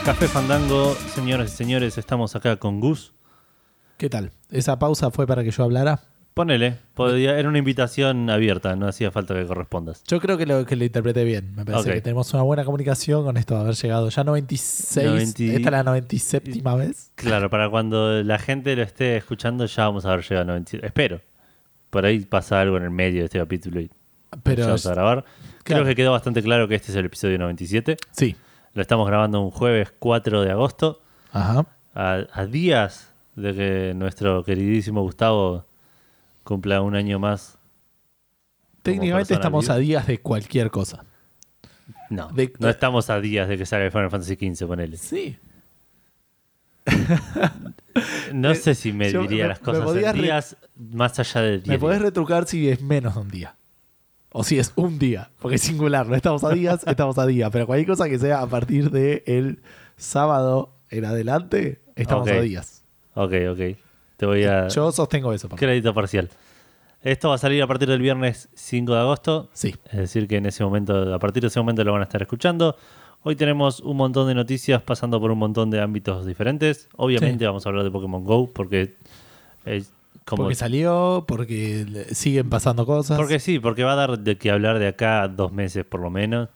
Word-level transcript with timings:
A 0.00 0.04
Café 0.04 0.28
Fandango, 0.28 0.94
señoras 1.14 1.52
y 1.52 1.56
señores. 1.56 1.98
Estamos 1.98 2.34
acá 2.34 2.56
con 2.56 2.80
Gus. 2.80 3.12
¿Qué 3.96 4.08
tal? 4.08 4.30
¿Esa 4.50 4.78
pausa 4.78 5.10
fue 5.10 5.26
para 5.26 5.44
que 5.44 5.50
yo 5.50 5.64
hablara? 5.64 6.00
Ponele, 6.34 6.76
podía, 6.94 7.38
era 7.38 7.48
una 7.48 7.58
invitación 7.58 8.30
abierta, 8.30 8.76
no 8.76 8.86
hacía 8.86 9.10
falta 9.10 9.34
que 9.34 9.44
correspondas. 9.44 10.02
Yo 10.06 10.20
creo 10.20 10.38
que 10.38 10.46
lo, 10.46 10.64
que 10.64 10.76
lo 10.76 10.84
interpreté 10.84 11.24
bien. 11.24 11.54
Me 11.56 11.64
parece 11.64 11.90
Ok. 11.90 11.94
que 11.96 12.00
tenemos 12.00 12.32
una 12.32 12.42
buena 12.42 12.64
comunicación 12.64 13.24
con 13.24 13.36
esto 13.36 13.56
haber 13.56 13.74
llegado 13.74 14.08
ya 14.08 14.24
96. 14.24 15.06
90 15.06 15.42
Esta 15.44 15.68
es 15.68 15.72
la 15.72 15.82
97 15.82 16.62
vez. 16.76 17.10
Claro, 17.16 17.50
para 17.50 17.68
cuando 17.68 18.22
la 18.22 18.38
gente 18.38 18.76
lo 18.76 18.82
esté 18.82 19.16
escuchando 19.16 19.66
ya 19.66 19.84
vamos 19.84 20.06
a 20.06 20.12
haber 20.12 20.24
llegado 20.24 20.42
a 20.42 20.46
90. 20.58 20.86
Espero. 20.86 21.20
Por 21.90 22.06
ahí 22.06 22.20
pasa 22.20 22.60
algo 22.60 22.76
en 22.76 22.84
el 22.84 22.90
medio 22.90 23.20
de 23.20 23.24
este 23.26 23.38
capítulo 23.38 23.80
y 23.80 23.90
Pero 24.44 24.64
vamos 24.66 24.86
a 24.86 24.94
grabar. 24.94 25.24
Creo 25.64 25.84
que 25.84 25.94
quedó 25.96 26.12
bastante 26.12 26.42
claro 26.42 26.68
que 26.68 26.76
este 26.76 26.92
es 26.92 26.96
el 26.96 27.06
episodio 27.06 27.38
97. 27.38 27.96
sí. 28.12 28.36
Lo 28.78 28.82
estamos 28.82 29.08
grabando 29.08 29.40
un 29.40 29.50
jueves 29.50 29.92
4 29.98 30.42
de 30.42 30.52
agosto, 30.52 31.00
Ajá. 31.32 31.66
a, 31.96 32.20
a 32.32 32.46
días 32.46 33.12
de 33.34 33.52
que 33.52 33.92
nuestro 33.96 34.44
queridísimo 34.44 35.02
Gustavo 35.02 35.64
cumpla 36.44 36.80
un 36.80 36.94
año 36.94 37.18
más. 37.18 37.58
Técnicamente 38.84 39.34
estamos 39.34 39.68
a 39.68 39.78
días 39.78 40.06
de 40.06 40.18
cualquier 40.20 40.70
cosa. 40.70 41.04
No, 42.08 42.28
De- 42.28 42.52
no 42.60 42.68
estamos 42.68 43.10
a 43.10 43.18
días 43.20 43.48
de 43.48 43.58
que 43.58 43.66
salga 43.66 43.86
el 43.86 43.90
Final 43.90 44.10
Fantasy 44.10 44.36
XV, 44.36 44.68
ponele. 44.68 44.96
Sí. 44.96 45.36
No 48.32 48.54
sé 48.54 48.76
si 48.76 48.92
me 48.92 49.10
yo- 49.10 49.22
diría 49.22 49.42
me- 49.44 49.48
las 49.48 49.58
cosas 49.58 49.92
en 49.96 50.22
días 50.22 50.56
más 50.76 51.18
allá 51.18 51.40
de 51.40 51.50
10. 51.58 51.66
Me 51.66 51.78
podés 51.80 52.00
retrucar 52.00 52.46
si 52.46 52.68
es 52.68 52.80
menos 52.80 53.16
de 53.16 53.20
un 53.22 53.28
día. 53.28 53.56
O 54.38 54.44
si 54.44 54.56
es 54.58 54.72
un 54.76 55.00
día. 55.00 55.30
Porque 55.40 55.56
es 55.56 55.62
singular. 55.62 56.06
No 56.06 56.14
estamos 56.14 56.44
a 56.44 56.50
días, 56.50 56.82
estamos 56.86 57.18
a 57.18 57.26
día. 57.26 57.50
Pero 57.50 57.66
cualquier 57.66 57.88
cosa 57.88 58.08
que 58.08 58.20
sea 58.20 58.40
a 58.40 58.46
partir 58.46 58.90
del 58.92 59.22
el 59.26 59.58
sábado 59.96 60.70
en 60.90 61.04
adelante, 61.06 61.80
estamos 61.96 62.28
a 62.28 62.40
días. 62.40 62.84
Ok, 63.14 63.32
ok. 63.50 63.76
Te 64.16 64.26
voy 64.26 64.44
a... 64.44 64.68
Yo 64.68 64.92
sostengo 64.92 65.32
eso. 65.32 65.48
papá. 65.48 65.58
Crédito 65.58 65.92
parcial. 65.92 66.28
Esto 67.02 67.30
va 67.30 67.34
a 67.34 67.38
salir 67.38 67.60
a 67.64 67.66
partir 67.66 67.88
del 67.88 68.00
viernes 68.00 68.48
5 68.54 68.92
de 68.94 69.00
agosto. 69.00 69.50
Sí. 69.54 69.74
Es 69.90 69.98
decir, 69.98 70.28
que 70.28 70.36
en 70.36 70.46
ese 70.46 70.62
momento, 70.62 71.12
a 71.12 71.18
partir 71.18 71.40
de 71.42 71.48
ese 71.48 71.58
momento 71.58 71.82
lo 71.82 71.92
van 71.92 72.02
a 72.02 72.04
estar 72.04 72.22
escuchando. 72.22 72.76
Hoy 73.24 73.34
tenemos 73.34 73.80
un 73.80 73.96
montón 73.96 74.28
de 74.28 74.34
noticias 74.36 74.80
pasando 74.82 75.20
por 75.20 75.32
un 75.32 75.38
montón 75.38 75.68
de 75.70 75.80
ámbitos 75.80 76.24
diferentes. 76.24 76.88
Obviamente 76.96 77.40
Sí. 77.42 77.46
vamos 77.46 77.66
a 77.66 77.70
hablar 77.70 77.82
de 77.84 77.90
Pokémon 77.90 78.22
Go 78.24 78.48
porque 78.52 78.94
es 79.64 79.92
como... 80.28 80.44
Porque 80.44 80.54
salió, 80.54 81.24
porque 81.26 82.06
siguen 82.12 82.50
pasando 82.50 82.86
cosas. 82.86 83.16
Porque 83.16 83.38
sí, 83.40 83.58
porque 83.58 83.84
va 83.84 83.92
a 83.92 83.96
dar 83.96 84.18
de 84.18 84.38
qué 84.38 84.50
hablar 84.50 84.78
de 84.78 84.88
acá 84.88 85.26
dos 85.28 85.52
meses 85.52 85.84
por 85.84 86.00
lo 86.00 86.10
menos. 86.10 86.48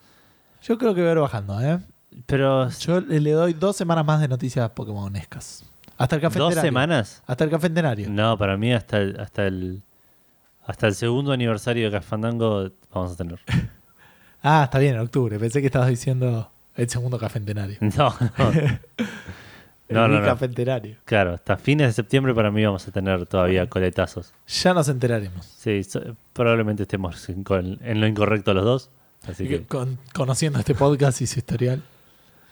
Yo 0.62 0.78
creo 0.78 0.94
que 0.94 1.02
va 1.02 1.08
a 1.08 1.12
ir 1.12 1.18
bajando, 1.18 1.60
¿eh? 1.60 1.80
Pero 2.26 2.68
Yo 2.68 3.00
le 3.00 3.32
doy 3.32 3.54
dos 3.54 3.76
semanas 3.76 4.04
más 4.04 4.20
de 4.20 4.28
noticias 4.28 4.70
Pokémonescas. 4.70 5.64
Hasta 5.96 6.16
el 6.16 6.22
dos 6.22 6.54
semanas. 6.54 7.22
Hasta 7.26 7.44
el 7.44 7.50
cafetenario. 7.50 8.10
No, 8.10 8.36
para 8.36 8.56
mí 8.56 8.72
hasta 8.72 8.98
el, 8.98 9.18
hasta 9.18 9.46
el 9.46 9.82
hasta 10.64 10.86
el 10.86 10.94
segundo 10.94 11.32
aniversario 11.32 11.86
de 11.86 11.90
Cafandango 11.90 12.70
vamos 12.92 13.12
a 13.12 13.16
tener. 13.16 13.38
Ah, 14.44 14.64
está 14.64 14.80
bien, 14.80 14.96
en 14.96 15.00
octubre. 15.02 15.38
Pensé 15.38 15.60
que 15.60 15.66
estabas 15.66 15.88
diciendo 15.88 16.50
el 16.74 16.90
segundo 16.90 17.16
cafetenario. 17.16 17.78
No, 17.96 18.12
no. 18.18 18.52
No, 19.92 20.08
no, 20.08 20.14
no. 20.20 20.36
Claro, 21.04 21.34
hasta 21.34 21.56
fines 21.56 21.88
de 21.88 21.92
septiembre 21.92 22.34
para 22.34 22.50
mí 22.50 22.64
vamos 22.64 22.86
a 22.88 22.90
tener 22.92 23.26
todavía 23.26 23.68
coletazos. 23.68 24.32
Ya 24.46 24.74
nos 24.74 24.88
enteraremos. 24.88 25.46
Sí, 25.46 25.82
so- 25.84 26.16
probablemente 26.32 26.82
estemos 26.84 27.28
en, 27.28 28.00
lo 28.00 28.06
incorrecto 28.06 28.54
los 28.54 28.64
dos. 28.64 28.90
Así 29.28 29.46
que 29.46 29.62
Con- 29.62 29.98
conociendo 30.14 30.58
este 30.58 30.74
podcast 30.74 31.20
y 31.20 31.26
su 31.26 31.38
historial. 31.38 31.82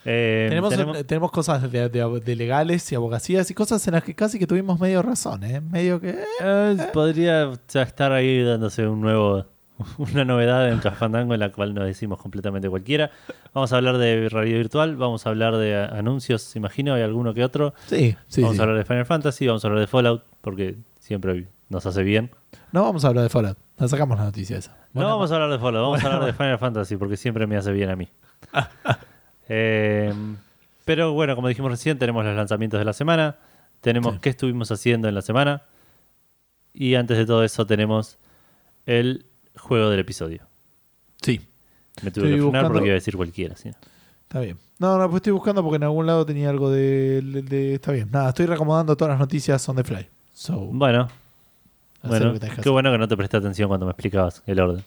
eh, 0.05 0.47
tenemos, 0.49 0.69
tenemos- 0.73 1.05
tenemos 1.05 1.31
cosas 1.31 1.69
de, 1.71 1.89
de- 1.89 2.21
de 2.23 2.35
legales 2.35 2.89
y 2.91 2.95
abogacías 2.95 3.51
y 3.51 3.53
cosas 3.53 3.85
en 3.87 3.93
las 3.93 4.03
que 4.03 4.15
casi 4.15 4.39
que 4.39 4.47
tuvimos 4.47 4.79
medio 4.79 5.01
razón, 5.01 5.43
¿eh? 5.43 5.61
Medio 5.61 5.99
que... 6.01 6.09
eh, 6.11 6.23
eh, 6.41 6.77
podría 6.93 7.51
ya 7.67 7.81
estar 7.83 8.11
ahí 8.11 8.41
dándose 8.41 8.87
un 8.87 9.01
nuevo 9.01 9.45
una 9.97 10.25
novedad 10.25 10.69
en 10.71 10.79
Cafandango 10.79 11.33
en 11.33 11.39
la 11.39 11.51
cual 11.51 11.73
nos 11.73 11.85
decimos 11.85 12.19
completamente 12.19 12.69
cualquiera. 12.69 13.11
Vamos 13.53 13.71
a 13.73 13.77
hablar 13.77 13.97
de 13.97 14.29
realidad 14.29 14.57
virtual, 14.57 14.95
vamos 14.95 15.25
a 15.25 15.29
hablar 15.29 15.57
de 15.57 15.75
anuncios, 15.75 16.55
imagino, 16.55 16.93
hay 16.93 17.01
alguno 17.01 17.33
que 17.33 17.43
otro. 17.43 17.73
Sí, 17.87 18.15
sí, 18.27 18.41
vamos 18.41 18.55
sí. 18.55 18.61
a 18.61 18.63
hablar 18.63 18.77
de 18.77 18.85
Final 18.85 19.05
Fantasy, 19.05 19.47
vamos 19.47 19.63
a 19.63 19.67
hablar 19.67 19.81
de 19.81 19.87
Fallout, 19.87 20.23
porque 20.41 20.75
siempre 20.99 21.47
nos 21.69 21.85
hace 21.85 22.03
bien. 22.03 22.31
No 22.71 22.83
vamos 22.83 23.03
a 23.05 23.09
hablar 23.09 23.23
de 23.23 23.29
Fallout. 23.29 23.57
La 23.77 23.87
sacamos 23.87 24.17
la 24.17 24.25
noticia 24.25 24.57
esa. 24.57 24.75
no 24.93 25.05
vamos 25.05 25.31
a 25.31 25.35
hablar 25.35 25.49
de 25.51 25.59
Fallout, 25.59 25.83
vamos 25.83 26.03
a 26.03 26.07
hablar 26.07 26.25
de 26.25 26.33
Final 26.33 26.57
Fantasy, 26.59 26.97
porque 26.97 27.17
siempre 27.17 27.47
me 27.47 27.57
hace 27.57 27.71
bien 27.71 27.89
a 27.89 27.95
mí. 27.95 28.07
Eh, 29.53 30.13
pero 30.85 31.11
bueno, 31.11 31.35
como 31.35 31.49
dijimos 31.49 31.71
recién, 31.71 31.97
tenemos 31.99 32.23
los 32.23 32.33
lanzamientos 32.35 32.79
de 32.79 32.85
la 32.85 32.93
semana, 32.93 33.35
tenemos 33.81 34.13
Sí. 34.13 34.19
qué 34.21 34.29
estuvimos 34.29 34.71
haciendo 34.71 35.09
en 35.09 35.15
la 35.15 35.21
semana, 35.21 35.63
y 36.73 36.95
antes 36.95 37.17
de 37.17 37.25
todo 37.25 37.43
eso 37.43 37.65
tenemos 37.65 38.17
el 38.85 39.25
juego 39.57 39.89
del 39.89 39.99
episodio. 39.99 40.41
Sí, 41.21 41.39
Me 42.03 42.09
tuve 42.09 42.09
Estoy 42.09 42.23
que 42.23 42.27
frenar 42.29 42.41
buscando- 42.45 42.69
porque 42.73 42.85
iba 42.87 42.93
a 42.93 42.95
decir 42.95 43.15
cualquiera. 43.17 43.55
¿sí? 43.55 43.69
está 44.23 44.39
bien. 44.39 44.57
No, 44.79 44.97
no, 44.97 45.05
pues 45.09 45.17
estoy 45.17 45.33
buscando 45.33 45.61
porque 45.61 45.75
en 45.75 45.83
algún 45.83 46.05
lado 46.07 46.25
tenía 46.25 46.49
algo 46.49 46.71
de, 46.71 47.21
de- 47.21 47.41
de- 47.43 47.73
Está 47.75 47.91
bien. 47.91 48.09
Nada, 48.11 48.29
estoy 48.29 48.45
reacomodando 48.45 48.95
todas 48.95 49.11
las 49.11 49.19
noticias 49.19 49.67
on 49.69 49.75
the 49.75 49.83
fly. 49.83 50.07
So, 50.33 50.57
Bueno, 50.57 51.09
bueno 52.01 52.39
qué 52.39 52.45
hacer. 52.47 52.71
bueno 52.71 52.91
que 52.91 52.97
no 52.97 53.07
te 53.07 53.15
presté 53.17 53.37
atención 53.37 53.67
cuando 53.67 53.85
me 53.85 53.91
explicabas 53.91 54.41
el 54.47 54.59
orden. 54.59 54.83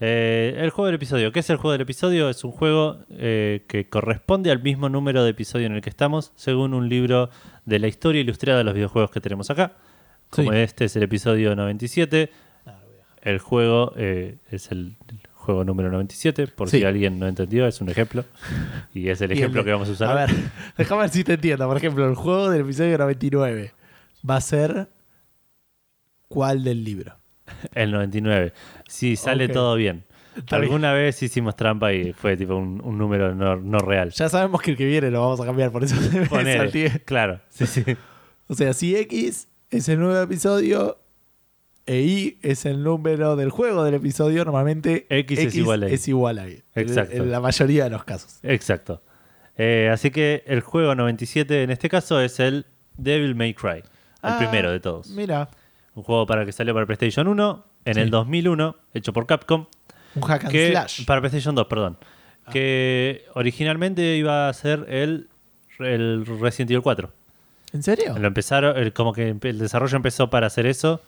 Eh, 0.00 0.54
el 0.58 0.70
juego 0.70 0.86
del 0.86 0.96
episodio. 0.96 1.30
¿Qué 1.30 1.40
es 1.40 1.50
el 1.50 1.56
juego 1.58 1.72
del 1.72 1.82
episodio? 1.82 2.28
Es 2.28 2.42
un 2.42 2.50
juego 2.50 2.98
eh, 3.10 3.64
que 3.68 3.88
corresponde 3.88 4.50
al 4.50 4.60
mismo 4.62 4.88
número 4.88 5.22
de 5.22 5.30
episodio 5.30 5.66
en 5.66 5.74
el 5.74 5.80
que 5.82 5.90
estamos, 5.90 6.32
según 6.34 6.74
un 6.74 6.88
libro 6.88 7.30
de 7.66 7.78
la 7.78 7.86
historia 7.86 8.20
ilustrada 8.20 8.58
de 8.58 8.64
los 8.64 8.74
videojuegos 8.74 9.10
que 9.12 9.20
tenemos 9.20 9.50
acá. 9.50 9.74
Como 10.30 10.50
Sí. 10.50 10.58
este 10.58 10.86
es 10.86 10.96
el 10.96 11.04
episodio 11.04 11.54
97, 11.54 12.30
Ah, 12.32 12.34
lo 12.34 12.40
voy 12.40 12.48
a- 12.48 12.51
el 13.22 13.38
juego 13.38 13.92
eh, 13.96 14.36
es 14.50 14.70
el, 14.70 14.96
juego 15.34 15.64
número 15.64 15.90
97, 15.90 16.46
por 16.48 16.68
Sí. 16.70 16.78
si 16.78 16.84
alguien 16.84 17.18
no 17.18 17.26
entendió, 17.26 17.66
es 17.66 17.80
un 17.80 17.88
ejemplo. 17.88 18.24
Y 18.94 19.08
es 19.08 19.20
el 19.22 19.32
ejemplo 19.32 19.64
que 19.64 19.72
vamos 19.72 19.88
a 19.88 19.92
usar. 19.92 20.10
A 20.10 20.26
ver, 20.26 20.30
déjame 20.76 21.02
ver 21.02 21.10
si 21.10 21.24
te 21.24 21.32
entiendo. 21.34 21.66
Por 21.66 21.76
ejemplo, 21.76 22.06
el 22.08 22.14
juego 22.14 22.50
del 22.50 22.60
episodio 22.60 22.96
99 22.98 23.72
va 24.28 24.36
a 24.36 24.40
ser. 24.40 24.88
¿Cuál 26.28 26.64
del 26.64 26.84
libro? 26.84 27.16
El 27.74 27.90
99. 27.90 28.52
Si 28.88 29.16
sale 29.16 29.46
Ok. 29.46 29.52
todo 29.52 29.74
bien. 29.76 30.04
Está 30.36 30.56
bien. 30.58 30.64
Alguna 30.72 30.92
vez 30.92 31.22
hicimos 31.22 31.56
trampa 31.56 31.92
y 31.92 32.12
fue 32.12 32.36
tipo 32.36 32.54
un, 32.56 32.80
un 32.82 32.96
número 32.96 33.34
no, 33.34 33.56
no 33.56 33.78
real. 33.80 34.10
Ya 34.10 34.28
sabemos 34.28 34.62
que 34.62 34.70
el 34.70 34.76
que 34.76 34.86
viene 34.86 35.10
lo 35.10 35.20
vamos 35.20 35.40
a 35.40 35.44
cambiar, 35.44 35.70
por 35.70 35.84
eso 35.84 35.96
Ponele. 36.30 37.00
Claro, 37.04 37.40
sí, 37.50 37.66
sí. 37.66 37.84
O 38.46 38.54
sea, 38.54 38.72
si 38.72 38.96
X 38.96 39.48
es 39.70 39.88
el 39.88 39.98
nuevo 39.98 40.18
episodio 40.20 40.98
e 41.86 42.36
es 42.42 42.64
el 42.66 42.82
número 42.84 43.34
del 43.36 43.50
juego 43.50 43.82
del 43.84 43.94
episodio, 43.94 44.44
normalmente 44.44 45.06
X 45.08 45.38
es 45.38 45.54
igual 45.56 45.82
a 45.84 45.88
Y. 45.88 45.94
es 45.94 46.08
igual 46.08 46.38
a 46.38 46.48
Y. 46.48 46.62
Exacto. 46.74 47.16
En, 47.16 47.30
la 47.30 47.40
mayoría 47.40 47.84
de 47.84 47.90
los 47.90 48.04
casos. 48.04 48.38
Exacto. 48.42 49.02
Eh, 49.58 49.90
así 49.92 50.10
que 50.10 50.44
el 50.46 50.60
juego 50.60 50.94
97 50.94 51.62
en 51.62 51.70
este 51.70 51.88
caso 51.88 52.20
es 52.20 52.40
el 52.40 52.66
Devil 52.96 53.34
May 53.34 53.54
Cry. 53.54 53.78
El 53.78 53.82
Ah, 54.22 54.38
primero 54.38 54.70
de 54.70 54.80
todos. 54.80 55.08
Mira, 55.08 55.48
Un 55.94 56.04
juego 56.04 56.24
para 56.26 56.46
que 56.46 56.52
salió 56.52 56.72
para 56.72 56.86
PlayStation 56.86 57.26
1 57.28 57.64
en 57.84 57.94
Sí. 57.94 58.00
el 58.00 58.10
2001, 58.10 58.76
hecho 58.94 59.12
por 59.12 59.26
Capcom. 59.26 59.66
un 60.14 60.22
hack 60.22 60.44
and 60.44 60.52
Que, 60.52 60.70
slash. 60.70 61.04
para 61.04 61.20
PlayStation 61.20 61.54
2, 61.54 61.66
perdón. 61.66 61.98
Ah. 62.46 62.50
Que 62.52 63.24
originalmente 63.34 64.16
iba 64.16 64.48
a 64.48 64.52
ser 64.54 64.86
el, 64.88 65.28
el 65.80 66.24
Resident 66.40 66.70
Evil 66.70 66.82
4. 66.82 67.10
¿En 67.74 67.82
serio? 67.82 68.16
Lo 68.18 68.26
empezaron, 68.26 68.76
el- 68.76 68.92
como 68.92 69.12
que 69.12 69.36
el 69.42 69.58
desarrollo 69.58 69.96
empezó 69.96 70.30
para 70.30 70.46
hacer 70.46 70.66
eso. 70.66 71.00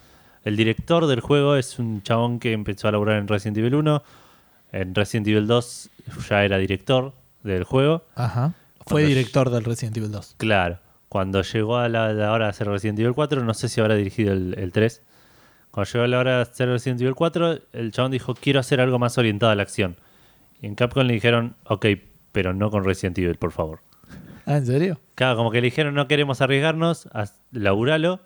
El 0.44 0.56
director 0.56 1.06
del 1.06 1.20
juego 1.20 1.56
es 1.56 1.78
un 1.78 2.02
chabón 2.02 2.38
que 2.38 2.52
empezó 2.52 2.88
a 2.88 2.92
laburar 2.92 3.18
en 3.18 3.28
Resident 3.28 3.56
Evil 3.58 3.74
1. 3.76 4.02
En 4.72 4.94
Resident 4.94 5.26
Evil 5.28 5.46
2 5.46 5.90
ya 6.28 6.44
era 6.44 6.58
director 6.58 7.12
del 7.42 7.64
juego. 7.64 8.04
Ajá. 8.14 8.52
Fue 8.86 9.02
Cuando- 9.02 9.08
director 9.08 9.50
del 9.50 9.64
Resident 9.64 9.96
Evil 9.96 10.10
2. 10.12 10.34
Claro. 10.36 10.78
Cuando 11.08 11.42
llegó 11.42 11.76
a 11.78 11.88
la, 11.88 12.12
la 12.12 12.32
hora 12.32 12.46
de 12.46 12.50
hacer 12.50 12.66
Resident 12.66 12.98
Evil 12.98 13.14
4, 13.14 13.44
no 13.44 13.54
sé 13.54 13.68
si 13.68 13.80
habrá 13.80 13.94
dirigido 13.94 14.32
el, 14.32 14.54
el 14.58 14.72
3. 14.72 15.02
Cuando 15.70 15.90
llegó 15.90 16.04
a 16.04 16.08
la 16.08 16.18
hora 16.18 16.36
de 16.36 16.42
hacer 16.42 16.68
Resident 16.68 17.00
Evil 17.00 17.14
4, 17.14 17.58
el 17.72 17.92
chabón 17.92 18.10
dijo, 18.12 18.34
quiero 18.34 18.60
hacer 18.60 18.80
algo 18.80 18.98
más 18.98 19.16
orientado 19.16 19.50
a 19.52 19.54
la 19.54 19.62
acción. 19.62 19.96
Y 20.60 20.66
en 20.66 20.74
Capcom 20.74 21.06
le 21.06 21.14
dijeron, 21.14 21.56
ok, 21.64 21.86
pero 22.32 22.52
no 22.52 22.70
con 22.70 22.84
Resident 22.84 23.16
Evil, 23.18 23.36
por 23.36 23.52
favor. 23.52 23.80
Ah, 24.46 24.56
¿en 24.58 24.66
serio? 24.66 25.00
Claro, 25.14 25.36
como 25.36 25.50
que 25.50 25.60
le 25.60 25.66
dijeron, 25.66 25.94
no 25.94 26.06
queremos 26.08 26.40
arriesgarnos, 26.42 27.08
laburalo, 27.52 28.20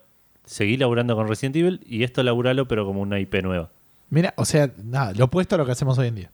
seguí 0.48 0.76
laburando 0.76 1.14
con 1.14 1.28
Resident 1.28 1.56
Evil 1.56 1.80
y 1.86 2.02
esto 2.04 2.22
laburalo, 2.22 2.66
pero 2.66 2.84
como 2.86 3.00
una 3.02 3.20
IP 3.20 3.42
nueva. 3.42 3.70
Mira, 4.10 4.32
o 4.36 4.44
sea, 4.44 4.70
nada, 4.82 5.12
lo 5.12 5.26
opuesto 5.26 5.54
a 5.54 5.58
lo 5.58 5.66
que 5.66 5.72
hacemos 5.72 5.98
hoy 5.98 6.08
en 6.08 6.14
día. 6.14 6.30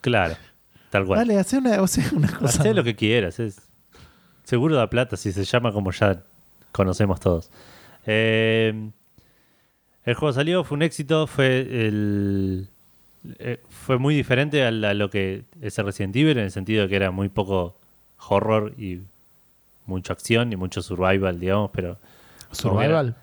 Claro, 0.00 0.36
tal 0.90 1.04
cual. 1.04 1.18
Dale, 1.18 1.38
hace 1.38 1.58
una, 1.58 1.82
o 1.82 1.86
sea, 1.88 2.04
una 2.14 2.30
cosa. 2.32 2.60
Hacé 2.60 2.72
lo 2.74 2.84
que 2.84 2.94
quieras, 2.94 3.40
es 3.40 3.60
seguro 4.44 4.76
da 4.76 4.88
plata 4.88 5.16
si 5.16 5.32
se 5.32 5.44
llama 5.44 5.72
como 5.72 5.90
ya 5.90 6.22
conocemos 6.72 7.18
todos. 7.20 7.50
Eh, 8.06 8.90
el 10.04 10.14
juego 10.14 10.32
salió, 10.32 10.64
fue 10.64 10.76
un 10.76 10.82
éxito, 10.82 11.26
fue 11.26 11.60
el 11.60 12.68
eh, 13.40 13.60
fue 13.68 13.98
muy 13.98 14.14
diferente 14.14 14.62
a, 14.64 14.70
la- 14.70 14.90
a 14.90 14.94
lo 14.94 15.10
que 15.10 15.42
es 15.60 15.76
Resident 15.76 16.14
Evil 16.16 16.38
en 16.38 16.44
el 16.44 16.50
sentido 16.52 16.84
de 16.84 16.88
que 16.88 16.96
era 16.96 17.10
muy 17.10 17.28
poco 17.28 17.76
horror 18.28 18.72
y 18.78 19.00
mucha 19.86 20.12
acción 20.12 20.52
y 20.52 20.56
mucho 20.56 20.80
survival, 20.82 21.40
digamos, 21.40 21.70
pero 21.72 21.98
Survival. 22.52 23.16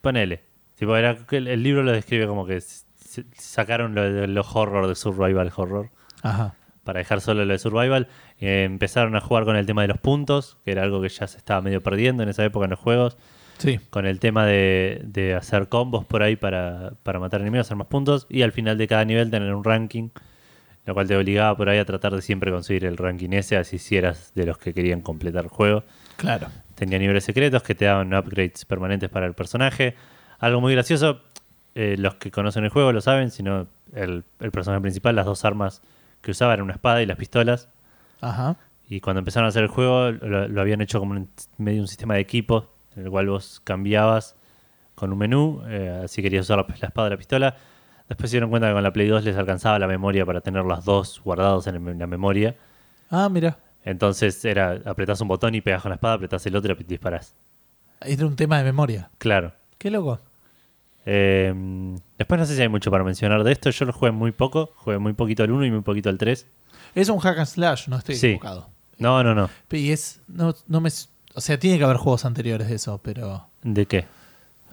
Ponele. 0.00 0.42
Tipo, 0.76 0.96
era, 0.96 1.16
el, 1.30 1.46
el 1.48 1.62
libro 1.62 1.82
lo 1.82 1.92
describe 1.92 2.26
como 2.26 2.46
que 2.46 2.56
s- 2.56 2.84
s- 3.04 3.24
sacaron 3.36 3.94
lo 3.94 4.02
de 4.10 4.26
los 4.26 4.54
horror 4.56 4.86
de 4.88 4.94
survival 4.94 5.52
horror 5.54 5.90
Ajá. 6.22 6.54
para 6.84 6.98
dejar 7.00 7.20
solo 7.20 7.44
lo 7.44 7.52
de 7.52 7.58
survival. 7.58 8.08
Eh, 8.38 8.64
empezaron 8.64 9.14
a 9.16 9.20
jugar 9.20 9.44
con 9.44 9.56
el 9.56 9.66
tema 9.66 9.82
de 9.82 9.88
los 9.88 9.98
puntos, 9.98 10.56
que 10.64 10.72
era 10.72 10.82
algo 10.82 11.02
que 11.02 11.08
ya 11.10 11.26
se 11.26 11.36
estaba 11.36 11.60
medio 11.60 11.82
perdiendo 11.82 12.22
en 12.22 12.28
esa 12.30 12.44
época 12.44 12.64
en 12.64 12.70
los 12.70 12.80
juegos. 12.80 13.16
Sí. 13.58 13.78
con 13.90 14.06
el 14.06 14.20
tema 14.20 14.46
de, 14.46 15.02
de 15.04 15.34
hacer 15.34 15.68
combos 15.68 16.06
por 16.06 16.22
ahí 16.22 16.34
para, 16.34 16.94
para 17.02 17.20
matar 17.20 17.42
enemigos, 17.42 17.66
hacer 17.66 17.76
más 17.76 17.88
puntos 17.88 18.26
y 18.30 18.40
al 18.40 18.52
final 18.52 18.78
de 18.78 18.88
cada 18.88 19.04
nivel 19.04 19.30
tener 19.30 19.52
un 19.54 19.62
ranking, 19.64 20.08
lo 20.86 20.94
cual 20.94 21.06
te 21.06 21.14
obligaba 21.14 21.54
por 21.58 21.68
ahí 21.68 21.78
a 21.78 21.84
tratar 21.84 22.14
de 22.16 22.22
siempre 22.22 22.50
conseguir 22.50 22.86
el 22.86 22.96
ranking 22.96 23.28
ese, 23.32 23.58
así 23.58 23.76
si 23.76 23.98
eras 23.98 24.32
de 24.34 24.46
los 24.46 24.56
que 24.56 24.72
querían 24.72 25.02
completar 25.02 25.44
el 25.44 25.50
juego. 25.50 25.84
Claro. 26.16 26.46
Tenía 26.80 26.98
niveles 26.98 27.24
secretos 27.24 27.62
que 27.62 27.74
te 27.74 27.84
daban 27.84 28.14
upgrades 28.14 28.64
permanentes 28.64 29.10
para 29.10 29.26
el 29.26 29.34
personaje. 29.34 29.94
Algo 30.38 30.62
muy 30.62 30.72
gracioso, 30.72 31.20
eh, 31.74 31.96
los 31.98 32.14
que 32.14 32.30
conocen 32.30 32.64
el 32.64 32.70
juego 32.70 32.90
lo 32.90 33.02
saben, 33.02 33.30
sino 33.30 33.66
el, 33.94 34.24
el 34.40 34.50
personaje 34.50 34.80
principal, 34.80 35.14
las 35.14 35.26
dos 35.26 35.44
armas 35.44 35.82
que 36.22 36.30
usaba 36.30 36.54
eran 36.54 36.64
una 36.64 36.72
espada 36.72 37.02
y 37.02 37.06
las 37.06 37.18
pistolas. 37.18 37.68
Ajá. 38.22 38.56
Y 38.88 39.00
cuando 39.00 39.18
empezaron 39.18 39.44
a 39.44 39.48
hacer 39.50 39.62
el 39.62 39.68
juego, 39.68 40.10
lo, 40.10 40.48
lo 40.48 40.60
habían 40.62 40.80
hecho 40.80 40.98
como 41.00 41.12
un, 41.12 41.28
medio 41.58 41.82
un 41.82 41.86
sistema 41.88 42.14
de 42.14 42.20
equipos, 42.20 42.64
en 42.96 43.04
el 43.04 43.10
cual 43.10 43.28
vos 43.28 43.60
cambiabas 43.62 44.34
con 44.94 45.12
un 45.12 45.18
menú, 45.18 45.62
eh, 45.66 46.06
si 46.08 46.22
querías 46.22 46.46
usar 46.46 46.56
la, 46.58 46.66
la 46.80 46.88
espada 46.88 47.08
o 47.08 47.10
la 47.10 47.16
pistola. 47.18 47.56
Después 48.08 48.30
se 48.30 48.36
dieron 48.36 48.48
cuenta 48.48 48.68
que 48.68 48.72
con 48.74 48.82
la 48.82 48.92
Play 48.92 49.06
2 49.06 49.22
les 49.24 49.36
alcanzaba 49.36 49.78
la 49.78 49.86
memoria 49.86 50.24
para 50.24 50.40
tener 50.40 50.64
las 50.64 50.86
dos 50.86 51.20
guardados 51.22 51.66
en, 51.66 51.76
el- 51.76 51.88
en 51.88 51.98
la 51.98 52.06
memoria. 52.06 52.56
Ah, 53.10 53.28
mira. 53.28 53.58
Entonces 53.84 54.44
era, 54.44 54.78
apretás 54.84 55.20
un 55.20 55.28
botón 55.28 55.54
y 55.54 55.60
pegas 55.60 55.82
con 55.82 55.90
la 55.90 55.94
espada, 55.96 56.14
apretás 56.14 56.44
el 56.46 56.54
otro 56.56 56.76
y 56.78 56.84
disparás. 56.84 57.34
Era 58.00 58.26
un 58.26 58.36
tema 58.36 58.58
de 58.58 58.64
memoria. 58.64 59.10
Claro. 59.18 59.52
Qué 59.78 59.90
loco. 59.90 60.20
Eh, 61.06 61.52
después 62.18 62.38
no 62.38 62.46
sé 62.46 62.56
si 62.56 62.62
hay 62.62 62.68
mucho 62.68 62.90
para 62.90 63.04
mencionar 63.04 63.42
de 63.42 63.52
esto. 63.52 63.70
Yo 63.70 63.84
lo 63.86 63.92
jugué 63.92 64.10
muy 64.10 64.32
poco. 64.32 64.72
Jugué 64.76 64.98
muy 64.98 65.12
poquito 65.14 65.42
al 65.42 65.50
1 65.50 65.66
y 65.66 65.70
muy 65.70 65.80
poquito 65.82 66.08
al 66.08 66.18
3. 66.18 66.46
Es 66.94 67.08
un 67.08 67.18
hack 67.18 67.38
and 67.38 67.46
slash, 67.46 67.88
no 67.88 67.96
estoy 67.96 68.16
Sí. 68.16 68.26
equivocado. 68.28 68.68
No, 68.98 69.22
no, 69.24 69.34
no. 69.34 69.48
Y 69.70 69.92
es. 69.92 70.20
No, 70.28 70.54
no 70.66 70.80
me. 70.80 70.90
O 71.34 71.40
sea, 71.40 71.58
tiene 71.58 71.78
que 71.78 71.84
haber 71.84 71.96
juegos 71.96 72.24
anteriores 72.24 72.68
de 72.68 72.74
eso, 72.74 73.00
pero. 73.02 73.48
¿De 73.62 73.86
qué? 73.86 74.06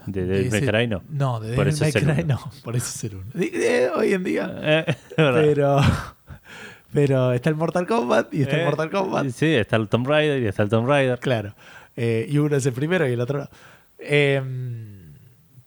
¿De, 0.06 0.25
de, 0.25 0.48
ese- 0.48 0.62
May 0.62 0.68
Cry 0.69 0.88
no? 0.88 1.01
No, 1.09 1.39
de 1.39 1.51
Devil 1.51 1.75
May 1.80 1.92
Cry 1.92 2.24
no. 2.24 2.39
Por 2.63 2.75
eso 2.75 2.88
es 2.88 3.04
el 3.06 3.15
uno. 3.18 3.25
Eh, 3.36 3.89
Hoy 3.95 4.13
en 4.13 4.24
día. 4.24 4.56
Eh. 4.62 4.95
Pero. 5.15 5.80
Pero 6.98 7.32
está 7.32 7.50
el 7.52 7.56
Mortal 7.56 7.86
Kombat 7.86 8.34
y 8.34 8.42
está 8.42 8.56
el 8.56 8.62
Eh, 8.64 8.66
Mortal 8.66 8.90
Kombat. 8.90 9.28
Sí, 9.30 9.46
está 9.54 9.76
el 9.76 9.88
Tomb 9.88 10.08
Raider 10.08 10.42
y 10.42 10.48
está 10.48 10.64
el 10.64 10.70
Tomb 10.70 10.88
Raider. 10.88 11.20
Claro. 11.20 11.54
Eh, 11.96 12.26
y 12.28 12.40
uno 12.40 12.56
es 12.56 12.66
el 12.66 12.74
primero 12.74 13.08
y 13.08 13.14
el 13.14 13.22
otro 13.22 13.38
no. 13.40 13.50
Eh, 14.00 14.42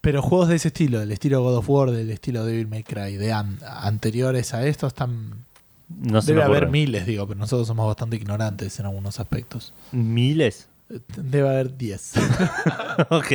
pero 0.00 0.22
juegos 0.22 0.48
de 0.48 0.56
ese 0.56 0.68
estilo, 0.68 0.98
del 0.98 1.12
estilo 1.12 1.40
God 1.42 1.58
of 1.58 1.70
War, 1.70 1.90
del 1.92 2.10
estilo 2.10 2.44
Devil 2.44 2.66
May 2.66 2.82
Cry, 2.82 3.16
de 3.16 3.32
an- 3.32 3.58
anteriores 3.64 4.54
a 4.54 4.66
estos, 4.66 4.88
están. 4.88 5.44
No 5.88 6.20
se 6.20 6.32
Debe 6.32 6.42
haber 6.44 6.68
miles, 6.68 7.06
digo, 7.06 7.28
pero 7.28 7.38
nosotros 7.38 7.68
somos 7.68 7.86
bastante 7.86 8.16
ignorantes 8.16 8.80
en 8.80 8.86
algunos 8.86 9.20
aspectos. 9.20 9.72
¿Miles? 9.92 10.68
Debe 11.16 11.48
haber 11.48 11.76
10. 11.76 12.12
ok. 13.10 13.32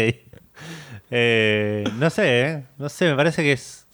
Eh, 1.11 1.83
no 1.97 2.09
sé, 2.09 2.41
¿eh? 2.41 2.65
No 2.77 2.89
sé, 2.89 3.09
me 3.09 3.15
parece 3.15 3.41
que 3.43 3.53
es... 3.53 3.84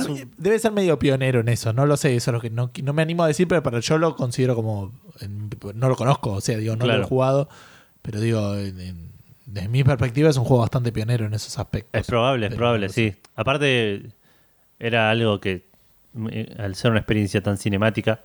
es 0.00 0.06
un- 0.06 0.30
Debe 0.36 0.58
ser 0.58 0.72
medio 0.72 0.98
pionero 0.98 1.40
en 1.40 1.48
eso, 1.48 1.72
no 1.72 1.86
lo 1.86 1.96
sé, 1.96 2.14
eso 2.16 2.30
es 2.30 2.34
lo 2.34 2.40
que 2.40 2.50
no, 2.50 2.70
no 2.82 2.92
me 2.92 3.02
animo 3.02 3.22
a 3.24 3.26
decir, 3.28 3.46
pero 3.48 3.62
para 3.62 3.80
yo 3.80 3.98
lo 3.98 4.16
considero 4.16 4.54
como. 4.54 4.92
en- 5.20 5.50
no 5.74 5.88
lo 5.88 5.96
conozco, 5.96 6.32
o 6.32 6.40
sea, 6.40 6.56
digo, 6.58 6.74
no 6.76 6.86
lo 6.86 6.94
he 7.02 7.04
jugado, 7.04 7.48
pero 8.02 8.20
digo, 8.20 8.56
en- 8.56 8.80
en- 8.80 9.12
desde 9.46 9.68
mi 9.68 9.84
perspectiva 9.84 10.30
es 10.30 10.36
un 10.36 10.44
juego 10.44 10.62
bastante 10.62 10.90
pionero 10.92 11.26
en 11.26 11.34
esos 11.34 11.58
aspectos. 11.58 12.00
Es 12.00 12.06
probable, 12.06 12.46
es 12.46 12.50
Pero 12.50 12.58
probable, 12.58 12.88
sí. 12.88 13.14
Aparte, 13.36 14.10
era 14.78 15.10
algo 15.10 15.40
que, 15.40 15.66
eh, 16.30 16.54
al 16.58 16.74
ser 16.74 16.90
una 16.90 17.00
experiencia 17.00 17.42
tan 17.42 17.58
cinemática, 17.58 18.20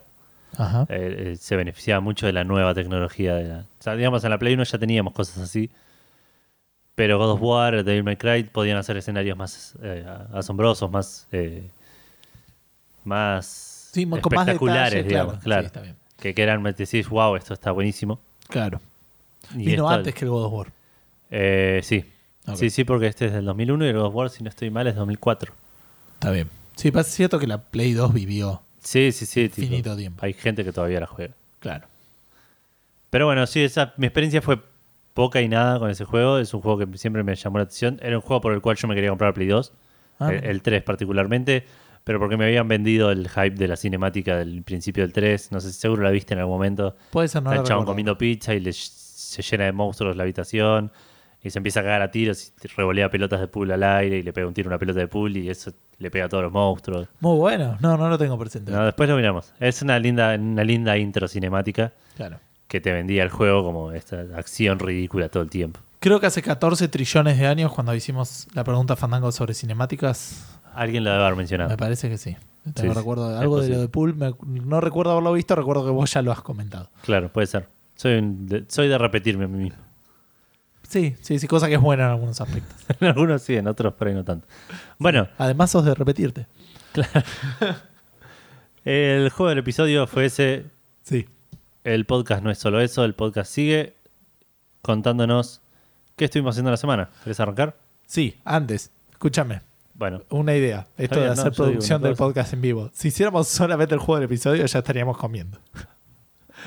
Ajá. 0.58 0.86
eh, 0.90 1.34
eh, 1.34 1.36
se 1.38 1.56
beneficiaba 1.58 2.00
mucho 2.00 2.25
de 2.25 2.34
la 2.34 2.44
nueva 2.46 2.74
tecnología. 2.74 3.36
De 3.36 3.44
la, 3.44 3.58
o 3.60 3.66
sea, 3.84 3.96
digamos, 3.96 4.24
en 4.24 4.30
la 4.30 4.40
Play 4.40 4.54
1 4.54 4.64
ya 4.64 4.78
teníamos 4.78 5.14
cosas 5.14 5.38
así. 5.40 5.69
Pero 6.97 7.19
God 7.19 7.29
of 7.33 7.41
War, 7.44 7.83
Devil 7.83 8.03
May 8.03 8.17
Cry 8.17 8.44
podían 8.44 8.75
hacer 8.77 8.97
escenarios 8.97 9.38
más 9.38 9.75
eh, 9.83 10.03
asombrosos, 10.33 10.89
más... 10.89 11.27
eh, 11.31 11.69
más 13.03 13.89
Sí, 13.94 14.03
con 14.05 14.09
más 14.11 14.21
espectaculares, 14.47 14.94
detalle, 14.94 15.07
digamos. 15.07 15.33
claro. 15.35 15.44
Claro. 15.44 15.61
Sí, 15.61 15.65
está 15.67 15.81
bien. 15.81 15.95
que, 16.19 16.33
que 16.33 16.41
eran, 16.44 16.61
decís, 16.63 17.07
wow, 17.09 17.35
esto 17.35 17.53
está 17.53 17.71
buenísimo. 17.71 18.19
Claro. 18.47 18.81
Y 19.53 19.57
Vino 19.59 19.71
esto- 19.71 19.89
antes 19.89 20.13
que 20.13 20.25
el 20.25 20.31
God 20.31 20.45
of 20.45 20.53
War. 20.53 20.67
Eh, 21.31 21.81
sí. 21.83 22.03
Sí, 22.55 22.69
sí, 22.69 22.83
porque 22.83 23.07
este 23.07 23.25
es 23.27 23.33
del 23.33 23.45
2001 23.45 23.85
y 23.85 23.88
el 23.89 23.97
God 23.97 24.05
of 24.05 24.15
War, 24.15 24.29
si 24.29 24.44
no 24.44 24.49
estoy 24.49 24.69
mal, 24.69 24.88
es 24.88 24.95
2004. 24.95 25.53
Está 26.15 26.31
bien. 26.31 26.49
Sí, 26.75 26.91
es 26.95 27.07
cierto 27.07 27.39
que 27.39 27.47
la 27.47 27.57
Play 27.59 27.94
2 27.94 28.13
vivió. 28.13 28.61
Sí, 28.81 29.11
sí, 29.11 29.25
sí. 29.25 29.49
tipo, 29.49 29.61
Infinito 29.61 29.95
tiempo. 29.97 30.25
Hay 30.25 30.33
gente 30.33 30.63
que 30.63 30.71
todavía 30.71 30.99
la 30.99 31.07
juega. 31.07 31.33
Claro. 31.59 31.88
Pero 33.09 33.25
bueno, 33.25 33.45
sí, 33.47 33.61
esa, 33.63 33.94
mi 33.97 34.07
experiencia 34.07 34.41
fue 34.41 34.59
poca 35.18 35.42
y 35.42 35.50
nada 35.50 35.80
con 35.80 35.90
ese 35.90 36.06
juego. 36.06 36.38
Es 36.38 36.54
un 36.54 36.62
juego 36.62 36.78
que 36.86 36.98
siempre 36.98 37.24
me 37.24 37.36
llamó 37.36 37.58
la 37.58 37.64
atención. 37.64 38.00
Era 38.02 38.16
un 38.16 38.22
juego 38.22 38.40
por 38.40 38.54
el 38.54 38.62
cual 38.62 38.78
yo 38.78 38.88
me 38.88 38.94
quería 38.96 39.10
comprar 39.10 39.34
Play 39.34 39.48
2, 39.48 39.74
Ah, 40.19 40.31
el, 40.31 40.44
el 40.46 40.62
3 40.62 40.84
particularmente, 40.84 41.64
pero 42.04 42.19
porque 42.19 42.38
me 42.38 42.46
habían 42.46 42.68
vendido 42.68 43.12
el 43.12 43.28
hype 43.30 43.52
de 43.52 43.68
la 43.68 43.75
cinemática 43.75 44.38
del 44.38 44.64
principio 44.64 45.04
del 45.04 45.12
3. 45.14 45.52
No 45.52 45.60
sé 45.60 45.72
si 45.72 45.80
seguro 45.80 46.04
la 46.04 46.12
viste 46.12 46.34
en 46.34 46.40
algún 46.40 46.56
momento. 46.56 46.96
puede 47.12 47.28
ser, 47.28 47.44
no 47.44 47.52
Está 47.52 47.62
el 47.62 47.68
chabón 47.68 47.86
comiendo 47.86 48.18
pizza 48.18 48.54
y 48.54 48.60
le, 48.60 48.72
se 48.74 49.42
llena 49.42 49.66
de 49.66 49.72
monstruos 49.74 50.16
la 50.16 50.24
habitación. 50.24 50.92
Y 51.44 51.52
se 51.52 51.60
empieza 51.60 51.81
a 51.81 51.84
cagar 51.84 52.02
a 52.02 52.10
tiros 52.10 52.52
y 52.64 52.68
revolea 52.75 53.10
pelotas 53.12 53.40
de 53.40 53.48
pool 53.48 53.72
al 53.72 53.84
aire 53.84 54.18
y 54.18 54.24
le 54.24 54.34
pega 54.34 54.48
un 54.48 54.54
tiro 54.56 54.68
a 54.68 54.72
una 54.72 54.80
pelota 54.80 55.00
de 55.00 55.08
pool 55.08 55.38
y 55.38 55.50
eso 55.50 55.71
le 56.00 56.09
pega 56.09 56.26
a 56.26 56.30
todos 56.30 56.44
los 56.44 56.52
monstruos. 56.52 57.07
Muy 57.19 57.38
bueno. 57.38 57.78
No, 57.80 57.95
no 57.95 58.09
lo 58.09 58.18
tengo 58.18 58.38
presente. 58.40 58.71
No, 58.71 58.83
después 58.86 59.07
lo 59.07 59.16
miramos. 59.16 59.54
Es 59.59 59.81
una 59.83 60.00
linda, 60.00 60.36
una 60.36 60.64
linda 60.64 60.97
intro 60.97 61.28
cinemática 61.28 61.94
Claro. 62.16 62.40
Que 62.68 62.81
te 62.81 62.92
vendía 62.92 63.24
el 63.24 63.30
juego 63.30 63.64
como 63.64 63.92
esta 63.94 64.21
acción 64.36 64.80
ridícula 64.80 65.30
todo 65.30 65.44
el 65.44 65.50
tiempo. 65.50 65.80
Creo 66.00 66.19
que 66.19 66.26
hace 66.28 66.42
14 66.42 66.88
trillones 66.90 67.40
de 67.40 67.47
años, 67.47 67.71
cuando 67.74 67.94
hicimos 67.95 68.47
la 68.54 68.64
pregunta 68.64 68.95
Fandango 68.95 69.31
sobre 69.31 69.54
cinemáticas, 69.54 70.45
Alguien 70.76 71.04
lo 71.04 71.09
debe 71.12 71.24
haber 71.24 71.36
mencionado. 71.38 71.69
me 71.69 71.78
parece 71.78 72.07
que 72.09 72.18
sí. 72.18 72.38
Te 72.76 72.81
Sí, 72.83 72.90
recuerdo 72.90 73.36
algo 73.40 73.62
de 73.62 73.69
lo 73.69 73.80
de 73.81 73.88
Pool. 73.88 74.14
me- 74.16 74.33
no 74.45 74.81
recuerdo 74.81 75.12
haberlo 75.14 75.31
visto, 75.33 75.56
recuerdo 75.56 75.86
que 75.86 75.92
vos 75.92 76.12
ya 76.14 76.21
lo 76.21 76.31
has 76.33 76.42
comentado. 76.42 76.90
Claro, 77.04 77.31
puede 77.31 77.47
ser. 77.47 77.68
Soy, 77.95 78.16
un- 78.18 78.45
de, 78.47 78.66
soy 78.68 78.88
de 78.90 78.97
repetirme 78.97 79.45
a 79.45 79.47
mí 79.47 79.57
mismo. 79.64 79.80
Sí, 80.88 81.16
sí, 81.21 81.40
sí, 81.40 81.47
cosa 81.47 81.68
que 81.68 81.76
es 81.76 81.81
buena 81.81 82.04
en 82.06 82.09
algunos 82.12 82.40
aspectos. 82.42 82.76
En 83.02 83.07
algunos 83.07 83.42
sí, 83.42 83.56
en 83.56 83.68
otros 83.68 83.94
por 83.94 84.07
ahí 84.09 84.14
no 84.14 84.24
tanto. 84.24 84.45
Bueno, 85.00 85.28
Además 85.38 85.71
sos 85.71 85.83
de 85.86 85.95
repetirte. 85.95 86.45
el 88.86 89.30
juego 89.30 89.50
del 89.50 89.59
episodio 89.59 90.07
fue 90.07 90.26
ese. 90.26 90.66
Sí. 91.04 91.28
El 91.87 92.03
podcast 92.03 92.44
no 92.44 92.51
es 92.51 92.57
solo 92.57 92.81
eso, 92.81 93.06
el 93.06 93.13
podcast 93.13 93.49
sigue 93.49 93.95
contándonos 94.81 95.61
qué 96.17 96.25
estuvimos 96.25 96.53
haciendo 96.53 96.69
la 96.69 96.75
semana. 96.75 97.11
¿Querés 97.23 97.39
arrancar? 97.39 97.77
Sí, 98.06 98.41
antes, 98.44 98.91
escúchame, 99.09 99.61
Bueno, 99.94 100.21
una 100.29 100.53
idea. 100.53 100.85
Esto 100.97 101.15
bien, 101.15 101.27
de 101.27 101.39
hacer 101.39 101.53
producción 101.53 102.01
del 102.01 102.17
podcast 102.17 102.51
en 102.51 102.59
vivo. 102.59 102.89
Si 102.94 103.07
hiciéramos 103.07 103.47
solamente 103.47 103.94
el 103.95 104.01
juego 104.01 104.15
del 104.15 104.25
episodio, 104.25 104.65
ya 104.65 104.79
estaríamos 104.79 105.17
comiendo. 105.17 105.59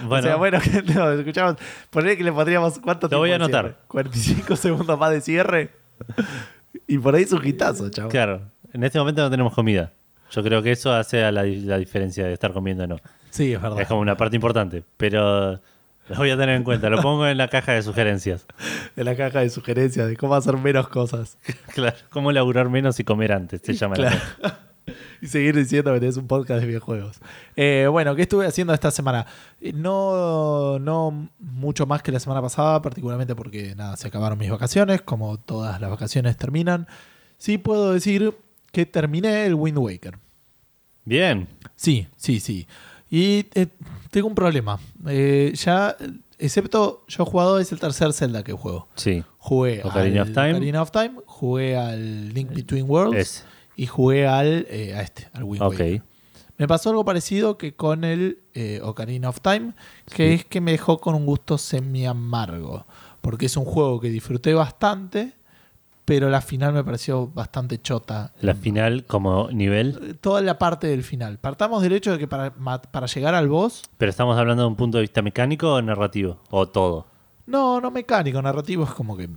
bueno, 0.04 0.16
o 0.20 0.22
sea, 0.22 0.36
bueno, 0.36 0.58
que 0.86 0.94
no, 0.94 1.10
escuchamos. 1.12 1.56
Poner 1.90 2.16
que 2.16 2.24
le 2.24 2.32
pondríamos 2.32 2.78
cuánto 2.78 3.06
Lo 3.08 3.18
voy 3.18 3.32
a 3.32 3.34
anotar. 3.34 3.64
cierre? 3.66 3.78
45 3.88 4.56
segundos 4.56 4.98
más 4.98 5.10
de 5.10 5.20
cierre. 5.20 5.70
y 6.88 6.96
por 6.96 7.14
ahí 7.14 7.24
es 7.24 7.32
un 7.32 7.46
hitazo, 7.46 7.90
chaval. 7.90 8.10
claro, 8.10 8.40
en 8.72 8.84
este 8.84 8.98
momento 8.98 9.20
no 9.20 9.30
tenemos 9.30 9.52
comida. 9.52 9.92
Yo 10.30 10.42
creo 10.42 10.62
que 10.62 10.72
eso 10.72 10.90
hace 10.94 11.22
a 11.24 11.30
la, 11.30 11.44
la 11.44 11.76
diferencia 11.76 12.24
de 12.24 12.32
estar 12.32 12.54
comiendo 12.54 12.84
o 12.84 12.86
no. 12.86 12.96
Sí, 13.30 13.52
es 13.52 13.60
verdad. 13.62 13.80
Es 13.80 13.88
como 13.88 14.00
una 14.00 14.16
parte 14.16 14.36
importante, 14.36 14.84
pero 14.96 15.52
lo 16.08 16.16
voy 16.16 16.30
a 16.30 16.36
tener 16.36 16.56
en 16.56 16.64
cuenta. 16.64 16.90
Lo 16.90 17.00
pongo 17.00 17.26
en 17.26 17.38
la 17.38 17.48
caja 17.48 17.72
de 17.72 17.82
sugerencias. 17.82 18.46
En 18.96 19.04
la 19.04 19.16
caja 19.16 19.40
de 19.40 19.48
sugerencias 19.50 20.08
de 20.08 20.16
cómo 20.16 20.34
hacer 20.34 20.56
menos 20.56 20.88
cosas. 20.88 21.38
Claro, 21.74 21.96
cómo 22.10 22.32
laburar 22.32 22.68
menos 22.68 22.98
y 23.00 23.04
comer 23.04 23.32
antes, 23.32 23.62
se 23.64 23.72
llama 23.74 23.96
la 23.96 24.10
Claro. 24.10 24.56
y 25.22 25.26
seguir 25.28 25.54
diciendo 25.54 25.92
que 25.94 26.00
tenés 26.00 26.16
un 26.16 26.26
podcast 26.26 26.60
de 26.60 26.66
videojuegos. 26.66 27.20
Eh, 27.54 27.86
bueno, 27.90 28.14
¿qué 28.16 28.22
estuve 28.22 28.46
haciendo 28.46 28.74
esta 28.74 28.90
semana? 28.90 29.26
Eh, 29.60 29.72
No, 29.72 30.78
no 30.80 31.28
mucho 31.38 31.86
más 31.86 32.02
que 32.02 32.10
la 32.10 32.18
semana 32.20 32.42
pasada, 32.42 32.82
particularmente 32.82 33.34
porque 33.36 33.74
nada, 33.76 33.96
se 33.96 34.08
acabaron 34.08 34.38
mis 34.38 34.50
vacaciones, 34.50 35.02
como 35.02 35.38
todas 35.38 35.80
las 35.80 35.88
vacaciones 35.90 36.36
terminan. 36.36 36.88
Sí 37.38 37.56
puedo 37.58 37.92
decir 37.92 38.34
que 38.72 38.84
terminé 38.86 39.46
el 39.46 39.54
Wind 39.54 39.78
Waker. 39.78 40.18
Bien, 41.04 41.48
Sí, 41.76 42.08
sí, 42.16 42.40
sí. 42.40 42.66
Y 43.10 43.46
eh, 43.54 43.66
tengo 44.10 44.28
un 44.28 44.34
problema. 44.34 44.78
Eh, 45.08 45.52
ya, 45.56 45.96
eh, 45.98 46.10
excepto 46.38 47.04
yo 47.08 47.22
he 47.24 47.26
jugado, 47.26 47.58
es 47.58 47.72
el 47.72 47.80
tercer 47.80 48.12
Zelda 48.12 48.42
que 48.42 48.52
juego. 48.52 48.88
sí. 48.96 49.22
Jugué 49.42 49.80
Ocarina 49.82 50.20
al 50.22 50.28
of 50.28 50.34
Time. 50.34 50.50
Ocarina 50.50 50.82
of 50.82 50.90
Time, 50.90 51.12
jugué 51.24 51.76
al 51.76 52.28
Link 52.34 52.50
Between 52.52 52.84
Worlds 52.90 53.16
Es. 53.18 53.44
y 53.74 53.86
jugué 53.86 54.26
al, 54.26 54.66
eh, 54.68 54.94
a 54.94 55.00
este, 55.00 55.28
al 55.32 55.44
Wind 55.44 55.62
Ok. 55.62 55.70
Waker. 55.72 56.02
Me 56.58 56.68
pasó 56.68 56.90
algo 56.90 57.06
parecido 57.06 57.56
que 57.56 57.74
con 57.74 58.04
el 58.04 58.40
eh, 58.52 58.80
Ocarina 58.84 59.30
of 59.30 59.40
Time, 59.40 59.72
que 60.14 60.28
Sí. 60.28 60.34
es 60.34 60.44
que 60.44 60.60
me 60.60 60.72
dejó 60.72 60.98
con 61.00 61.14
un 61.14 61.24
gusto 61.24 61.56
semi 61.56 62.04
amargo. 62.04 62.84
Porque 63.22 63.46
es 63.46 63.56
un 63.56 63.64
juego 63.64 63.98
que 63.98 64.10
disfruté 64.10 64.52
bastante, 64.52 65.32
pero 66.10 66.28
la 66.28 66.40
final 66.40 66.72
me 66.72 66.82
pareció 66.82 67.28
bastante 67.28 67.80
chota. 67.80 68.32
La 68.40 68.56
final 68.56 69.04
como 69.04 69.48
nivel, 69.52 70.18
Toda 70.20 70.40
la 70.40 70.58
parte 70.58 70.88
del 70.88 71.04
final. 71.04 71.38
Partamos 71.38 71.82
del 71.84 71.92
hecho 71.92 72.10
de 72.10 72.18
que 72.18 72.26
para, 72.26 72.52
para 72.52 73.06
llegar 73.06 73.32
al 73.36 73.46
boss, 73.46 73.84
pero 73.96 74.10
estamos 74.10 74.36
hablando 74.36 74.64
de 74.64 74.68
un 74.70 74.74
punto 74.74 74.98
de 74.98 75.02
vista 75.02 75.22
mecánico 75.22 75.72
o 75.74 75.80
narrativo, 75.80 76.40
o 76.50 76.66
todo. 76.66 77.06
no, 77.46 77.80
no 77.80 77.92
mecánico, 77.92 78.42
narrativo, 78.42 78.82
es 78.82 78.90
como 78.90 79.16
que. 79.16 79.28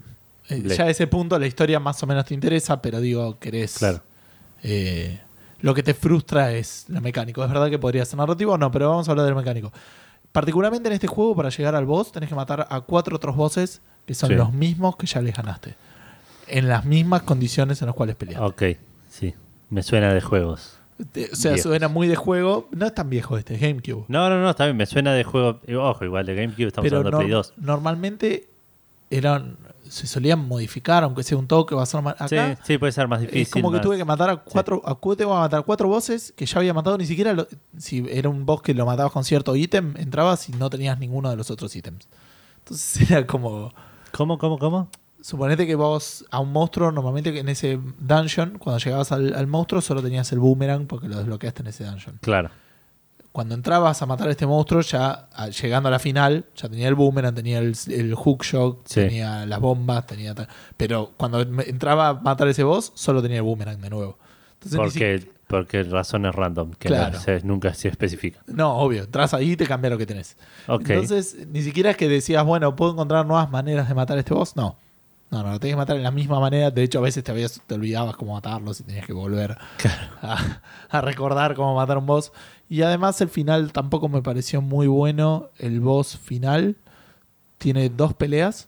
eh, 0.50 0.64
ya 0.76 0.86
a 0.86 0.90
ese 0.90 1.06
punto 1.06 1.38
la 1.38 1.46
historia 1.46 1.80
más 1.80 2.02
o 2.02 2.08
menos 2.08 2.26
te 2.26 2.34
interesa, 2.34 2.82
pero 2.82 3.00
digo, 3.00 3.38
querés. 3.38 3.78
Claro. 3.78 4.02
Eh, 4.64 5.20
lo 5.60 5.76
que 5.76 5.84
te 5.84 5.94
frustra 5.94 6.54
es 6.54 6.86
lo 6.88 7.02
mecánico. 7.02 7.44
Es 7.44 7.50
verdad 7.52 7.70
que 7.70 7.78
podría 7.78 8.04
ser 8.04 8.18
narrativo, 8.18 8.58
no, 8.58 8.72
pero 8.72 8.90
vamos 8.90 9.08
a 9.08 9.12
hablar 9.12 9.28
del 9.28 9.36
mecánico. 9.36 9.72
Particularmente 10.32 10.90
en 10.90 10.94
este 10.94 11.06
juego, 11.06 11.36
para 11.36 11.50
llegar 11.50 11.76
al 11.76 11.86
boss, 11.86 12.12
tenés 12.12 12.30
que 12.30 12.36
matar 12.36 12.66
a 12.68 12.82
cuatro 12.82 13.16
otros 13.16 13.36
bosses 13.36 13.80
que 14.08 14.16
son 14.16 14.30
Sí. 14.30 14.36
los 14.36 14.52
mismos 14.52 14.96
que 14.96 15.06
ya 15.06 15.22
les 15.22 15.36
ganaste. 15.36 15.76
En 16.48 16.68
las 16.68 16.86
mismas 16.86 17.24
condiciones 17.24 17.82
en 17.82 17.88
las 17.88 17.96
cuales 17.96 18.16
peleaste. 18.16 18.46
Ok, 18.46 18.78
sí. 19.10 19.34
Me 19.70 19.82
suena 19.84 20.14
de 20.14 20.22
juegos. 20.22 20.78
O 21.00 21.04
sea, 21.36 21.52
Viejos. 21.54 21.62
suena 21.64 21.88
muy 21.88 22.08
de 22.08 22.16
juego. 22.16 22.68
No 22.72 22.86
es 22.86 22.94
tan 22.94 23.10
viejo 23.10 23.38
este, 23.38 23.56
es 23.56 23.62
GameCube. 23.62 24.06
No, 24.08 24.30
no, 24.30 24.40
no, 24.42 24.50
está 24.50 24.66
bien, 24.66 24.78
me 24.78 24.86
suena 24.86 25.14
de 25.14 25.24
juego. 25.24 25.60
y 25.68 25.74
Ojo, 25.74 26.06
igual 26.06 26.26
de 26.26 26.36
GameCube 26.36 26.68
estamos 26.68 26.86
pero 26.86 26.98
hablando 26.98 27.18
de 27.18 27.24
Play 27.26 27.32
nor- 27.34 27.38
2. 27.38 27.54
normalmente 27.58 28.48
eran 29.10 29.58
se 29.90 30.08
solían 30.08 30.48
modificar, 30.48 31.04
aunque 31.04 31.22
sea 31.24 31.38
un 31.38 31.48
toque, 31.48 31.76
va 31.76 31.84
a 31.84 31.86
ser 31.86 32.02
más. 32.02 32.16
Acá 32.20 32.56
Sí, 32.56 32.62
sí, 32.64 32.78
puede 32.78 32.92
ser 32.92 33.08
más 33.08 33.20
difícil. 33.22 33.42
es 33.42 33.50
como 33.52 33.70
que 33.70 33.78
más- 33.78 33.84
tuve 33.86 33.98
que 33.98 34.06
matar 34.06 34.30
a 34.30 34.38
cuatro, 34.38 34.82
a, 34.86 34.96
cu- 34.96 35.16
tengo 35.16 35.32
que 35.34 35.38
matar 35.40 35.64
cuatro 35.66 35.88
bosses 35.88 36.32
que 36.36 36.46
ya 36.46 36.60
había 36.60 36.74
matado, 36.74 36.98
ni 36.98 37.06
siquiera 37.06 37.34
lo- 37.34 37.48
si 37.78 38.04
era 38.10 38.30
un 38.30 38.46
boss 38.46 38.62
que 38.62 38.74
lo 38.74 38.86
matabas 38.86 39.12
con 39.12 39.24
cierto 39.24 39.56
ítem, 39.56 39.94
entrabas 39.98 40.48
y 40.50 40.54
no 40.54 40.70
tenías 40.70 40.98
ninguno 41.00 41.30
de 41.30 41.36
los 41.36 41.52
otros 41.52 41.76
ítems. 41.76 42.08
Entonces 42.60 43.10
era 43.12 43.28
como, 43.28 43.72
¿Cómo, 44.12 44.38
cómo, 44.38 44.58
cómo? 44.58 44.90
Suponete 45.24 45.66
que 45.66 45.76
vos 45.76 46.26
a 46.32 46.40
un 46.40 46.52
monstruo, 46.52 46.92
normalmente 46.92 47.38
en 47.40 47.48
ese 47.48 47.80
dungeon, 47.98 48.58
cuando 48.60 48.78
llegabas 48.84 49.12
al, 49.14 49.34
al 49.34 49.48
monstruo 49.48 49.82
solo 49.82 50.02
tenías 50.04 50.30
el 50.34 50.40
boomerang 50.40 50.86
porque 50.86 51.08
lo 51.08 51.16
desbloqueaste 51.18 51.62
en 51.62 51.68
ese 51.68 51.86
dungeon. 51.86 52.18
Claro. 52.22 52.50
Cuando 53.32 53.56
entrabas 53.56 54.00
a 54.02 54.06
matar 54.06 54.28
a 54.28 54.32
este 54.32 54.46
monstruo, 54.46 54.82
ya 54.82 55.28
a- 55.34 55.48
llegando 55.48 55.88
a 55.88 55.92
la 55.92 55.98
final, 56.00 56.46
ya 56.56 56.68
tenía 56.70 56.88
el 56.90 56.94
boomerang, 56.96 57.34
tenía 57.34 57.60
el, 57.60 57.74
el 57.88 58.14
hookshot, 58.14 58.86
Sí. 58.88 58.96
tenía 59.02 59.46
las 59.48 59.60
bombas, 59.60 60.06
tenía 60.06 60.36
tal. 60.36 60.48
Pero 60.78 61.14
cuando 61.18 61.42
entraba 61.42 62.10
a 62.10 62.14
matar 62.16 62.48
a 62.48 62.52
ese 62.52 62.64
boss, 62.64 62.92
solo 62.94 63.22
tenía 63.24 63.38
el 63.38 63.44
boomerang 63.44 63.80
de 63.82 63.90
nuevo. 63.90 64.20
Entonces, 64.56 64.78
Porque, 64.80 65.32
porque 65.48 65.84
razones 65.84 66.36
random, 66.36 66.72
que 66.78 66.90
Claro. 66.90 67.14
no 67.14 67.20
se- 67.22 67.42
nunca 67.44 67.74
se 67.74 67.88
especifica. 67.88 68.44
si- 68.46 68.54
no, 68.54 68.76
obvio, 68.78 69.04
entras 69.04 69.34
ahí 69.34 69.54
y 69.54 69.56
te 69.58 69.66
cambia 69.66 69.90
lo 69.90 69.98
que 69.98 70.06
tenés. 70.06 70.38
Entonces, 70.68 71.48
ni 71.48 71.62
siquiera 71.64 71.90
es 71.92 71.98
que 71.98 72.08
decías, 72.08 72.46
bueno, 72.46 72.76
¿puedo 72.76 72.92
encontrar 72.92 73.26
nuevas 73.26 73.50
maneras 73.50 73.88
de 73.90 73.96
matar 73.96 74.18
a 74.18 74.20
este 74.20 74.34
boss? 74.34 74.56
No. 74.56 74.76
No, 75.34 75.42
no, 75.42 75.50
lo 75.54 75.60
tenés 75.60 75.74
que 75.74 75.78
matar 75.78 75.98
en 75.98 76.04
la 76.04 76.12
misma 76.12 76.40
manera. 76.40 76.70
De 76.70 76.84
hecho, 76.84 77.00
a 77.00 77.02
veces 77.02 77.24
te, 77.24 77.32
habías, 77.32 77.60
te 77.66 77.74
olvidabas 77.74 78.16
cómo 78.16 78.36
matarlos 78.36 78.80
y 78.80 78.84
tenías 78.84 79.08
que 79.08 79.14
volver 79.14 79.58
a, 80.22 80.62
a 80.92 81.02
recordar 81.02 81.56
cómo 81.56 81.74
matar 81.74 81.98
a 81.98 82.00
un 82.02 82.06
boss. 82.06 82.32
Y 82.70 82.84
además, 82.84 83.20
el 83.20 83.30
final 83.30 83.72
tampoco 83.72 84.08
me 84.10 84.22
pareció 84.22 84.62
muy 84.62 84.86
bueno. 84.86 85.50
El 85.58 85.80
boss 85.80 86.20
final 86.20 86.78
tiene 87.58 87.90
dos 87.90 88.14
peleas. 88.14 88.68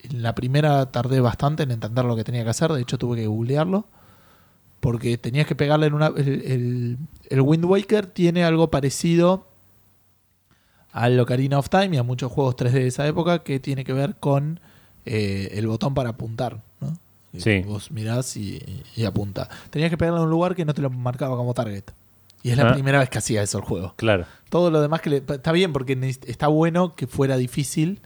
En 0.00 0.22
la 0.22 0.34
primera 0.34 0.90
tardé 0.90 1.20
bastante 1.20 1.64
en 1.64 1.70
entender 1.72 2.06
lo 2.06 2.16
que 2.16 2.24
tenía 2.24 2.44
que 2.44 2.50
hacer. 2.50 2.72
De 2.72 2.80
hecho, 2.80 2.96
tuve 2.96 3.18
que 3.18 3.26
googlearlo. 3.26 3.84
Porque 4.80 5.18
tenías 5.18 5.46
que 5.46 5.54
pegarle 5.54 5.88
en 5.88 5.92
una. 5.92 6.06
El, 6.06 6.28
el, 6.28 6.98
el 7.28 7.40
Wind 7.42 7.66
Waker 7.66 8.06
tiene 8.06 8.42
algo 8.42 8.70
parecido 8.70 9.48
al 10.92 11.20
Ocarina 11.20 11.58
of 11.58 11.68
Time 11.68 11.96
y 11.96 11.98
a 11.98 12.02
muchos 12.02 12.32
juegos 12.32 12.56
3D 12.56 12.70
de 12.70 12.86
esa 12.86 13.06
época 13.06 13.40
que 13.40 13.60
tiene 13.60 13.84
que 13.84 13.92
ver 13.92 14.16
con 14.16 14.60
eh, 15.06 15.48
el 15.52 15.66
botón 15.66 15.94
para 15.94 16.10
apuntar. 16.10 16.60
¿no? 16.80 16.98
Sí. 17.38 17.60
Vos 17.60 17.90
mirás 17.90 18.36
y, 18.36 18.62
y 18.94 19.04
apunta. 19.04 19.48
Tenías 19.70 19.90
que 19.90 19.96
pegarle 19.96 20.18
en 20.20 20.24
un 20.24 20.30
lugar 20.30 20.54
que 20.54 20.64
no 20.64 20.74
te 20.74 20.82
lo 20.82 20.90
marcaba 20.90 21.36
como 21.36 21.54
target. 21.54 21.84
Y 22.42 22.50
es 22.50 22.56
la 22.56 22.68
Ah. 22.70 22.72
primera 22.74 22.98
vez 22.98 23.08
que 23.10 23.18
hacía 23.18 23.42
eso 23.42 23.58
el 23.58 23.64
juego. 23.64 23.94
Claro. 23.96 24.24
Todo 24.50 24.70
lo 24.70 24.80
demás 24.80 25.00
que 25.00 25.10
le, 25.10 25.16
está 25.16 25.52
bien 25.52 25.72
porque 25.72 25.98
está 26.26 26.46
bueno 26.48 26.94
que 26.94 27.06
fuera 27.06 27.36
difícil, 27.36 28.00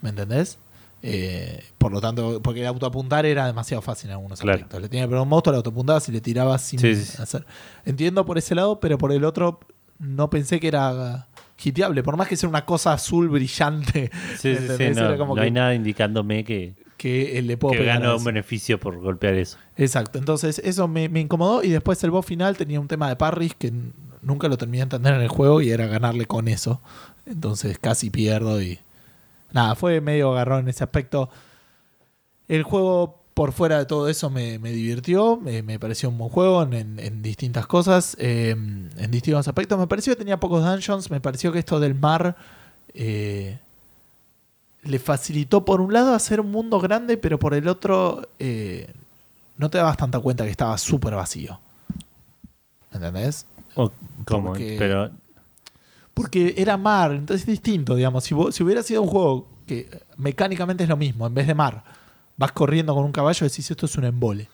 ¿me 0.00 0.10
entendés? 0.10 0.58
Eh, 1.02 1.62
por 1.76 1.92
lo 1.92 2.00
tanto, 2.00 2.40
porque 2.40 2.60
el 2.60 2.66
autoapuntar 2.66 3.26
era 3.26 3.46
demasiado 3.46 3.82
fácil 3.82 4.10
en 4.10 4.16
algunos 4.16 4.40
Claro. 4.40 4.56
aspectos. 4.56 4.80
Le 4.80 4.88
tenía 4.88 5.04
que 5.04 5.08
pegar 5.08 5.22
un 5.22 5.28
monstruo, 5.28 5.52
le 5.52 5.56
autoapuntabas 5.58 6.08
y 6.08 6.12
le 6.12 6.20
tirabas 6.20 6.62
sin 6.62 6.78
Sí, 6.78 6.94
sí, 6.94 7.04
sí. 7.04 7.20
hacer. 7.22 7.44
Entiendo 7.84 8.24
por 8.24 8.38
ese 8.38 8.54
lado, 8.54 8.80
pero 8.80 8.96
por 8.96 9.12
el 9.12 9.24
otro 9.24 9.60
no 9.98 10.30
pensé 10.30 10.60
que 10.60 10.68
era 10.68 11.26
hiteable. 11.62 12.02
Por 12.02 12.16
más 12.16 12.28
que 12.28 12.36
sea 12.36 12.48
una 12.48 12.64
cosa 12.64 12.92
azul 12.92 13.28
brillante, 13.28 14.10
Sí, 14.38 14.54
sí, 14.56 14.68
sí, 14.76 14.84
no, 14.94 15.06
Era 15.08 15.18
como 15.18 15.34
no 15.34 15.40
que- 15.40 15.46
hay 15.46 15.50
nada 15.50 15.74
indicándome 15.74 16.44
que, 16.44 16.74
que 16.96 17.40
le 17.42 17.56
puedo 17.56 17.72
que 17.72 17.78
pegar 17.80 18.00
gano 18.00 18.16
un 18.16 18.24
beneficio 18.24 18.78
por 18.80 18.98
golpear 18.98 19.34
eso. 19.34 19.58
Exacto, 19.76 20.18
entonces 20.18 20.58
eso 20.64 20.88
me, 20.88 21.08
me 21.08 21.20
incomodó 21.20 21.62
y 21.62 21.70
después 21.70 22.02
el 22.04 22.10
boss 22.10 22.26
final 22.26 22.56
tenía 22.56 22.80
un 22.80 22.88
tema 22.88 23.08
de 23.08 23.16
parries 23.16 23.54
que 23.54 23.72
nunca 24.22 24.48
lo 24.48 24.56
terminé 24.56 24.78
de 24.78 24.82
entender 24.84 25.14
en 25.14 25.20
el 25.20 25.28
juego 25.28 25.60
y 25.60 25.70
era 25.70 25.86
ganarle 25.86 26.26
con 26.26 26.48
eso. 26.48 26.80
Entonces 27.26 27.78
casi 27.78 28.10
pierdo 28.10 28.60
y 28.62 28.78
nada, 29.52 29.74
fue 29.74 30.00
medio 30.00 30.32
agarrón 30.32 30.60
en 30.60 30.68
ese 30.68 30.84
aspecto. 30.84 31.30
El 32.48 32.62
juego 32.62 33.23
por 33.34 33.52
fuera 33.52 33.78
de 33.78 33.86
todo 33.86 34.08
eso 34.08 34.30
me, 34.30 34.58
me 34.60 34.70
divirtió, 34.70 35.36
me, 35.36 35.62
me 35.62 35.78
pareció 35.80 36.08
un 36.08 36.16
buen 36.18 36.30
juego 36.30 36.62
en, 36.62 37.20
distintas 37.22 37.66
cosas, 37.66 38.16
eh, 38.20 38.50
en 38.50 39.10
distintos 39.10 39.46
aspectos. 39.48 39.76
Me 39.78 39.86
pareció 39.88 40.12
que 40.12 40.18
tenía 40.18 40.38
pocos 40.38 40.64
dungeons, 40.64 41.10
me 41.10 41.20
pareció 41.20 41.50
que 41.52 41.58
esto 41.58 41.80
del 41.80 41.94
mar... 41.94 42.36
eh, 42.94 43.58
le 44.82 44.98
facilitó 44.98 45.64
por 45.64 45.80
un 45.80 45.94
lado 45.94 46.12
hacer 46.14 46.40
un 46.40 46.50
mundo 46.50 46.78
grande, 46.78 47.16
pero 47.16 47.38
por 47.38 47.54
el 47.54 47.68
otro 47.68 48.28
eh, 48.38 48.92
no 49.56 49.70
te 49.70 49.78
dabas 49.78 49.96
tanta 49.96 50.20
cuenta 50.20 50.44
que 50.44 50.50
estaba 50.50 50.76
súper 50.76 51.14
vacío. 51.14 51.58
¿Entendés? 52.92 53.46
¿Cómo? 54.26 54.48
Porque- 54.50 54.76
Pero 54.78 55.10
Porque 56.12 56.54
era 56.58 56.76
mar, 56.76 57.12
entonces 57.12 57.40
es 57.40 57.46
distinto, 57.46 57.94
digamos. 57.96 58.24
Si, 58.24 58.34
vos- 58.34 58.54
si 58.54 58.62
hubiera 58.62 58.82
sido 58.82 59.00
un 59.02 59.08
juego 59.08 59.48
que 59.66 59.88
mecánicamente 60.18 60.82
es 60.84 60.88
lo 60.90 60.96
mismo, 60.98 61.26
en 61.26 61.34
vez 61.34 61.46
de 61.46 61.54
mar, 61.54 61.82
vas 62.36 62.52
corriendo 62.52 62.94
con 62.94 63.04
un 63.04 63.12
caballo 63.12 63.46
y 63.46 63.48
decís 63.48 63.70
esto 63.70 63.86
es 63.86 63.96
un 63.96 64.04
embole. 64.04 64.48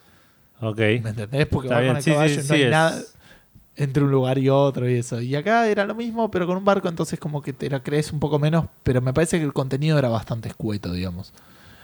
Ok. 0.61 0.79
¿Me 0.79 1.11
entendés? 1.11 1.47
Porque 1.47 1.69
Está 1.69 1.77
vas 1.77 1.83
bien, 1.83 1.91
con 1.93 1.97
el 1.97 2.03
sí, 2.03 2.11
sí, 2.11 2.15
caballo 2.15 2.33
y 2.35 2.37
no 2.37 2.43
sí, 2.43 2.53
hay 2.55 2.63
es- 2.63 2.71
nada 2.71 3.03
entre 3.77 4.03
un 4.03 4.11
lugar 4.11 4.39
y 4.39 4.49
otro 4.51 4.89
y 4.91 4.95
eso. 4.97 5.21
Y 5.23 5.35
acá 5.35 5.67
era 5.67 5.87
lo 5.87 5.95
mismo, 5.95 6.31
pero 6.31 6.47
con 6.47 6.57
un 6.59 6.65
barco, 6.65 6.89
entonces 6.89 7.19
como 7.19 7.41
que 7.41 7.53
te 7.55 7.71
la 7.71 7.83
crees 7.83 8.13
un 8.13 8.21
poco 8.21 8.39
menos, 8.39 8.67
pero 8.83 9.01
me 9.01 9.15
parece 9.15 9.39
que 9.39 9.45
el 9.45 9.55
contenido 9.55 9.99
era 9.99 10.09
bastante 10.11 10.49
escueto, 10.49 10.93
digamos. 10.93 11.33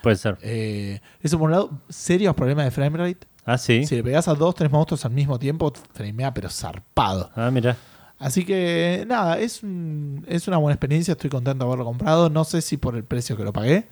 Puede 0.03 0.15
ser. 0.17 0.37
Eh, 0.43 1.01
eso 1.23 1.39
por 1.39 1.45
un 1.47 1.51
lado, 1.53 1.71
serios 1.89 2.35
problemas 2.35 2.65
de 2.65 2.71
framerate. 2.71 3.25
Ah, 3.45 3.57
sí. 3.57 3.85
Si 3.87 3.95
le 3.95 4.03
pegás 4.03 4.27
a 4.27 4.35
dos, 4.35 4.53
tres 4.53 4.69
monstruos 4.69 5.03
al 5.05 5.11
mismo 5.11 5.39
tiempo, 5.39 5.73
framea 5.93 6.33
pero 6.33 6.49
zarpado. 6.49 7.31
Ah, 7.35 7.49
mira. 7.49 7.75
Así 8.19 8.45
que 8.45 9.05
nada, 9.07 9.39
es, 9.39 9.63
un- 9.63 10.23
es 10.27 10.47
una 10.47 10.57
buena 10.57 10.73
experiencia, 10.75 11.13
estoy 11.13 11.29
contento 11.31 11.63
de 11.63 11.67
haberlo 11.67 11.85
comprado. 11.85 12.29
No 12.29 12.43
sé 12.43 12.61
si 12.61 12.77
por 12.77 12.95
el 12.95 13.05
precio 13.05 13.35
que 13.37 13.43
lo 13.43 13.53
pagué, 13.53 13.87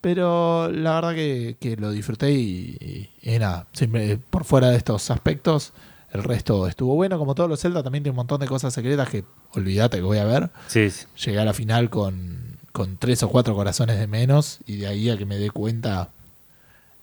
pero 0.00 0.70
la 0.70 0.94
verdad 0.94 1.14
que, 1.14 1.56
que 1.60 1.76
lo 1.76 1.90
disfruté 1.90 2.32
y, 2.32 3.08
y- 3.22 3.34
y 3.34 3.38
nada, 3.38 3.66
siempre 3.72 4.16
por 4.18 4.44
fuera 4.44 4.70
de 4.70 4.76
estos 4.76 5.10
aspectos, 5.10 5.72
el 6.12 6.22
resto 6.24 6.66
estuvo 6.66 6.94
bueno. 6.94 7.18
Como 7.18 7.34
todos 7.34 7.48
los 7.48 7.60
Zelda, 7.60 7.82
también 7.82 8.02
tiene 8.02 8.12
un 8.12 8.16
montón 8.16 8.40
de 8.40 8.46
cosas 8.46 8.72
secretas 8.74 9.08
que 9.08 9.24
olvídate 9.52 9.98
que 9.98 10.02
voy 10.02 10.18
a 10.18 10.24
ver. 10.24 10.50
Sí, 10.68 10.90
sí. 10.90 11.06
Llegué 11.24 11.38
a 11.40 11.44
la 11.44 11.52
final 11.52 11.90
con, 11.90 12.58
con 12.72 12.96
tres 12.96 13.22
o 13.22 13.28
cuatro 13.28 13.54
corazones 13.54 13.98
de 13.98 14.06
menos 14.06 14.58
y 14.66 14.76
de 14.78 14.86
ahí 14.86 15.10
a 15.10 15.16
que 15.18 15.26
me 15.26 15.36
dé 15.38 15.50
cuenta, 15.50 16.08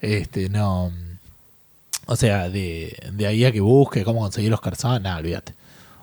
este, 0.01 0.49
no... 0.49 0.91
O 2.09 2.15
sea, 2.15 2.49
de, 2.49 2.97
de 3.13 3.27
ahí 3.27 3.43
a 3.43 3.51
que 3.51 3.59
busque 3.59 4.03
cómo 4.05 4.21
conseguir 4.21 4.49
los 4.49 4.61
corazones, 4.61 5.01
nada, 5.01 5.17
olvídate. 5.17 5.53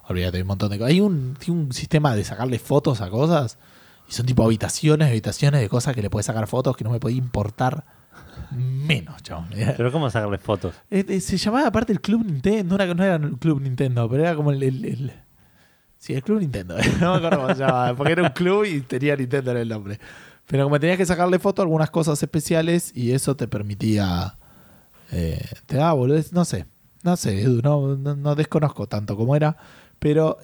Olvídate, 0.06 0.36
hay 0.36 0.42
un 0.42 0.48
montón 0.48 0.70
de 0.70 0.76
cosas. 0.78 0.90
Hay 0.90 1.00
un, 1.00 1.36
un 1.48 1.72
sistema 1.72 2.14
de 2.14 2.24
sacarle 2.24 2.58
fotos 2.58 3.00
a 3.00 3.08
cosas 3.08 3.56
y 4.08 4.12
son 4.12 4.26
tipo 4.26 4.44
habitaciones, 4.44 5.08
habitaciones 5.08 5.61
de 5.61 5.68
cosas 5.68 5.94
que 5.94 6.02
le 6.02 6.11
puedes 6.11 6.26
sacar 6.26 6.46
fotos 6.46 6.76
que 6.76 6.84
no 6.84 6.90
me 6.90 7.00
podía 7.00 7.16
importar 7.18 7.84
menos, 8.50 9.23
chabón. 9.23 9.49
Pero 9.76 9.90
¿cómo 9.92 10.11
sacarle 10.11 10.38
fotos? 10.38 10.75
Eh, 10.90 11.04
eh, 11.08 11.20
se 11.20 11.37
llamaba 11.37 11.68
aparte 11.68 11.92
el 11.92 12.00
Club 12.00 12.25
Nintendo, 12.25 12.76
no 12.76 12.84
era, 12.84 12.94
no 12.94 13.02
era 13.04 13.16
el 13.16 13.38
Club 13.38 13.61
Nintendo, 13.61 14.08
pero 14.08 14.23
era 14.25 14.34
como 14.34 14.50
el, 14.52 14.62
el- 14.62 14.84
el- 14.84 15.12
Sí, 15.99 16.12
el 16.12 16.23
Club 16.23 16.40
Nintendo, 16.40 16.76
no 17.00 17.12
me 17.12 17.16
acuerdo 17.16 17.40
cómo 17.42 17.54
se 17.54 17.61
llamaba, 17.61 17.94
porque 17.94 18.12
era 18.12 18.23
un 18.25 18.28
club 18.30 18.64
y 18.66 18.82
tenía 18.82 19.16
Nintendo 19.16 19.52
en 19.52 19.56
el 19.56 19.68
nombre. 19.68 19.99
Pero 20.46 20.64
como 20.64 20.78
tenías 20.78 20.99
que 20.99 21.06
sacarle 21.06 21.38
foto 21.38 21.62
a 21.62 21.64
algunas 21.64 21.90
cosas 21.90 22.23
especiales 22.23 22.92
y 22.94 23.12
eso 23.12 23.34
te 23.37 23.49
permitía... 23.49 24.37
eh, 25.12 25.42
te 25.64 25.76
daba 25.78 25.94
boludez, 25.94 26.32
no 26.34 26.44
sé, 26.44 26.66
no 27.02 27.16
sé, 27.16 27.40
Edu, 27.40 27.62
no, 27.62 27.96
no, 27.96 28.14
no 28.16 28.34
desconozco 28.34 28.87
tanto 28.87 29.16
cómo 29.16 29.34
era, 29.34 29.56
pero 29.99 30.38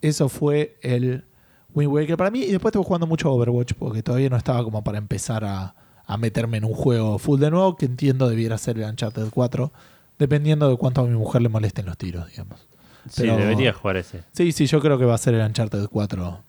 eso 0.00 0.28
fue 0.30 0.78
el 0.82 1.26
Wind 1.76 1.92
Waker 1.92 2.16
para 2.16 2.30
mí 2.32 2.40
y 2.40 2.50
después 2.50 2.70
estuve 2.72 2.84
jugando 2.84 3.06
mucho 3.06 3.30
Overwatch 3.32 3.74
porque 3.78 4.02
todavía 4.02 4.28
no 4.30 4.36
estaba 4.36 4.64
como 4.64 4.82
para 4.82 4.98
empezar 4.98 5.44
a, 5.44 5.74
a 6.06 6.16
meterme 6.16 6.56
en 6.56 6.64
un 6.64 6.72
juego 6.74 7.18
full 7.18 7.38
de 7.38 7.50
nuevo 7.50 7.76
que 7.76 7.86
entiendo 7.86 8.28
debiera 8.28 8.58
ser 8.58 8.78
el 8.78 8.84
Uncharted 8.90 9.28
4 9.30 9.70
dependiendo 10.18 10.68
de 10.70 10.76
cuánto 10.76 11.02
a 11.02 11.04
mi 11.04 11.14
mujer 11.16 11.42
le 11.42 11.48
molesten 11.50 11.84
los 11.86 11.96
tiros, 11.98 12.26
digamos. 12.30 12.66
Sí, 13.10 13.26
debería 13.26 13.72
jugar 13.72 13.98
ese. 13.98 14.22
Sí, 14.32 14.50
sí, 14.50 14.66
yo 14.66 14.80
creo 14.80 14.98
que 14.98 15.04
va 15.04 15.14
a 15.14 15.18
ser 15.18 15.34
el 15.34 15.46
Uncharted 15.46 15.86
4 15.88 16.40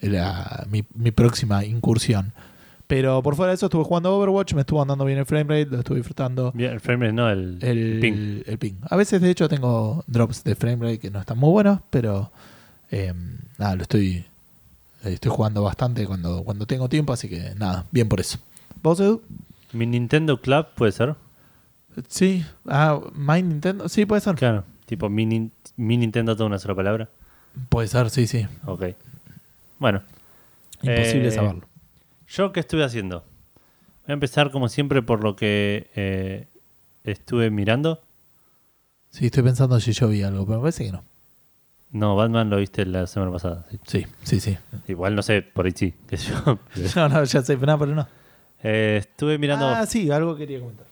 la- 0.00 0.66
mi, 0.70 0.84
mi 0.94 1.10
próxima 1.10 1.64
incursión. 1.64 2.32
Pero 2.86 3.22
por 3.22 3.36
fuera 3.36 3.50
de 3.50 3.54
eso 3.54 3.66
estuve 3.66 3.84
jugando 3.84 4.16
Overwatch, 4.16 4.54
me 4.54 4.62
estuvo 4.62 4.82
andando 4.82 5.04
bien 5.04 5.18
el 5.18 5.26
framerate, 5.26 5.66
lo 5.70 5.78
estuve 5.78 5.98
disfrutando. 5.98 6.50
Bien, 6.52 6.72
el 6.72 6.80
frame 6.80 7.04
rate 7.06 7.12
no, 7.14 7.30
el, 7.30 7.58
El 7.60 8.00
ping. 8.00 8.42
el 8.46 8.58
ping. 8.58 8.72
A 8.88 8.96
veces, 8.96 9.20
de 9.20 9.30
hecho, 9.30 9.48
tengo 9.48 10.02
drops 10.08 10.42
de 10.42 10.56
framerate 10.56 10.98
que 10.98 11.10
no 11.10 11.20
están 11.20 11.38
muy 11.38 11.50
buenos, 11.50 11.80
pero 11.90 12.32
eh, 12.90 13.12
nada, 13.58 13.76
lo 13.76 13.82
estoy, 13.82 14.24
estoy 15.04 15.30
jugando 15.30 15.62
bastante 15.62 16.06
cuando, 16.06 16.42
cuando 16.44 16.66
tengo 16.66 16.88
tiempo, 16.88 17.12
así 17.12 17.28
que 17.28 17.54
nada, 17.56 17.86
bien 17.90 18.08
por 18.08 18.20
eso. 18.20 18.38
¿Vos, 18.82 19.00
Edu? 19.00 19.22
Mi 19.72 19.86
Nintendo 19.86 20.40
Club 20.40 20.66
puede 20.74 20.92
ser. 20.92 21.14
Sí. 22.08 22.44
Ah, 22.66 23.00
My 23.14 23.42
Nintendo. 23.42 23.88
Sí, 23.88 24.06
puede 24.06 24.20
ser. 24.20 24.34
Claro, 24.36 24.64
tipo 24.86 25.08
mi, 25.08 25.26
Nin- 25.26 25.50
mi 25.76 25.96
Nintendo, 25.96 26.34
toda 26.36 26.46
una 26.46 26.58
sola 26.58 26.74
palabra. 26.74 27.08
Puede 27.68 27.88
ser, 27.88 28.10
sí, 28.10 28.26
sí. 28.26 28.46
Ok. 28.66 28.84
Bueno, 29.78 30.02
Imposible 30.82 31.28
Eh, 31.28 31.32
saberlo. 31.32 31.66
¿yo 32.28 32.52
qué 32.52 32.60
estuve 32.60 32.84
haciendo? 32.84 33.20
Voy 34.06 34.10
a 34.10 34.12
empezar 34.14 34.50
como 34.50 34.68
siempre 34.68 35.02
por 35.02 35.22
lo 35.22 35.36
que 35.36 35.90
eh, 35.94 36.46
estuve 37.04 37.50
mirando. 37.50 38.02
Sí, 39.10 39.26
estoy 39.26 39.42
pensando 39.42 39.78
si 39.80 39.92
yo 39.92 40.08
vi 40.08 40.22
algo, 40.22 40.46
pero 40.46 40.58
me 40.58 40.62
parece 40.62 40.84
que 40.84 40.92
no. 40.92 41.04
No, 41.92 42.14
Batman 42.16 42.50
lo 42.50 42.56
viste 42.58 42.86
la 42.86 43.06
semana 43.06 43.32
pasada. 43.32 43.66
sí. 43.70 43.78
Sí, 43.86 44.06
sí, 44.22 44.40
sí. 44.40 44.58
Igual 44.88 45.14
no 45.16 45.22
sé, 45.22 45.42
por 45.42 45.66
ahí 45.66 45.72
sí. 45.74 45.92
qué 46.08 46.16
sé 46.16 46.32
yo. 46.32 46.58
No, 46.96 47.08
no, 47.08 47.24
ya 47.24 47.42
sé, 47.42 47.56
pero 47.56 47.72
no, 47.72 47.78
pero 47.78 47.94
no. 47.94 48.06
Eh, 48.62 48.98
estuve 49.00 49.38
mirando. 49.38 49.66
Ah, 49.68 49.86
sí, 49.86 50.10
algo 50.10 50.36
quería 50.36 50.60
comentar. 50.60 50.86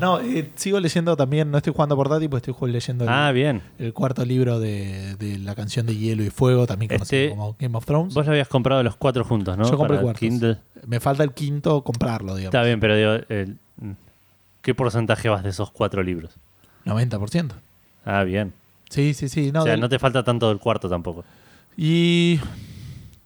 No, 0.00 0.20
eh, 0.20 0.50
sigo 0.54 0.78
leyendo 0.80 1.16
también, 1.16 1.50
no 1.50 1.56
estoy 1.56 1.72
jugando 1.72 1.96
portátil, 1.96 2.28
pues 2.28 2.46
estoy 2.46 2.70
leyendo 2.70 3.04
el, 3.04 3.10
Ah, 3.10 3.32
bien. 3.32 3.62
el 3.78 3.94
cuarto 3.94 4.22
libro 4.22 4.60
de, 4.60 5.16
de 5.16 5.38
la 5.38 5.54
canción 5.54 5.86
de 5.86 5.96
Hielo 5.96 6.22
y 6.22 6.28
Fuego, 6.28 6.66
también 6.66 6.90
conocido 6.90 7.22
Este- 7.22 7.30
como 7.30 7.56
Game 7.58 7.78
of 7.78 7.86
Thrones. 7.86 8.12
Vos 8.12 8.26
lo 8.26 8.32
habías 8.32 8.48
comprado 8.48 8.82
los 8.82 8.96
cuatro 8.96 9.24
juntos, 9.24 9.56
¿no? 9.56 9.64
Yo 9.70 9.78
compré 9.78 9.98
cuartos. 9.98 10.20
Kindle. 10.20 10.58
Me 10.86 11.00
falta 11.00 11.22
el 11.22 11.32
quinto 11.32 11.82
comprarlo, 11.82 12.34
digamos. 12.36 12.54
Está 12.54 12.62
bien, 12.64 12.80
pero 12.80 12.96
digo, 12.96 13.12
el- 13.30 13.56
¿qué 14.60 14.74
porcentaje 14.74 15.30
vas 15.30 15.42
de 15.42 15.48
esos 15.48 15.70
cuatro 15.70 16.02
libros? 16.02 16.36
90%. 16.84 17.52
Ah, 18.04 18.24
bien. 18.24 18.52
Sí, 18.88 19.14
sí, 19.14 19.28
sí. 19.28 19.50
No, 19.52 19.60
o 19.60 19.62
sea, 19.64 19.72
del- 19.72 19.80
no 19.80 19.88
te 19.88 19.98
falta 19.98 20.22
tanto 20.24 20.48
del 20.48 20.58
cuarto 20.58 20.88
tampoco. 20.88 21.24
Y 21.76 22.40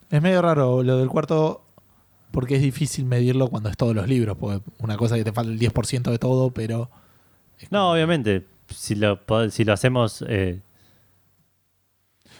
es 0.09 0.21
medio 0.21 0.41
raro 0.41 0.83
lo 0.83 0.97
del 0.97 1.07
cuarto 1.07 1.63
porque 2.31 2.55
es 2.55 2.61
difícil 2.61 3.05
medirlo 3.05 3.47
cuando 3.49 3.69
es 3.69 3.77
todos 3.77 3.93
los 3.95 4.07
libros, 4.07 4.37
porque 4.37 4.61
una 4.79 4.97
cosa 4.97 5.15
que 5.17 5.23
te 5.23 5.33
falta 5.33 5.51
el 5.51 5.59
10% 5.59 6.11
de 6.11 6.17
todo, 6.19 6.49
pero... 6.51 6.89
No, 7.69 7.91
obviamente. 7.91 8.45
Si 8.73 8.95
lo, 8.95 9.19
si 9.49 9.63
lo 9.65 9.73
hacemos. 9.73 10.23
eh, 10.27 10.59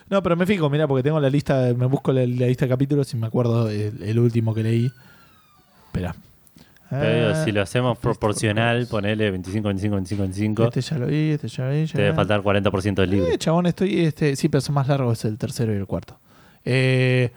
No, 0.09 0.23
pero 0.23 0.35
me 0.35 0.45
fijo, 0.45 0.69
mira, 0.69 0.87
porque 0.87 1.03
tengo 1.03 1.19
la 1.19 1.29
lista, 1.29 1.73
me 1.77 1.85
busco 1.85 2.11
la, 2.13 2.21
la 2.21 2.47
lista 2.47 2.65
de 2.65 2.69
capítulos 2.69 3.13
y 3.13 3.17
me 3.17 3.27
acuerdo 3.27 3.69
el, 3.69 4.01
el 4.01 4.19
último 4.19 4.53
que 4.53 4.63
leí. 4.63 4.91
Espera. 5.87 6.15
Pero 6.99 7.15
digo, 7.27 7.29
Ah, 7.39 7.43
si 7.45 7.51
lo 7.51 7.61
hacemos 7.61 7.97
proporcional, 7.97 8.85
ponele 8.87 9.31
25, 9.31 9.67
25, 9.69 9.95
25, 9.95 10.21
25. 10.23 10.63
Este 10.65 10.81
ya 10.81 10.97
lo 10.97 11.07
vi, 11.07 11.31
este 11.31 11.47
ya 11.47 11.65
lo 11.65 11.71
vi. 11.71 11.85
ya- 11.85 11.93
te 11.93 12.01
debe 12.01 12.13
faltar 12.15 12.41
40% 12.43 13.01
del 13.01 13.09
libro. 13.09 13.27
Eh, 13.31 13.37
chabón, 13.37 13.65
estoy. 13.65 14.01
Este, 14.05 14.35
sí, 14.35 14.49
pero 14.49 14.61
son 14.61 14.75
más 14.75 14.87
largos 14.87 15.23
el 15.25 15.37
tercero 15.37 15.73
y 15.73 15.77
el 15.77 15.87
cuarto. 15.87 16.19
Eh, 16.65 17.31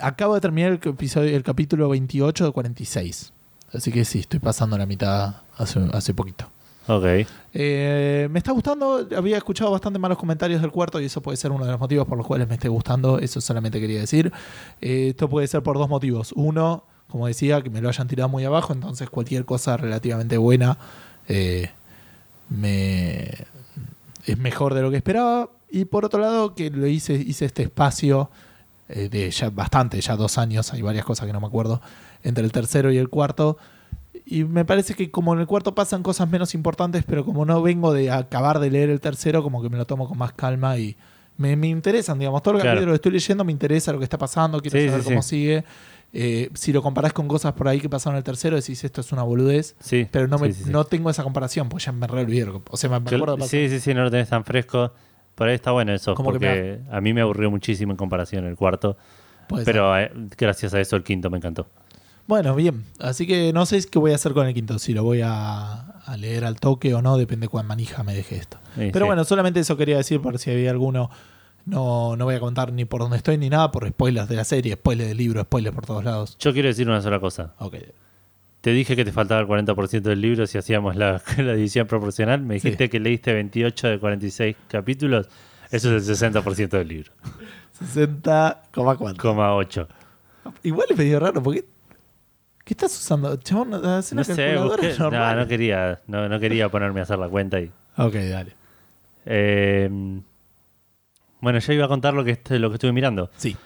acabo 0.00 0.34
de 0.34 0.40
terminar 0.40 0.72
el, 0.72 0.80
episodio, 0.90 1.34
el 1.36 1.42
capítulo 1.42 1.88
28 1.88 2.44
de 2.46 2.50
46. 2.52 3.32
Así 3.72 3.92
que 3.92 4.04
sí, 4.04 4.20
estoy 4.20 4.40
pasando 4.40 4.76
la 4.78 4.86
mitad 4.86 5.42
hace, 5.56 5.80
hace 5.92 6.14
poquito. 6.14 6.50
Ok. 6.86 7.04
Eh, 7.52 8.28
me 8.30 8.38
está 8.38 8.52
gustando, 8.52 9.06
había 9.14 9.36
escuchado 9.36 9.70
bastante 9.70 9.98
malos 9.98 10.16
comentarios 10.16 10.62
del 10.62 10.70
cuarto 10.70 10.98
y 11.00 11.04
eso 11.04 11.20
puede 11.20 11.36
ser 11.36 11.50
uno 11.52 11.66
de 11.66 11.72
los 11.72 11.80
motivos 11.80 12.06
por 12.08 12.16
los 12.16 12.26
cuales 12.26 12.48
me 12.48 12.54
esté 12.54 12.68
gustando, 12.68 13.18
eso 13.18 13.42
solamente 13.42 13.78
quería 13.78 14.00
decir. 14.00 14.32
Eh, 14.80 15.08
esto 15.10 15.28
puede 15.28 15.46
ser 15.48 15.62
por 15.62 15.76
dos 15.76 15.88
motivos. 15.88 16.32
Uno, 16.34 16.84
como 17.08 17.26
decía, 17.26 17.60
que 17.62 17.70
me 17.70 17.80
lo 17.80 17.88
hayan 17.88 18.06
tirado 18.08 18.28
muy 18.28 18.44
abajo, 18.44 18.72
entonces 18.72 19.08
cualquier 19.10 19.44
cosa 19.44 19.76
relativamente 19.76 20.36
buena 20.38 20.78
eh, 21.28 21.70
me, 22.48 23.30
es 24.26 24.38
mejor 24.38 24.74
de 24.74 24.82
lo 24.82 24.90
que 24.90 24.96
esperaba. 24.98 25.50
Y 25.70 25.84
por 25.84 26.04
otro 26.04 26.20
lado, 26.20 26.54
que 26.54 26.70
lo 26.70 26.86
hice, 26.86 27.14
hice 27.14 27.44
este 27.44 27.62
espacio 27.64 28.30
eh, 28.88 29.08
de 29.10 29.30
ya 29.30 29.50
bastante, 29.50 30.00
ya 30.00 30.16
dos 30.16 30.38
años, 30.38 30.72
hay 30.72 30.82
varias 30.82 31.04
cosas 31.04 31.26
que 31.26 31.32
no 31.32 31.40
me 31.40 31.46
acuerdo, 31.46 31.80
entre 32.22 32.44
el 32.44 32.52
tercero 32.52 32.90
y 32.90 32.96
el 32.98 33.08
cuarto. 33.08 33.58
Y 34.24 34.44
me 34.44 34.64
parece 34.64 34.94
que 34.94 35.10
como 35.10 35.32
en 35.34 35.40
el 35.40 35.46
cuarto 35.46 35.74
pasan 35.74 36.02
cosas 36.02 36.28
menos 36.28 36.54
importantes, 36.54 37.04
pero 37.06 37.24
como 37.24 37.44
no 37.44 37.62
vengo 37.62 37.92
de 37.92 38.10
acabar 38.10 38.58
de 38.60 38.70
leer 38.70 38.90
el 38.90 39.00
tercero, 39.00 39.42
como 39.42 39.62
que 39.62 39.68
me 39.70 39.76
lo 39.78 39.86
tomo 39.86 40.08
con 40.08 40.18
más 40.18 40.32
calma 40.32 40.76
y 40.78 40.96
me, 41.36 41.54
me 41.56 41.68
interesan, 41.68 42.18
digamos, 42.18 42.42
todo 42.42 42.54
el 42.54 42.60
Claro. 42.60 42.76
capítulo 42.76 42.92
que 42.92 42.96
estoy 42.96 43.12
leyendo 43.12 43.44
me 43.44 43.52
interesa 43.52 43.92
lo 43.92 43.98
que 43.98 44.04
está 44.04 44.18
pasando, 44.18 44.60
quiero 44.60 44.78
Sí, 44.78 44.86
saber 44.88 45.02
sí, 45.02 45.08
cómo 45.08 45.22
sí. 45.22 45.28
sigue. 45.28 45.64
Eh, 46.12 46.50
si 46.54 46.72
lo 46.72 46.82
comparás 46.82 47.12
con 47.12 47.28
cosas 47.28 47.52
por 47.52 47.68
ahí 47.68 47.80
que 47.80 47.88
pasaron 47.88 48.14
en 48.14 48.18
el 48.18 48.24
tercero, 48.24 48.56
decís 48.56 48.82
esto 48.82 49.02
es 49.02 49.12
una 49.12 49.22
boludez, 49.22 49.76
Sí. 49.80 50.06
pero 50.10 50.26
no, 50.26 50.38
me, 50.38 50.48
sí, 50.48 50.54
sí, 50.54 50.64
sí. 50.64 50.70
no 50.70 50.84
tengo 50.84 51.10
esa 51.10 51.22
comparación, 51.22 51.68
pues 51.68 51.84
ya 51.84 51.92
me 51.92 52.06
re 52.06 52.22
olvidé. 52.22 52.50
O 52.70 52.76
sea, 52.76 52.88
me, 52.88 52.96
acuerdo 52.96 53.36
sí, 53.46 53.68
sí, 53.68 53.78
sí, 53.80 53.92
no 53.94 54.04
lo 54.04 54.10
tenés 54.10 54.28
tan 54.28 54.44
fresco. 54.44 54.92
Por 55.34 55.48
ahí 55.48 55.54
está 55.54 55.70
bueno 55.70 55.92
eso, 55.94 56.14
Como 56.14 56.30
porque 56.30 56.80
a 56.90 57.00
mí 57.00 57.12
me 57.12 57.20
aburrió 57.20 57.50
muchísimo 57.50 57.92
en 57.92 57.96
comparación 57.96 58.44
el 58.46 58.56
cuarto. 58.56 58.96
Puede. 59.48 59.64
Pero 59.64 59.96
eh, 59.98 60.10
gracias 60.36 60.74
a 60.74 60.80
eso 60.80 60.96
el 60.96 61.04
quinto 61.04 61.30
me 61.30 61.36
encantó. 61.38 61.68
Bueno, 62.26 62.54
bien. 62.54 62.84
Así 62.98 63.26
que 63.26 63.52
no 63.52 63.64
sé 63.64 63.82
qué 63.90 63.98
voy 63.98 64.12
a 64.12 64.16
hacer 64.16 64.32
con 64.32 64.46
el 64.46 64.52
quinto, 64.54 64.78
si 64.78 64.92
lo 64.94 65.02
voy 65.04 65.20
a, 65.24 65.74
a 65.74 66.16
leer 66.16 66.44
al 66.44 66.58
toque 66.58 66.92
o 66.94 67.00
no, 67.02 67.16
depende 67.16 67.48
cuán 67.48 67.66
manija 67.66 68.02
me 68.02 68.14
deje 68.14 68.36
esto. 68.36 68.58
Pero 68.76 69.06
bueno, 69.06 69.24
solamente 69.24 69.60
eso 69.60 69.76
quería 69.76 69.96
decir 69.96 70.20
por 70.20 70.38
si 70.38 70.50
había 70.50 70.70
alguno. 70.70 71.10
No, 71.64 72.16
no 72.16 72.24
voy 72.24 72.34
a 72.34 72.40
contar 72.40 72.72
ni 72.72 72.84
por 72.86 73.00
dónde 73.02 73.18
estoy 73.18 73.36
ni 73.38 73.50
nada, 73.50 73.70
por 73.70 73.86
spoilers 73.86 74.28
de 74.28 74.36
la 74.36 74.44
serie, 74.44 74.74
spoilers 74.74 75.08
del 75.08 75.18
libro, 75.18 75.42
spoilers 75.42 75.74
por 75.74 75.84
todos 75.86 76.04
lados. 76.04 76.36
Yo 76.38 76.52
quiero 76.52 76.68
decir 76.68 76.88
una 76.88 77.02
sola 77.02 77.20
cosa. 77.20 77.54
Ok. 77.58 77.74
Te 78.62 78.70
dije 78.72 78.96
que 78.96 79.04
te 79.04 79.12
faltaba 79.12 79.40
el 79.40 79.46
40% 79.46 80.00
del 80.00 80.20
libro 80.20 80.46
si 80.46 80.58
hacíamos 80.58 80.96
la, 80.96 81.22
la 81.38 81.52
división 81.54 81.86
proporcional. 81.86 82.40
Me 82.42 82.54
dijiste 82.54 82.84
Sí. 82.84 82.88
que 82.90 83.00
leíste 83.00 83.32
28 83.34 83.88
de 83.88 83.98
46 84.00 84.56
capítulos. 84.68 85.28
Eso 85.70 85.94
es 85.94 86.08
el 86.08 86.32
60% 86.32 86.68
del 86.70 86.88
libro. 86.88 87.12
60,4. 87.94 89.16
Coma 89.16 89.54
8. 89.54 89.88
Igual 90.62 90.86
es 90.90 90.96
medio 90.98 91.20
raro, 91.20 91.42
porque. 91.42 91.64
¿Qué 92.64 92.74
estás 92.74 92.94
usando? 92.98 93.34
Chabón, 93.36 93.70
No 93.70 94.02
sé, 94.02 94.14
busqué- 94.16 94.98
no, 94.98 95.34
no 95.36 95.46
quería, 95.46 96.00
no, 96.06 96.28
no 96.28 96.38
quería 96.40 96.68
ponerme 96.68 97.00
a 97.00 97.02
hacer 97.04 97.18
la 97.18 97.28
cuenta 97.28 97.60
y. 97.60 97.70
Ok, 97.96 98.14
dale. 98.14 98.52
Eh, 99.24 100.20
bueno, 101.40 101.58
yo 101.58 101.72
iba 101.72 101.84
a 101.84 101.88
contar 101.88 102.14
lo 102.14 102.24
que, 102.24 102.38
lo 102.58 102.68
que 102.70 102.74
estuve 102.74 102.92
mirando. 102.92 103.30
Sí. 103.36 103.56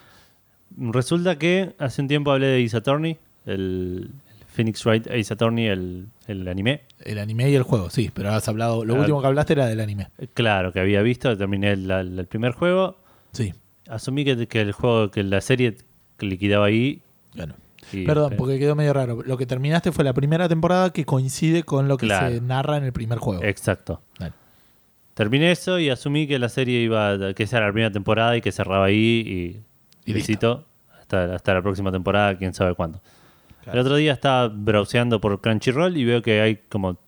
Resulta 0.77 1.39
que 1.39 1.75
hace 1.79 2.01
un 2.03 2.09
tiempo 2.09 2.33
hablé 2.33 2.47
de 2.47 2.65
Ace 2.65 2.77
Attorney, 2.77 3.19
el, 3.45 4.11
el 4.39 4.47
Phoenix 4.47 4.85
Wright 4.87 5.07
Ace 5.09 5.33
Attorney, 5.33 5.67
el, 5.67 6.07
el 6.27 6.49
anime. 6.49 6.83
El 7.05 7.19
anime 7.19 7.51
y 7.51 7.55
el 7.55 7.63
juego, 7.63 7.91
sí, 7.91 8.11
pero 8.13 8.31
has 8.31 8.49
hablado. 8.49 8.85
Lo 8.85 8.95
Ah. 8.97 9.01
último 9.01 9.21
que 9.21 9.27
hablaste 9.27 9.53
era 9.53 9.67
del 9.67 9.81
anime. 9.81 10.09
Claro, 10.35 10.73
que 10.73 10.81
había 10.81 11.03
visto, 11.03 11.37
terminé 11.37 11.73
el, 11.73 12.27
primer 12.29 12.53
juego. 12.53 12.97
Sí. 13.33 13.53
Asumí 13.89 14.25
que, 14.25 14.47
que 14.47 14.61
el 14.63 14.73
juego, 14.73 15.11
que 15.11 15.23
la 15.23 15.41
serie 15.41 15.77
liquidaba 16.21 16.67
ahí. 16.67 17.03
Bueno. 17.35 17.55
Perdón, 18.07 18.35
porque 18.39 18.59
quedó 18.59 18.75
medio 18.75 18.95
raro. 18.95 19.23
Lo 19.27 19.37
que 19.37 19.45
terminaste 19.45 19.93
fue 19.93 20.05
la 20.05 20.15
primera 20.15 20.49
temporada 20.49 20.91
que 20.93 21.05
coincide 21.05 21.65
con 21.65 21.89
lo 21.89 21.99
que 21.99 22.07
Claro. 22.07 22.31
se 22.31 22.41
narra 22.41 22.79
en 22.79 22.85
el 22.85 22.93
primer 22.93 23.19
juego. 23.19 23.43
Exacto. 23.45 24.01
Dale. 24.19 24.33
Terminé 25.15 25.51
eso 25.53 25.79
y 25.79 25.91
asumí 25.91 26.27
que 26.27 26.39
la 26.39 26.49
serie 26.49 26.81
iba, 26.81 27.35
que 27.35 27.43
esa 27.43 27.59
era 27.59 27.67
la 27.67 27.73
primera 27.73 27.93
temporada 27.93 28.37
y 28.37 28.41
que 28.41 28.51
cerraba 28.53 28.87
ahí 28.87 29.63
y, 30.07 30.11
Y 30.11 30.13
visito 30.15 30.65
hasta, 31.01 31.35
hasta 31.35 31.55
la 31.55 31.63
próxima 31.63 31.93
temporada, 31.93 32.37
quién 32.39 32.55
sabe 32.55 32.75
cuándo. 32.75 33.01
Claro. 33.63 33.79
El 33.79 33.87
otro 33.87 33.97
día 33.97 34.13
estaba 34.15 34.49
browseando 34.49 35.21
por 35.21 35.41
Crunchyroll 35.41 35.97
y 35.97 36.05
veo 36.05 36.23
que 36.23 36.41
hay 36.41 36.57
como 36.69 36.99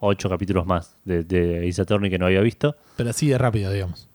ocho 0.00 0.28
capítulos 0.28 0.66
más 0.66 0.96
de, 1.04 1.22
de 1.22 1.68
Ace 1.68 1.80
Attorney 1.80 2.10
que 2.10 2.18
no 2.18 2.26
había 2.26 2.40
visto. 2.40 2.76
Pero 2.96 3.10
así 3.10 3.28
de 3.28 3.38
rápido, 3.38 3.70
digamos. 3.72 4.08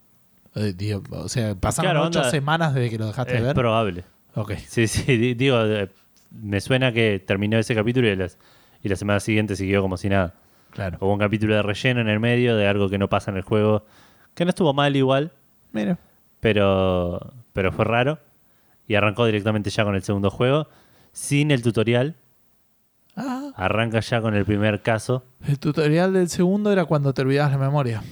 Eh, 0.54 0.74
digo, 0.76 1.02
o 1.10 1.28
sea, 1.28 1.54
pasaron 1.54 1.90
Claro, 1.92 2.06
ocho 2.06 2.18
onda- 2.20 2.30
semanas 2.30 2.74
desde 2.74 2.90
que 2.90 2.98
lo 2.98 3.06
dejaste 3.06 3.32
de 3.32 3.38
Es 3.38 3.44
ver. 3.44 3.54
probable. 3.54 4.04
Ok. 4.34 4.52
Sí, 4.66 4.86
sí, 4.86 5.16
di- 5.16 5.34
digo, 5.34 5.60
eh, 5.64 5.88
me 6.30 6.60
suena 6.60 6.92
que 6.92 7.22
terminó 7.26 7.58
ese 7.58 7.74
capítulo 7.74 8.06
y, 8.08 8.16
las- 8.16 8.36
y 8.82 8.88
la 8.90 8.96
semana 8.96 9.18
siguiente 9.18 9.56
siguió 9.56 9.80
como 9.80 9.96
si 9.96 10.08
nada. 10.10 10.34
Claro. 10.72 10.98
Hubo 11.00 11.12
un 11.12 11.18
capítulo 11.18 11.54
de 11.54 11.62
relleno 11.62 12.00
en 12.00 12.08
el 12.08 12.20
medio 12.20 12.56
de 12.56 12.66
algo 12.68 12.88
que 12.88 12.98
no 12.98 13.08
pasa 13.08 13.30
en 13.30 13.36
el 13.36 13.42
juego, 13.42 13.84
que 14.34 14.44
no 14.44 14.50
estuvo 14.50 14.72
mal 14.74 14.94
igual, 14.96 15.32
Mira. 15.72 15.98
pero, 16.40 17.32
pero 17.52 17.72
fue 17.72 17.84
raro. 17.84 18.18
Y 18.86 18.94
arrancó 18.94 19.26
directamente 19.26 19.70
ya 19.70 19.84
con 19.84 19.94
el 19.96 20.02
segundo 20.02 20.30
juego, 20.30 20.68
sin 21.12 21.50
el 21.50 21.62
tutorial. 21.62 22.14
Ah, 23.16 23.50
Arranca 23.56 24.00
ya 24.00 24.20
con 24.20 24.34
el 24.34 24.44
primer 24.44 24.80
caso. 24.82 25.24
el 25.46 25.58
tutorial 25.58 26.12
del 26.12 26.28
segundo 26.28 26.72
era 26.72 26.84
cuando 26.84 27.12
te 27.12 27.22
olvidabas 27.22 27.52
la 27.52 27.58
memoria. 27.58 28.02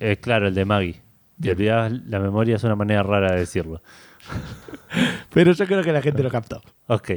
Es 0.00 0.18
claro, 0.18 0.48
el 0.48 0.54
de 0.54 0.64
Maggie. 0.64 1.00
Te 1.40 1.50
olvidabas 1.52 1.92
la 2.06 2.18
memoria, 2.20 2.56
es 2.56 2.64
una 2.64 2.74
manera 2.76 3.02
rara 3.02 3.32
de 3.32 3.40
decirlo. 3.40 3.82
Pero 5.32 5.52
yo 5.52 5.66
creo 5.66 5.82
que 5.82 5.92
la 5.92 6.00
gente 6.02 6.22
lo 6.22 6.30
captó. 6.30 6.62
Ok. 6.86 7.10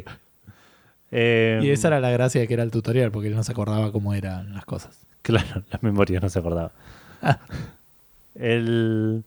Eh, 1.11 1.59
Y 1.63 1.69
esa 1.69 1.87
era 1.87 1.99
la 1.99 2.09
gracia 2.11 2.41
de 2.41 2.47
que 2.47 2.53
era 2.53 2.63
el 2.63 2.71
tutorial, 2.71 3.11
porque 3.11 3.27
él 3.29 3.35
no 3.35 3.43
se 3.43 3.51
acordaba 3.51 3.91
cómo 3.91 4.13
eran 4.13 4.53
las 4.53 4.65
cosas. 4.65 5.05
Claro, 5.21 5.63
la 5.71 5.79
memoria 5.81 6.19
no 6.21 6.29
se 6.29 6.39
acordaba. 6.39 6.71
El, 8.35 9.23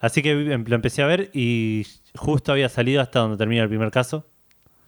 Así 0.00 0.22
que 0.22 0.30
em- 0.52 0.64
lo 0.66 0.74
empecé 0.76 1.02
a 1.02 1.06
ver 1.06 1.30
y 1.34 1.84
justo 2.14 2.52
había 2.52 2.68
salido 2.68 3.02
hasta 3.02 3.18
donde 3.18 3.36
termina 3.36 3.62
el 3.64 3.68
primer 3.68 3.90
caso 3.90 4.26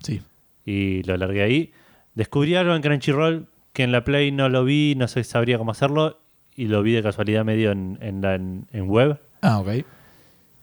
Sí. 0.02 0.22
y 0.64 1.02
lo 1.02 1.16
largué 1.16 1.42
ahí. 1.42 1.72
Descubrí 2.14 2.54
algo 2.54 2.74
en 2.74 2.82
Crunchyroll 2.82 3.46
que 3.72 3.82
en 3.82 3.92
la 3.92 4.04
Play 4.04 4.30
no 4.32 4.48
lo 4.48 4.64
vi, 4.64 4.94
no 4.96 5.08
sé, 5.08 5.24
sabría 5.24 5.58
cómo 5.58 5.72
hacerlo 5.72 6.20
y 6.54 6.66
lo 6.66 6.82
vi 6.82 6.92
de 6.92 7.02
casualidad 7.02 7.44
medio 7.44 7.72
en, 7.72 7.98
en, 8.00 8.20
la- 8.22 8.36
en- 8.36 8.66
en 8.72 8.88
web. 8.88 9.20
Ah, 9.42 9.58
ok. 9.58 9.84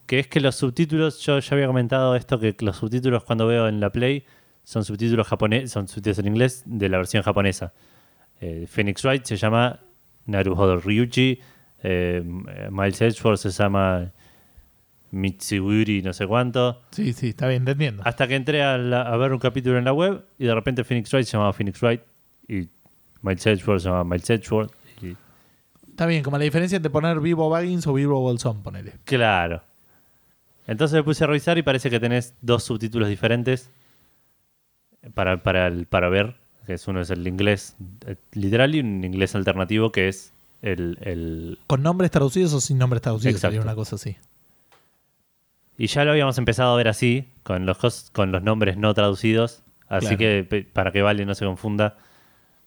Que 0.06 0.19
es 0.19 0.27
que 0.27 0.39
los 0.39 0.56
subtítulos, 0.56 1.19
yo 1.19 1.38
ya 1.39 1.56
había 1.56 1.67
comentado 1.67 2.15
esto, 2.15 2.39
que 2.39 2.56
los 2.62 2.77
subtítulos 2.77 3.23
cuando 3.25 3.45
veo 3.47 3.67
en 3.67 3.82
la 3.82 3.89
Play 3.91 4.23
son 4.67 4.84
subtítulos 4.84 5.25
japoneses, 5.25 5.71
son 5.71 5.88
subtítulos 5.88 6.19
en 6.19 6.27
inglés 6.27 6.63
de 6.65 6.89
la 6.89 6.97
versión 6.97 7.23
japonesa. 7.23 7.71
Eh, 8.41 8.67
Phoenix 8.69 9.01
Wright 9.06 9.23
se 9.23 9.38
llama 9.38 9.80
Naruhodo 10.25 10.77
Ryuchi, 10.82 11.39
eh, 11.84 12.21
Miles 12.69 13.01
Edgeworth 13.01 13.39
se 13.39 13.49
llama 13.49 14.12
Mitsuguri 15.12 16.01
no 16.01 16.12
sé 16.12 16.27
cuánto. 16.27 16.82
Sí, 16.91 17.13
sí, 17.13 17.30
está 17.30 17.47
bien, 17.47 17.62
entendiendo. 17.62 18.03
Hasta 18.06 18.27
que 18.27 18.36
entré 18.36 18.62
a, 18.62 18.77
la- 18.77 19.03
a 19.03 19.15
ver 19.15 19.32
un 19.32 19.39
capítulo 19.39 19.77
en 19.77 19.86
la 19.86 19.93
web 19.93 20.25
y 20.38 20.45
de 20.45 20.53
repente 20.53 20.84
Phoenix 20.84 21.12
Wright 21.13 21.25
se 21.25 21.32
llamaba 21.34 21.53
Phoenix 21.53 21.82
Wright 21.82 22.01
y 22.49 22.67
Miles 23.21 23.45
Edgeworth 23.47 23.80
se 23.82 23.86
llamaba 23.86 24.03
Miles 24.03 24.30
Edgeworth. 24.30 24.71
y- 25.01 25.15
Está 25.89 26.06
bien, 26.08 26.23
como 26.23 26.38
la 26.38 26.43
diferencia 26.43 26.75
entre 26.75 26.89
poner 26.89 27.19
Vivo 27.21 27.49
Baggins 27.49 27.88
o 27.88 27.93
Vivo 27.93 28.19
Bolsón, 28.19 28.62
ponele. 28.63 28.95
claro. 29.06 29.63
Entonces 30.67 30.95
me 30.95 31.03
puse 31.03 31.23
a 31.23 31.27
revisar 31.27 31.58
y 31.58 31.62
parece 31.62 31.89
que 31.89 31.97
tenés 32.01 32.36
dos 32.41 32.63
subtítulos 32.65 33.08
diferentes 33.08 33.71
para, 35.13 35.43
para, 35.43 35.67
el- 35.67 35.86
para 35.86 36.10
ver. 36.10 36.36
Que 36.65 36.74
es 36.74 36.88
uno 36.88 37.00
es 37.00 37.10
el 37.10 37.26
inglés 37.28 37.76
eh, 38.06 38.15
literal 38.34 38.76
y 38.76 38.82
un 38.82 39.04
inglés 39.04 39.36
alternativo 39.36 39.91
que 39.91 40.10
es 40.10 40.34
el, 40.62 40.98
el- 41.02 41.60
¿Con 41.67 41.82
nombres 41.82 42.12
traducidos 42.12 42.54
o 42.54 42.60
sin 42.62 42.78
nombres 42.78 43.02
traducidos? 43.02 43.36
Exacto. 43.36 43.54
Sería 43.54 43.62
una 43.63 43.76
cosa 43.76 43.96
así. 43.96 44.17
Y 45.78 45.88
ya 45.88 46.04
lo 46.04 46.12
habíamos 46.12 46.38
empezado 46.38 46.74
a 46.74 46.78
ver 46.78 46.88
así, 46.88 47.28
con 47.43 47.65
los, 47.65 47.78
con 48.12 48.32
los 48.32 48.41
nombres 48.43 48.78
no 48.78 48.93
traducidos. 48.93 49.62
Así 49.88 50.17
Claro. 50.17 50.17
que 50.50 50.67
para 50.74 50.91
que 50.91 51.02
Vale 51.02 51.26
no 51.26 51.36
se 51.36 51.46
confunda, 51.46 51.98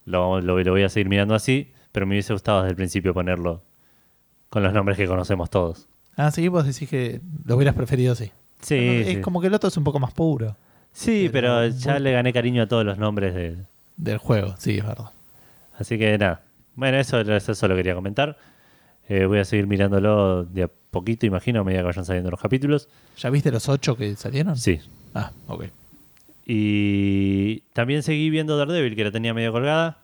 lo, 0.06 0.40
lo- 0.40 0.58
lo 0.62 0.70
voy 0.72 0.82
a 0.84 0.88
seguir 0.88 1.08
mirando 1.08 1.34
así. 1.34 1.72
Pero 1.92 2.06
me 2.06 2.14
hubiese 2.14 2.32
gustado 2.32 2.60
desde 2.62 2.70
el 2.70 2.76
principio 2.76 3.12
ponerlo 3.12 3.62
con 4.48 4.62
los 4.62 4.72
nombres 4.72 4.96
que 4.96 5.06
conocemos 5.08 5.50
todos. 5.50 5.88
Ah, 6.16 6.30
sí, 6.30 6.46
vos 6.48 6.64
decís 6.64 6.88
que 6.88 7.20
lo 7.44 7.56
hubieras 7.56 7.74
preferido 7.74 8.12
así. 8.12 8.30
Sí, 8.62 8.76
es 8.76 9.06
sí. 9.08 9.20
como 9.20 9.40
que 9.40 9.48
el 9.48 9.54
otro 9.54 9.68
es 9.68 9.76
un 9.76 9.84
poco 9.84 9.98
más 9.98 10.12
puro 10.12 10.56
Sí, 10.92 11.28
pero 11.32 11.60
pero 11.60 11.68
ya 11.76 11.92
muy- 11.94 12.02
le 12.02 12.12
gané 12.12 12.32
cariño 12.32 12.62
a 12.62 12.66
todos 12.68 12.84
los 12.84 12.98
nombres 12.98 13.34
de... 13.34 13.56
del 13.96 14.18
juego. 14.18 14.54
Sí, 14.58 14.78
es 14.78 14.86
verdad. 14.86 15.10
Así 15.78 15.98
que 15.98 16.16
nada. 16.18 16.42
Bueno, 16.74 16.98
eso, 16.98 17.20
eso 17.20 17.68
lo 17.68 17.76
quería 17.76 17.94
comentar. 17.94 18.36
Eh, 19.08 19.24
voy 19.26 19.38
a 19.38 19.44
seguir 19.44 19.66
mirándolo 19.66 20.44
de 20.44 20.64
a 20.64 20.70
poquito, 20.90 21.26
imagino, 21.26 21.60
a 21.60 21.64
medida 21.64 21.80
que 21.80 21.86
vayan 21.86 22.04
saliendo 22.04 22.30
los 22.30 22.40
capítulos. 22.40 22.88
¿Ya 23.18 23.30
viste 23.30 23.50
los 23.50 23.68
ocho 23.68 23.96
que 23.96 24.14
salieron? 24.16 24.56
Sí. 24.56 24.80
Ah, 25.14 25.32
ok. 25.48 25.64
Y 26.46 27.60
también 27.72 28.02
seguí 28.02 28.28
viendo 28.30 28.56
Daredevil, 28.56 28.96
que 28.96 29.04
la 29.04 29.10
tenía 29.10 29.32
medio 29.34 29.52
colgada. 29.52 29.98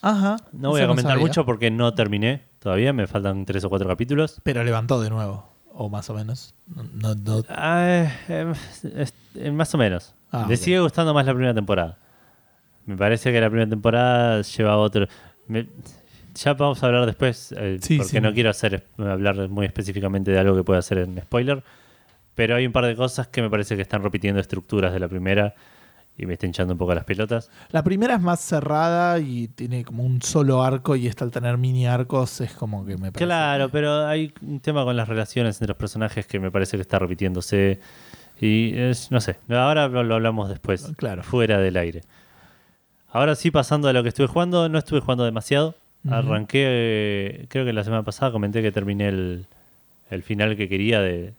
Ajá. 0.00 0.36
No 0.52 0.70
voy 0.70 0.80
a 0.80 0.86
comentar 0.86 1.18
mucho 1.18 1.44
porque 1.44 1.70
no 1.70 1.92
terminé 1.94 2.42
todavía, 2.60 2.92
me 2.92 3.06
faltan 3.06 3.44
tres 3.44 3.64
o 3.64 3.68
cuatro 3.68 3.88
capítulos. 3.88 4.40
Pero 4.44 4.62
levantó 4.64 5.00
de 5.00 5.10
nuevo. 5.10 5.44
O 5.72 5.88
más 5.88 6.08
o 6.10 6.14
menos. 6.14 6.54
No, 6.94 7.14
no- 7.14 7.44
Ah, 7.48 8.06
eh, 8.28 8.52
es- 8.96 9.52
más 9.52 9.74
o 9.74 9.78
menos. 9.78 10.14
Ah, 10.32 10.46
Me 10.48 10.56
sigue 10.56 10.80
gustando 10.80 11.14
más 11.14 11.24
la 11.26 11.32
primera 11.32 11.54
temporada. 11.54 11.96
Me 12.86 12.96
parece 12.96 13.32
que 13.32 13.40
la 13.40 13.48
primera 13.48 13.68
temporada 13.68 14.42
lleva 14.42 14.76
otro. 14.76 15.06
me- 15.46 15.66
ya 16.34 16.54
vamos 16.54 16.80
a 16.82 16.86
hablar 16.86 17.04
después, 17.06 17.52
eh, 17.58 17.78
Sí, 17.82 17.96
porque 17.96 18.10
sí. 18.10 18.20
no 18.20 18.32
quiero 18.32 18.50
hacer 18.50 18.86
hablar 18.98 19.48
muy 19.48 19.66
específicamente 19.66 20.30
de 20.30 20.38
algo 20.38 20.54
que 20.54 20.62
pueda 20.62 20.78
hacer 20.78 20.98
en 20.98 21.20
spoiler. 21.20 21.64
Pero 22.36 22.54
hay 22.54 22.64
un 22.66 22.72
par 22.72 22.84
de 22.84 22.94
cosas 22.94 23.26
que 23.26 23.42
me 23.42 23.50
parece 23.50 23.74
que 23.74 23.82
están 23.82 24.02
repitiendo 24.04 24.40
estructuras 24.40 24.92
de 24.92 25.00
la 25.00 25.08
primera 25.08 25.54
y 26.16 26.26
me 26.26 26.34
está 26.34 26.46
hinchando 26.46 26.74
un 26.74 26.78
poco 26.78 26.94
las 26.94 27.04
pelotas. 27.04 27.50
La 27.70 27.82
primera 27.82 28.14
es 28.14 28.20
más 28.20 28.38
cerrada 28.40 29.18
y 29.18 29.48
tiene 29.48 29.84
como 29.84 30.04
un 30.04 30.22
solo 30.22 30.62
arco 30.62 30.94
y 30.94 31.08
esta 31.08 31.24
al 31.24 31.32
tener 31.32 31.58
mini 31.58 31.86
arcos 31.88 32.40
es 32.40 32.52
como 32.52 32.84
que 32.84 32.92
me 32.96 33.10
parece. 33.10 33.24
Claro, 33.24 33.66
que- 33.66 33.72
pero 33.72 34.06
hay 34.06 34.32
un 34.42 34.60
tema 34.60 34.84
con 34.84 34.96
las 34.96 35.08
relaciones 35.08 35.56
entre 35.56 35.68
los 35.68 35.76
personajes 35.76 36.26
que 36.26 36.38
me 36.38 36.52
parece 36.52 36.76
que 36.76 36.82
está 36.82 36.98
repitiéndose. 37.00 37.80
Y 38.40 38.76
es, 38.78 39.10
no 39.10 39.20
sé, 39.20 39.36
ahora 39.50 39.88
lo, 39.88 40.04
lo 40.04 40.14
hablamos 40.14 40.48
después, 40.48 40.92
Claro. 40.96 41.22
fuera 41.22 41.58
del 41.58 41.76
aire. 41.76 42.02
Ahora 43.10 43.34
sí, 43.34 43.50
pasando 43.50 43.88
a 43.88 43.92
lo 43.92 44.02
que 44.02 44.10
estuve 44.10 44.26
jugando, 44.26 44.68
no 44.68 44.78
estuve 44.78 45.00
jugando 45.00 45.24
demasiado. 45.24 45.74
Arranqué, 46.08 46.62
eh, 46.64 47.46
creo 47.48 47.64
que 47.64 47.72
la 47.72 47.82
semana 47.84 48.02
pasada 48.04 48.30
comenté 48.30 48.62
que 48.62 48.70
terminé 48.70 49.08
el, 49.08 49.46
el 50.10 50.22
final 50.22 50.56
que 50.56 50.68
quería 50.68 51.00
de, 51.00 51.32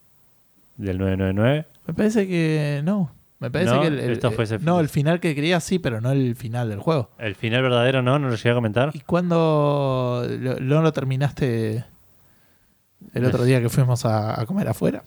del 0.77 0.97
999. 0.97 1.65
Me 1.87 1.93
parece 1.93 2.27
que 2.27 2.81
no. 2.83 3.11
Me 3.39 3.49
parece 3.49 3.71
No, 3.73 3.81
que 3.81 3.87
el, 3.87 3.99
el- 3.99 4.09
esto 4.11 4.31
fue 4.31 4.43
ese 4.43 4.55
no, 4.55 4.59
final. 4.59 4.79
el 4.81 4.89
final 4.89 5.19
que 5.21 5.33
quería 5.33 5.59
sí, 5.61 5.79
pero 5.79 6.01
no 6.01 6.11
el 6.11 6.35
final 6.35 6.67
del 6.69 6.79
juego. 6.79 7.09
El 7.19 7.35
final 7.35 7.61
verdadero 7.61 8.01
no, 8.01 8.19
no 8.19 8.27
lo 8.27 8.35
llegué 8.35 8.49
a 8.49 8.55
comentar. 8.55 8.91
¿Y 8.93 8.99
cuándo 8.99 10.27
lo, 10.27 10.55
no 10.59 10.81
lo 10.81 10.91
terminaste 10.91 11.85
el 13.13 13.25
otro 13.25 13.45
día 13.45 13.61
que 13.61 13.69
fuimos 13.69 14.03
a, 14.05 14.39
a 14.41 14.45
comer 14.45 14.67
afuera? 14.67 15.03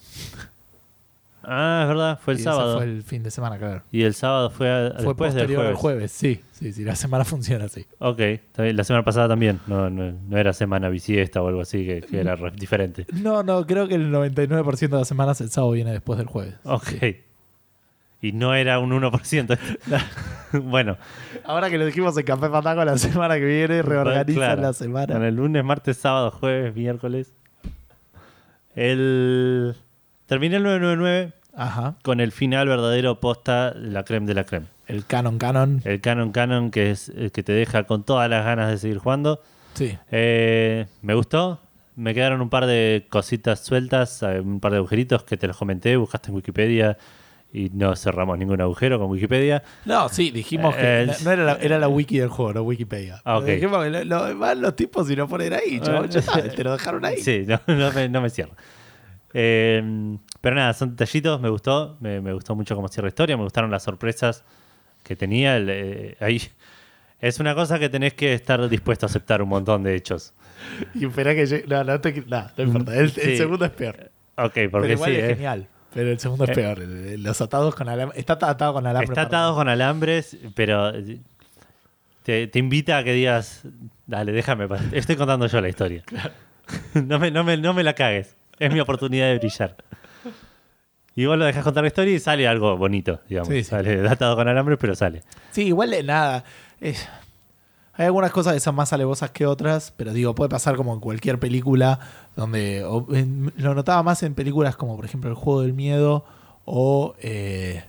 Ah, 1.44 1.80
es 1.82 1.88
verdad, 1.88 2.18
fue 2.22 2.34
el 2.34 2.38
Y 2.38 2.42
ese 2.42 2.50
sábado. 2.50 2.76
Fue 2.76 2.84
el 2.84 3.02
fin 3.02 3.22
de 3.22 3.30
semana, 3.30 3.58
claro. 3.58 3.82
Y 3.90 4.02
el 4.02 4.14
sábado 4.14 4.50
fue, 4.50 4.70
a- 4.70 4.92
Fue 4.96 5.06
después 5.06 5.34
del 5.34 5.46
jueves. 5.48 5.68
al 5.70 5.74
jueves, 5.76 6.12
sí. 6.12 6.42
Sí, 6.52 6.72
sí, 6.72 6.84
la 6.84 6.94
semana 6.96 7.24
funciona 7.26 7.64
así. 7.64 7.86
Ok, 7.98 8.20
la 8.56 8.84
semana 8.84 9.04
pasada 9.04 9.28
también, 9.28 9.60
no, 9.66 9.90
no, 9.90 10.12
no 10.12 10.38
era 10.38 10.52
semana 10.52 10.88
bisiesta 10.88 11.42
o 11.42 11.48
algo 11.48 11.60
así, 11.62 11.84
que, 11.86 12.00
que 12.02 12.20
era 12.20 12.36
re- 12.36 12.52
diferente. 12.52 13.06
No, 13.12 13.42
no, 13.42 13.66
creo 13.66 13.88
que 13.88 13.94
el 13.96 14.12
99% 14.12 14.88
de 14.88 14.96
las 14.98 15.08
semanas 15.08 15.40
el 15.40 15.50
sábado 15.50 15.72
viene 15.72 15.92
después 15.92 16.18
del 16.18 16.26
jueves. 16.28 16.54
Ok. 16.64 16.88
Y 18.24 18.30
no 18.30 18.54
era 18.54 18.78
un 18.78 18.90
1%. 18.92 19.58
bueno, 20.62 20.96
Ahora 21.44 21.68
que 21.70 21.76
lo 21.78 21.84
dijimos 21.84 22.16
en 22.16 22.24
Café 22.24 22.48
Fandango 22.48 22.84
la 22.84 22.96
semana 22.96 23.34
que 23.34 23.44
viene, 23.44 23.82
reorganizan 23.82 24.34
claro. 24.34 24.62
la 24.62 24.72
semana. 24.72 25.12
con 25.14 25.24
el 25.24 25.34
lunes, 25.34 25.64
martes, 25.64 25.96
sábado, 25.96 26.30
jueves, 26.30 26.72
miércoles. 26.76 27.32
El... 28.74 29.74
Terminé 30.32 30.56
el 30.56 30.62
999 30.62 31.32
Ajá. 31.54 31.94
con 32.02 32.18
el 32.20 32.32
final 32.32 32.66
verdadero 32.66 33.20
posta, 33.20 33.74
la 33.76 34.02
creme 34.04 34.26
de 34.26 34.32
la 34.34 34.44
creme. 34.44 34.66
El 34.86 35.04
canon 35.04 35.36
canon. 35.36 35.82
El 35.84 36.00
canon 36.00 36.32
canon 36.32 36.70
que, 36.70 36.90
es, 36.90 37.10
el 37.10 37.30
que 37.32 37.42
te 37.42 37.52
deja 37.52 37.84
con 37.84 38.02
todas 38.02 38.30
las 38.30 38.42
ganas 38.42 38.70
de 38.70 38.78
seguir 38.78 38.96
jugando. 38.96 39.42
Sí. 39.74 39.96
Eh, 40.10 40.86
me 41.02 41.12
gustó. 41.14 41.60
Me 41.96 42.14
quedaron 42.14 42.40
un 42.40 42.48
par 42.48 42.64
de 42.64 43.06
cositas 43.10 43.60
sueltas, 43.60 44.22
eh, 44.22 44.40
un 44.40 44.58
par 44.60 44.72
de 44.72 44.78
agujeritos 44.78 45.24
que 45.24 45.36
te 45.36 45.46
los 45.46 45.58
comenté, 45.58 45.96
buscaste 45.96 46.30
en 46.30 46.36
Wikipedia 46.36 46.96
y 47.52 47.68
no 47.74 47.94
cerramos 47.94 48.38
ningún 48.38 48.62
agujero 48.62 48.98
con 48.98 49.10
Wikipedia. 49.10 49.62
No, 49.84 50.08
sí, 50.08 50.30
dijimos 50.30 50.74
que 50.74 51.02
Eh, 51.02 51.06
no- 51.08 51.12
no 51.24 51.30
era 51.32 51.44
la, 51.44 51.52
era 51.56 51.78
la 51.78 51.88
wiki 51.88 52.18
del 52.18 52.30
juego, 52.30 52.54
no 52.54 52.62
Wikipedia. 52.62 53.20
Ah, 53.26 53.36
ok. 53.36 53.44
Dijimos 53.44 53.84
que 53.84 53.90
lo, 54.06 54.32
lo- 54.32 54.54
los 54.54 54.74
tipos 54.76 55.10
y 55.10 55.16
lo 55.16 55.28
ponen 55.28 55.52
ahí, 55.52 55.78
chabón, 55.80 56.08
ya 56.08 56.22
sabes, 56.22 56.54
te 56.54 56.64
lo 56.64 56.72
dejaron 56.72 57.04
ahí. 57.04 57.18
Sí, 57.18 57.44
no, 57.46 57.60
no 57.66 57.92
me, 57.92 58.08
no 58.08 58.22
me 58.22 58.30
cierro. 58.30 58.52
Eh, 59.34 60.16
pero 60.40 60.56
nada, 60.56 60.72
son 60.74 60.90
detallitos, 60.90 61.40
me 61.40 61.48
gustó. 61.48 61.96
Me, 62.00 62.20
me 62.20 62.32
gustó 62.32 62.54
mucho 62.54 62.74
cómo 62.74 62.88
cierra 62.88 63.06
la 63.06 63.10
historia, 63.10 63.36
me 63.36 63.44
gustaron 63.44 63.70
las 63.70 63.82
sorpresas 63.82 64.44
que 65.04 65.16
tenía. 65.16 65.56
el, 65.56 65.68
eh, 65.70 66.16
ahí 66.20 66.40
es 67.20 67.40
una 67.40 67.54
cosa 67.54 67.78
que 67.78 67.88
tenés 67.88 68.14
que 68.14 68.34
estar 68.34 68.68
dispuesto 68.68 69.06
a 69.06 69.08
aceptar 69.08 69.42
un 69.42 69.48
montón 69.48 69.82
de 69.82 69.94
hechos. 69.94 70.32
Y 70.94 71.06
espera 71.06 71.34
que 71.34 71.46
llegue. 71.46 71.64
No, 71.66 71.82
no, 71.84 72.00
te- 72.00 72.24
no, 72.26 72.46
no 72.56 72.62
importa. 72.64 72.94
El, 72.94 73.10
segundo 73.10 73.64
es 73.64 73.70
peor. 73.72 74.10
Ok, 74.36 74.52
Pero 74.54 74.70
porque 74.70 74.92
igual 74.92 75.10
sí, 75.10 75.16
es 75.16 75.24
eh, 75.24 75.34
genial. 75.34 75.66
Pero 75.92 76.10
el 76.10 76.18
segundo 76.18 76.44
es 76.44 76.50
Eh. 76.50 76.54
peor. 76.54 76.78
Los 77.18 77.40
atados 77.40 77.74
con 77.74 77.88
alambre. 77.88 78.18
Está 78.18 78.34
atado 78.34 78.72
con 78.72 78.86
alambre. 78.86 79.06
Está 79.06 79.22
atado 79.22 79.54
con 79.54 79.68
alambres, 79.68 80.36
pero 80.54 80.92
te, 82.22 82.46
te 82.46 82.58
invita 82.58 82.98
a 82.98 83.04
que 83.04 83.12
digas, 83.12 83.62
dale, 84.06 84.32
déjame, 84.32 84.68
estoy 84.92 85.16
contando 85.16 85.46
yo 85.46 85.60
la 85.60 85.68
historia. 85.68 86.02
no, 86.94 87.18
me, 87.18 87.30
no, 87.30 87.44
me, 87.44 87.56
no 87.56 87.74
me 87.74 87.82
la 87.82 87.94
cagues, 87.94 88.36
es 88.66 88.72
mi 88.72 88.80
oportunidad 88.80 89.26
de 89.26 89.38
brillar. 89.38 89.76
Y 91.14 91.26
vos 91.26 91.36
lo 91.36 91.44
dejas 91.44 91.62
contar 91.62 91.82
la 91.84 91.88
historia 91.88 92.14
y 92.14 92.18
sale 92.20 92.48
algo 92.48 92.76
bonito, 92.76 93.20
digamos. 93.28 93.48
Sí, 93.48 93.62
sí. 93.64 93.70
Sale 93.70 94.08
atado 94.08 94.34
con 94.34 94.48
alambres, 94.48 94.78
pero 94.80 94.94
sale. 94.94 95.22
Sí, 95.50 95.64
igual 95.66 95.90
de 95.90 96.02
nada. 96.02 96.44
Es- 96.80 97.06
hay 97.94 98.06
algunas 98.06 98.30
cosas 98.30 98.54
que 98.54 98.60
son 98.60 98.74
más 98.74 98.92
alevosas 98.94 99.30
que 99.30 99.44
otras, 99.44 99.92
pero 99.94 100.14
digo, 100.14 100.34
puede 100.34 100.48
pasar 100.48 100.76
como 100.76 100.94
en 100.94 101.00
cualquier 101.00 101.38
película 101.38 101.98
donde. 102.34 102.82
o 102.84 103.06
en- 103.14 103.52
lo 103.56 103.74
notaba 103.74 104.02
más 104.02 104.22
en 104.22 104.34
películas 104.34 104.74
como, 104.76 104.96
por 104.96 105.04
ejemplo, 105.04 105.28
El 105.28 105.36
juego 105.36 105.60
del 105.60 105.74
miedo 105.74 106.24
o. 106.64 107.14
eh, 107.20 107.84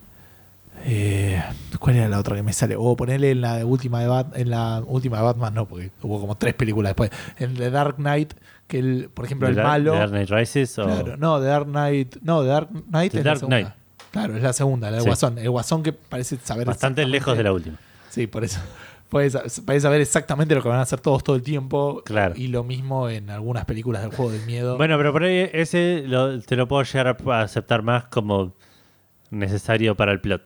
eh, 0.86 1.42
¿Cuál 1.80 1.96
era 1.96 2.10
la 2.10 2.20
otra 2.20 2.36
que 2.36 2.44
me 2.44 2.52
sale? 2.52 2.76
O 2.78 2.96
ponerle 2.98 3.32
en 3.32 3.40
la 3.42 3.66
última 3.66 4.02
de 4.02 4.08
Bat- 4.08 4.36
en 4.36 4.50
la 4.50 4.84
última 4.86 5.18
de 5.18 5.24
Batman, 5.24 5.54
no, 5.54 5.66
porque 5.66 5.92
hubo 6.02 6.20
como 6.20 6.36
tres 6.36 6.54
películas 6.56 6.90
después. 6.90 7.10
En 7.38 7.54
The 7.56 7.70
Dark 7.70 7.96
Knight, 7.96 8.34
que 8.74 8.80
el, 8.80 9.10
por 9.14 9.26
ejemplo, 9.26 9.48
el 9.48 9.56
Dark- 9.56 9.68
malo. 9.68 9.92
The 9.94 9.98
Dark 10.00 10.12
Knight 10.12 10.30
Rises 10.30 10.80
o... 10.80 10.86
Claro, 10.86 11.18
no, 11.18 11.40
The 11.40 11.46
Dark 11.46 11.66
Knight. 11.68 12.16
No, 12.22 12.42
The 12.42 12.48
Dark 12.48 12.70
Knight 12.90 13.12
The 13.12 13.18
es 13.20 13.24
Dark 13.24 13.36
la 13.36 13.40
segunda. 13.40 13.58
Knight. 13.62 13.74
Claro, 14.12 14.36
es 14.38 14.44
la 14.44 14.54
segunda, 14.54 14.88
la 14.90 14.96
del 14.98 15.04
Sí. 15.04 15.10
Guasón. 15.10 15.38
El 15.38 15.50
Guasón 15.50 15.84
que 15.84 15.94
parece 15.94 16.38
saber 16.44 16.66
bastante 16.68 17.06
lejos 17.06 17.38
de 17.38 17.44
la 17.44 17.52
última. 17.54 17.78
Sí, 18.10 18.28
por 18.28 18.44
eso. 18.44 18.60
Puedes 19.10 19.34
saber 19.84 20.02
exactamente 20.02 20.56
lo 20.56 20.64
que 20.64 20.70
van 20.70 20.80
a 20.80 20.82
hacer 20.82 21.00
todos 21.00 21.24
todo 21.24 21.36
el 21.36 21.44
tiempo. 21.44 22.02
Claro. 22.04 22.34
Y 22.36 22.48
lo 22.48 22.64
mismo 22.64 23.10
en 23.10 23.30
algunas 23.30 23.66
películas 23.66 24.02
del 24.02 24.12
juego 24.12 24.32
del 24.32 24.44
miedo. 24.48 24.76
Bueno, 24.78 24.98
pero 24.98 25.12
por 25.14 25.24
ahí 25.24 25.50
ese 25.54 26.04
lo- 26.08 26.40
te 26.42 26.56
lo 26.56 26.68
puedo 26.68 26.82
llegar 26.82 27.16
a 27.28 27.42
aceptar 27.42 27.84
más 27.84 28.06
como 28.06 28.54
necesario 29.30 29.96
para 29.96 30.12
el 30.12 30.20
plot. 30.20 30.42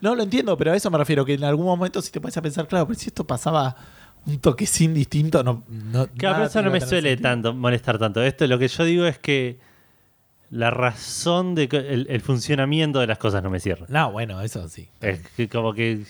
No 0.00 0.14
lo 0.14 0.22
entiendo, 0.22 0.56
pero 0.56 0.72
a 0.72 0.76
eso 0.76 0.90
me 0.90 0.98
refiero. 0.98 1.24
Que 1.24 1.34
en 1.34 1.44
algún 1.44 1.66
momento, 1.66 2.02
si 2.02 2.12
te 2.12 2.20
pones 2.20 2.36
a 2.36 2.42
pensar, 2.42 2.66
claro, 2.68 2.86
pero 2.86 2.98
si 2.98 3.06
esto 3.08 3.26
pasaba 3.26 3.74
un 4.26 4.38
toquecín 4.38 4.94
distinto, 4.94 5.42
no. 5.42 5.64
no 5.68 6.06
Claro, 6.06 6.12
pero 6.18 6.32
nada 6.32 6.46
eso 6.46 6.62
no 6.62 6.70
me 6.70 6.80
suele 6.80 7.10
sentido. 7.10 7.28
tanto 7.30 7.54
molestar 7.54 7.98
tanto. 7.98 8.22
Esto 8.22 8.46
lo 8.46 8.58
que 8.58 8.68
yo 8.68 8.84
digo 8.84 9.06
es 9.06 9.18
que 9.18 9.58
la 10.50 10.70
razón 10.70 11.54
de 11.54 11.68
que- 11.68 11.76
el, 11.78 12.06
el 12.08 12.20
funcionamiento 12.20 13.00
de 13.00 13.06
las 13.06 13.18
cosas 13.18 13.42
no 13.42 13.50
me 13.50 13.60
cierra. 13.60 13.86
No, 13.88 14.12
bueno, 14.12 14.40
eso 14.40 14.68
sí. 14.68 14.88
Es 15.00 15.20
que 15.36 15.48
como 15.48 15.74
que 15.74 16.02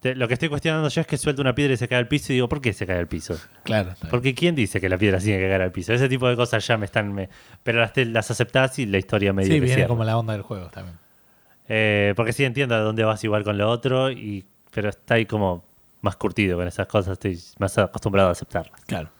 te- 0.00 0.14
lo 0.14 0.28
que 0.28 0.34
estoy 0.34 0.48
cuestionando 0.48 0.88
yo 0.88 1.00
es 1.00 1.06
que 1.06 1.16
suelta 1.16 1.40
una 1.42 1.54
piedra 1.54 1.74
y 1.74 1.76
se 1.76 1.88
cae 1.88 1.98
al 1.98 2.08
piso 2.08 2.32
y 2.32 2.36
digo, 2.36 2.48
¿por 2.48 2.60
qué 2.60 2.72
se 2.72 2.86
cae 2.86 2.98
al 2.98 3.06
piso? 3.08 3.36
Claro. 3.64 3.94
Porque 4.10 4.34
¿quién 4.34 4.54
dice 4.54 4.80
que 4.80 4.88
la 4.88 4.98
piedra 4.98 5.18
tiene 5.18 5.40
que 5.40 5.48
caer 5.48 5.62
al 5.62 5.72
piso? 5.72 5.92
Ese 5.92 6.08
tipo 6.08 6.28
de 6.28 6.36
cosas 6.36 6.66
ya 6.66 6.76
me 6.76 6.84
están... 6.86 7.12
me- 7.12 7.28
pero 7.62 7.80
las, 7.80 7.92
te- 7.92 8.04
las 8.06 8.30
aceptás 8.30 8.78
y 8.78 8.86
la 8.86 8.98
historia 8.98 9.32
medio 9.32 9.52
Sí, 9.52 9.60
viene 9.60 9.74
cierra. 9.74 9.88
como 9.88 10.04
la 10.04 10.16
onda 10.18 10.32
del 10.34 10.42
juego 10.42 10.68
también. 10.68 10.96
Eh, 11.68 12.14
porque 12.16 12.32
sí 12.32 12.44
entiendo 12.44 12.74
a 12.74 12.78
dónde 12.78 13.04
vas 13.04 13.22
igual 13.24 13.44
con 13.44 13.58
lo 13.58 13.68
otro, 13.68 14.10
y, 14.10 14.44
pero 14.72 14.88
está 14.88 15.14
ahí 15.14 15.26
como 15.26 15.64
más 16.00 16.16
curtido 16.16 16.56
con 16.58 16.66
esas 16.68 16.86
cosas, 16.86 17.12
estoy 17.12 17.38
más 17.58 17.76
acostumbrado 17.78 18.28
a 18.28 18.32
aceptarlas. 18.32 18.80
Claro. 18.86 19.10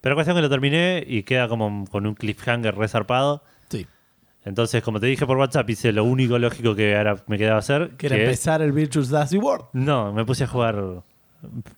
Pero 0.00 0.14
cuestión 0.16 0.36
que 0.36 0.42
lo 0.42 0.50
terminé 0.50 1.04
y 1.06 1.22
queda 1.22 1.48
como 1.48 1.84
con 1.86 2.06
un 2.06 2.14
cliffhanger 2.14 2.74
resarpado. 2.76 3.42
Sí. 3.68 3.86
Entonces, 4.44 4.82
como 4.82 4.98
te 4.98 5.06
dije 5.06 5.24
por 5.26 5.36
WhatsApp, 5.38 5.70
hice 5.70 5.92
lo 5.92 6.02
único 6.04 6.38
lógico 6.38 6.74
que 6.74 6.96
ahora 6.96 7.16
me 7.28 7.38
quedaba 7.38 7.58
hacer. 7.58 7.90
Que 7.96 8.06
era 8.06 8.16
es- 8.16 8.22
empezar 8.24 8.62
el 8.62 8.72
Virtuous 8.72 9.08
Dusty 9.10 9.38
World. 9.38 9.66
No, 9.72 10.12
me 10.12 10.24
puse 10.24 10.44
a 10.44 10.46
jugar 10.48 11.02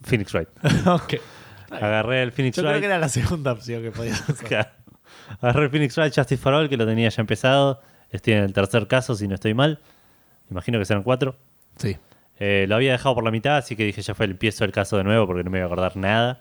Phoenix 0.03 0.33
Wright. 0.33 0.49
ok. 0.87 1.15
Agarré 1.71 2.23
el 2.23 2.33
Phoenix 2.33 2.57
Yo 2.57 2.63
creo 2.63 2.73
Wright. 2.73 2.81
que 2.83 2.87
era 2.87 2.99
la 2.99 3.09
segunda 3.09 3.53
opción 3.53 3.83
que 3.83 3.91
podías 3.91 4.21
hacer. 4.31 4.69
Agarré 5.41 5.65
el 5.65 5.71
Phoenix 5.71 5.97
Wright 5.99 6.15
Justice 6.15 6.41
for 6.43 6.55
All, 6.55 6.69
que 6.69 6.77
lo 6.77 6.87
tenía 6.87 7.09
ya 7.11 7.21
empezado. 7.21 7.81
Estoy 8.11 8.35
en 8.35 8.45
el 8.45 8.53
tercer 8.53 8.87
caso, 8.87 9.15
si 9.15 9.27
no 9.29 9.35
estoy 9.35 9.53
mal. 9.55 9.81
Imagino 10.51 10.79
que 10.79 10.85
serán 10.87 11.03
cuatro. 11.03 11.37
Sí. 11.77 11.97
Eh, 12.39 12.67
lo 12.69 12.75
había 12.77 12.93
dejado 12.93 13.15
por 13.15 13.25
la 13.25 13.31
mitad, 13.31 13.57
así 13.59 13.77
que 13.77 13.85
dije 13.85 14.03
ya 14.03 14.15
fue, 14.15 14.27
empiezo 14.27 14.65
el 14.65 14.73
caso 14.73 14.97
de 14.97 15.05
nuevo 15.05 15.27
porque 15.27 15.45
no 15.45 15.51
me 15.51 15.59
iba 15.59 15.65
a 15.65 15.69
acordar 15.69 15.97
nada. 15.97 16.41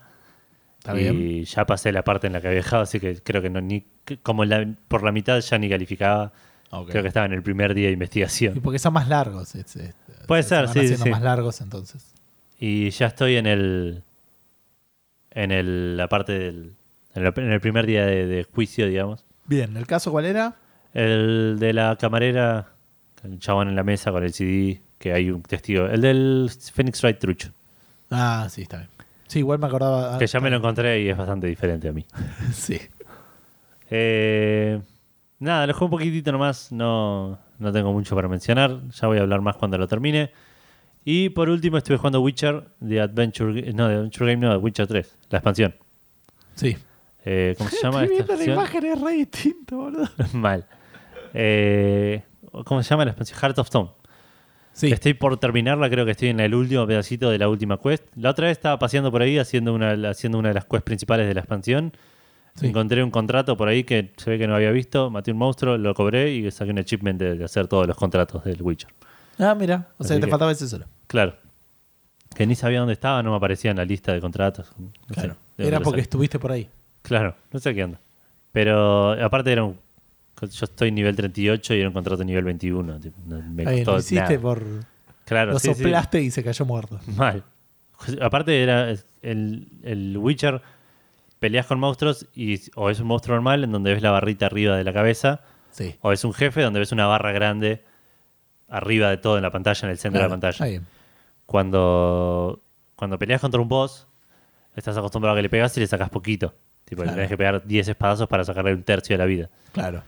Está 0.79 0.99
y 0.99 1.03
bien. 1.11 1.45
ya 1.45 1.65
pasé 1.65 1.91
la 1.91 2.03
parte 2.03 2.27
en 2.27 2.33
la 2.33 2.41
que 2.41 2.47
había 2.47 2.57
dejado, 2.57 2.83
así 2.83 2.99
que 2.99 3.21
creo 3.21 3.41
que 3.41 3.49
no 3.49 3.61
ni 3.61 3.85
como 4.21 4.43
la- 4.43 4.67
por 4.87 5.03
la 5.03 5.11
mitad 5.11 5.39
ya 5.39 5.57
ni 5.57 5.69
calificaba. 5.69 6.33
Creo 6.89 7.03
que 7.03 7.07
estaba 7.09 7.27
en 7.27 7.33
el 7.33 7.43
primer 7.43 7.75
día 7.75 7.85
de 7.85 7.91
Y 7.91 7.93
investigación. 7.93 8.59
porque 8.63 8.79
son 8.79 8.93
más 8.93 9.07
largos. 9.07 9.53
es- 9.55 9.75
es- 9.75 9.93
Puede 10.27 10.41
se 10.43 10.49
ser, 10.49 10.67
sí, 10.69 10.97
sí. 10.97 11.09
más 11.09 11.21
largos 11.21 11.61
entonces. 11.61 12.13
Y 12.59 12.89
ya 12.89 13.07
estoy 13.07 13.35
en 13.37 13.45
el 13.45 14.03
en 15.31 15.51
el, 15.51 15.97
la 15.97 16.07
parte 16.09 16.37
del 16.37 16.75
en 17.15 17.25
el, 17.27 17.33
en 17.37 17.51
el 17.51 17.61
primer 17.61 17.85
día 17.85 18.05
de, 18.05 18.25
de 18.25 18.43
juicio, 18.43 18.87
digamos. 18.87 19.23
Bien, 19.45 19.77
¿el 19.77 19.85
caso 19.85 20.11
cuál 20.11 20.25
era? 20.25 20.55
El 20.93 21.57
de 21.59 21.73
la 21.73 21.95
camarera, 21.99 22.69
el 23.23 23.37
chabón 23.39 23.69
en 23.69 23.75
la 23.75 23.83
mesa 23.83 24.11
con 24.11 24.23
el 24.23 24.33
CD, 24.33 24.81
que 25.03 25.11
hay 25.11 25.29
un 25.29 25.41
testigo. 25.41 25.85
El 25.87 25.99
del 25.99 26.49
Phoenix 26.73 27.01
Wright 27.03 27.19
Trucho, 27.19 27.49
Ah, 28.09 28.47
sí, 28.49 28.61
está 28.61 28.77
bien. 28.77 28.89
Sí, 29.27 29.39
igual 29.39 29.59
me 29.59 29.67
acordaba. 29.67 30.17
que 30.17 30.27
ya 30.27 30.39
me 30.39 30.49
lo 30.49 30.55
encontré 30.57 31.01
y 31.01 31.09
es 31.09 31.17
bastante 31.17 31.47
diferente 31.47 31.89
a 31.89 31.91
mí. 31.91 32.05
Sí. 32.53 32.79
Eh, 33.89 34.79
nada, 35.39 35.67
lo 35.67 35.73
juego 35.73 35.85
un 35.87 35.91
poquitito 35.99 36.31
nomás, 36.31 36.71
no, 36.71 37.37
no 37.59 37.71
tengo 37.71 37.91
mucho 37.91 38.15
para 38.15 38.27
mencionar, 38.27 38.79
ya 38.91 39.07
voy 39.07 39.17
a 39.17 39.21
hablar 39.21 39.41
más 39.41 39.57
cuando 39.57 39.77
lo 39.77 39.87
termine. 39.87 40.31
Y 41.05 41.29
por 41.29 41.49
último 41.49 41.77
estuve 41.77 41.97
jugando 41.97 42.21
Witcher, 42.21 42.63
de 42.79 43.01
Adventure, 43.01 43.73
no, 43.73 43.89
de 43.89 43.95
Adventure 43.95 44.31
Game, 44.31 44.45
no, 44.45 44.51
de 44.51 44.57
Witcher 44.57 44.87
3, 44.87 45.17
la 45.31 45.37
expansión. 45.39 45.75
Sí. 46.55 46.77
Eh, 47.25 47.55
¿Cómo 47.57 47.69
se 47.69 47.77
llama 47.81 48.03
Estoy 48.03 48.19
esta 48.19 48.35
viendo 48.37 48.53
la 48.55 48.61
expansión? 48.63 48.85
imagen, 48.85 48.85
es 48.85 49.01
re 49.01 49.11
distinto, 49.17 49.75
boludo. 49.77 50.09
Mal. 50.33 50.65
Eh, 51.33 52.23
¿Cómo 52.65 52.81
se 52.83 52.89
llama 52.89 53.03
la 53.05 53.11
expansión? 53.11 53.39
Heart 53.39 53.59
of 53.59 53.67
Stone. 53.67 53.89
Sí. 54.73 54.91
Estoy 54.91 55.13
por 55.13 55.37
terminarla, 55.37 55.89
creo 55.89 56.03
que 56.03 56.11
estoy 56.11 56.29
en 56.29 56.39
el 56.39 56.55
último 56.55 56.85
pedacito 56.87 57.29
de 57.29 57.37
la 57.37 57.47
última 57.47 57.77
quest. 57.77 58.03
La 58.15 58.31
otra 58.31 58.47
vez 58.47 58.57
estaba 58.57 58.79
paseando 58.79 59.11
por 59.11 59.21
ahí 59.21 59.37
haciendo 59.37 59.73
una, 59.73 59.93
haciendo 60.09 60.39
una 60.39 60.49
de 60.49 60.55
las 60.55 60.65
quests 60.65 60.83
principales 60.83 61.27
de 61.27 61.33
la 61.33 61.41
expansión. 61.41 61.93
Sí. 62.55 62.67
Encontré 62.67 63.03
un 63.03 63.11
contrato 63.11 63.55
por 63.55 63.67
ahí 63.67 63.83
que 63.83 64.13
se 64.17 64.31
ve 64.31 64.37
que 64.37 64.47
no 64.47 64.55
había 64.55 64.71
visto, 64.71 65.09
maté 65.09 65.31
un 65.31 65.37
monstruo, 65.37 65.77
lo 65.77 65.93
cobré 65.93 66.33
y 66.33 66.51
saqué 66.51 66.71
un 66.71 66.79
achievement 66.79 67.19
de, 67.19 67.43
hacer 67.43 67.67
todos 67.67 67.87
los 67.87 67.97
contratos 67.97 68.43
del 68.43 68.61
Witcher. 68.61 68.89
Ah, 69.39 69.55
mira. 69.55 69.89
O 69.97 70.03
sea, 70.03 70.19
te 70.19 70.27
faltaba 70.27 70.51
ese 70.51 70.67
solo. 70.67 70.85
Claro. 71.07 71.35
Que 72.35 72.47
ni 72.47 72.55
sabía 72.55 72.79
dónde 72.79 72.93
estaba, 72.93 73.21
no 73.23 73.31
me 73.31 73.37
aparecía 73.37 73.71
en 73.71 73.77
la 73.77 73.85
lista 73.85 74.13
de 74.13 74.21
contratos. 74.21 74.71
No 74.77 74.89
sé, 75.09 75.13
Claro. 75.13 75.35
de 75.57 75.67
Era 75.67 75.79
porque 75.79 76.01
estuviste 76.01 76.39
por 76.39 76.51
ahí. 76.51 76.69
Claro, 77.01 77.35
no 77.51 77.59
sé 77.59 77.73
qué 77.75 77.83
onda. 77.83 77.99
Pero 78.51 79.11
aparte 79.23 79.51
era 79.51 79.63
un... 79.63 79.77
Yo 80.45 80.65
estoy 80.65 80.91
nivel 80.91 81.15
38 81.15 81.73
y 81.73 81.79
era 81.79 81.87
un 81.89 81.93
contrato 81.93 82.23
nivel 82.23 82.43
21. 82.43 82.99
tipo, 82.99 83.17
no- 83.25 83.41
me 83.41 83.63
bien, 83.65 83.77
costó 83.85 83.91
lo 83.93 83.99
hiciste 83.99 84.15
nada. 84.23 84.39
por. 84.39 84.63
Claro, 85.25 85.51
lo 85.53 85.59
sí, 85.59 85.69
sí. 85.73 85.75
soplaste 85.83 86.21
y 86.21 86.31
se 86.31 86.43
cayó 86.43 86.65
muerto. 86.65 86.99
Mal. 87.15 87.43
Aparte 88.21 88.61
era 88.61 88.89
el, 89.21 89.67
el 89.83 90.17
Witcher, 90.17 90.61
peleas 91.39 91.65
con 91.65 91.79
monstruos 91.79 92.27
y 92.35 92.59
o 92.75 92.89
es 92.89 92.99
un 92.99 93.07
monstruo 93.07 93.35
normal 93.35 93.63
en 93.63 93.71
donde 93.71 93.93
ves 93.93 94.01
la 94.03 94.11
barrita 94.11 94.47
arriba 94.47 94.75
de 94.75 94.83
la 94.83 94.91
cabeza, 94.93 95.41
Sí. 95.71 95.95
o 96.01 96.11
es 96.11 96.23
un 96.25 96.33
jefe 96.33 96.61
donde 96.61 96.79
ves 96.79 96.91
una 96.91 97.05
barra 97.07 97.31
grande 97.31 97.83
arriba 98.67 99.09
de 99.09 99.17
todo 99.17 99.37
en 99.37 99.43
la 99.43 99.51
pantalla, 99.51 99.87
en 99.87 99.91
el 99.91 99.97
centro 99.97 100.19
Claro, 100.19 100.35
de 100.35 100.35
la 100.37 100.41
pantalla. 100.51 100.81
Cuando, 101.45 102.61
cuando 102.95 103.17
peleas 103.19 103.39
contra 103.41 103.61
un 103.61 103.67
boss, 103.69 104.07
estás 104.75 104.97
acostumbrado 104.97 105.33
a 105.33 105.37
que 105.37 105.43
le 105.43 105.49
pegas 105.49 105.75
y 105.77 105.79
le 105.79 105.87
sacas 105.87 106.09
poquito. 106.09 106.53
Tipo, 106.85 107.03
Claro. 107.03 107.11
le 107.11 107.15
tenés 107.15 107.29
que 107.29 107.37
pegar 107.37 107.65
10 107.65 107.87
espadazos 107.87 108.27
para 108.27 108.43
sacarle 108.43 108.73
un 108.73 108.83
tercio 108.83 109.13
de 109.13 109.17
la 109.17 109.25
vida. 109.25 109.49
Claro. 109.71 110.03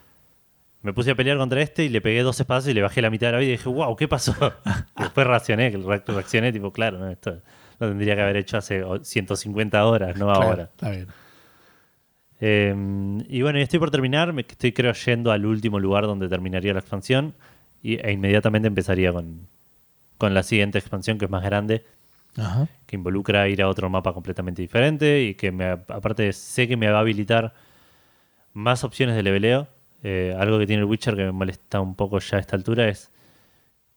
Me 0.86 0.94
puse 0.94 1.10
a 1.10 1.16
pelear 1.16 1.38
contra 1.40 1.60
este 1.64 1.84
y 1.84 1.90
le 1.90 2.00
pegué 2.00 2.22
dos 2.22 2.40
espadazos 2.40 2.70
y 2.70 2.76
le 2.76 2.84
bajé 2.84 3.02
la 3.02 3.10
mitad 3.10 3.28
de 3.30 3.32
la 3.34 3.40
vida 3.40 3.50
y 3.50 3.52
dije, 3.54 3.68
wow, 3.70 3.96
¿qué 3.96 4.08
pasó? 4.08 4.36
y 5.00 5.02
después 5.02 5.26
reaccioné, 5.26 5.72
reaccioné, 5.72 6.54
tipo, 6.54 6.72
claro, 6.72 7.00
no, 7.00 7.10
esto 7.10 7.42
lo 7.80 7.88
tendría 7.90 8.16
que 8.16 8.22
haber 8.22 8.38
hecho 8.38 8.58
hace 8.58 8.84
o- 8.84 9.04
150 9.04 9.84
horas, 9.84 10.16
no 10.16 10.26
Claro, 10.28 10.44
ahora. 10.44 10.64
Está 10.66 10.92
bien. 10.92 11.08
Eh, 12.40 12.76
y 13.30 13.42
bueno, 13.42 13.58
estoy 13.58 13.80
por 13.80 13.90
terminar, 13.90 14.32
me 14.32 14.42
estoy 14.44 14.74
creo 14.74 14.94
yendo 14.94 15.32
al 15.32 15.44
último 15.48 15.80
lugar 15.80 16.06
donde 16.06 16.28
terminaría 16.30 16.72
la 16.74 16.82
expansión 16.82 17.34
y, 17.82 17.96
e 17.96 18.12
inmediatamente 18.12 18.68
empezaría 18.68 19.12
con, 19.12 19.48
con 20.20 20.36
la 20.36 20.44
siguiente 20.44 20.78
expansión 20.78 21.18
que 21.18 21.26
es 21.26 21.32
más 21.32 21.44
grande, 21.44 21.84
Ajá. 22.38 22.68
que 22.86 22.96
involucra 22.96 23.48
ir 23.48 23.64
a 23.64 23.70
otro 23.70 23.90
mapa 23.90 24.14
completamente 24.14 24.62
diferente 24.62 25.24
y 25.24 25.34
que 25.34 25.52
me, 25.52 25.66
aparte 25.66 26.32
sé 26.32 26.68
que 26.68 26.78
me 26.78 26.90
va 26.90 26.98
a 27.00 27.02
habilitar 27.02 27.56
más 28.54 28.84
opciones 28.84 29.16
de 29.16 29.24
leveleo. 29.24 29.68
Eh, 30.08 30.36
algo 30.38 30.60
que 30.60 30.68
tiene 30.68 30.82
el 30.84 30.86
Witcher 30.88 31.16
que 31.16 31.24
me 31.24 31.32
molesta 31.32 31.80
un 31.82 31.96
poco 31.96 32.20
ya 32.20 32.38
a 32.38 32.40
esta 32.40 32.56
altura 32.56 32.88
es 32.90 33.10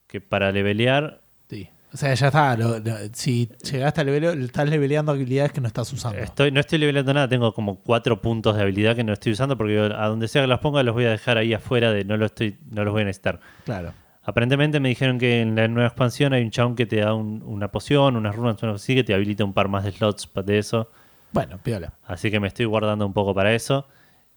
que 0.06 0.20
para 0.22 0.50
levelear 0.52 1.20
Sí. 1.50 1.68
O 1.92 1.96
sea, 1.98 2.14
ya 2.14 2.26
está. 2.28 2.56
lo- 2.56 2.78
lo- 2.78 2.96
si 3.12 3.48
llegaste 3.70 4.00
al 4.02 4.06
level, 4.06 4.42
estás 4.44 4.68
leveleando 4.70 5.12
habilidades 5.12 5.52
que 5.52 5.60
no 5.60 5.66
estás 5.68 5.92
usando. 5.92 6.18
estoy, 6.18 6.50
no 6.50 6.60
estoy 6.60 6.78
leveleando 6.78 7.12
nada, 7.12 7.28
tengo 7.28 7.52
como 7.52 7.80
cuatro 7.80 8.22
puntos 8.22 8.56
de 8.56 8.62
habilidad 8.62 8.96
que 8.96 9.04
no 9.04 9.12
estoy 9.12 9.32
usando 9.32 9.56
porque 9.58 9.78
a 9.78 10.06
donde 10.06 10.28
sea 10.28 10.42
que 10.42 10.48
las 10.48 10.60
ponga 10.60 10.82
los 10.82 10.94
voy 10.94 11.04
a 11.04 11.10
dejar 11.10 11.36
ahí 11.38 11.52
afuera 11.54 11.92
de 11.92 12.04
no, 12.04 12.16
lo 12.16 12.26
estoy, 12.26 12.56
no 12.70 12.84
los 12.84 12.92
voy 12.92 13.02
a 13.02 13.04
necesitar. 13.06 13.40
Claro. 13.64 13.92
Aparentemente 14.22 14.80
me 14.80 14.88
dijeron 14.90 15.18
que 15.18 15.40
en 15.42 15.56
la 15.56 15.68
nueva 15.68 15.88
expansión 15.88 16.32
hay 16.34 16.42
un 16.42 16.50
chabón 16.50 16.74
que 16.76 16.84
te 16.86 16.96
da 17.00 17.12
un- 17.14 17.42
una 17.46 17.68
poción, 17.68 18.16
unas 18.16 18.34
runas, 18.36 18.62
algo 18.62 18.76
así, 18.76 18.94
que 18.94 19.04
te 19.04 19.12
habilita 19.14 19.44
un 19.44 19.54
par 19.54 19.68
más 19.68 19.84
de 19.84 19.92
slots 19.92 20.30
de 20.44 20.58
eso. 20.58 20.90
Bueno, 21.32 21.58
piola. 21.62 21.92
Así 22.04 22.30
que 22.30 22.38
me 22.40 22.48
estoy 22.48 22.66
guardando 22.66 23.06
un 23.06 23.12
poco 23.14 23.34
para 23.34 23.54
eso. 23.54 23.86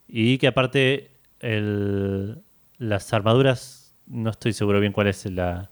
Y 0.07 0.38
que 0.38 0.47
aparte 0.47 1.11
el- 1.41 2.38
las 2.77 3.12
armaduras, 3.13 3.93
no 4.08 4.30
estoy 4.30 4.54
seguro 4.54 4.80
bien 4.80 4.91
cuál 4.93 5.08
es 5.08 5.25
la, 5.25 5.69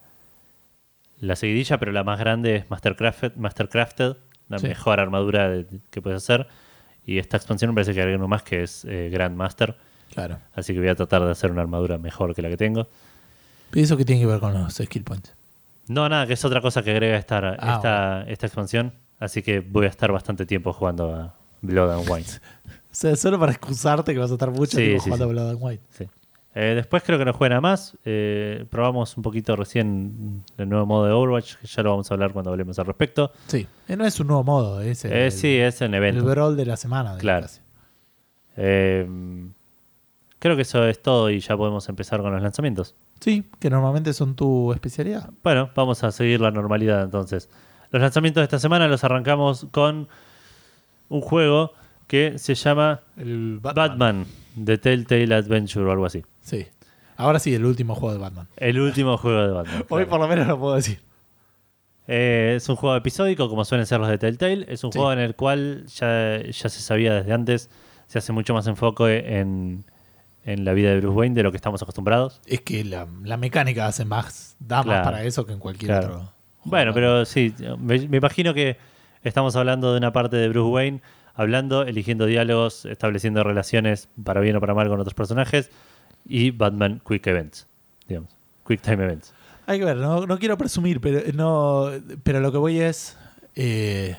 la 1.20 1.36
seguidilla, 1.36 1.78
pero 1.78 1.92
la 1.92 2.04
más 2.04 2.20
grande 2.20 2.56
es 2.58 2.70
Mastercrafted, 2.70 3.36
Mastercrafted 3.36 4.16
la 4.50 4.60
Sí. 4.60 4.68
mejor 4.68 5.00
armadura 5.00 5.50
de- 5.50 5.66
que 5.92 6.02
puedes 6.02 6.24
hacer. 6.24 6.48
Y 7.06 7.18
esta 7.20 7.38
expansión 7.38 7.72
me 7.72 7.76
parece 7.76 7.94
que 7.94 8.02
hay 8.02 8.14
uno 8.14 8.28
más 8.28 8.44
que 8.44 8.64
es 8.64 8.86
eh, 8.86 9.10
Grandmaster. 9.12 9.76
Claro. 10.14 10.38
Así 10.56 10.74
que 10.74 10.80
voy 10.80 10.90
a 10.90 10.96
tratar 10.96 11.24
de 11.24 11.32
hacer 11.32 11.52
una 11.52 11.62
armadura 11.62 11.98
mejor 11.98 12.34
que 12.36 12.42
la 12.42 12.50
que 12.50 12.58
tengo. 12.58 12.88
¿Y 13.74 13.82
eso 13.82 13.96
qué 13.98 14.06
tiene 14.06 14.22
que 14.22 14.28
ver 14.28 14.40
con 14.40 14.54
los 14.54 14.74
skill 14.74 15.04
points? 15.04 15.34
No, 15.88 16.08
nada, 16.10 16.26
que 16.28 16.34
es 16.34 16.46
otra 16.46 16.62
cosa 16.62 16.82
que 16.84 16.92
agrega 16.92 17.18
esta, 17.18 17.56
Ah, 17.60 17.74
esta, 17.76 18.24
esta 18.32 18.46
expansión. 18.48 18.94
Así 19.20 19.42
que 19.44 19.60
voy 19.60 19.86
a 19.86 19.90
estar 19.90 20.12
bastante 20.12 20.46
tiempo 20.46 20.72
jugando 20.74 21.14
a 21.14 21.34
Blood 21.62 21.92
and 22.00 22.10
Wine. 22.10 22.26
O 22.92 22.96
sea, 22.96 23.16
solo 23.16 23.40
para 23.40 23.52
excusarte 23.52 24.14
que 24.14 24.20
vas 24.20 24.32
a 24.32 24.34
estar 24.34 24.50
mucho 24.52 24.78
Sí, 24.78 24.84
tiempo 24.84 25.04
sí, 25.04 25.10
jugando 25.10 25.26
sí. 25.28 25.32
Blood 25.34 25.50
and 25.52 25.60
White. 25.62 25.84
Sí. 25.92 26.06
Eh, 26.56 26.74
después 26.76 27.04
creo 27.04 27.20
que 27.20 27.26
no 27.26 27.34
juega 27.34 27.50
nada 27.50 27.62
más. 27.62 27.96
Eh, 28.04 28.66
probamos 28.70 29.16
un 29.16 29.24
poquito 29.24 29.56
recién 29.56 30.44
el 30.58 30.68
nuevo 30.68 30.86
modo 30.88 31.06
de 31.06 31.12
Overwatch, 31.12 31.56
que 31.58 31.68
ya 31.68 31.84
lo 31.84 31.92
vamos 31.92 32.10
a 32.10 32.14
hablar 32.16 32.34
cuando 32.34 32.50
hablemos 32.52 32.78
al 32.80 32.88
respecto. 32.88 33.32
Sí. 33.48 33.68
Eh, 33.88 33.96
no 33.96 34.06
es 34.06 34.20
un 34.20 34.28
nuevo 34.28 34.44
modo, 34.44 34.82
es 34.82 35.06
el, 35.06 35.14
Eh, 35.14 35.32
sí, 35.32 35.56
es 35.58 35.82
el 35.82 35.94
evento. 35.94 36.26
brawl 36.26 36.58
de 36.58 36.66
la 36.66 36.76
semana. 36.78 37.14
de 37.14 37.20
Claro. 37.22 37.48
Eh, 38.58 39.08
creo 40.40 40.56
que 40.56 40.64
eso 40.64 40.86
es 40.88 41.02
todo 41.02 41.30
y 41.30 41.40
ya 41.40 41.56
podemos 41.56 41.88
empezar 41.90 42.22
con 42.22 42.34
los 42.34 42.42
lanzamientos. 42.42 42.96
Sí, 43.20 43.46
que 43.60 43.70
normalmente 43.70 44.14
son 44.14 44.36
tu 44.36 44.74
especialidad. 44.74 45.30
Bueno, 45.44 45.70
vamos 45.76 46.04
a 46.04 46.12
seguir 46.12 46.42
la 46.42 46.52
normalidad 46.52 47.04
entonces. 47.04 47.50
Los 47.92 48.02
lanzamientos 48.02 48.42
de 48.42 48.46
esta 48.46 48.60
semana 48.60 48.88
los 48.88 49.04
arrancamos 49.04 49.68
con 49.72 50.08
un 51.10 51.22
juego 51.22 51.74
que 52.10 52.38
se 52.40 52.56
llama 52.56 53.02
El 53.16 53.60
Batman, 53.62 54.26
The 54.66 54.78
Telltale 54.80 55.34
Adventure 55.34 55.86
o 55.86 55.92
algo 55.92 56.06
así. 56.08 56.24
Sí. 56.42 56.66
Ahora 57.16 57.38
sí, 57.40 57.54
el 57.54 57.64
último 57.66 57.94
juego 57.96 58.14
de 58.14 58.20
Batman. 58.20 58.48
El 58.58 58.80
último 58.80 59.16
juego 59.18 59.42
de 59.42 59.52
Batman. 59.54 59.76
Hoy 59.90 60.04
claro. 60.06 60.10
por 60.10 60.20
lo 60.20 60.28
menos 60.28 60.48
lo 60.48 60.60
puedo 60.60 60.76
decir. 60.76 61.00
Eh, 62.08 62.54
es 62.58 62.68
un 62.68 62.76
juego 62.76 62.96
episódico, 62.96 63.48
como 63.50 63.64
suelen 63.66 63.86
ser 63.86 64.00
los 64.00 64.10
de 64.10 64.18
Telltale. 64.18 64.66
Es 64.68 64.84
un 64.84 64.92
Sí. 64.92 64.98
juego 64.98 65.14
en 65.14 65.20
el 65.20 65.36
cual 65.36 65.86
ya, 65.86 66.42
ya 66.42 66.70
se 66.70 66.82
sabía 66.82 67.14
desde 67.14 67.32
antes, 67.34 67.70
se 68.08 68.18
hace 68.18 68.32
mucho 68.34 68.54
más 68.56 68.66
enfoque 68.68 69.40
en, 69.40 69.84
en 70.46 70.66
la 70.66 70.74
vida 70.74 70.90
de 70.90 71.00
Bruce 71.00 71.16
Wayne 71.16 71.36
de 71.36 71.44
lo 71.44 71.52
que 71.52 71.58
estamos 71.58 71.82
acostumbrados. 71.84 72.42
Es 72.48 72.62
que 72.62 72.84
la, 72.84 73.08
la 73.24 73.38
mecánica 73.38 73.86
hace 73.86 74.06
más, 74.06 74.56
da 74.60 74.82
Claro. 74.82 75.00
más 75.00 75.06
para 75.06 75.24
eso 75.24 75.46
que 75.46 75.54
en 75.54 75.60
cualquier 75.60 75.90
Claro. 75.92 76.06
otro. 76.08 76.18
juego. 76.18 76.34
Bueno, 76.66 76.94
pero 76.94 77.26
sí, 77.26 77.54
me, 77.78 78.00
me 78.08 78.18
imagino 78.18 78.54
que 78.56 78.78
estamos 79.24 79.56
hablando 79.56 79.92
de 79.92 80.00
una 80.00 80.12
parte 80.12 80.36
de 80.38 80.50
Bruce 80.50 80.70
Wayne, 80.70 81.02
hablando, 81.40 81.84
eligiendo 81.84 82.26
diálogos, 82.26 82.84
estableciendo 82.84 83.44
relaciones 83.44 84.10
para 84.24 84.42
bien 84.42 84.58
o 84.58 84.60
para 84.60 84.74
mal 84.74 84.90
con 84.90 85.00
otros 85.00 85.14
personajes 85.14 85.70
y 86.28 86.52
Batman 86.52 87.02
Quick 87.08 87.26
Events, 87.28 87.66
digamos. 88.08 88.30
Quick 88.68 88.82
Time 88.82 89.06
Events. 89.06 89.34
Hay 89.66 89.80
que 89.80 89.86
ver, 89.86 89.98
no, 89.98 90.26
no 90.28 90.38
quiero 90.38 90.58
presumir, 90.58 91.00
pero 91.00 91.22
no 91.34 91.92
pero 92.24 92.42
lo 92.42 92.52
que 92.52 92.58
voy 92.58 92.82
es. 92.82 93.18
eh, 93.56 94.18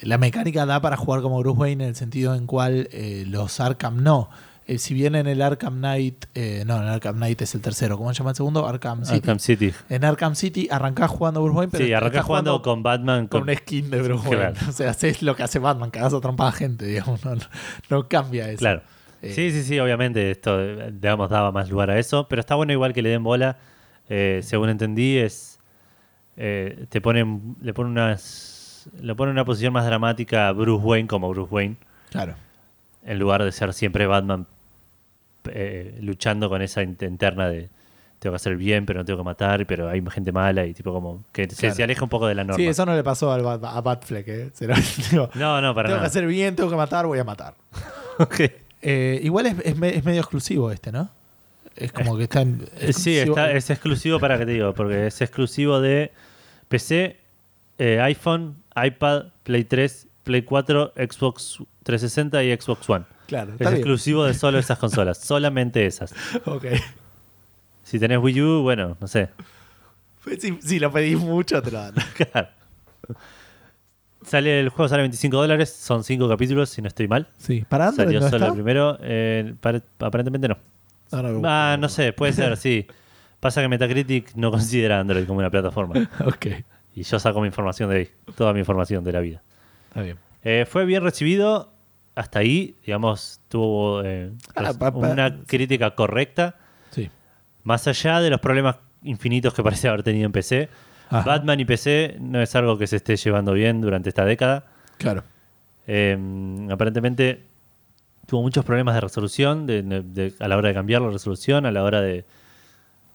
la 0.00 0.18
mecánica 0.18 0.66
da 0.66 0.80
para 0.80 0.96
jugar 0.96 1.22
como 1.22 1.38
Bruce 1.38 1.60
Wayne 1.60 1.84
en 1.84 1.90
el 1.90 1.96
sentido 1.96 2.34
en 2.34 2.46
cual 2.46 2.88
eh, 2.90 3.24
los 3.28 3.60
Arkham 3.60 4.02
no. 4.02 4.30
Eh, 4.68 4.78
si 4.78 4.94
bien 4.94 5.16
en 5.16 5.26
el 5.26 5.42
Arkham 5.42 5.78
Knight, 5.78 6.26
eh, 6.34 6.62
no, 6.66 6.76
en 6.80 6.88
Arkham 6.88 7.16
Knight 7.16 7.42
es 7.42 7.54
el 7.56 7.60
tercero, 7.60 7.98
¿cómo 7.98 8.12
se 8.14 8.18
llama 8.18 8.30
el 8.30 8.36
segundo? 8.36 8.66
Arkham 8.66 9.04
City. 9.04 9.16
Arkham 9.16 9.38
City. 9.40 9.72
En 9.88 10.04
Arkham 10.04 10.36
City 10.36 10.68
arrancás 10.70 11.10
jugando 11.10 11.42
Bruce 11.42 11.58
Wayne, 11.58 11.70
pero 11.72 11.84
Sí, 11.84 11.92
arrancás 11.92 12.24
jugando 12.24 12.62
con 12.62 12.82
Batman. 12.82 13.26
con 13.26 13.40
Con, 13.40 13.42
una 13.50 13.54
skin 13.58 13.90
de 13.90 14.02
Bruce 14.02 14.28
Claro. 14.28 14.42
Wayne. 14.54 14.58
O 14.68 14.72
sea, 14.72 14.90
haces 14.90 15.22
lo 15.22 15.34
que 15.34 15.42
hace 15.42 15.58
Batman, 15.58 15.90
cagás 15.90 16.14
a 16.14 16.20
trompada 16.20 16.52
gente, 16.52 16.86
digamos, 16.86 17.20
no, 17.90 18.08
cambia 18.08 18.48
eso. 18.50 18.58
Claro. 18.58 18.82
Eh, 19.20 19.32
Sí, 19.34 19.50
sí, 19.50 19.62
sí, 19.64 19.78
obviamente 19.80 20.30
esto, 20.30 20.58
digamos, 20.92 21.28
daba 21.30 21.50
más 21.52 21.68
lugar 21.68 21.90
a 21.90 21.98
eso, 21.98 22.26
pero 22.28 22.40
está 22.40 22.54
bueno 22.54 22.72
igual 22.72 22.92
que 22.92 23.02
le 23.02 23.08
den 23.08 23.22
bola. 23.24 23.56
Eh, 24.08 24.40
según 24.42 24.68
entendí, 24.68 25.18
es 25.18 25.58
te 26.34 27.00
ponen, 27.02 27.56
le 27.60 27.74
ponen 27.74 27.92
unas, 27.92 28.88
le 29.00 29.14
ponen 29.14 29.32
una 29.32 29.44
posición 29.44 29.72
más 29.72 29.84
dramática 29.86 30.48
a 30.48 30.52
Bruce 30.52 30.84
Wayne 30.84 31.06
como 31.08 31.28
Bruce 31.28 31.52
Wayne, 31.52 31.76
Claro. 32.10 32.34
En 33.04 33.18
lugar 33.18 33.42
de 33.44 33.52
ser 33.52 33.72
siempre 33.72 34.06
Batman 34.06 34.46
eh, 35.50 35.98
luchando 36.00 36.48
con 36.48 36.62
esa 36.62 36.82
int- 36.82 37.06
interna 37.06 37.48
de 37.48 37.68
tengo 38.18 38.34
que 38.34 38.36
hacer 38.36 38.52
el 38.52 38.58
bien, 38.58 38.86
pero 38.86 39.00
no 39.00 39.04
tengo 39.04 39.18
que 39.18 39.24
matar, 39.24 39.66
pero 39.66 39.88
hay 39.88 40.00
gente 40.12 40.30
mala 40.30 40.64
y 40.64 40.74
tipo 40.74 40.92
como 40.92 41.24
que 41.32 41.50
se, 41.50 41.56
Claro. 41.56 41.74
se 41.74 41.82
aleja 41.82 42.04
un 42.04 42.08
poco 42.08 42.28
de 42.28 42.36
la 42.36 42.44
norma. 42.44 42.56
Sí, 42.56 42.68
eso 42.68 42.86
no 42.86 42.94
le 42.94 43.02
pasó 43.02 43.32
al 43.32 43.42
Bat- 43.42 43.64
a 43.64 43.80
Batfleck, 43.80 44.28
¿eh? 44.28 44.50
Se 44.54 44.68
lo- 44.68 44.74
digo, 45.10 45.28
No, 45.34 45.60
no, 45.60 45.74
para 45.74 45.88
tengo 45.88 46.00
que 46.00 46.06
hacer 46.06 46.26
bien, 46.26 46.54
tengo 46.54 46.70
que 46.70 46.76
matar, 46.76 47.06
voy 47.06 47.18
a 47.18 47.24
matar. 47.24 47.54
Ok. 48.18 48.40
Eh, 48.82 49.20
igual 49.24 49.46
es, 49.46 49.56
es 49.64 49.76
me- 49.76 49.96
es 49.96 50.04
medio 50.04 50.20
exclusivo 50.20 50.70
este, 50.70 50.92
¿no? 50.92 51.08
Es 51.74 51.90
como 51.92 52.16
que 52.16 52.24
está 52.24 52.42
en. 52.42 52.64
Eh, 52.78 52.92
Sí, 52.92 53.16
está, 53.18 53.50
es 53.50 53.70
exclusivo 53.70 54.20
para 54.20 54.38
que 54.38 54.44
te 54.46 54.52
digo, 54.52 54.74
porque 54.74 55.06
es 55.06 55.20
exclusivo 55.22 55.80
de 55.80 56.12
PC, 56.68 57.16
iPhone, 57.78 58.56
iPad, 58.76 59.24
Play 59.42 59.64
3, 59.64 60.06
Play 60.22 60.42
4, 60.42 60.92
Xbox 60.96 61.58
360 61.82 62.42
y 62.44 62.56
Xbox 62.56 62.88
One. 62.90 63.04
Claro, 63.26 63.48
Es 63.50 63.54
está 63.54 63.70
bien. 63.70 63.76
exclusivo 63.80 64.24
de 64.24 64.34
solo 64.34 64.58
esas 64.58 64.78
consolas, 64.78 65.18
solamente 65.24 65.86
esas. 65.86 66.14
Ok. 66.44 66.66
Si 67.82 67.98
tenés 67.98 68.18
Wii 68.18 68.42
U, 68.42 68.62
bueno, 68.62 68.96
no 69.00 69.06
sé. 69.06 69.28
Pues 70.24 70.40
Si, 70.40 70.58
si 70.62 70.78
lo 70.78 70.92
pedís 70.92 71.18
mucho, 71.18 71.62
te 71.62 71.70
lo 71.70 71.78
dan. 71.80 71.94
Claro. 72.30 72.48
Sale 74.24 74.60
el 74.60 74.68
juego 74.68 74.88
sale 74.88 75.02
25 75.02 75.36
dólares, 75.36 75.72
son 75.72 76.04
5 76.04 76.28
capítulos, 76.28 76.70
si 76.70 76.80
no 76.80 76.86
estoy 76.88 77.08
mal. 77.08 77.26
Sí, 77.38 77.64
para 77.68 77.88
Android 77.88 78.06
Salió 78.06 78.20
no 78.20 78.26
solo 78.26 78.36
está. 78.36 78.46
el 78.48 78.52
primero, 78.54 78.98
eh, 79.02 79.54
pare- 79.60 79.82
aparentemente 79.98 80.46
no. 80.48 80.56
No, 81.10 81.22
no, 81.22 81.40
Ah, 81.44 81.76
no 81.78 81.88
sé, 81.88 82.12
puede 82.12 82.32
ser, 82.32 82.56
sí. 82.56 82.86
Pasa 83.40 83.60
que 83.60 83.68
Metacritic 83.68 84.34
no 84.36 84.52
considera 84.52 85.00
Android 85.00 85.26
como 85.26 85.40
una 85.40 85.50
plataforma. 85.50 85.94
Ok, 86.24 86.46
Y 86.94 87.02
yo 87.02 87.18
saco 87.18 87.40
mi 87.40 87.48
información 87.48 87.90
de 87.90 87.96
ahí, 87.96 88.08
toda 88.36 88.52
mi 88.52 88.60
información 88.60 89.02
de 89.02 89.12
la 89.12 89.20
vida. 89.20 89.42
está 89.88 90.02
bien. 90.02 90.16
Eh, 90.44 90.66
fue 90.70 90.84
bien 90.84 91.02
recibido 91.02 91.71
hasta 92.14 92.40
ahí, 92.40 92.76
digamos, 92.84 93.40
tuvo 93.48 94.02
eh, 94.04 94.30
Ah, 94.54 94.72
una 94.94 95.42
crítica 95.46 95.94
correcta, 95.94 96.56
Sí. 96.90 97.10
más 97.64 97.86
allá 97.88 98.20
de 98.20 98.30
los 98.30 98.40
problemas 98.40 98.76
infinitos 99.02 99.54
que 99.54 99.62
parece 99.62 99.88
haber 99.88 100.02
tenido 100.02 100.26
en 100.26 100.32
PC. 100.32 100.68
Ajá. 101.10 101.22
Batman 101.24 101.60
y 101.60 101.64
PC 101.64 102.16
no 102.20 102.40
es 102.40 102.54
algo 102.56 102.78
que 102.78 102.86
se 102.86 102.96
esté 102.96 103.16
llevando 103.16 103.52
bien 103.52 103.80
durante 103.80 104.08
esta 104.08 104.24
década. 104.24 104.64
Claro. 104.98 105.22
Eh, 105.86 106.16
aparentemente 106.70 107.44
tuvo 108.26 108.42
muchos 108.42 108.64
problemas 108.64 108.94
de 108.94 109.00
resolución 109.00 109.66
de- 109.66 109.82
de- 109.82 110.32
a 110.38 110.48
la 110.48 110.56
hora 110.56 110.68
de 110.68 110.74
cambiar 110.74 111.02
la 111.02 111.10
resolución, 111.10 111.66
a 111.66 111.70
la 111.72 111.82
hora 111.82 112.00
de, 112.00 112.24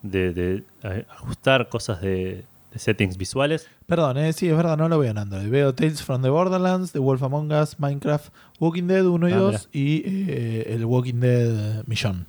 de 0.02 0.62
ajustar 1.08 1.68
cosas 1.70 2.00
de, 2.00 2.44
de 2.72 2.78
settings 2.78 3.16
visuales. 3.16 3.66
Perdón, 3.86 4.18
eh, 4.18 4.32
sí, 4.32 4.48
es 4.48 4.56
verdad, 4.56 4.76
no 4.76 4.88
lo 4.88 4.98
veo 4.98 5.10
en 5.10 5.18
Android. 5.18 5.48
Veo 5.48 5.74
Tales 5.74 6.02
from 6.02 6.22
the 6.22 6.28
Borderlands, 6.28 6.92
The 6.92 6.98
Wolf 6.98 7.22
Among 7.22 7.50
Us, 7.52 7.78
Minecraft, 7.80 8.32
Walking 8.60 8.86
Dead 8.88 9.04
1 9.06 9.28
y 9.28 9.32
Ah, 9.32 9.36
2 9.36 9.68
y 9.72 10.02
eh, 10.06 10.66
el 10.74 10.84
Walking 10.84 11.20
Dead 11.20 11.84
Millón. 11.86 12.26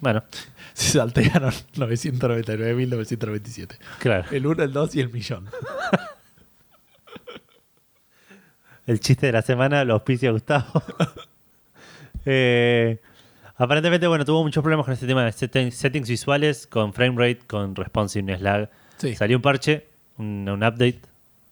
Bueno, 0.00 0.24
Se 0.74 0.98
saltearon 0.98 1.52
999.997. 1.76 3.76
claro. 4.00 4.24
El 4.32 4.46
1, 4.46 4.64
el 4.64 4.72
2 4.72 4.94
y 4.96 5.00
el 5.00 5.10
millón. 5.10 5.48
El 8.86 9.00
chiste 9.00 9.26
de 9.26 9.32
la 9.32 9.42
semana 9.42 9.84
lo 9.84 9.94
auspicia 9.94 10.30
Gustavo. 10.30 10.66
Eh, 12.26 13.00
aparentemente, 13.56 14.06
bueno, 14.06 14.24
tuvo 14.26 14.42
muchos 14.42 14.62
problemas 14.62 14.84
con 14.84 14.92
este 14.92 15.06
tema 15.06 15.24
de 15.24 15.30
setti- 15.32 15.70
settings 15.70 16.08
visuales, 16.08 16.66
con 16.66 16.92
frame 16.92 17.16
rate, 17.16 17.40
con 17.46 17.74
responsiveness 17.74 18.42
lag. 18.42 18.68
Sí. 19.10 19.16
Salió 19.16 19.36
un 19.38 19.42
parche, 19.42 19.86
un, 20.18 20.48
un 20.48 20.62
update, 20.62 21.00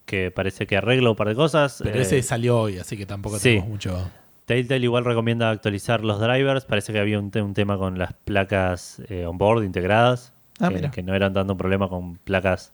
que 0.06 0.30
parece 0.30 0.66
que 0.66 0.76
arregla 0.76 1.10
un 1.10 1.16
par 1.16 1.28
de 1.28 1.34
cosas. 1.34 1.80
Pero 1.82 1.98
Eh, 1.98 2.02
ese 2.02 2.22
salió 2.22 2.58
hoy, 2.60 2.78
así 2.78 2.96
que 2.96 3.06
tampoco 3.06 3.36
sí. 3.38 3.44
tenemos 3.50 3.68
mucho. 3.68 4.10
Telltale 4.46 4.82
igual 4.84 5.04
recomienda 5.04 5.50
actualizar 5.50 6.02
los 6.04 6.20
drivers. 6.20 6.64
Parece 6.64 6.92
que 6.92 6.98
había 6.98 7.18
un, 7.18 7.30
te- 7.30 7.40
un 7.42 7.54
tema 7.54 7.78
con 7.78 7.98
las 7.98 8.12
placas 8.12 9.00
eh, 9.08 9.24
onboard 9.26 9.62
integradas, 9.64 10.32
Ah, 10.60 10.68
que, 10.68 10.74
mira. 10.74 10.90
que 10.90 11.02
no 11.02 11.14
eran 11.14 11.32
dando 11.32 11.52
un 11.54 11.58
problema 11.58 11.88
con 11.88 12.16
placas 12.18 12.72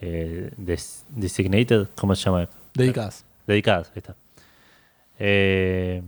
eh, 0.00 0.50
des- 0.56 1.04
designated, 1.08 1.86
¿cómo 1.94 2.14
se 2.16 2.24
llama? 2.24 2.48
Dedicadas. 2.74 3.24
dedicadas. 3.46 3.88
Ahí 3.90 3.98
está. 3.98 4.16
Eh, 5.18 6.02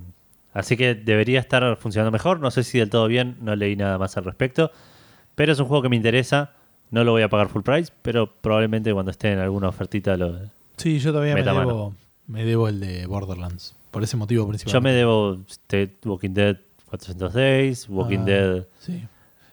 así 0.52 0.76
que 0.76 0.94
debería 0.94 1.40
estar 1.40 1.76
funcionando 1.76 2.10
mejor. 2.10 2.40
No 2.40 2.50
sé 2.50 2.64
si 2.64 2.78
del 2.78 2.90
todo 2.90 3.06
bien, 3.06 3.36
no 3.40 3.54
leí 3.56 3.76
nada 3.76 3.98
más 3.98 4.16
al 4.16 4.24
respecto. 4.24 4.70
Pero 5.34 5.52
es 5.52 5.60
un 5.60 5.66
juego 5.66 5.82
que 5.82 5.88
me 5.88 5.96
interesa. 5.96 6.52
No 6.90 7.04
lo 7.04 7.12
voy 7.12 7.22
a 7.22 7.28
pagar 7.28 7.48
full 7.48 7.62
price, 7.62 7.92
pero 8.02 8.26
probablemente 8.40 8.92
cuando 8.92 9.10
esté 9.10 9.32
en 9.32 9.38
alguna 9.40 9.68
ofertita 9.68 10.16
lo. 10.16 10.38
Sí, 10.76 10.98
yo 10.98 11.12
todavía 11.12 11.34
me 11.34 11.42
mano. 11.42 11.60
debo, 11.60 11.94
me 12.28 12.44
debo 12.44 12.68
el 12.68 12.80
de 12.80 13.06
Borderlands. 13.06 13.74
Por 13.90 14.02
ese 14.04 14.16
motivo 14.16 14.46
principal. 14.46 14.72
Yo 14.72 14.80
me 14.80 14.92
debo 14.92 15.38
este, 15.48 15.96
Walking 16.04 16.30
Dead 16.34 16.56
400 16.90 17.32
Days, 17.32 17.88
Walking 17.88 18.18
Ah, 18.20 18.24
Dead. 18.24 18.66
Sí. 18.80 19.02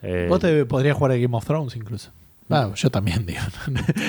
eh, 0.02 0.26
Vos 0.28 0.38
te 0.40 0.64
podrías 0.66 0.96
jugar 0.96 1.12
a 1.12 1.16
Game 1.16 1.36
of 1.36 1.44
Thrones 1.44 1.74
incluso. 1.76 2.10
Ah, 2.50 2.70
yo 2.76 2.90
también, 2.90 3.24
digo. 3.26 3.40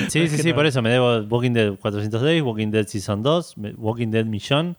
Sí, 0.10 0.28
sí, 0.28 0.38
sí, 0.38 0.50
no- 0.50 0.56
por 0.56 0.66
eso 0.66 0.82
me 0.82 0.89
debo 0.89 1.20
Walking 1.22 1.52
Dead 1.54 1.74
400 1.80 2.22
Days, 2.22 2.43
Walking 2.43 2.70
Dead 2.70 2.86
Season 2.86 3.24
2, 3.24 3.58
me- 3.58 3.72
Walking 3.78 4.10
Dead 4.12 4.26
Millón, 4.26 4.76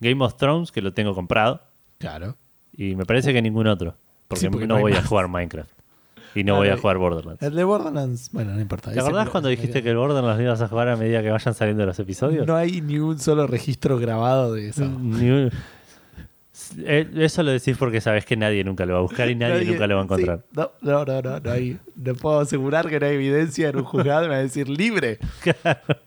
Game 0.00 0.22
of 0.24 0.34
Thrones, 0.36 0.72
que 0.72 0.82
lo 0.82 0.92
tengo 0.92 1.14
comprado, 1.14 1.62
Claro. 1.98 2.36
y 2.76 2.96
me 2.96 3.04
parece 3.06 3.32
que 3.32 3.40
ningún 3.40 3.68
otro. 3.68 3.94
Porque, 4.26 4.40
Sí, 4.42 4.48
porque 4.48 4.66
no, 4.66 4.78
voy 4.80 4.92
a 4.92 5.02
jugar 5.02 5.28
Minecraft. 5.28 5.70
Y 6.34 6.44
no 6.44 6.56
voy 6.56 6.68
a 6.68 6.76
jugar 6.76 6.98
Borderlands. 6.98 7.42
El 7.42 7.54
de 7.54 7.64
Borderlands, 7.64 8.30
bueno, 8.32 8.52
no 8.54 8.60
importa. 8.60 8.92
¿Te 8.92 9.00
acordás 9.00 9.28
cuando 9.30 9.48
dijiste 9.48 9.82
que 9.82 9.90
el 9.90 9.96
Borderlands 9.96 10.38
lo 10.38 10.42
ibas 10.44 10.60
a 10.62 10.68
jugar 10.68 10.88
a 10.88 10.96
medida 10.96 11.22
que 11.22 11.30
vayan 11.30 11.54
saliendo 11.54 11.84
los 11.86 11.98
episodios? 11.98 12.46
No 12.46 12.56
hay 12.56 12.80
ni 12.80 12.98
un 12.98 13.18
solo 13.18 13.46
registro 13.46 13.98
grabado 13.98 14.54
de 14.54 14.68
eso. 14.68 14.84
Ni 14.84 15.28
un- 15.30 15.50
Eh, 16.84 17.08
Eso 17.16 17.42
lo 17.42 17.50
decís 17.50 17.76
porque 17.78 18.00
sabes 18.00 18.24
que 18.26 18.36
nadie 18.36 18.62
nunca 18.62 18.84
lo 18.86 18.92
va 18.92 18.98
a 18.98 19.02
buscar 19.02 19.28
y 19.30 19.34
nadie, 19.34 19.64
nunca 19.64 19.86
lo 19.86 19.94
va 19.96 20.02
a 20.02 20.04
encontrar. 20.04 20.40
sí, 20.52 20.56
no, 20.56 20.70
no, 20.82 21.04
no, 21.04 21.22
no, 21.22 21.40
no 21.40 21.50
hay. 21.50 21.78
No 21.96 22.14
puedo 22.14 22.38
asegurar 22.40 22.88
que 22.88 23.00
no 23.00 23.06
hay 23.06 23.14
evidencia 23.14 23.70
en 23.70 23.76
un 23.76 23.84
juzgado. 23.84 24.22
Me 24.22 24.28
va 24.28 24.36
a 24.36 24.42
decir 24.42 24.68
libre. 24.68 25.18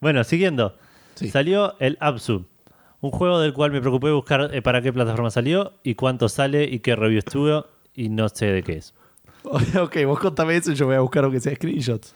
Bueno, 0.00 0.24
siguiendo. 0.24 0.76
Sí. 1.14 1.30
Salió 1.30 1.76
el 1.78 1.96
Absu, 2.00 2.44
un 3.00 3.10
juego 3.10 3.40
del 3.40 3.52
cual 3.54 3.70
me 3.70 3.80
preocupé 3.80 4.10
buscar 4.10 4.50
eh, 4.52 4.60
para 4.62 4.82
qué 4.82 4.92
plataforma 4.92 5.30
salió 5.30 5.72
y 5.82 5.94
cuánto 5.94 6.28
sale 6.28 6.64
y 6.64 6.80
qué 6.80 6.96
reviews 6.96 7.24
tuvo 7.24 7.66
y 7.94 8.08
no 8.08 8.28
sé 8.28 8.46
de 8.46 8.62
qué 8.62 8.72
es. 8.78 8.94
ok, 9.80 9.96
vos 10.06 10.18
contame 10.18 10.56
eso 10.56 10.72
y 10.72 10.74
yo 10.74 10.86
voy 10.86 10.96
a 10.96 11.00
buscar 11.00 11.24
aunque 11.24 11.40
sea 11.40 11.54
screenshots. 11.54 12.14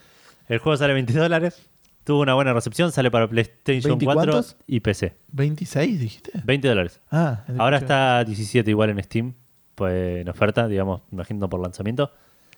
El 0.49 0.59
juego 0.59 0.77
sale 0.77 0.95
20 0.95 1.13
dólares, 1.13 1.63
tuvo 2.05 2.23
una 2.23 2.35
buena 2.35 2.53
recepción, 2.53 2.91
sale 2.91 3.11
para 3.11 3.29
PlayStation 3.29 3.99
20 3.99 4.05
4 4.07 4.33
cuántos? 4.33 4.57
y 4.67 4.81
PC. 4.81 5.15
¿26 5.35 5.99
dijiste? 5.99 6.33
20 6.45 6.69
dólares. 6.69 7.01
Ah, 7.11 7.45
Ahora 7.59 7.77
está 7.79 8.25
17 8.25 8.71
igual 8.71 8.91
en 8.91 9.03
Steam, 9.03 9.35
pues 9.75 10.23
en 10.23 10.29
oferta, 10.29 10.67
digamos, 10.67 11.03
imagino 11.13 11.49
por 11.49 11.61
lanzamiento. 11.61 12.11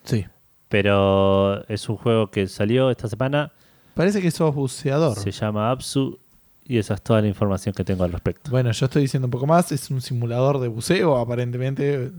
Sí. 0.03 0.25
Pero 0.69 1.67
es 1.67 1.89
un 1.89 1.97
juego 1.97 2.31
que 2.31 2.47
salió 2.47 2.89
esta 2.91 3.09
semana. 3.09 3.51
Parece 3.93 4.21
que 4.21 4.31
sos 4.31 4.55
buceador. 4.55 5.17
Se 5.17 5.31
llama 5.31 5.69
Apsu 5.69 6.17
y 6.63 6.77
esa 6.77 6.93
es 6.93 7.01
toda 7.01 7.21
la 7.21 7.27
información 7.27 7.75
que 7.75 7.83
tengo 7.83 8.05
al 8.05 8.11
respecto. 8.13 8.49
Bueno, 8.51 8.71
yo 8.71 8.85
estoy 8.85 9.01
diciendo 9.01 9.27
un 9.27 9.31
poco 9.31 9.45
más. 9.47 9.73
Es 9.73 9.91
un 9.91 9.99
simulador 10.01 10.59
de 10.59 10.69
buceo, 10.69 11.17
aparentemente. 11.17 12.09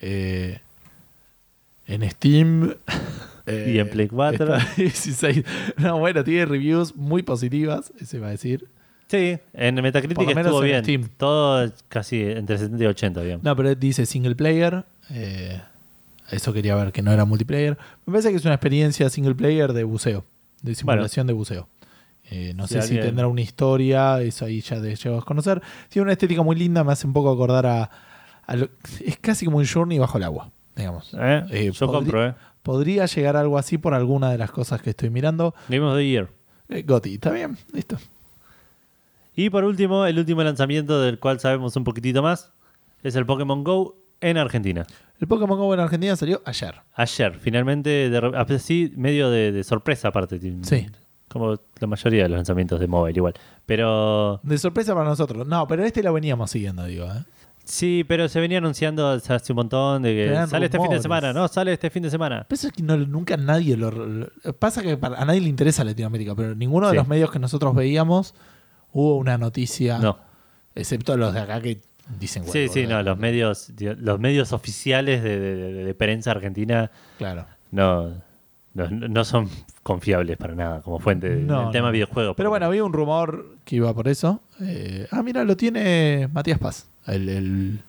Eh, 0.00 0.60
en 1.88 2.08
Steam. 2.10 2.74
eh, 3.46 3.72
Y 3.74 3.78
en 3.78 3.88
Play 3.90 4.06
4. 4.08 4.54
está 4.56 4.72
16. 4.76 5.44
No, 5.78 5.98
bueno, 5.98 6.22
tiene 6.22 6.46
reviews 6.46 6.94
muy 6.94 7.22
positivas, 7.22 7.92
se 8.04 8.18
va 8.20 8.28
a 8.28 8.30
decir. 8.30 8.68
Sí, 9.08 9.38
en 9.54 9.74
Metacritic 9.76 10.18
estuvo 10.36 10.62
en 10.62 10.68
bien. 10.68 10.82
Steam. 10.84 11.08
Todo 11.16 11.72
casi 11.88 12.20
entre 12.22 12.58
70 12.58 12.84
y 12.84 12.86
80, 12.86 13.22
digamos. 13.22 13.42
No, 13.44 13.56
pero 13.56 13.74
dice 13.74 14.04
single 14.06 14.36
player. 14.36 14.84
eh, 15.10 15.60
eso 16.30 16.52
quería 16.52 16.74
ver 16.74 16.92
que 16.92 17.00
no 17.00 17.10
era 17.10 17.24
multiplayer. 17.24 17.78
Me 18.04 18.12
parece 18.12 18.28
que 18.30 18.36
es 18.36 18.44
una 18.44 18.52
experiencia 18.54 19.08
single 19.08 19.34
player 19.34 19.72
de 19.72 19.82
buceo, 19.84 20.26
de 20.60 20.74
simulación 20.74 21.26
de 21.26 21.32
buceo. 21.32 21.70
Eh, 22.30 22.52
no 22.54 22.66
Si 22.66 22.74
sé 22.74 22.82
si 22.82 22.94
tendrá 23.00 23.26
una 23.28 23.40
historia, 23.40 24.20
eso 24.20 24.44
ahí 24.44 24.60
ya 24.60 24.78
de 24.78 24.94
llego 24.94 25.16
a 25.16 25.24
conocer. 25.24 25.62
Tiene 25.88 26.02
una 26.02 26.12
estética 26.12 26.42
muy 26.42 26.54
linda, 26.56 26.84
me 26.84 26.92
hace 26.92 27.06
un 27.06 27.14
poco 27.14 27.30
acordar 27.32 27.64
a. 27.64 27.90
a 28.46 28.56
lo- 28.56 28.68
es 29.02 29.16
casi 29.18 29.46
como 29.46 29.56
un 29.56 29.66
Journey 29.66 29.98
bajo 29.98 30.18
el 30.18 30.24
agua, 30.24 30.52
digamos. 30.78 31.12
¿Eh? 31.14 31.44
Eh, 31.50 31.70
Yo 31.72 31.86
compro, 31.86 32.26
¿eh? 32.26 32.34
Podría 32.62 33.06
llegar 33.06 33.36
algo 33.36 33.58
así 33.58 33.78
por 33.78 33.94
alguna 33.94 34.30
de 34.30 34.38
las 34.38 34.50
cosas 34.50 34.80
que 34.82 34.90
estoy 34.90 35.10
mirando. 35.10 35.54
Game 35.68 35.84
of 35.84 35.96
the 35.96 36.06
Year. 36.06 36.28
Eh, 36.68 36.82
Goti, 36.82 37.14
está 37.14 37.30
bien, 37.30 37.56
listo. 37.72 37.96
Y 39.34 39.50
por 39.50 39.64
último, 39.64 40.04
el 40.06 40.18
último 40.18 40.42
lanzamiento 40.42 41.00
del 41.00 41.18
cual 41.18 41.38
sabemos 41.40 41.76
un 41.76 41.84
poquitito 41.84 42.22
más 42.22 42.50
es 43.02 43.14
el 43.14 43.24
Pokémon 43.24 43.62
Go 43.62 43.96
en 44.20 44.36
Argentina. 44.36 44.86
El 45.20 45.28
Pokémon 45.28 45.58
Go 45.58 45.72
en 45.74 45.80
Argentina 45.80 46.16
salió 46.16 46.42
ayer. 46.44 46.74
Ayer, 46.94 47.38
finalmente, 47.38 48.10
de, 48.10 48.32
así 48.54 48.92
medio 48.96 49.30
de, 49.30 49.52
de 49.52 49.64
sorpresa 49.64 50.08
aparte. 50.08 50.40
Sí. 50.62 50.86
Como 51.28 51.56
la 51.78 51.86
mayoría 51.86 52.24
de 52.24 52.28
los 52.30 52.36
lanzamientos 52.36 52.80
de 52.80 52.86
móvil 52.86 53.16
igual. 53.16 53.34
Pero 53.66 54.40
De 54.42 54.58
sorpresa 54.58 54.94
para 54.94 55.08
nosotros. 55.08 55.46
No, 55.46 55.66
pero 55.68 55.84
este 55.84 56.02
lo 56.02 56.12
veníamos 56.12 56.50
siguiendo, 56.50 56.84
digo. 56.84 57.04
¿eh? 57.06 57.24
Sí, 57.68 58.04
pero 58.08 58.28
se 58.28 58.40
venía 58.40 58.58
anunciando 58.58 59.08
hace 59.10 59.52
un 59.52 59.56
montón 59.56 60.02
de 60.02 60.14
que 60.14 60.46
sale 60.48 60.66
este 60.66 60.78
fin 60.80 60.90
de 60.90 61.00
semana, 61.02 61.32
no, 61.32 61.46
sale 61.48 61.72
este 61.72 61.90
fin 61.90 62.02
de 62.02 62.10
semana. 62.10 62.44
Pero 62.48 62.56
eso 62.56 62.66
es 62.68 62.72
que 62.72 62.82
no- 62.82 62.96
nunca 62.96 63.36
nadie 63.36 63.76
lo, 63.76 63.90
lo- 63.90 64.28
Pasa 64.58 64.82
que 64.82 64.98
a 65.00 65.24
nadie 65.24 65.40
le 65.40 65.48
interesa 65.48 65.84
Latinoamérica, 65.84 66.34
pero 66.34 66.54
ninguno 66.54 66.86
de 66.86 66.92
Sí. 66.92 66.96
los 66.96 67.08
medios 67.08 67.30
que 67.30 67.38
nosotros 67.38 67.74
veíamos 67.74 68.34
hubo 68.92 69.16
una 69.16 69.36
noticia. 69.38 69.98
No. 69.98 70.18
Excepto 70.74 71.16
los 71.16 71.34
de 71.34 71.40
acá 71.40 71.60
que 71.60 71.80
dicen 72.18 72.44
Sí, 72.46 72.68
sí, 72.68 72.86
no, 72.86 73.02
los 73.02 73.18
medios, 73.18 73.70
los 73.78 74.18
medios 74.18 74.52
oficiales 74.52 75.22
de, 75.22 75.38
de- 75.38 75.84
de- 75.84 75.94
prensa 75.94 76.30
argentina 76.30 76.90
Claro. 77.18 77.44
no, 77.70 78.14
no, 78.74 78.88
no 78.90 79.24
son 79.24 79.48
confiables 79.82 80.36
para 80.36 80.54
nada 80.54 80.80
como 80.82 81.00
fuente 81.00 81.28
del 81.28 81.46
No, 81.46 81.70
tema 81.70 81.90
videojuegos. 81.90 82.34
Pero 82.36 82.48
bueno, 82.50 82.66
había 82.66 82.84
un 82.84 82.92
rumor 82.92 83.56
que 83.64 83.76
iba 83.76 83.92
por 83.92 84.06
eso. 84.08 84.40
Eh, 84.60 85.06
ah, 85.10 85.22
mira, 85.22 85.44
lo 85.44 85.56
tiene 85.56 86.28
Matías 86.32 86.58
Paz, 86.58 86.86
el, 87.08 87.28
el, 87.28 87.80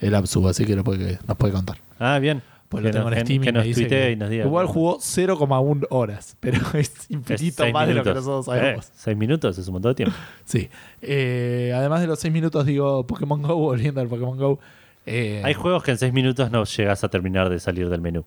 el 0.00 0.14
Absub, 0.14 0.48
así 0.48 0.64
que 0.64 0.74
lo 0.76 0.84
puede, 0.84 1.18
nos 1.26 1.36
puede 1.36 1.52
contar. 1.52 1.78
Ah, 1.98 2.18
bien. 2.18 2.42
Pues 2.68 2.82
que 2.82 2.88
lo 2.88 2.92
tengo 2.94 3.10
nos, 3.10 3.18
en 3.20 3.24
Steam 3.26 3.42
que 3.42 3.48
y 3.50 3.52
nos 3.52 3.64
dice 3.64 3.86
que 3.86 4.10
y 4.12 4.16
nos 4.16 4.30
diga. 4.30 4.44
Igual 4.46 4.66
jugó 4.66 4.98
0,1 4.98 5.86
horas, 5.90 6.36
pero 6.40 6.58
es 6.74 6.92
infinito 7.10 7.70
más 7.70 7.86
de 7.86 7.94
lo 7.94 8.02
que 8.02 8.14
nosotros 8.14 8.46
sabemos. 8.46 8.86
Eh, 8.86 8.90
seis 8.96 9.16
minutos 9.16 9.58
es 9.58 9.68
un 9.68 9.74
montón 9.74 9.90
de 9.92 9.94
tiempo. 9.96 10.16
Sí. 10.44 10.68
Eh, 11.02 11.72
además 11.76 12.00
de 12.00 12.06
los 12.08 12.18
6 12.18 12.32
minutos, 12.32 12.66
digo 12.66 13.06
Pokémon 13.06 13.40
Go, 13.42 13.54
volviendo 13.56 14.00
al 14.00 14.08
Pokémon 14.08 14.36
Go. 14.36 14.58
eh, 15.06 15.40
Hay 15.44 15.54
juegos 15.54 15.82
que 15.84 15.92
en 15.92 15.98
seis 15.98 16.12
minutos 16.12 16.50
no 16.50 16.64
llegas 16.64 17.04
a 17.04 17.08
terminar 17.08 17.48
de 17.48 17.60
salir 17.60 17.88
del 17.90 18.00
menú. 18.00 18.24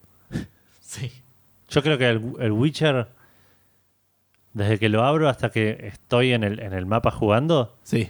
Sí. 0.80 1.12
Yo 1.70 1.84
creo 1.84 1.98
que 1.98 2.08
el, 2.08 2.22
el 2.40 2.52
Witcher, 2.54 3.08
desde 4.54 4.80
que 4.80 4.88
lo 4.88 5.04
abro 5.04 5.28
hasta 5.28 5.50
que 5.52 5.78
estoy 5.92 6.32
en 6.32 6.44
el, 6.46 6.60
en 6.62 6.72
el 6.74 6.86
mapa 6.86 7.12
jugando, 7.12 7.76
Sí. 7.84 8.10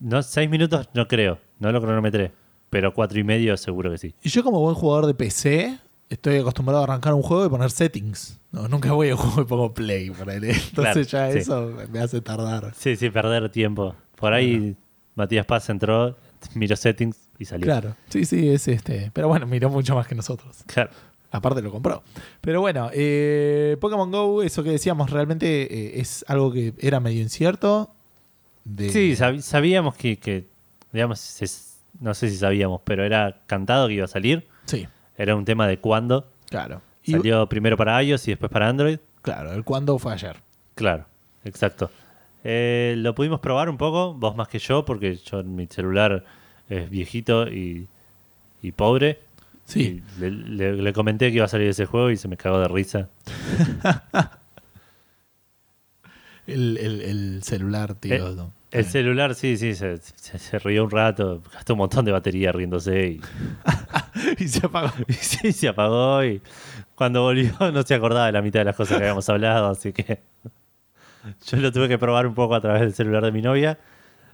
No, 0.00 0.22
seis 0.22 0.48
minutos 0.48 0.88
no 0.94 1.06
creo, 1.08 1.38
no 1.58 1.72
lo 1.72 1.80
cronometré, 1.80 2.32
pero 2.70 2.92
cuatro 2.94 3.18
y 3.18 3.24
medio 3.24 3.56
seguro 3.56 3.90
que 3.90 3.98
sí. 3.98 4.14
Y 4.22 4.28
yo 4.28 4.42
como 4.44 4.60
buen 4.60 4.74
jugador 4.74 5.06
de 5.06 5.14
PC, 5.14 5.78
estoy 6.08 6.36
acostumbrado 6.36 6.80
a 6.80 6.84
arrancar 6.84 7.14
un 7.14 7.22
juego 7.22 7.46
y 7.46 7.48
poner 7.48 7.70
settings. 7.70 8.40
No, 8.52 8.68
nunca 8.68 8.92
voy 8.92 9.10
a 9.10 9.14
un 9.14 9.20
juego 9.20 9.42
y 9.42 9.44
pongo 9.44 9.74
play. 9.74 10.10
por 10.10 10.30
ahí. 10.30 10.36
Entonces 10.42 10.74
Claro, 10.74 11.02
ya 11.02 11.32
sí. 11.32 11.38
eso 11.38 11.72
me 11.90 11.98
hace 12.00 12.20
tardar. 12.20 12.72
Sí, 12.76 12.96
sí, 12.96 13.10
perder 13.10 13.50
tiempo. 13.50 13.94
Por 14.16 14.32
ahí 14.32 14.76
Matías 15.14 15.44
Paz 15.46 15.68
entró, 15.68 16.16
miró 16.54 16.76
settings 16.76 17.28
y 17.38 17.44
salió. 17.44 17.66
Claro. 17.66 17.94
Sí, 18.08 18.24
sí, 18.24 18.48
es 18.48 18.68
este. 18.68 19.10
Pero 19.12 19.28
bueno, 19.28 19.46
miró 19.46 19.68
mucho 19.70 19.94
más 19.94 20.06
que 20.06 20.14
nosotros. 20.14 20.64
Claro. 20.66 20.90
Aparte 21.30 21.60
lo 21.60 21.70
compró. 21.70 22.02
Pero 22.40 22.62
bueno, 22.62 22.88
eh, 22.94 23.76
Pokémon 23.82 24.10
Go, 24.10 24.42
eso 24.42 24.62
que 24.62 24.70
decíamos, 24.70 25.10
realmente 25.10 25.62
eh, 25.96 26.00
es 26.00 26.24
algo 26.26 26.50
que 26.50 26.72
era 26.78 27.00
medio 27.00 27.20
incierto. 27.20 27.90
De... 28.68 28.90
Sí, 28.90 29.12
sab- 29.16 29.40
sabíamos 29.40 29.94
que, 29.96 30.16
que, 30.18 30.46
digamos, 30.92 31.38
no 32.00 32.14
sé 32.14 32.28
si 32.30 32.36
sabíamos, 32.36 32.80
pero 32.84 33.04
era 33.04 33.40
cantado 33.46 33.88
que 33.88 33.94
iba 33.94 34.04
a 34.04 34.08
salir. 34.08 34.46
Sí, 34.66 34.86
Era 35.16 35.34
un 35.36 35.44
tema 35.44 35.66
de 35.66 35.78
cuándo. 35.78 36.26
claro. 36.50 36.82
Y, 37.04 37.12
Salió 37.12 37.48
primero 37.48 37.76
para 37.78 38.02
iOS 38.02 38.28
y 38.28 38.32
después 38.32 38.52
para 38.52 38.68
Android. 38.68 38.98
claro, 39.22 39.54
el 39.54 39.64
cuándo 39.64 39.98
fue 39.98 40.12
ayer. 40.12 40.36
Claro, 40.74 41.06
exacto. 41.44 41.90
Eh, 42.44 42.94
lo 42.98 43.14
pudimos 43.14 43.40
probar 43.40 43.70
un 43.70 43.78
poco, 43.78 44.12
vos 44.12 44.36
más 44.36 44.48
que 44.48 44.58
yo, 44.58 44.84
porque 44.84 45.16
yo 45.16 45.42
mi 45.42 45.66
celular 45.68 46.24
es 46.68 46.90
viejito 46.90 47.48
y, 47.48 47.88
y 48.60 48.72
pobre. 48.72 49.20
Sí. 49.64 50.02
Y 50.18 50.20
le, 50.20 50.30
le- 50.30 50.72
le 50.82 50.92
comenté 50.92 51.30
que 51.30 51.36
iba 51.36 51.46
a 51.46 51.48
salir 51.48 51.68
ese 51.68 51.86
juego 51.86 52.10
y 52.10 52.18
se 52.18 52.28
me 52.28 52.36
cagó 52.36 52.58
de 52.60 52.68
risa. 52.68 53.08
El, 56.46 56.78
el- 56.78 57.00
el 57.02 57.42
celular, 57.42 57.94
tío. 57.94 58.14
Eh, 58.28 58.34
¿no? 58.36 58.52
El 58.70 58.84
celular, 58.84 59.34
sí, 59.34 59.56
sí, 59.56 59.74
se, 59.74 59.96
se- 59.98 60.38
se 60.38 60.58
rió 60.58 60.84
un 60.84 60.90
rato, 60.90 61.42
gastó 61.54 61.72
un 61.74 61.78
montón 61.78 62.04
de 62.04 62.12
batería 62.12 62.52
riéndose 62.52 63.08
y, 63.08 63.20
y 64.38 64.48
se 64.48 64.66
apagó. 64.66 64.92
y 65.08 65.12
sí, 65.14 65.52
se 65.52 65.68
apagó 65.68 66.22
y 66.24 66.42
cuando 66.94 67.22
volvió 67.22 67.52
no 67.72 67.82
se 67.82 67.94
acordaba 67.94 68.26
de 68.26 68.32
la 68.32 68.42
mitad 68.42 68.60
de 68.60 68.64
las 68.64 68.76
cosas 68.76 68.98
que 68.98 69.04
habíamos 69.04 69.28
hablado, 69.28 69.70
así 69.70 69.92
que 69.92 70.20
yo 71.46 71.56
lo 71.58 71.72
tuve 71.72 71.88
que 71.88 71.98
probar 71.98 72.26
un 72.26 72.34
poco 72.34 72.54
a 72.54 72.60
través 72.60 72.80
del 72.82 72.94
celular 72.94 73.24
de 73.24 73.32
mi 73.32 73.42
novia. 73.42 73.78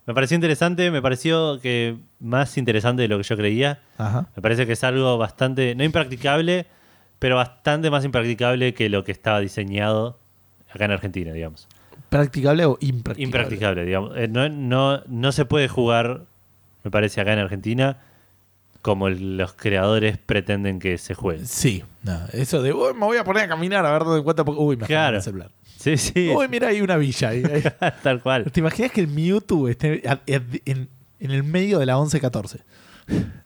Me 0.06 0.12
pareció 0.14 0.34
interesante, 0.34 0.90
me 0.90 1.00
pareció 1.00 1.60
que 1.60 1.96
más 2.20 2.58
interesante 2.58 3.02
de 3.02 3.08
lo 3.08 3.16
que 3.16 3.22
yo 3.22 3.36
creía. 3.36 3.80
Ajá. 3.96 4.26
Me 4.36 4.42
parece 4.42 4.66
que 4.66 4.72
es 4.74 4.84
algo 4.84 5.16
bastante, 5.16 5.74
no 5.74 5.82
impracticable, 5.82 6.66
pero 7.18 7.36
bastante 7.36 7.90
más 7.90 8.04
impracticable 8.04 8.74
que 8.74 8.88
lo 8.90 9.02
que 9.02 9.12
estaba 9.12 9.40
diseñado 9.40 10.18
acá 10.70 10.84
en 10.84 10.90
Argentina, 10.90 11.32
digamos. 11.32 11.68
¿Practicable 12.18 12.64
o 12.64 12.78
impracticable? 12.80 13.22
Impracticable, 13.24 13.84
digamos. 13.84 14.16
Eh, 14.16 14.28
no, 14.28 14.48
no, 14.48 15.02
no 15.06 15.32
se 15.32 15.44
puede 15.44 15.66
jugar, 15.68 16.22
me 16.84 16.90
parece, 16.90 17.20
acá 17.20 17.32
en 17.32 17.40
Argentina 17.40 17.98
como 18.82 19.08
los 19.08 19.54
creadores 19.54 20.18
pretenden 20.18 20.78
que 20.78 20.98
se 20.98 21.14
juegue. 21.14 21.46
Sí, 21.46 21.82
no, 22.02 22.20
eso 22.32 22.62
de 22.62 22.72
"Uy, 22.74 22.92
me 22.94 23.06
voy 23.06 23.16
a 23.16 23.24
poner 23.24 23.44
a 23.44 23.48
caminar 23.48 23.84
a 23.86 23.90
ver 23.92 24.04
dónde 24.04 24.20
encuentro. 24.20 24.44
Uy, 24.44 24.76
me 24.76 24.86
Claro. 24.86 25.16
el 25.16 25.22
celular. 25.22 25.50
Sí, 25.78 25.96
sí, 25.96 26.28
Uy, 26.36 26.46
mira, 26.48 26.68
hay 26.68 26.82
una 26.82 26.96
villa 26.98 27.30
ahí. 27.30 27.42
tal 28.02 28.20
cual. 28.22 28.44
¿Te 28.52 28.60
imaginas 28.60 28.92
que 28.92 29.00
el 29.00 29.08
Mewtwo 29.08 29.68
esté 29.68 30.02
a- 30.06 30.20
en, 30.26 30.88
en 31.18 31.30
el 31.30 31.42
medio 31.44 31.78
de 31.78 31.86
la 31.86 31.96
11-14? 31.96 32.60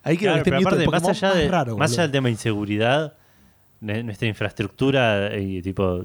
Ahí 0.02 0.16
Claro, 0.18 0.42
que 0.42 0.50
este 0.50 0.54
aparte, 0.56 0.86
más 0.88 1.04
allá, 1.08 1.28
más 1.28 1.36
de, 1.38 1.48
raro, 1.48 1.76
más 1.78 1.92
allá 1.92 2.02
del 2.02 2.10
tema 2.12 2.26
de 2.26 2.32
inseguridad, 2.32 3.14
nuestra 3.80 4.26
infraestructura 4.28 5.36
y 5.38 5.62
tipo 5.62 6.04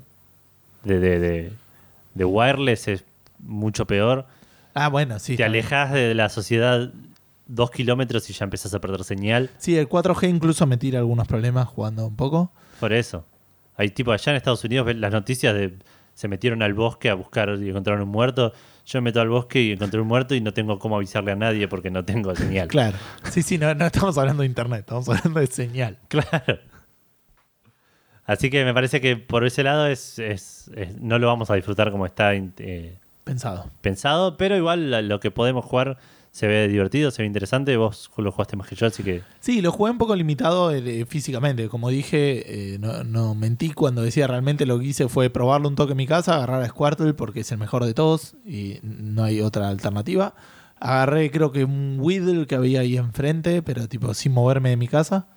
de, 0.83 0.99
de, 0.99 1.19
de- 1.19 1.51
de 2.13 2.25
wireless 2.25 2.87
es 2.87 3.05
mucho 3.39 3.85
peor. 3.85 4.25
Ah, 4.73 4.89
bueno, 4.89 5.19
sí. 5.19 5.35
Te 5.35 5.43
alejas 5.43 5.91
de 5.91 6.13
la 6.15 6.29
sociedad 6.29 6.91
dos 7.45 7.71
kilómetros 7.71 8.29
y 8.29 8.33
ya 8.33 8.45
empezás 8.45 8.73
a 8.73 8.79
perder 8.79 9.03
señal. 9.03 9.49
Sí, 9.57 9.77
el 9.77 9.87
4G 9.87 10.29
incluso 10.29 10.65
me 10.65 10.77
tira 10.77 10.99
algunos 10.99 11.27
problemas 11.27 11.67
jugando 11.67 12.07
un 12.07 12.15
poco. 12.15 12.51
Por 12.79 12.93
eso. 12.93 13.25
Hay 13.75 13.89
tipo 13.89 14.11
allá 14.11 14.31
en 14.31 14.37
Estados 14.37 14.63
Unidos 14.63 14.85
ves 14.85 14.97
las 14.97 15.11
noticias 15.11 15.53
de 15.53 15.77
se 16.13 16.27
metieron 16.27 16.61
al 16.61 16.73
bosque 16.73 17.09
a 17.09 17.15
buscar 17.15 17.49
y 17.59 17.69
encontraron 17.69 18.03
un 18.03 18.09
muerto. 18.09 18.53
Yo 18.85 18.99
me 18.99 19.05
meto 19.05 19.21
al 19.21 19.29
bosque 19.29 19.61
y 19.61 19.71
encontré 19.71 19.99
un 19.99 20.07
muerto 20.07 20.35
y 20.35 20.41
no 20.41 20.53
tengo 20.53 20.77
cómo 20.77 20.97
avisarle 20.97 21.31
a 21.31 21.35
nadie 21.35 21.67
porque 21.67 21.89
no 21.89 22.05
tengo 22.05 22.35
señal. 22.35 22.67
Claro. 22.73 22.97
Sí, 23.31 23.41
sí, 23.41 23.57
no, 23.57 23.73
no 23.73 23.85
estamos 23.85 24.17
hablando 24.17 24.41
de 24.41 24.47
internet, 24.47 24.81
estamos 24.81 25.09
hablando 25.09 25.39
de 25.39 25.47
señal. 25.47 25.97
Claro. 26.07 26.59
Así 28.25 28.49
que 28.49 28.63
me 28.63 28.73
parece 28.73 29.01
que 29.01 29.17
por 29.17 29.45
ese 29.45 29.63
lado 29.63 29.87
es, 29.87 30.17
es- 30.19 30.69
es- 30.75 30.99
no 31.01 31.19
lo 31.19 31.27
vamos 31.27 31.49
a 31.49 31.55
disfrutar 31.55 31.91
como 31.91 32.05
está 32.05 32.33
eh, 32.35 32.97
Pensado. 33.23 33.69
pensado, 33.81 34.37
pero 34.37 34.55
igual 34.57 35.07
lo 35.07 35.19
que 35.19 35.29
podemos 35.31 35.65
jugar 35.65 35.97
se 36.31 36.47
ve 36.47 36.67
divertido, 36.67 37.11
se 37.11 37.21
ve 37.21 37.27
interesante. 37.27 37.77
Vos 37.77 38.09
lo 38.17 38.31
jugaste 38.31 38.55
más 38.55 38.67
que 38.67 38.75
yo, 38.75 38.87
así 38.87 39.03
que 39.03 39.21
Sí, 39.39 39.61
lo 39.61 39.71
jugué 39.71 39.91
un 39.91 39.97
poco 39.97 40.15
limitado 40.15 40.71
eh, 40.71 41.05
físicamente. 41.05 41.69
Como 41.69 41.89
dije, 41.89 42.73
eh, 42.73 42.79
no, 42.79 43.03
no 43.03 43.35
mentí 43.35 43.71
cuando 43.71 44.01
decía 44.01 44.25
realmente 44.25 44.65
lo 44.65 44.79
que 44.79 44.85
hice 44.85 45.07
fue 45.09 45.29
probarlo 45.29 45.67
un 45.67 45.75
toque 45.75 45.91
en 45.91 45.97
mi 45.97 46.07
casa, 46.07 46.35
agarrar 46.35 46.61
a 46.63 46.67
Squirtle 46.69 47.13
porque 47.13 47.41
es 47.41 47.51
el 47.51 47.59
mejor 47.59 47.85
de 47.85 47.93
todos 47.93 48.35
y 48.45 48.79
no 48.83 49.23
hay 49.25 49.41
otra 49.41 49.69
alternativa. 49.69 50.33
Agarré 50.79 51.29
creo 51.29 51.51
que 51.51 51.65
un 51.65 51.97
Weedle 51.99 52.47
que 52.47 52.55
había 52.55 52.79
ahí 52.81 52.97
enfrente, 52.97 53.61
pero 53.61 53.87
tipo 53.87 54.13
sin 54.13 54.31
moverme 54.33 54.69
de 54.71 54.77
mi 54.77 54.87
casa. 54.87 55.27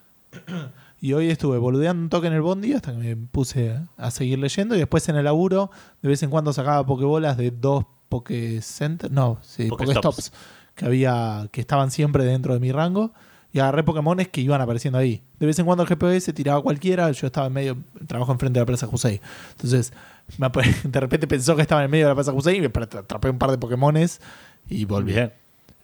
Y 1.01 1.13
hoy 1.13 1.31
estuve 1.31 1.59
boludeando 1.59 2.03
un 2.03 2.09
toque 2.09 2.27
en 2.27 2.33
el 2.33 2.41
bondi 2.41 2.73
hasta 2.73 2.93
que 2.93 2.99
me 2.99 3.17
puse 3.17 3.79
a 3.97 4.11
seguir 4.11 4.39
leyendo. 4.39 4.75
Y 4.75 4.79
después 4.79 5.09
en 5.09 5.17
el 5.17 5.25
laburo, 5.25 5.71
de 6.03 6.09
vez 6.09 6.23
en 6.23 6.31
cuando 6.31 6.53
sacaba 6.53 6.87
pokebolas 6.87 7.37
de 7.37 7.51
dos 7.51 7.85
Pokecenter, 8.09 9.11
no, 9.11 9.39
sí, 9.43 9.67
Pokestops. 9.67 10.03
Pokestops, 10.03 10.33
que 10.75 10.87
había, 10.87 11.49
que 11.51 11.61
estaban 11.61 11.91
siempre 11.91 12.25
dentro 12.25 12.55
de 12.55 12.61
mi 12.61 12.73
rango. 12.73 13.13
Y 13.53 13.59
agarré 13.59 13.85
Pokémones 13.85 14.29
que 14.29 14.41
iban 14.41 14.61
apareciendo 14.61 14.99
ahí. 14.99 15.23
De 15.39 15.47
vez 15.47 15.59
en 15.59 15.65
cuando 15.65 15.83
el 15.83 15.89
GPS 15.89 16.33
tiraba 16.33 16.63
cualquiera. 16.63 17.11
Yo 17.11 17.27
estaba 17.27 17.47
en 17.47 17.53
medio, 17.53 17.77
trabajo 18.07 18.33
enfrente 18.33 18.59
de 18.59 18.63
la 18.63 18.67
presa 18.67 18.87
Jusei. 18.87 19.21
Entonces, 19.53 19.93
me 20.39 20.49
de 20.85 21.01
repente 21.01 21.27
pensó 21.27 21.57
que 21.57 21.63
estaba 21.63 21.85
en 21.85 21.91
medio 21.91 22.07
de 22.07 22.11
la 22.11 22.15
presa 22.15 22.33
Jusei 22.33 22.57
y 22.57 22.61
me 22.61 22.67
atrapé 22.67 23.31
un 23.31 23.39
par 23.39 23.51
de 23.51 23.59
Pokémones 23.59 24.21
y 24.69 24.85
volví. 24.85 25.15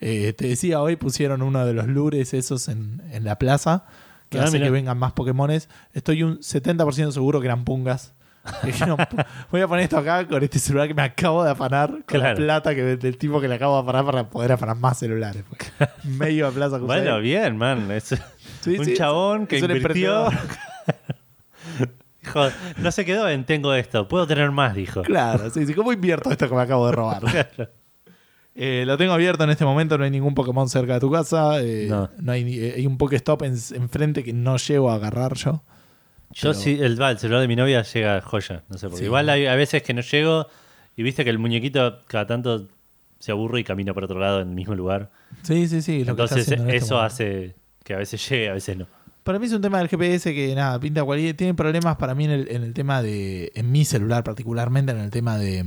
Eh, 0.01 0.33
te 0.33 0.49
decía, 0.49 0.83
hoy 0.83 0.97
pusieron 0.97 1.43
uno 1.43 1.65
de 1.65 1.73
los 1.73 1.87
lures 1.87 2.35
esos 2.35 2.69
en, 2.69 3.03
en 3.11 3.25
la 3.25 3.39
plaza 3.39 3.85
que 4.33 4.41
Ah, 4.41 4.45
hace 4.45 4.55
mirá. 4.55 4.66
que 4.66 4.70
vengan 4.70 4.99
más 4.99 5.12
Pokémones. 5.12 5.68
Estoy 5.93 6.22
un 6.24 6.39
70% 6.41 7.12
seguro 7.12 7.41
que 7.41 7.47
eran 7.47 7.64
pungas. 7.64 8.14
Dijeron, 8.64 8.97
"Pu- 8.99 9.24
Voy 9.53 9.61
a 9.61 9.68
poner 9.68 9.85
esto 9.85 9.99
acá 9.99 10.26
con 10.26 10.43
este 10.43 10.59
celular 10.59 10.89
que 10.89 10.95
me 10.95 11.03
acabo 11.03 11.45
de 11.45 11.53
afanar, 11.53 11.91
con 11.91 12.03
Claro. 12.07 12.30
la 12.30 12.35
plata 12.35 12.74
que, 12.74 12.83
del 12.97 13.16
tipo 13.16 13.41
que 13.41 13.47
le 13.47 13.55
acabo 13.55 13.76
de 13.76 13.83
afanar 13.83 14.05
para 14.05 14.28
poder 14.30 14.51
afanar 14.51 14.76
más 14.76 14.99
celulares. 14.99 15.45
pues. 15.49 15.72
Medio 16.05 16.47
de 16.47 16.53
plaza. 16.53 16.78
Bueno, 16.78 17.20
bien, 17.20 17.57
man. 17.57 17.89
Es 17.93 18.16
Sí, 18.62 18.76
un 18.78 18.85
sí, 18.85 18.95
chabón 18.95 19.47
que 19.47 19.59
es 19.59 19.62
invirtió. 19.62 20.28
Dijo, 22.22 22.49
no 22.78 22.91
se 22.91 23.05
quedó 23.05 23.28
en 23.28 23.45
tengo 23.45 23.74
esto, 23.74 24.09
puedo 24.09 24.26
tener 24.26 24.51
más, 24.51 24.74
dijo. 24.74 25.03
Claro, 25.03 25.51
sí, 25.51 25.64
sí. 25.66 25.74
¿Cómo 25.74 25.93
invierto 25.93 26.30
esto 26.30 26.49
que 26.49 26.55
me 26.55 26.62
acabo 26.62 26.87
de 26.87 26.93
robar? 26.93 27.20
Claro. 27.22 27.70
Eh, 28.55 28.85
lo 28.87 28.99
tengo 28.99 29.13
abierto 29.15 29.45
en 29.45 29.51
este 29.51 29.65
momento, 29.65 29.97
no 29.97 30.05
hay 30.05 30.11
ningún 30.11 30.35
Pokémon 30.35 30.69
cerca 30.69 30.95
de 30.95 31.01
tu 31.01 31.11
casa. 31.11 31.61
eh, 31.63 31.87
No. 31.89 32.11
no. 32.19 32.33
hay, 32.33 32.59
eh, 32.59 32.75
hay 32.77 32.87
un 32.87 32.99
Pokéstop 32.99 33.43
en- 33.43 33.57
enfrente 33.75 34.23
que 34.23 34.33
no 34.33 34.57
llego 34.59 34.91
a 34.91 34.95
agarrar 34.97 35.35
yo. 35.35 35.63
Yo 36.35 36.51
Pero- 36.51 36.55
sí, 36.55 36.79
el, 36.81 37.01
el 37.01 37.19
celular 37.19 37.41
de 37.43 37.49
mi 37.49 37.57
novia 37.57 37.83
llega 37.83 38.21
joya, 38.21 38.63
no 38.69 38.79
sé 38.79 38.87
por 38.89 38.95
qué. 38.97 39.01
Sí. 39.01 39.05
Igual 39.07 39.29
hay 39.31 39.47
a 39.47 39.55
veces 39.55 39.83
que 39.83 39.95
no 39.95 40.01
llego 40.03 40.47
y 40.97 41.03
viste 41.03 41.25
que 41.25 41.31
el 41.31 41.39
muñequito 41.39 42.01
cada 42.07 42.27
tanto 42.27 42.69
se 43.19 43.33
aburre 43.33 43.61
y 43.61 43.65
camina 43.65 43.95
por 43.95 44.05
otro 44.05 44.19
lado 44.19 44.41
en 44.41 44.49
el 44.51 44.55
mismo 44.55 44.75
lugar. 44.75 45.11
Sí, 45.43 45.67
sí, 45.69 45.81
sí. 45.83 46.05
lo 46.05 46.15
que 46.17 46.23
está 46.25 46.35
Entonces 46.39 46.49
en 46.59 46.61
este 46.67 46.77
eso 46.77 47.01
hace 47.01 47.55
que 47.85 47.95
a 47.95 47.99
veces 47.99 48.27
llegue, 48.29 48.49
a 48.51 48.55
veces 48.55 48.77
no. 48.77 48.87
Para 49.23 49.39
mí 49.39 49.47
es 49.47 49.53
un 49.53 49.63
tema 49.63 49.79
del 49.79 49.89
GPS 49.89 50.35
que 50.35 50.55
nada, 50.55 50.81
pinta 50.81 51.05
cualquier. 51.05 51.37
Tiene 51.37 51.55
problemas 51.55 51.97
para 51.97 52.15
mí 52.15 52.25
en 52.25 52.31
el, 52.33 52.49
en 52.51 52.63
el 52.65 52.75
tema 52.75 53.03
de. 53.03 53.53
En 53.55 53.71
mi 53.71 53.85
celular, 53.85 54.25
particularmente, 54.25 54.91
en 54.93 54.99
el 54.99 55.11
tema 55.11 55.39
de. 55.39 55.65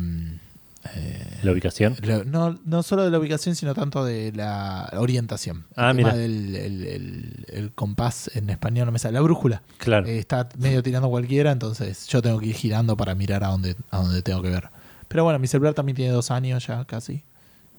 Mm, 0.94 1.46
La 1.46 1.52
ubicación. 1.52 1.96
lo- 2.02 2.24
no, 2.24 2.60
no 2.66 2.84
solo 2.84 3.04
de 3.04 3.12
la 3.12 3.20
ubicación, 3.20 3.56
sino 3.56 3.74
tanto 3.74 4.04
de 4.06 4.32
la 4.34 4.92
orientación. 4.98 5.66
Ah, 5.76 5.92
el 5.92 5.98
tema 5.98 6.10
mira. 6.12 6.22
del 6.22 6.56
el, 6.56 6.84
el- 6.88 7.46
el 7.50 7.72
compás 7.74 8.30
en 8.36 8.50
español, 8.50 8.86
no 8.86 8.92
me 8.92 9.00
sale. 9.00 9.14
La 9.14 9.22
brújula. 9.22 9.62
Claro. 9.78 10.06
Eh, 10.08 10.18
está 10.20 10.48
medio 10.58 10.82
tirando 10.84 11.10
cualquiera, 11.10 11.52
entonces 11.52 12.08
yo 12.08 12.22
tengo 12.22 12.40
que 12.40 12.48
ir 12.48 12.56
girando 12.56 12.96
para 12.98 13.16
mirar 13.16 13.44
a 13.44 13.48
dónde, 13.48 13.76
a 13.92 13.98
dónde 14.02 14.22
tengo 14.22 14.42
que 14.42 14.50
ver. 14.50 14.70
Pero 15.08 15.24
bueno, 15.24 15.40
mi 15.40 15.48
celular 15.48 15.74
también 15.74 15.96
tiene 15.96 16.12
dos 16.12 16.32
años 16.32 16.66
ya 16.68 16.84
casi. 16.86 17.24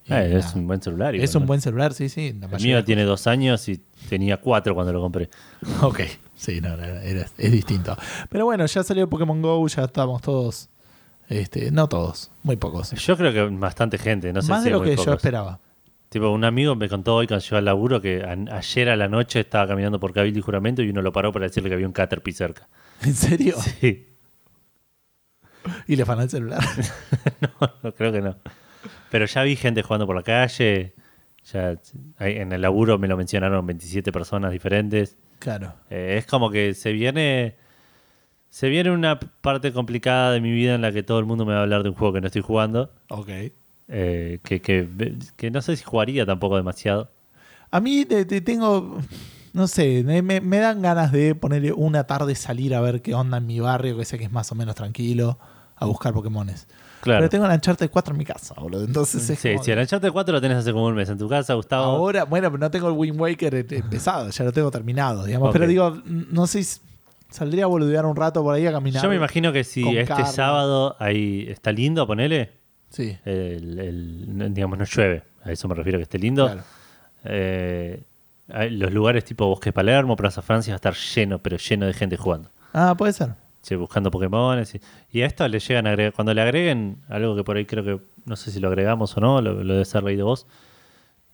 Eh, 0.08 0.34
es 0.38 0.44
nada. 0.46 0.56
un 0.58 0.66
buen 0.68 0.80
celular. 0.80 1.14
Es 1.16 1.34
un 1.34 1.42
¿no? 1.42 1.46
buen 1.48 1.60
celular, 1.60 1.92
sí, 1.92 2.08
sí. 2.08 2.32
la 2.40 2.46
El 2.56 2.62
mío 2.62 2.84
tiene 2.84 3.02
dos 3.02 3.26
años 3.26 3.68
y 3.68 3.80
tenía 4.08 4.36
cuatro 4.36 4.72
cuando 4.74 4.92
lo 4.92 5.00
compré. 5.00 5.28
Ok, 5.82 6.00
sí, 6.36 6.60
no, 6.60 6.76
no, 6.76 6.84
era- 6.84 7.26
es 7.36 7.52
distinto. 7.52 7.96
Pero 8.30 8.44
bueno, 8.44 8.64
ya 8.66 8.84
salió 8.84 9.08
Pokémon 9.08 9.42
Go, 9.42 9.66
ya 9.66 9.82
estamos 9.84 10.22
todos. 10.22 10.68
Este, 11.28 11.70
no 11.72 11.88
todos, 11.88 12.30
muy 12.42 12.56
pocos. 12.56 12.92
Yo 12.92 13.16
creo 13.16 13.32
que 13.32 13.42
bastante 13.56 13.98
gente, 13.98 14.32
no 14.32 14.42
sé 14.42 14.48
Más 14.50 14.62
si 14.62 14.68
de 14.68 14.72
lo 14.72 14.78
muy 14.80 14.90
que 14.90 14.96
yo 15.02 15.12
esperaba. 15.14 15.58
Tipo, 16.08 16.30
un 16.30 16.44
amigo 16.44 16.76
me 16.76 16.88
contó 16.88 17.16
hoy 17.16 17.26
cuando 17.26 17.42
llegó 17.44 17.56
al 17.56 17.64
laburo 17.64 18.00
que 18.00 18.22
a- 18.22 18.56
ayer 18.56 18.88
a 18.90 18.96
la 18.96 19.08
noche 19.08 19.40
estaba 19.40 19.66
caminando 19.66 19.98
por 19.98 20.12
Cabildo 20.12 20.38
y 20.38 20.42
Juramento 20.42 20.82
y 20.82 20.90
uno 20.90 21.02
lo 21.02 21.12
paró 21.12 21.32
para 21.32 21.46
decirle 21.46 21.68
que 21.68 21.74
había 21.74 21.86
un 21.86 21.92
Caterpie 21.92 22.32
cerca. 22.32 22.68
¿En 23.02 23.14
serio? 23.14 23.56
Sí, 23.80 24.06
Y 25.88 25.96
le 25.96 26.04
fanó 26.04 26.22
el 26.22 26.30
celular. 26.30 26.62
no, 27.82 27.92
creo 27.92 28.12
que 28.12 28.20
no. 28.20 28.36
Pero 29.10 29.26
ya 29.26 29.42
vi 29.42 29.56
gente 29.56 29.82
jugando 29.82 30.06
por 30.06 30.14
la 30.14 30.22
calle. 30.22 30.94
Ya 31.52 31.76
en 32.20 32.52
el 32.52 32.60
laburo 32.62 32.98
me 32.98 33.08
lo 33.08 33.16
mencionaron 33.16 33.66
27 33.66 34.12
personas 34.12 34.52
diferentes. 34.52 35.16
claro. 35.40 35.74
Eh, 35.90 36.16
es 36.18 36.26
como 36.26 36.50
que 36.50 36.74
se 36.74 36.92
viene. 36.92 37.56
Se 38.56 38.70
viene 38.70 38.90
una 38.90 39.20
parte 39.20 39.70
complicada 39.70 40.32
de 40.32 40.40
mi 40.40 40.50
vida 40.50 40.76
en 40.76 40.80
la 40.80 40.90
que 40.90 41.02
todo 41.02 41.18
el 41.18 41.26
mundo 41.26 41.44
me 41.44 41.52
va 41.52 41.58
a 41.58 41.62
hablar 41.64 41.82
de 41.82 41.90
un 41.90 41.94
juego 41.94 42.14
que 42.14 42.22
no 42.22 42.28
estoy 42.28 42.40
jugando. 42.40 42.90
Ok. 43.10 43.28
eh, 43.28 44.38
que, 44.42 44.62
que, 44.62 44.88
que 45.36 45.50
no 45.50 45.60
sé 45.60 45.76
si 45.76 45.84
jugaría 45.84 46.24
tampoco 46.24 46.56
demasiado. 46.56 47.10
A 47.70 47.80
mí 47.80 48.06
te, 48.06 48.24
te 48.24 48.40
tengo. 48.40 48.96
No 49.52 49.66
sé, 49.66 50.02
me, 50.04 50.58
dan 50.58 50.80
ganas 50.80 51.12
de 51.12 51.34
ponerle 51.34 51.74
una 51.74 52.04
tarde 52.04 52.34
salir 52.34 52.74
a 52.74 52.80
ver 52.80 53.02
qué 53.02 53.12
onda 53.12 53.36
en 53.36 53.46
mi 53.46 53.60
barrio, 53.60 53.94
que 53.98 54.06
sé 54.06 54.16
que 54.16 54.24
es 54.24 54.32
más 54.32 54.50
o 54.52 54.54
menos 54.54 54.74
tranquilo, 54.74 55.38
a 55.76 55.84
buscar 55.84 56.14
Pokémones. 56.14 56.66
Claro. 57.02 57.18
Pero 57.20 57.28
tengo 57.28 57.46
la 57.46 57.56
Uncharted 57.56 57.90
4 57.90 58.12
en 58.14 58.18
mi 58.18 58.24
casa, 58.24 58.54
boludo. 58.58 58.84
Entonces 58.84 59.28
es 59.28 59.38
Sí, 59.38 59.52
como 59.52 59.64
si 59.64 59.70
el 59.72 59.80
Uncharted 59.80 60.10
4 60.10 60.32
lo 60.32 60.40
tenés 60.40 60.56
hace 60.56 60.72
como 60.72 60.86
un 60.86 60.94
mes 60.94 61.10
en 61.10 61.18
tu 61.18 61.28
casa, 61.28 61.52
Gustavo. 61.52 61.84
Ahora, 61.84 62.24
bueno, 62.24 62.50
pero 62.50 62.58
no 62.58 62.70
tengo 62.70 62.88
el 62.88 62.94
Wind 62.94 63.20
Waker 63.20 63.54
eh, 63.54 63.66
empezado, 63.68 64.30
ya 64.30 64.44
lo 64.44 64.52
tengo 64.52 64.70
terminado, 64.70 65.26
digamos. 65.26 65.52
Pero 65.52 65.66
digo, 65.66 66.02
no 66.06 66.46
sé 66.46 66.64
si 66.64 66.80
saldría 67.30 67.64
a 67.64 67.66
boludear 67.66 68.06
un 68.06 68.16
rato 68.16 68.42
por 68.42 68.54
ahí 68.54 68.66
a 68.66 68.72
caminar. 68.72 69.02
Yo 69.02 69.08
me 69.08 69.16
imagino 69.16 69.52
que 69.52 69.64
si 69.64 69.82
con 69.82 69.96
este 69.96 70.24
sábado 70.26 70.96
ahí 70.98 71.46
está 71.48 71.72
lindo, 71.72 72.06
ponele, 72.06 72.50
Sí, 72.88 73.16
el, 73.24 73.78
el- 73.78 74.54
digamos, 74.54 74.78
no 74.78 74.84
llueve. 74.84 75.22
A 75.44 75.50
eso 75.52 75.68
me 75.68 75.74
refiero 75.74 75.98
que 75.98 76.04
esté 76.04 76.18
lindo. 76.18 76.46
claro. 76.46 76.62
Eh, 77.24 78.02
los 78.70 78.92
lugares 78.92 79.24
tipo 79.24 79.46
Bosque 79.46 79.72
Palermo, 79.72 80.14
Plaza 80.16 80.40
Francia, 80.42 80.72
va 80.72 80.76
a 80.76 80.76
estar 80.76 80.94
lleno, 80.94 81.38
pero 81.40 81.56
lleno 81.56 81.86
de 81.86 81.92
gente 81.92 82.16
jugando. 82.16 82.50
Ah, 82.72 82.94
puede 82.96 83.12
ser. 83.12 83.30
Sí, 83.62 83.74
buscando 83.74 84.10
Pokémon. 84.12 84.62
Y, 85.12 85.18
y 85.18 85.22
a 85.22 85.26
esto 85.26 85.46
le 85.48 85.58
llegan 85.58 85.86
a 85.88 85.90
agregar, 85.90 86.12
cuando 86.12 86.32
le 86.32 86.40
agreguen 86.42 86.98
algo 87.08 87.34
que 87.34 87.42
por 87.42 87.56
ahí 87.56 87.64
creo 87.66 87.82
que, 87.84 88.00
no 88.24 88.36
sé 88.36 88.52
si 88.52 88.60
lo 88.60 88.68
agregamos 88.68 89.16
o 89.16 89.20
no, 89.20 89.40
lo, 89.42 89.64
lo 89.64 89.72
debe 89.72 89.84
ser 89.84 90.04
leído 90.04 90.26
vos, 90.26 90.46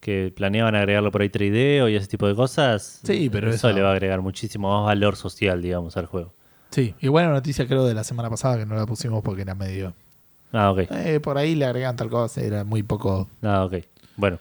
que 0.03 0.33
planeaban 0.35 0.75
agregarlo 0.75 1.13
por 1.13 1.23
ahí 1.23 1.29
3D 1.29 1.89
y 1.89 1.95
ese 1.95 2.09
tipo 2.09 2.27
de 2.27 2.35
cosas. 2.35 3.01
Sí, 3.05 3.31
pero 3.31 3.49
eso, 3.51 3.69
eso- 3.69 3.73
le 3.77 3.83
va 3.83 3.91
a 3.91 3.93
agregar 3.93 4.21
muchísimo 4.21 4.69
más 4.69 4.85
valor 4.87 5.15
social, 5.15 5.63
digamos, 5.63 5.97
al 5.97 6.07
juego. 6.07 6.35
Sí, 6.71 6.97
y 7.01 7.07
buena 7.07 7.31
noticia 7.31 7.69
creo 7.69 7.85
de 7.87 7.95
la 7.95 8.03
semana 8.03 8.29
pasada 8.29 8.59
que 8.59 8.67
no 8.67 8.75
la 8.75 8.85
pusimos 8.85 9.23
porque 9.23 9.43
era 9.43 9.55
medio... 9.55 9.95
Ah, 10.53 10.73
ok. 10.73 10.81
Eh, 10.91 11.21
por 11.21 11.39
ahí 11.39 11.55
le 11.55 11.67
agregan 11.67 11.95
tal 11.95 12.11
cosa, 12.11 12.41
era 12.41 12.65
muy 12.65 12.83
poco... 12.83 13.29
Ah, 13.43 13.65
ok. 13.65 13.75
Bueno. 14.17 14.39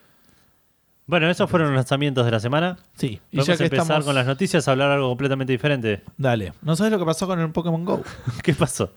Bueno, 1.05 1.29
esos 1.29 1.49
fueron 1.49 1.67
los 1.69 1.75
lanzamientos 1.75 2.25
de 2.25 2.31
la 2.31 2.39
semana. 2.39 2.77
Sí, 2.95 3.19
y 3.31 3.37
Podemos 3.37 3.47
ya 3.47 3.57
que 3.57 3.63
empezar 3.65 3.83
estamos... 3.83 4.05
con 4.05 4.15
las 4.15 4.25
noticias 4.25 4.67
a 4.67 4.71
hablar 4.71 4.89
algo 4.91 5.09
completamente 5.09 5.51
diferente. 5.51 6.01
Dale, 6.17 6.53
¿no 6.63 6.75
sabes 6.75 6.91
lo 6.91 6.97
que 6.99 7.05
pasó 7.05 7.27
con 7.27 7.39
el 7.39 7.51
Pokémon 7.51 7.85
GO? 7.85 8.01
¿Qué 8.43 8.53
pasó? 8.53 8.93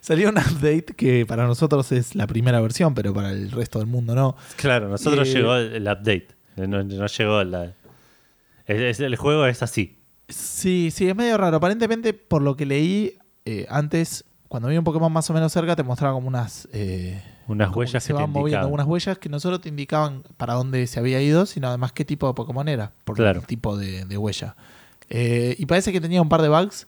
Salió 0.00 0.28
un 0.30 0.38
update 0.38 0.86
que 0.96 1.26
para 1.26 1.46
nosotros 1.46 1.92
es 1.92 2.14
la 2.14 2.26
primera 2.26 2.60
versión, 2.60 2.94
pero 2.94 3.12
para 3.12 3.30
el 3.32 3.50
resto 3.50 3.78
del 3.78 3.86
mundo 3.88 4.14
no. 4.14 4.36
Claro, 4.56 4.88
nosotros 4.88 5.28
Eh, 5.28 5.32
llegó 5.34 5.54
el, 5.56 5.72
el 5.74 5.82
update. 5.82 6.28
No, 6.56 6.82
no 6.82 7.06
llegó 7.06 7.44
la. 7.44 7.64
es- 8.66 8.80
es- 8.80 9.00
el 9.00 9.16
juego 9.16 9.46
es 9.46 9.62
así. 9.62 9.98
Sí, 10.28 10.90
sí, 10.92 11.08
es 11.08 11.14
medio 11.16 11.36
raro. 11.36 11.56
Aparentemente, 11.56 12.12
por 12.14 12.40
lo 12.42 12.56
que 12.56 12.64
leí 12.66 13.18
eh, 13.44 13.66
antes, 13.68 14.24
cuando 14.48 14.68
había 14.68 14.78
un 14.80 14.84
Pokémon 14.84 15.12
más 15.12 15.28
o 15.30 15.32
menos 15.34 15.52
cerca, 15.52 15.74
te 15.76 15.82
mostraba 15.82 16.14
como 16.14 16.28
unas... 16.28 16.68
eh, 16.72 17.22
Unas 17.48 17.74
huellas 17.74 18.02
se 18.02 18.08
que 18.08 18.16
te 18.16 18.22
van 18.22 18.30
moviendo, 18.30 18.68
unas 18.68 18.86
huellas 18.86 19.18
que 19.18 19.28
no 19.28 19.40
solo 19.40 19.60
te 19.60 19.68
indicaban 19.68 20.22
para 20.36 20.54
dónde 20.54 20.86
se 20.86 21.00
había 21.00 21.20
ido, 21.20 21.46
sino 21.46 21.68
además 21.68 21.92
qué 21.92 22.04
tipo 22.04 22.26
de 22.28 22.34
Pokémon 22.34 22.68
era, 22.68 22.92
por 23.04 23.16
Claro. 23.16 23.40
el 23.40 23.46
tipo 23.46 23.76
de, 23.76 24.04
de 24.04 24.16
huella. 24.16 24.56
Eh, 25.08 25.56
y 25.58 25.66
parece 25.66 25.92
que 25.92 26.00
tenía 26.00 26.22
un 26.22 26.28
par 26.28 26.42
de 26.42 26.48
bugs, 26.48 26.86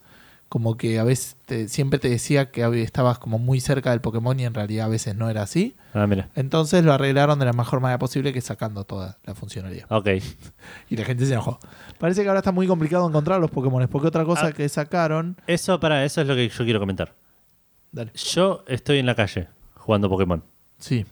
como 0.52 0.76
que 0.76 0.98
a 0.98 1.04
veces 1.04 1.36
te- 1.46 1.66
siempre 1.66 1.98
te 1.98 2.10
decía 2.10 2.50
que 2.50 2.82
estabas 2.82 3.18
como 3.18 3.38
muy 3.38 3.58
cerca 3.58 3.88
del 3.90 4.02
Pokémon 4.02 4.38
y 4.38 4.44
en 4.44 4.52
realidad 4.52 4.84
a 4.84 4.88
veces 4.90 5.16
no 5.16 5.30
era 5.30 5.40
así. 5.42 5.74
Ah, 5.94 6.06
mira. 6.06 6.28
Entonces 6.34 6.84
lo 6.84 6.92
arreglaron 6.92 7.38
de 7.38 7.46
la 7.46 7.54
mejor 7.54 7.80
manera 7.80 7.98
posible 7.98 8.34
que 8.34 8.42
sacando 8.42 8.84
toda 8.84 9.16
la 9.24 9.34
funcionalidad. 9.34 9.86
Ok. 9.90 10.08
Y 10.90 10.96
la 10.96 11.06
gente 11.06 11.24
se 11.24 11.32
enojó. 11.32 11.58
Parece 11.98 12.20
que 12.22 12.28
ahora 12.28 12.40
está 12.40 12.52
muy 12.52 12.66
complicado 12.66 13.08
encontrar 13.08 13.40
los 13.40 13.50
Pokémon, 13.50 13.88
porque 13.88 14.08
otra 14.08 14.26
cosa 14.26 14.48
Ah. 14.48 14.52
que 14.52 14.68
sacaron... 14.68 15.36
Eso 15.46 15.80
para 15.80 16.04
eso 16.04 16.20
es 16.20 16.26
lo 16.26 16.34
que 16.34 16.46
yo 16.50 16.64
quiero 16.64 16.80
comentar. 16.80 17.14
Dale. 17.90 18.12
Yo 18.14 18.62
estoy 18.68 18.98
en 18.98 19.06
la 19.06 19.14
calle 19.14 19.48
jugando 19.76 20.10
Pokémon. 20.10 20.42
Sí. 20.78 21.06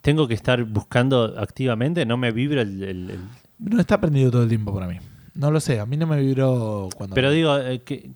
Tengo 0.00 0.26
que 0.26 0.32
estar 0.34 0.64
buscando 0.64 1.34
activamente, 1.38 2.06
no 2.06 2.16
me 2.16 2.32
vibra 2.32 2.62
el. 2.62 2.82
el- 2.82 3.10
el- 3.10 3.20
No 3.58 3.80
está 3.80 4.00
prendido 4.00 4.30
todo 4.30 4.42
el 4.42 4.48
tiempo 4.48 4.72
para 4.74 4.86
mí. 4.86 4.98
No 5.34 5.50
lo 5.50 5.60
sé, 5.60 5.80
a 5.80 5.86
mí 5.86 5.96
no 5.96 6.06
me 6.06 6.20
vibró 6.20 6.88
cuando... 6.96 7.14
Pero 7.14 7.30
digo, 7.30 7.56
eh, 7.58 7.82
que. 7.82 8.10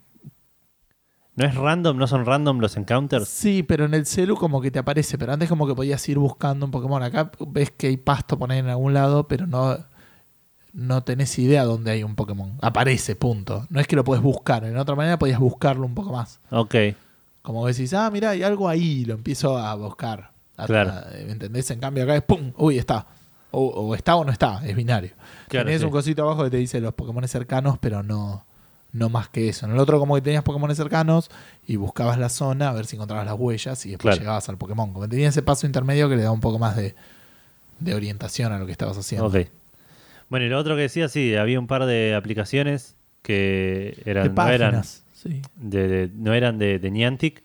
¿No 1.35 1.45
es 1.45 1.55
random? 1.55 1.97
¿No 1.97 2.07
son 2.07 2.27
random 2.27 2.59
los 2.59 2.77
encounters? 2.77 3.29
Sí, 3.29 3.63
pero 3.63 3.85
en 3.85 3.95
el 3.95 4.07
celu 4.07 4.37
como 4.37 4.61
que 4.61 4.71
te 4.71 4.79
aparece, 4.79 5.19
pero 5.19 5.33
antes 5.33 5.49
como 5.49 5.67
que 5.67 5.75
podías 5.75 6.09
ir 6.09 6.19
buscando 6.19 6.67
un 6.67 6.73
Pokémon. 6.73 7.03
Acá 7.03 7.31
ves 7.47 7.71
que 7.71 7.89
hay 7.89 7.97
pasto 7.97 8.39
poner 8.39 8.59
en 8.59 8.71
algún 8.71 8.93
lado, 8.93 9.29
pero 9.29 9.47
no, 9.47 9.79
no 10.73 11.05
tenés 11.05 11.39
idea 11.39 11.65
dónde 11.65 11.93
hay 11.93 12.03
un 12.03 12.17
Pokémon. 12.17 12.59
Aparece, 12.61 13.15
punto. 13.15 13.67
No 13.71 13.79
es 13.79 13.87
que 13.87 13.95
lo 13.95 14.03
puedes 14.03 14.23
buscar, 14.23 14.65
en 14.65 14.77
otra 14.77 14.97
manera 14.97 15.19
podías 15.19 15.39
buscarlo 15.39 15.87
un 15.87 15.95
poco 15.95 16.13
más. 16.13 16.41
Ok. 16.51 16.75
Como 17.43 17.65
que 17.65 17.73
decís, 17.73 17.95
ah, 17.95 18.11
mira, 18.11 18.31
hay 18.31 18.43
algo 18.43 18.69
ahí, 18.69 19.05
lo 19.05 19.15
empiezo 19.15 19.57
a 19.57 19.75
buscar. 19.77 20.33
Claro. 20.67 20.93
¿Me 21.25 21.33
entendés? 21.33 21.71
En 21.71 21.79
cambio 21.79 22.03
acá 22.03 22.17
es 22.17 22.23
¡pum! 22.23 22.53
Uy, 22.57 22.79
está. 22.79 23.07
O, 23.51 23.67
o 23.67 23.95
está 23.95 24.17
o 24.17 24.25
no 24.25 24.33
está, 24.33 24.61
es 24.67 24.77
binario. 24.77 25.13
Claro, 25.49 25.67
tenés 25.67 25.81
sí. 25.81 25.87
un 25.87 25.91
cosito 25.91 26.23
abajo 26.23 26.45
que 26.45 26.51
te 26.51 26.57
dice 26.59 26.81
los 26.81 26.93
Pokémon 26.95 27.27
cercanos, 27.29 27.79
pero 27.79 28.03
no, 28.03 28.45
no 28.93 29.09
más 29.09 29.29
que 29.31 29.49
eso. 29.49 29.65
En 29.67 29.73
el 29.73 29.79
otro 29.79 29.99
como 29.99 30.15
que 30.17 30.21
tenías 30.21 30.43
Pokémon 30.43 30.75
cercanos 30.75 31.31
y 31.67 31.77
buscabas 31.77 32.19
la 32.19 32.29
zona 32.29 32.69
a 32.69 32.73
ver 32.73 32.85
si 32.87 32.97
encontrabas 32.97 33.25
las 33.27 33.35
huellas 33.39 33.87
y 33.87 33.91
después 33.91 34.13
Claro. 34.15 34.21
llegabas 34.21 34.49
al 34.51 34.59
Pokémon. 34.59 34.93
Como 34.93 35.03
que 35.05 35.09
tenía 35.09 35.29
ese 35.31 35.43
paso 35.43 35.67
intermedio 35.67 36.09
que 36.09 36.17
le 36.17 36.23
da 36.23 36.31
un 36.31 36.41
poco 36.41 36.59
más 36.59 36.77
de, 36.77 36.95
de 37.81 37.95
orientación 37.95 38.53
a 38.53 38.59
lo 38.59 38.67
que 38.67 38.73
estabas 38.73 38.99
haciendo. 38.99 39.31
Bueno, 40.29 40.45
y 40.45 40.51
lo 40.51 40.59
otro 40.59 40.77
que 40.77 40.83
decía, 40.83 41.09
sí, 41.09 41.35
había 41.37 41.59
un 41.59 41.67
par 41.67 41.87
de 41.87 42.15
aplicaciones 42.15 42.97
que 43.23 43.99
¿Qué 44.05 44.11
eran, 44.11 44.35
no 44.35 44.43
eran 44.51 44.59
páginas? 44.75 45.03
Sí, 45.15 45.41
de, 45.57 45.89
de- 45.89 46.11
no 46.15 46.35
eran 46.35 46.59
de, 46.59 46.79
de 46.79 46.91
Niantic, 46.91 47.43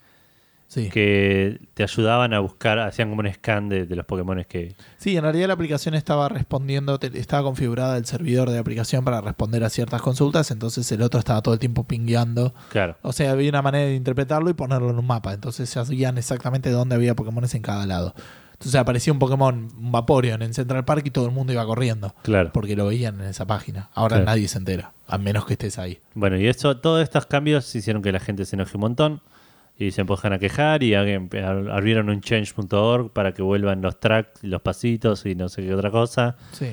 sí. 0.74 0.90
que 0.90 1.60
te 1.74 1.84
ayudaban 1.84 2.34
a 2.34 2.40
buscar, 2.40 2.80
hacían 2.80 3.10
como 3.10 3.22
un 3.22 3.32
scan 3.34 3.70
de, 3.70 3.86
de 3.86 3.96
los 3.96 4.06
Pokémon 4.06 4.44
que... 4.48 4.76
Sí, 4.98 5.16
en 5.16 5.24
realidad 5.24 5.48
la 5.48 5.54
aplicación 5.54 5.94
estaba 5.96 6.30
respondiendo, 6.30 6.98
te- 7.00 7.18
estaba 7.20 7.44
configurada 7.44 7.98
el 7.98 8.06
servidor 8.06 8.50
de 8.50 8.58
aplicación 8.58 9.04
para 9.06 9.22
responder 9.22 9.64
a 9.64 9.70
ciertas 9.70 10.02
consultas, 10.02 10.50
entonces 10.52 10.92
el 10.92 11.02
otro 11.02 11.20
estaba 11.20 11.42
todo 11.42 11.54
el 11.54 11.60
tiempo 11.60 11.84
pingueando. 11.84 12.54
Claro, 12.70 12.96
O 13.02 13.14
sea, 13.14 13.32
había 13.32 13.50
una 13.50 13.62
manera 13.62 13.86
de 13.86 13.96
interpretarlo 13.96 14.50
y 14.50 14.54
ponerlo 14.54 14.90
en 14.90 14.98
un 15.00 15.06
mapa, 15.08 15.34
entonces 15.34 15.70
sabían 15.70 16.18
exactamente 16.18 16.70
dónde 16.72 16.96
había 16.96 17.16
Pokémones 17.16 17.54
en 17.56 17.62
cada 17.62 17.86
lado. 17.86 18.14
Entonces 18.54 18.80
aparecía 18.80 19.12
un 19.12 19.20
Pokémon, 19.20 19.68
un 19.78 19.92
Vaporeon 19.92 20.42
en 20.42 20.54
Central 20.54 20.86
Park 20.86 21.04
y 21.06 21.10
todo 21.12 21.26
el 21.26 21.32
mundo 21.34 21.52
iba 21.52 21.66
corriendo, 21.66 22.16
claro. 22.22 22.52
porque 22.54 22.78
lo 22.78 22.86
veían 22.88 23.20
en 23.20 23.28
esa 23.28 23.46
página. 23.46 23.90
Ahora 23.94 24.16
Claro. 24.16 24.26
nadie 24.26 24.48
se 24.48 24.58
entera, 24.58 24.94
a 25.06 25.18
menos 25.18 25.46
que 25.46 25.54
estés 25.54 25.78
ahí. 25.80 26.00
Bueno, 26.14 26.38
y 26.38 26.48
eso, 26.48 26.78
todos 26.78 27.04
estos 27.04 27.26
cambios 27.26 27.76
hicieron 27.76 28.02
que 28.02 28.14
la 28.14 28.22
gente 28.22 28.46
se 28.46 28.56
enoje 28.56 28.78
un 28.78 28.82
montón 28.82 29.22
y 29.78 29.92
se 29.92 30.02
empujan 30.02 30.34
a 30.34 30.40
quejar 30.40 30.84
y 30.84 30.94
abrieron 30.96 32.10
un 32.10 32.22
change.org 32.22 33.12
para 33.12 33.34
que 33.34 33.42
vuelvan 33.42 33.82
los 33.82 34.00
tracks 34.00 34.44
y 34.44 34.48
los 34.48 34.62
pasitos 34.62 35.26
y 35.26 35.36
no 35.36 35.50
sé 35.50 35.64
qué 35.64 35.74
otra 35.74 35.90
cosa. 35.92 36.36
Sí. 36.52 36.68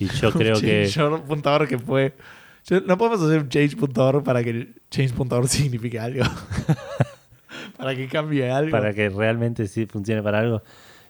Y 0.00 0.06
yo 0.08 0.32
creo 0.32 0.60
que... 0.60 0.86
Change.org 0.88 1.68
que 1.68 1.78
fue... 1.78 2.14
Yo- 2.68 2.80
no 2.80 2.98
podemos 2.98 3.22
hacer 3.22 3.40
un 3.42 3.48
change.org 3.48 4.24
para 4.24 4.42
que 4.42 4.50
el 4.50 4.74
change.org 4.90 5.48
signifique 5.48 5.98
algo. 6.00 6.24
para 7.76 7.94
que 7.94 8.08
cambie 8.08 8.50
algo. 8.50 8.70
Para 8.70 8.92
que 8.92 9.08
realmente 9.08 9.66
sí 9.68 9.86
funcione 9.86 10.22
para 10.22 10.40
algo. 10.40 10.62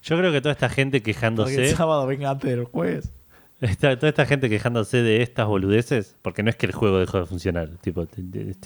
Yo 0.03 0.17
creo 0.19 0.33
que 0.33 0.41
toda 0.41 0.53
esta 0.53 0.69
gente 0.69 0.99
Para 1.01 1.05
que 1.05 1.11
el 1.11 1.15
quejándose, 1.17 1.75
sábado 1.75 2.07
venga 2.07 2.31
antes 2.31 2.51
del 2.51 2.65
jueves. 2.65 3.13
esta- 3.61 3.97
toda 3.99 4.09
esta 4.11 4.27
gente 4.27 4.49
quejándose 4.49 5.03
de 5.03 5.23
estas 5.23 5.47
boludeces, 5.47 6.17
porque 6.23 6.43
no 6.43 6.51
es 6.51 6.57
que 6.57 6.67
el 6.67 6.73
juego 6.73 6.99
dejó 6.99 7.19
de 7.21 7.27
funcionar, 7.27 7.71
tipo, 7.81 8.07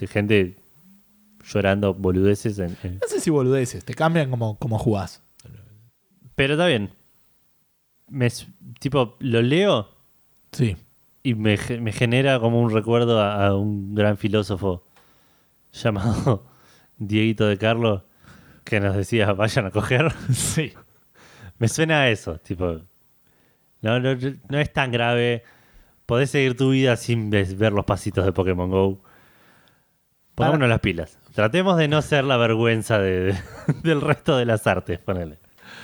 gente 0.08 0.56
llorando 1.44 1.94
boludeces. 1.94 2.58
en- 2.58 2.76
en- 2.82 2.94
No 3.00 3.08
sé 3.08 3.20
si 3.20 3.30
boludeces, 3.30 3.84
te 3.84 3.94
cambian 3.94 4.30
como, 4.30 4.58
como 4.58 4.78
jugás. 4.78 5.22
Pero 6.34 6.54
está 6.54 6.66
bien. 6.66 6.90
Me, 8.08 8.28
tipo, 8.80 9.16
lo 9.20 9.40
leo 9.42 9.88
Sí. 10.52 10.76
y 11.22 11.34
me, 11.34 11.56
me 11.80 11.92
genera 11.92 12.40
como 12.40 12.60
un 12.60 12.70
recuerdo 12.70 13.20
a, 13.20 13.46
a 13.46 13.54
un 13.56 13.94
gran 13.94 14.16
filósofo 14.16 14.84
llamado 15.72 16.46
Dieguito 16.98 17.46
de 17.46 17.56
Carlo 17.58 18.04
que 18.64 18.80
nos 18.80 18.96
decía 18.96 19.32
vayan 19.32 19.66
a 19.66 19.70
coger. 19.70 20.12
Sí. 20.32 20.72
me 21.58 21.68
suena 21.68 22.00
a 22.02 22.10
eso, 22.10 22.38
tipo, 22.38 22.80
no, 23.82 24.00
no, 24.00 24.16
no 24.48 24.58
es 24.58 24.72
tan 24.72 24.90
grave. 24.92 25.42
Podés 26.06 26.30
seguir 26.30 26.56
tu 26.56 26.70
vida 26.70 26.96
sin 26.96 27.30
ver 27.30 27.72
los 27.72 27.84
pasitos 27.84 28.24
de 28.24 28.32
Pokémon 28.32 28.68
Go. 28.70 29.00
Pongámonos 30.34 30.68
las 30.68 30.80
pilas. 30.80 31.18
Tratemos 31.34 31.76
de 31.76 31.88
no 31.88 32.02
ser 32.02 32.24
la 32.24 32.36
vergüenza 32.36 32.98
de- 32.98 33.20
de- 33.32 33.38
del 33.82 34.00
resto 34.00 34.36
de 34.36 34.44
las 34.46 34.66
artes, 34.66 34.98
ponele. 34.98 35.38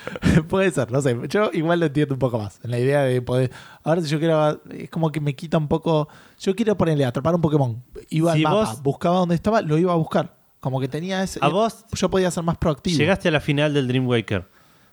Puede 0.48 0.70
ser, 0.70 0.90
no 0.90 1.00
sé. 1.00 1.16
Yo 1.28 1.50
igual 1.52 1.80
lo 1.80 1.86
entiendo 1.86 2.14
un 2.14 2.18
poco 2.18 2.38
más. 2.38 2.60
En 2.64 2.70
la 2.70 2.78
idea 2.78 3.02
de 3.02 3.22
poder. 3.22 3.50
Ahora, 3.84 4.00
si 4.02 4.08
yo 4.08 4.18
quiero. 4.18 4.60
Es 4.70 4.90
como 4.90 5.10
que 5.10 5.20
me 5.20 5.34
quita 5.34 5.58
un 5.58 5.68
poco. 5.68 6.08
Yo 6.40 6.54
quiero 6.54 6.76
ponerle 6.76 7.04
a 7.04 7.08
atrapar 7.08 7.34
un 7.34 7.40
Pokémon. 7.40 7.82
Iba 8.10 8.32
Si 8.34 8.38
al 8.38 8.42
mapa, 8.44 8.70
vos- 8.72 8.82
buscaba 8.82 9.18
dónde 9.18 9.34
estaba, 9.34 9.62
lo 9.62 9.78
iba 9.78 9.92
a 9.92 9.96
buscar. 9.96 10.34
Como 10.60 10.80
que 10.80 10.88
tenía 10.88 11.22
ese. 11.22 11.38
A 11.42 11.48
vos 11.48 11.84
Yo 11.92 12.08
podía 12.10 12.30
ser 12.30 12.42
más 12.42 12.56
proactivo. 12.58 12.98
Llegaste 12.98 13.28
a 13.28 13.30
la 13.30 13.40
final 13.40 13.72
del 13.74 13.86
Dream 13.88 14.06
Waker. 14.06 14.48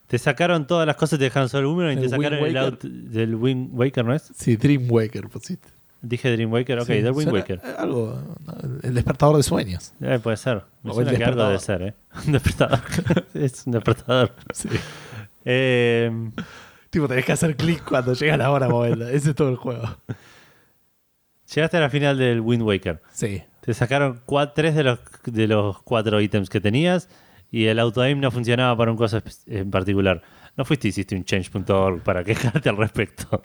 Te 0.08 0.20
sacaron 0.20 0.68
todas 0.68 0.86
las 0.86 0.96
cosas 0.96 1.18
te 1.18 1.26
dejaron 1.26 1.50
solo 1.50 1.62
el 1.62 1.74
Boomerang 1.74 1.94
y 1.98 1.98
¿El 1.98 2.04
te 2.04 2.10
sacaron 2.10 2.40
el 2.46 2.58
out 2.58 2.84
del 2.84 3.36
Wind 3.36 3.70
Waker, 3.74 4.06
¿no 4.06 4.14
es? 4.14 4.32
Sí, 4.36 4.58
Dream 4.58 4.86
Waker 4.92 5.28
pusiste. 5.30 5.70
Dije 6.04 6.32
Dream 6.32 6.52
Waker, 6.52 6.80
ok, 6.80 6.86
Sí, 6.86 6.94
del 7.02 7.14
Wind 7.14 7.30
suena, 7.30 7.40
Waker. 7.40 7.62
Algo. 7.80 8.22
El 8.84 8.94
despertador 8.94 9.38
de 9.38 9.44
sueños. 9.44 9.94
Eh, 10.02 10.20
puede 10.22 10.38
ser. 10.38 10.64
Me 10.84 10.92
O 10.92 11.00
el 11.00 11.06
suena 11.08 11.18
que 11.18 11.24
algo 11.24 11.46
debe 11.46 11.60
ser, 11.60 11.82
¿eh? 11.82 11.94
Un 12.28 12.34
despertador. 12.34 12.80
es 13.34 13.66
un 13.66 13.72
despertador. 13.72 14.36
Sí. 14.54 14.70
Eh, 15.46 16.12
Tipo, 16.94 17.08
tenés 17.08 17.26
que 17.26 17.32
hacer 17.32 17.56
clic 17.56 17.84
cuando 17.84 18.14
llega 18.14 18.38
la 18.38 18.52
hora 18.52 18.70
moverla. 18.70 19.10
Ese 19.10 19.32
es 19.32 19.36
todo 19.36 19.50
el 19.50 19.56
juego. 19.56 19.98
llegaste 21.52 21.78
a 21.78 21.80
la 21.80 21.90
final 21.90 22.20
del 22.20 22.40
Wind 22.40 22.62
Waker. 22.62 23.02
Sí. 23.12 23.42
Te 23.62 23.74
sacaron 23.74 24.22
tres 24.54 24.76
de 24.76 24.84
los, 24.84 25.00
de 25.26 25.48
los 25.48 25.82
cuatro 25.82 26.22
ítems 26.22 26.52
que 26.52 26.62
tenías 26.62 27.10
y 27.50 27.66
el 27.66 27.80
auto-aim 27.80 28.20
no 28.20 28.30
funcionaba 28.30 28.78
para 28.78 28.92
un 28.92 28.98
cosa 28.98 29.24
en 29.48 29.72
particular. 29.72 30.22
No 30.56 30.66
fuiste 30.66 30.88
y 30.88 30.90
hiciste 30.90 31.16
un 31.16 31.26
change.org 31.26 32.04
para 32.04 32.24
quejarte 32.24 32.70
al 32.70 32.78
respecto. 32.78 33.42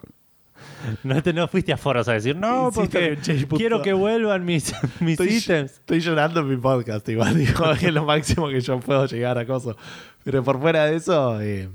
No, 1.02 1.22
te, 1.22 1.32
no 1.32 1.48
fuiste 1.48 1.72
a 1.72 1.76
foros 1.76 2.08
a 2.08 2.12
decir, 2.12 2.36
no, 2.36 2.70
porque 2.72 3.18
quiero 3.56 3.82
que 3.82 3.92
vuelvan 3.92 4.44
mis, 4.44 4.72
mis 5.00 5.12
Estoy, 5.20 5.36
ítems. 5.36 5.72
estoy 5.72 6.00
llorando 6.00 6.40
en 6.40 6.48
mi 6.48 6.56
podcast, 6.56 7.08
igual. 7.08 7.34
Digo, 7.38 7.72
es 7.72 7.92
lo 7.92 8.04
máximo 8.04 8.48
que 8.48 8.60
yo 8.60 8.78
puedo 8.80 9.06
llegar 9.06 9.38
a 9.38 9.46
cosas. 9.46 9.76
Pero 10.24 10.44
por 10.44 10.60
fuera 10.60 10.86
de 10.86 10.96
eso, 10.96 11.40
eh, 11.40 11.68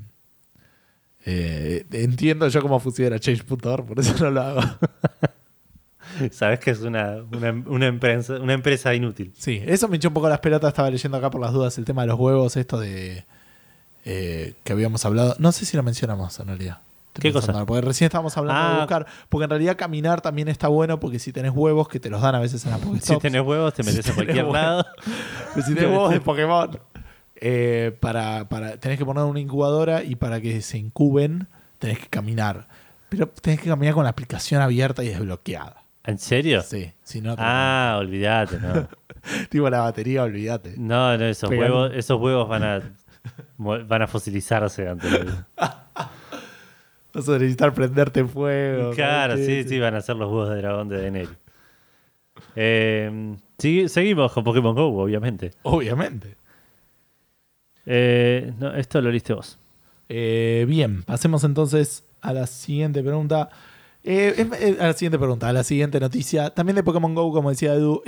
eh, 1.26 1.86
entiendo 1.92 2.48
yo 2.48 2.62
cómo 2.62 2.80
funciona 2.80 3.20
Change.org, 3.20 3.86
por 3.86 4.00
eso 4.00 4.16
no 4.24 4.32
lo 4.32 4.42
hago. 4.42 4.62
Sabes 6.32 6.60
que 6.60 6.72
es 6.72 6.82
una, 6.82 7.24
una, 7.32 7.52
una 7.66 7.88
empresa, 7.88 8.34
una 8.36 8.54
empresa 8.54 8.94
inútil. 8.94 9.34
Sí, 9.38 9.62
eso 9.66 9.88
me 9.88 9.98
echó 9.98 10.10
un 10.10 10.14
poco 10.14 10.30
las 10.30 10.40
pelotas. 10.40 10.70
Estaba 10.70 10.90
leyendo 10.90 11.18
acá 11.18 11.30
por 11.32 11.42
las 11.42 11.52
dudas 11.52 11.78
el 11.78 11.86
tema 11.86 12.04
de 12.04 12.10
los 12.10 12.20
huevos, 12.20 12.56
esto 12.56 12.80
de 12.80 13.26
eh, 14.06 14.54
que 14.64 14.74
habíamos 14.74 15.04
hablado. 15.06 15.36
No 15.40 15.52
sé 15.52 15.66
si 15.66 15.76
lo 15.76 15.84
mencionamos 15.84 16.40
en 16.40 16.48
realidad. 16.48 16.80
¿Qué 17.22 17.32
pensando 17.32 17.60
cosa? 17.60 17.66
Porque 17.66 17.82
recién 17.82 18.08
estábamos 18.08 18.36
hablando 18.38 18.62
de 18.70 18.76
Ah. 18.76 18.80
buscar. 18.80 19.06
Porque 19.30 19.44
en 19.46 19.50
realidad 19.52 19.78
caminar 19.78 20.22
también 20.22 20.48
está 20.48 20.68
bueno 20.68 21.00
porque 21.00 21.20
si 21.20 21.32
tenés 21.32 21.52
huevos 21.54 21.88
que 21.88 22.00
te 22.00 22.10
los 22.10 22.22
dan 22.22 22.36
a 22.36 22.40
veces 22.40 22.64
en 22.66 22.72
la 22.72 22.78
Si 22.80 22.86
Pokéstop. 22.86 23.22
tenés 23.22 23.42
huevos, 23.42 23.74
te 23.74 23.84
Si 23.84 23.90
metes 23.92 24.10
a 24.10 24.14
cualquier 24.16 24.38
huevos. 24.46 24.54
lado. 24.54 24.86
Pero 25.54 25.66
si 25.68 25.74
tenés 25.76 25.90
huevos 25.90 26.12
de 26.12 26.20
Pokémon, 26.22 26.80
eh, 27.36 27.96
para, 28.00 28.48
para, 28.50 28.78
tenés 28.78 28.98
que 28.98 29.06
poner 29.06 29.24
una 29.26 29.40
incubadora 29.40 30.04
y 30.04 30.16
para 30.16 30.40
que 30.42 30.62
se 30.62 30.78
incuben 30.78 31.48
tenés 31.80 32.00
que 32.00 32.08
caminar. 32.08 32.68
Pero 33.10 33.28
tenés 33.28 33.60
que 33.60 33.70
caminar 33.70 33.94
con 33.94 34.04
la 34.06 34.10
aplicación 34.10 34.62
abierta 34.62 35.04
y 35.04 35.10
desbloqueada. 35.10 35.84
¿En 36.06 36.18
serio? 36.18 36.62
Sí, 36.62 36.92
si 37.04 37.22
no, 37.22 37.36
Ah, 37.38 37.98
olvídate, 38.00 38.60
no. 38.60 38.88
tipo 39.50 39.70
la 39.70 39.82
batería, 39.82 40.24
olvídate. 40.24 40.76
No, 40.78 41.18
no, 41.18 41.26
esos 41.26 41.50
Pegan- 41.50 41.72
huevos, 41.72 41.92
esos 41.94 42.20
huevos 42.20 42.50
van 42.50 42.64
a 42.64 42.82
van 43.58 44.02
a 44.02 44.08
fosilizarse 44.08 44.88
antes. 44.90 45.10
de- 45.12 45.26
Vas 47.14 47.30
a 47.30 47.34
necesitar 47.34 47.74
prenderte 47.74 48.22
en 48.22 48.30
fuego. 48.30 48.92
Claro, 48.92 49.38
sí, 49.38 49.64
sí, 49.64 49.80
van 49.80 49.96
a 49.96 50.02
ser 50.02 50.16
los 50.16 50.30
huevos 50.32 50.50
de 50.50 50.58
dragón 50.58 50.90
de. 50.90 51.28
Eh, 52.56 53.36
sigue- 53.58 53.88
seguimos 53.90 54.32
con 54.32 54.44
Pokémon 54.44 54.74
Go, 54.76 54.88
obviamente. 55.04 55.52
Obviamente. 55.64 56.36
Eh, 57.86 58.54
no, 58.60 58.74
esto 58.76 59.02
lo 59.02 59.12
liste 59.12 59.34
vos. 59.34 59.58
Eh, 60.10 60.66
bien, 60.68 61.04
pasemos 61.04 61.44
entonces 61.44 62.04
a 62.22 62.34
la 62.34 62.48
siguiente 62.48 63.04
pregunta. 63.04 63.50
Eh, 64.04 64.78
a 64.80 64.88
la 64.88 64.94
siguiente 64.94 65.18
pregunta, 65.20 65.50
a 65.50 65.54
la 65.54 65.64
siguiente 65.64 66.00
noticia. 66.00 66.50
También 66.50 66.76
de 66.76 66.84
Pokémon 66.84 67.14
Go, 67.16 67.32
como 67.32 67.50
decía 67.50 67.74
Edu. 67.74 68.02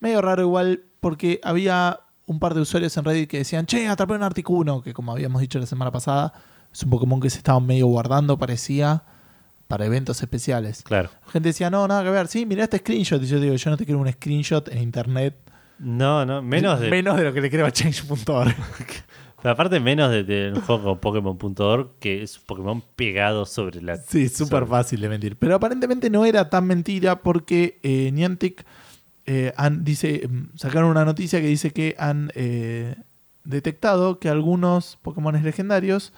medio 0.00 0.20
raro 0.22 0.42
igual, 0.42 0.82
porque 1.00 1.40
había 1.42 2.00
un 2.26 2.38
par 2.40 2.54
de 2.54 2.60
usuarios 2.60 2.96
en 2.96 3.04
Reddit 3.04 3.28
que 3.30 3.38
decían, 3.38 3.66
che, 3.66 3.86
atrapé 3.88 4.14
un 4.14 4.22
Articuno, 4.22 4.82
que 4.82 4.92
como 4.92 5.12
habíamos 5.12 5.40
dicho 5.40 5.58
la 5.58 5.66
semana 5.66 5.90
pasada, 5.90 6.32
es 6.78 6.84
un 6.84 6.90
Pokémon 6.90 7.20
que 7.20 7.28
se 7.28 7.38
estaba 7.38 7.58
medio 7.58 7.88
guardando, 7.88 8.38
parecía, 8.38 9.02
para 9.66 9.84
eventos 9.84 10.22
especiales. 10.22 10.82
Claro. 10.82 11.10
La 11.26 11.32
gente 11.32 11.48
decía, 11.48 11.70
no, 11.70 11.86
nada 11.88 12.04
que 12.04 12.10
ver. 12.10 12.28
Sí, 12.28 12.46
mirá 12.46 12.64
este 12.64 12.78
screenshot. 12.78 13.20
Y 13.22 13.26
yo 13.26 13.40
digo, 13.40 13.54
yo 13.56 13.70
no 13.70 13.76
te 13.76 13.84
quiero 13.84 14.00
un 14.00 14.10
screenshot 14.10 14.68
en 14.68 14.78
internet. 14.78 15.36
No, 15.80 16.24
no, 16.24 16.40
menos 16.40 16.78
de. 16.80 16.88
Menos 16.88 17.16
de 17.16 17.24
lo 17.24 17.32
que 17.32 17.40
le 17.40 17.50
creo 17.50 17.66
a 17.66 17.72
Change.org. 17.72 18.54
pero 19.42 19.52
aparte, 19.52 19.80
menos 19.80 20.10
de, 20.12 20.22
de 20.22 20.60
juego 20.60 21.00
Pokémon.org, 21.00 21.98
que 21.98 22.22
es 22.22 22.38
un 22.38 22.44
Pokémon 22.46 22.82
pegado 22.94 23.44
sobre 23.44 23.82
la. 23.82 23.96
Sí, 23.96 24.28
súper 24.28 24.64
fácil 24.66 25.00
de 25.00 25.08
mentir. 25.08 25.36
Pero 25.36 25.56
aparentemente 25.56 26.10
no 26.10 26.24
era 26.24 26.48
tan 26.48 26.64
mentira 26.64 27.22
porque 27.22 27.80
eh, 27.82 28.10
Niantic 28.12 28.64
eh, 29.26 29.52
han- 29.56 29.82
dice, 29.84 30.28
mm, 30.28 30.56
sacaron 30.56 30.90
una 30.90 31.04
noticia 31.04 31.40
que 31.40 31.48
dice 31.48 31.72
que 31.72 31.96
han 31.98 32.30
eh, 32.36 32.94
detectado 33.42 34.20
que 34.20 34.28
algunos 34.28 34.96
Pokémon 35.02 35.42
legendarios 35.42 36.12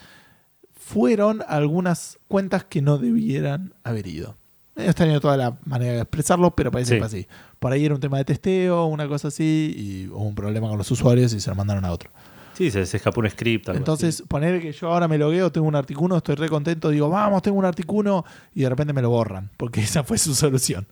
fueron 0.92 1.42
algunas 1.48 2.18
cuentas 2.28 2.64
que 2.64 2.82
no 2.82 2.98
debieran 2.98 3.74
haber 3.84 4.06
ido. 4.06 4.36
He 4.76 4.86
extraño 4.86 5.20
toda 5.20 5.36
la 5.36 5.56
manera 5.64 5.92
de 5.92 6.00
expresarlo, 6.00 6.52
pero 6.56 6.70
parece 6.70 6.90
Sí. 6.90 6.94
que 6.94 6.98
fue 7.00 7.06
así. 7.06 7.26
Por 7.58 7.72
ahí 7.72 7.84
era 7.84 7.94
un 7.94 8.00
tema 8.00 8.18
de 8.18 8.24
testeo, 8.24 8.86
una 8.86 9.06
cosa 9.06 9.28
así, 9.28 9.74
y 9.76 10.08
hubo 10.08 10.24
un 10.24 10.34
problema 10.34 10.68
con 10.68 10.78
los 10.78 10.90
usuarios 10.90 11.32
y 11.32 11.40
se 11.40 11.50
lo 11.50 11.56
mandaron 11.56 11.84
a 11.84 11.92
otro. 11.92 12.10
Sí, 12.54 12.70
se, 12.70 12.84
se 12.86 12.96
escapó 12.96 13.20
un 13.20 13.30
script. 13.30 13.68
algo 13.68 13.78
Entonces, 13.78 14.22
poner 14.26 14.60
que 14.60 14.72
yo 14.72 14.88
ahora 14.92 15.06
me 15.08 15.16
logueo, 15.18 15.50
tengo 15.52 15.66
un 15.68 15.76
Articuno, 15.76 16.16
estoy 16.16 16.34
re 16.34 16.48
contento, 16.48 16.88
digo, 16.90 17.08
vamos, 17.08 17.42
tengo 17.42 17.58
un 17.58 17.64
Articuno, 17.64 18.24
y 18.54 18.62
de 18.62 18.68
repente 18.68 18.92
me 18.92 19.02
lo 19.02 19.10
borran, 19.10 19.50
porque 19.56 19.80
esa 19.82 20.02
fue 20.02 20.18
su 20.18 20.34
solución. 20.34 20.86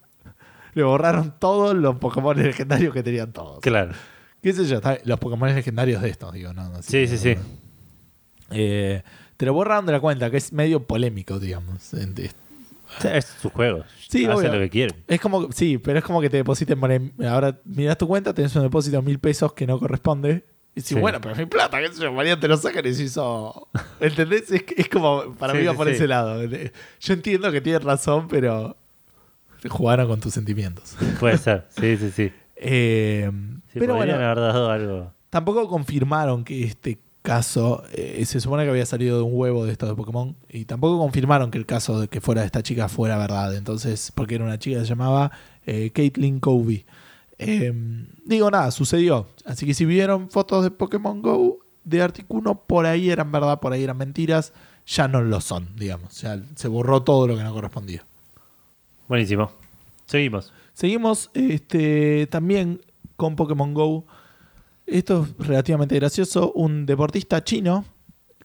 Le 0.75 0.83
borraron 0.83 1.35
todos 1.39 1.75
los 1.75 1.97
Pokémon 1.97 2.37
legendarios 2.37 2.93
que 2.95 3.03
tenían 3.03 3.33
todos. 3.33 3.55
así. 3.59 3.61
Claro. 3.63 3.93
¿Qué 4.43 4.53
sé 4.53 4.65
yo? 4.67 4.81
Los 5.05 5.19
Pokémon 5.19 5.53
legendarios 5.55 6.01
de 6.03 6.11
estos, 6.11 6.33
digo, 6.33 6.53
no, 6.53 6.69
no 6.69 6.83
Sí, 6.83 7.07
sí, 7.09 7.17
sí. 7.19 7.35
Eh, 8.51 9.03
te 9.39 9.47
lo 9.47 9.55
borraron 9.55 9.87
de 9.87 9.93
la 9.93 10.01
cuenta, 10.01 10.31
que 10.31 10.37
es 10.37 10.53
medio 10.53 10.83
polémico, 10.83 11.39
digamos. 11.39 11.95
Es 13.05 13.25
su 13.41 13.51
juego. 13.51 13.85
Sí, 14.09 14.25
Hacen 14.27 14.37
obvio. 14.39 14.53
lo 14.55 14.59
que 14.61 14.71
quieren. 14.71 15.05
Es 15.07 15.21
como, 15.21 15.51
sí, 15.53 15.79
pero 15.79 15.99
es 15.99 16.05
como 16.05 16.21
que 16.21 16.29
te 16.29 16.39
depositen, 16.39 16.81
ahora 17.27 17.59
miras 17.65 17.97
tu 17.99 18.07
cuenta, 18.09 18.35
tenés 18.35 18.55
un 18.57 18.63
depósito 18.63 18.97
de 18.97 19.03
mil 19.03 19.19
pesos 19.19 19.53
que 19.53 19.67
no 19.67 19.79
corresponde. 19.79 20.45
Y 20.75 20.81
decís, 20.81 20.89
Sí. 20.89 20.95
bueno, 20.95 21.21
pero 21.21 21.33
es 21.35 21.39
mi 21.39 21.47
plata, 21.47 21.79
qué 21.81 21.89
sé 21.93 22.03
yo, 22.03 22.13
mañana 22.13 22.39
te 22.41 22.49
lo 22.49 22.57
sacan 22.57 22.85
y 22.87 22.91
decís, 22.91 23.15
oh. 23.19 23.69
¿entendés? 24.01 24.51
Es, 24.51 24.65
es 24.77 24.89
como, 24.89 25.35
para 25.35 25.53
Sí, 25.53 25.61
mí 25.61 25.65
va 25.67 25.73
sí, 25.73 25.77
por 25.77 25.89
ese 25.89 26.09
lado. 26.09 26.43
Yo 26.45 27.13
entiendo 27.15 27.53
que 27.53 27.61
tienes 27.61 27.83
razón, 27.85 28.27
pero 28.29 28.77
jugaron 29.69 30.09
con 30.09 30.21
tus 30.21 30.35
sentimientos. 30.35 30.97
Puede 31.21 31.39
ser. 31.39 31.67
Sí, 31.71 31.97
sí, 31.97 32.11
sí. 32.11 32.33
Eh, 32.61 33.31
pero 33.73 33.95
bueno, 33.95 34.15
haber 34.15 34.35
dado 34.39 34.69
algo. 34.73 35.13
tampoco 35.31 35.69
confirmaron 35.69 36.43
que 36.43 36.65
este 36.65 36.99
caso, 37.29 37.85
eh, 37.93 38.25
se 38.25 38.41
supone 38.41 38.65
que 38.65 38.71
había 38.71 38.87
salido 38.87 39.19
de 39.19 39.23
un 39.23 39.33
huevo 39.35 39.67
de 39.67 39.73
estos 39.73 39.87
de 39.87 39.95
Pokémon, 39.95 40.35
y 40.49 40.65
tampoco 40.65 40.99
confirmaron 40.99 41.51
que 41.51 41.59
el 41.59 41.67
caso 41.67 42.01
de 42.01 42.09
que 42.09 42.23
fuera 42.23 42.41
de 42.41 42.47
esta 42.47 42.63
chica 42.63 42.89
fuera 42.89 43.19
verdad. 43.19 43.55
Entonces, 43.55 44.11
porque 44.15 44.37
era 44.37 44.45
una 44.45 44.59
chica 44.59 44.79
que 44.79 44.85
se 44.85 44.89
llamaba 44.89 45.31
eh, 45.67 45.91
Caitlin 45.91 46.41
Covey. 46.41 46.87
Eh, 47.37 47.71
digo, 48.25 48.51
nada, 48.51 48.71
sucedió. 48.71 49.27
Así 49.45 49.67
que 49.67 49.75
si 49.75 49.85
vieron 49.85 50.31
fotos 50.31 50.65
de 50.65 50.71
Pokémon 50.71 51.21
Go 51.21 51.59
de 51.85 52.01
Articuno, 52.01 52.63
por 52.67 52.87
ahí 52.87 53.11
eran 53.11 53.31
verdad, 53.31 53.61
por 53.61 53.75
ahí 53.75 53.85
eran 53.85 53.99
mentiras, 53.99 54.55
ya 54.87 55.07
no 55.07 55.21
lo 55.21 55.43
son, 55.43 55.77
digamos. 55.77 56.23
Ya 56.23 56.43
se 56.55 56.69
borró 56.69 57.03
todo 57.03 57.27
lo 57.27 57.37
que 57.37 57.43
no 57.43 57.53
correspondía. 57.53 58.07
Buenísimo. 59.07 59.53
Seguimos. 60.07 60.51
Seguimos 60.73 61.31
este, 61.35 62.27
también 62.29 62.81
con 63.17 63.37
Pokémon 63.37 63.75
Go. 63.75 64.07
Esto 64.89 65.27
es 65.39 65.47
relativamente 65.47 65.95
gracioso. 65.95 66.53
Un 66.53 66.87
deportista 66.87 67.45
chino 67.45 67.85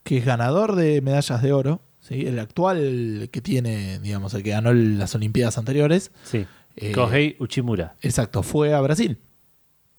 que 0.02 0.18
es 0.18 0.24
ganador 0.24 0.76
de 0.76 1.00
medallas 1.00 1.42
de 1.42 1.52
oro, 1.52 1.80
¿sí? 2.00 2.26
el 2.26 2.38
actual 2.38 3.30
que 3.32 3.40
tiene, 3.40 3.98
digamos, 4.00 4.34
el 4.34 4.42
que 4.42 4.50
ganó 4.50 4.72
las 4.72 5.14
Olimpiadas 5.14 5.56
anteriores. 5.58 6.12
Sí. 6.24 6.46
Eh, 6.76 6.92
Kohei 6.92 7.36
Uchimura. 7.40 7.96
Exacto, 8.02 8.42
fue 8.42 8.74
a 8.74 8.80
Brasil. 8.80 9.18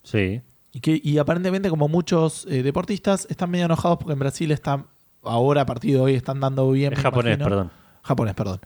Sí. 0.04 0.42
Y, 0.72 0.80
que, 0.82 1.02
y 1.04 1.18
aparentemente, 1.18 1.70
como 1.70 1.88
muchos 1.88 2.46
eh, 2.50 2.62
deportistas, 2.62 3.26
están 3.30 3.50
medio 3.50 3.66
enojados 3.66 3.98
porque 3.98 4.14
en 4.14 4.20
Brasil 4.20 4.52
está, 4.52 4.86
ahora 5.24 5.62
a 5.62 5.66
partir 5.66 5.96
de 5.96 6.02
hoy, 6.02 6.14
están 6.14 6.40
dando 6.40 6.70
bien. 6.70 6.94
Es 6.94 7.00
japonés, 7.00 7.38
imagino. 7.38 7.46
perdón. 7.50 7.72
Japonés, 8.04 8.36
perdón. 8.36 8.60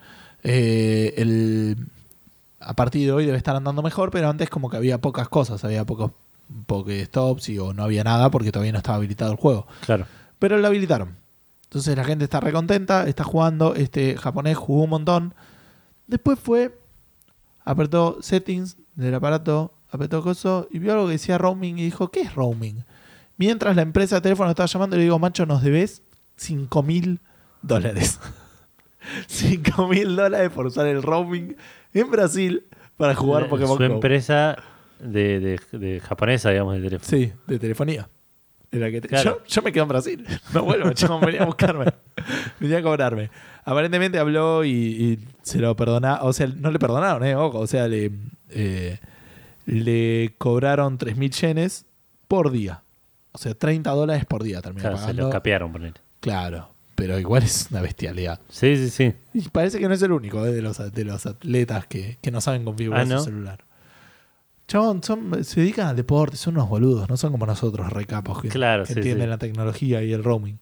Eh, 0.43 1.13
el, 1.17 1.77
a 2.59 2.73
partir 2.75 3.05
de 3.05 3.13
hoy 3.13 3.25
debe 3.25 3.37
estar 3.37 3.55
andando 3.55 3.81
mejor, 3.81 4.11
pero 4.11 4.29
antes 4.29 4.49
como 4.49 4.69
que 4.69 4.77
había 4.77 4.99
pocas 4.99 5.29
cosas, 5.29 5.63
había 5.63 5.85
pocos 5.85 6.11
Pokéstops 6.65 7.49
y 7.49 7.59
o 7.59 7.73
no 7.73 7.83
había 7.83 8.03
nada 8.03 8.29
porque 8.31 8.51
todavía 8.51 8.71
no 8.71 8.79
estaba 8.79 8.97
habilitado 8.97 9.31
el 9.31 9.37
juego. 9.37 9.67
Claro. 9.85 10.05
Pero 10.39 10.57
lo 10.57 10.67
habilitaron. 10.67 11.17
Entonces 11.63 11.95
la 11.95 12.03
gente 12.03 12.23
está 12.23 12.39
recontenta, 12.39 13.07
está 13.07 13.23
jugando, 13.23 13.75
este 13.75 14.17
japonés 14.17 14.57
jugó 14.57 14.83
un 14.83 14.89
montón. 14.89 15.35
Después 16.07 16.39
fue, 16.39 16.79
apretó 17.63 18.17
settings 18.21 18.77
del 18.95 19.13
aparato, 19.13 19.75
apretó 19.91 20.23
coso 20.23 20.67
y 20.71 20.79
vio 20.79 20.93
algo 20.93 21.05
que 21.05 21.13
decía 21.13 21.37
roaming 21.37 21.77
y 21.77 21.83
dijo, 21.83 22.09
¿qué 22.09 22.21
es 22.21 22.33
roaming? 22.33 22.83
Mientras 23.37 23.75
la 23.75 23.83
empresa 23.83 24.15
de 24.15 24.21
teléfono 24.21 24.49
estaba 24.49 24.67
llamando, 24.67 24.97
le 24.97 25.03
digo, 25.03 25.19
macho, 25.19 25.45
nos 25.45 25.61
debes 25.61 26.01
5 26.37 26.81
mil 26.83 27.19
dólares. 27.61 28.19
5 29.27 29.87
mil 29.87 30.15
dólares 30.15 30.49
por 30.49 30.65
usar 30.65 30.87
el 30.87 31.03
roaming 31.03 31.55
en 31.93 32.11
Brasil 32.11 32.65
para 32.97 33.15
jugar 33.15 33.47
Pokémon 33.47 33.77
Su 33.77 33.87
Go. 33.87 33.93
empresa 33.93 34.57
de, 34.99 35.39
de- 35.39 35.77
de 35.79 35.99
japonesa, 35.99 36.49
digamos, 36.51 36.75
de 36.75 36.81
teléfono. 36.81 37.09
Sí, 37.09 37.31
de 37.47 37.59
telefonía. 37.59 38.09
Era 38.71 38.91
que 38.91 39.01
te- 39.01 39.07
Claro. 39.07 39.39
yo, 39.39 39.45
yo 39.47 39.61
me 39.63 39.71
quedo 39.71 39.83
en 39.83 39.89
Brasil. 39.89 40.25
No 40.53 40.63
vuelvo, 40.63 40.91
chabón, 40.93 41.21
venía 41.21 41.41
a 41.43 41.45
buscarme. 41.45 41.85
venía 42.59 42.77
a 42.79 42.81
cobrarme. 42.83 43.29
Aparentemente 43.65 44.19
habló 44.19 44.63
y, 44.63 44.69
y 44.71 45.19
se 45.41 45.57
lo 45.59 45.75
perdonaron. 45.75 46.27
O 46.27 46.33
sea, 46.33 46.47
no 46.47 46.69
le 46.71 46.79
perdonaron, 46.79 47.23
¿eh? 47.25 47.35
O 47.35 47.67
sea, 47.67 47.87
le, 47.87 48.11
eh, 48.49 48.99
le 49.65 50.35
cobraron 50.37 50.97
3.000 50.97 51.31
yenes 51.41 51.85
por 52.27 52.51
día. 52.51 52.83
O 53.31 53.37
sea, 53.37 53.53
30 53.53 53.89
dólares 53.91 54.25
por 54.25 54.43
día 54.43 54.61
terminó 54.61 54.81
Claro, 54.81 54.97
se 54.97 55.01
pagando. 55.03 55.23
lo 55.23 55.29
capearon, 55.29 55.71
poner. 55.71 55.93
claro, 56.19 56.73
pero 56.95 57.17
igual 57.19 57.43
es 57.43 57.67
una 57.71 57.81
bestialidad. 57.81 58.39
Sí, 58.49 58.75
sí, 58.75 58.89
sí. 58.89 59.13
Y 59.33 59.47
parece 59.49 59.79
que 59.79 59.87
no 59.87 59.93
es 59.93 60.01
el 60.01 60.11
único 60.11 60.45
¿eh? 60.45 60.51
de, 60.51 60.61
los, 60.61 60.77
de 60.93 61.05
los 61.05 61.25
atletas 61.25 61.85
que, 61.87 62.17
que 62.21 62.31
no 62.31 62.41
saben 62.41 62.65
configurar 62.65 63.01
Ah, 63.01 63.05
¿no? 63.05 63.19
su 63.19 63.25
celular. 63.25 63.63
Chabón, 64.69 65.03
son, 65.03 65.43
se 65.43 65.59
dedican 65.59 65.87
al 65.87 65.95
deporte, 65.97 66.37
son 66.37 66.53
unos 66.55 66.69
boludos, 66.69 67.09
no 67.09 67.17
son 67.17 67.31
como 67.33 67.45
nosotros, 67.45 67.91
recapos, 67.91 68.41
que, 68.41 68.47
Claro, 68.47 68.83
que 68.85 68.93
sí, 68.93 68.99
entienden 68.99 69.25
sí. 69.25 69.29
la 69.31 69.37
tecnología 69.37 70.01
y 70.03 70.13
el 70.13 70.23
roaming. 70.23 70.59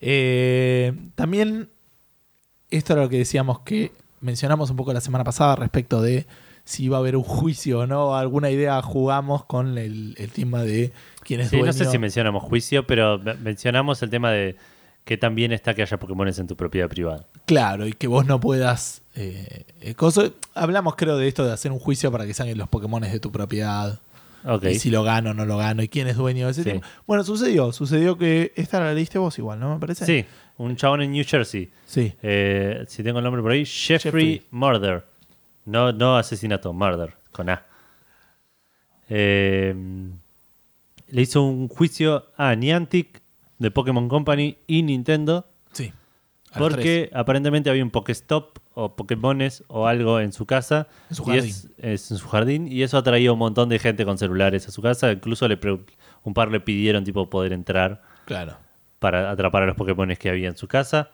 Eh, 0.00 0.92
también, 1.14 1.68
esto 2.70 2.92
era 2.94 3.02
lo 3.02 3.08
que 3.08 3.18
decíamos 3.18 3.60
que 3.60 3.92
mencionamos 4.20 4.70
un 4.70 4.76
poco 4.76 4.92
la 4.92 5.00
semana 5.00 5.24
pasada 5.24 5.56
respecto 5.56 6.00
de 6.02 6.26
si 6.64 6.84
iba 6.84 6.96
a 6.96 7.00
haber 7.00 7.16
un 7.16 7.24
juicio 7.24 7.80
o 7.80 7.86
no, 7.86 8.16
alguna 8.16 8.50
idea 8.50 8.80
jugamos 8.82 9.44
con 9.44 9.76
el, 9.78 10.14
el 10.16 10.30
tema 10.30 10.62
de 10.62 10.92
quién 11.24 11.40
es 11.40 11.50
Sí, 11.50 11.60
no 11.60 11.72
sé 11.72 11.86
si 11.86 11.98
mencionamos 11.98 12.42
juicio, 12.44 12.86
pero 12.86 13.18
me- 13.18 13.34
mencionamos 13.34 14.00
el 14.02 14.10
tema 14.10 14.30
de 14.30 14.56
que 15.04 15.16
también 15.16 15.52
está 15.52 15.74
que 15.74 15.82
haya 15.82 15.98
Pokémones 15.98 16.38
en 16.38 16.46
tu 16.46 16.56
propiedad 16.56 16.88
privada. 16.88 17.26
Claro, 17.46 17.86
y 17.86 17.92
que 17.92 18.06
vos 18.06 18.24
no 18.26 18.38
puedas. 18.40 19.02
eh, 19.14 19.64
eh, 19.80 19.94
coso- 19.94 20.32
hablamos, 20.54 20.94
creo, 20.96 21.16
de 21.18 21.28
esto 21.28 21.44
de 21.44 21.52
hacer 21.52 21.70
un 21.72 21.78
juicio 21.78 22.10
para 22.12 22.24
que 22.26 22.32
salgan 22.34 22.56
los 22.56 22.68
Pokémon 22.68 23.02
de 23.02 23.20
tu 23.20 23.30
propiedad. 23.32 24.00
Ok. 24.44 24.64
Y 24.64 24.78
si 24.78 24.90
lo 24.90 25.02
gano 25.04 25.30
o 25.30 25.34
no 25.34 25.44
lo 25.46 25.56
gano. 25.56 25.82
Y 25.82 25.88
quién 25.88 26.08
es 26.08 26.16
dueño 26.16 26.46
de 26.46 26.52
ese 26.52 26.62
Sí. 26.64 26.70
tema. 26.70 26.82
Bueno, 27.06 27.22
sucedió. 27.24 27.72
Sucedió 27.72 28.16
que. 28.18 28.52
Esta 28.56 28.80
la 28.80 28.92
leíste 28.94 29.18
vos 29.18 29.38
igual, 29.38 29.60
¿no? 29.60 29.74
Me 29.74 29.80
parece. 29.80 30.04
Sí, 30.06 30.24
un 30.58 30.74
chabón 30.76 31.02
en 31.02 31.12
New 31.12 31.24
Jersey. 31.26 31.70
Sí. 31.86 32.12
Eh, 32.22 32.84
si 32.88 33.02
tengo 33.04 33.18
el 33.18 33.24
nombre 33.24 33.42
por 33.42 33.52
ahí, 33.52 33.64
Jeffrey, 33.66 34.00
Jeffrey. 34.00 34.46
Murder. 34.50 35.04
No, 35.64 35.92
no 35.92 36.16
asesinato, 36.16 36.72
murder, 36.72 37.14
con 37.32 37.50
A. 37.50 37.64
Eh, 39.08 39.74
le 41.08 41.22
hizo 41.22 41.42
un 41.42 41.68
juicio 41.68 42.26
a 42.36 42.54
Niantic 42.54 43.20
de 43.62 43.70
Pokémon 43.70 44.08
Company 44.08 44.58
y 44.66 44.82
Nintendo 44.82 45.46
Sí. 45.72 45.90
Porque 46.58 47.08
aparentemente 47.14 47.70
había 47.70 47.82
un 47.82 47.90
Pokéstop 47.90 48.58
o 48.74 48.94
Pokémones 48.94 49.64
o 49.68 49.86
algo 49.86 50.20
en 50.20 50.32
su 50.34 50.44
casa. 50.44 50.86
En 51.08 51.16
su 51.16 51.32
y 51.32 51.38
es, 51.38 51.68
es 51.78 52.10
en 52.10 52.18
su 52.18 52.28
jardín. 52.28 52.68
Y 52.70 52.82
eso 52.82 52.98
atraía 52.98 53.32
un 53.32 53.38
montón 53.38 53.70
de 53.70 53.78
gente 53.78 54.04
con 54.04 54.18
celulares 54.18 54.68
a 54.68 54.70
su 54.70 54.82
casa. 54.82 55.10
Incluso 55.12 55.48
le 55.48 55.58
un 56.24 56.34
par 56.34 56.50
le 56.50 56.60
pidieron 56.60 57.04
tipo 57.04 57.30
poder 57.30 57.54
entrar. 57.54 58.02
Claro. 58.26 58.58
para 58.98 59.30
atrapar 59.30 59.62
a 59.62 59.66
los 59.66 59.76
Pokémones 59.76 60.18
que 60.18 60.28
había 60.28 60.48
en 60.48 60.56
su 60.58 60.68
casa. 60.68 61.10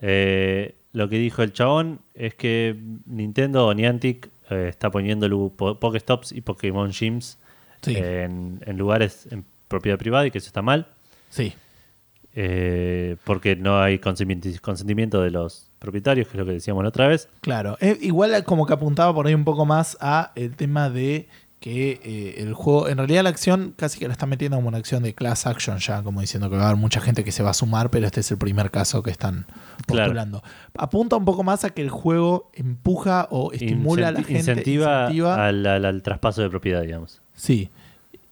Eh, 0.00 0.76
lo 0.92 1.08
que 1.08 1.18
dijo 1.18 1.42
el 1.42 1.52
chabón 1.52 2.00
es 2.14 2.34
que 2.34 2.74
Nintendo 3.06 3.66
o 3.66 3.74
Niantic 3.74 4.30
eh, 4.50 4.66
está 4.68 4.90
poniendo 4.90 5.28
po- 5.56 5.78
Pokéstops 5.78 6.32
y 6.32 6.40
Pokémon 6.40 6.90
Gyms 6.90 7.38
Sí. 7.82 7.94
en, 7.96 8.62
en 8.64 8.78
lugares 8.78 9.28
en 9.30 9.44
propiedad 9.68 9.98
privada 9.98 10.26
y 10.26 10.30
que 10.30 10.38
eso 10.38 10.46
está 10.46 10.62
mal. 10.62 10.88
Sí. 11.28 11.52
Eh, 12.34 13.16
porque 13.24 13.56
no 13.56 13.80
hay 13.80 13.98
consentimiento, 13.98 15.22
de 15.22 15.30
los 15.30 15.70
propietarios, 15.78 16.26
que 16.28 16.32
es 16.36 16.38
lo 16.38 16.46
que 16.46 16.52
decíamos 16.52 16.82
la 16.82 16.88
otra 16.88 17.08
vez. 17.08 17.28
Claro. 17.40 17.76
Eh, 17.80 17.98
igual 18.00 18.44
como 18.44 18.66
que 18.66 18.72
apuntaba 18.72 19.14
por 19.14 19.26
ahí 19.26 19.34
un 19.34 19.44
poco 19.44 19.66
más 19.66 19.96
a 20.00 20.32
el 20.34 20.56
tema 20.56 20.90
de 20.90 21.28
que 21.60 21.98
eh, 22.04 22.34
el 22.42 22.52
juego, 22.52 22.88
en 22.90 22.98
realidad 22.98 23.22
la 23.22 23.30
acción 23.30 23.72
casi 23.76 23.98
que 23.98 24.06
la 24.06 24.12
está 24.12 24.26
metiendo 24.26 24.56
como 24.58 24.68
una 24.68 24.76
acción 24.76 25.02
de 25.02 25.14
class 25.14 25.46
action 25.46 25.78
ya, 25.78 26.02
como 26.02 26.20
diciendo 26.20 26.50
que 26.50 26.56
va 26.56 26.64
a 26.64 26.66
haber 26.66 26.76
mucha 26.78 27.00
gente 27.00 27.24
que 27.24 27.32
se 27.32 27.42
va 27.42 27.50
a 27.50 27.54
sumar, 27.54 27.88
pero 27.90 28.04
este 28.06 28.20
es 28.20 28.30
el 28.30 28.36
primer 28.36 28.70
caso 28.70 29.02
que 29.02 29.10
están 29.10 29.46
Claro. 29.86 30.04
postulando. 30.08 30.42
Apunta 30.76 31.16
un 31.16 31.24
poco 31.24 31.42
más 31.42 31.64
a 31.64 31.70
que 31.70 31.80
el 31.80 31.88
juego 31.88 32.50
empuja 32.52 33.28
o 33.30 33.50
estimula 33.52 34.08
a 34.08 34.12
la 34.12 34.18
gente. 34.22 34.34
incentiva, 34.40 35.04
incentiva- 35.10 35.46
Al, 35.46 35.64
al- 35.66 35.84
al 35.86 36.02
traspaso 36.02 36.42
de 36.42 36.50
propiedad, 36.50 36.82
digamos. 36.82 37.22
Sí. 37.34 37.70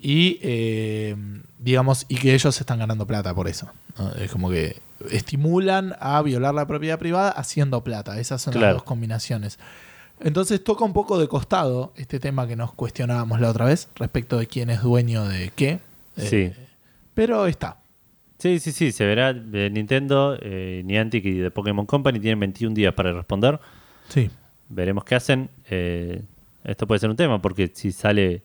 Y 0.05 0.41
eh, 0.43 1.17
digamos, 1.61 2.07
y 2.09 2.17
que 2.17 2.35
ellos 2.35 2.61
están 2.61 2.81
ganando 2.81 3.07
plata 3.07 3.33
por 3.35 3.47
eso. 3.47 3.71
¿no? 3.97 4.13
Es 4.15 4.33
como 4.33 4.51
que 4.51 4.81
estimulan 5.11 5.95
a 6.01 6.21
violar 6.23 6.55
la 6.55 6.67
propiedad 6.67 6.99
privada 6.99 7.31
haciendo 7.31 7.83
plata. 7.85 8.19
Esas 8.19 8.43
son 8.43 8.61
las 8.61 8.75
dos 8.75 8.83
combinaciones. 8.83 9.59
Entonces 10.21 10.63
toca 10.63 10.85
un 10.85 10.93
poco 10.93 11.19
de 11.19 11.29
costado 11.29 11.93
este 11.97 12.19
tema 12.21 12.47
que 12.49 12.57
nos 12.57 12.73
cuestionábamos 12.73 13.41
la 13.41 13.51
otra 13.51 13.65
vez 13.67 13.89
respecto 13.95 14.39
de 14.39 14.47
quién 14.47 14.71
es 14.71 14.83
dueño 14.83 15.25
de 15.27 15.51
qué. 15.55 15.79
Eh, 16.17 16.27
Sí. 16.29 16.53
Pero 17.15 17.47
está. 17.47 17.79
Sí, 18.39 18.59
sí, 18.59 18.73
sí, 18.73 18.91
se 18.91 19.07
verá. 19.07 19.31
Eh, 19.31 19.71
Nintendo, 19.71 20.37
eh, 20.41 20.83
Niantic 20.85 21.25
y 21.25 21.35
de 21.35 21.51
Pokémon 21.53 21.87
Company 21.87 22.19
tienen 22.19 22.41
21 22.41 22.75
días 22.75 22.93
para 22.93 23.13
responder. 23.13 23.61
Sí. 24.09 24.31
Veremos 24.69 25.05
qué 25.05 25.15
hacen. 25.15 25.49
Eh, 25.71 26.23
esto 26.65 26.87
puede 26.87 26.99
ser 26.99 27.11
un 27.11 27.17
tema, 27.17 27.41
porque 27.41 27.71
si 27.73 27.93
sale. 27.93 28.43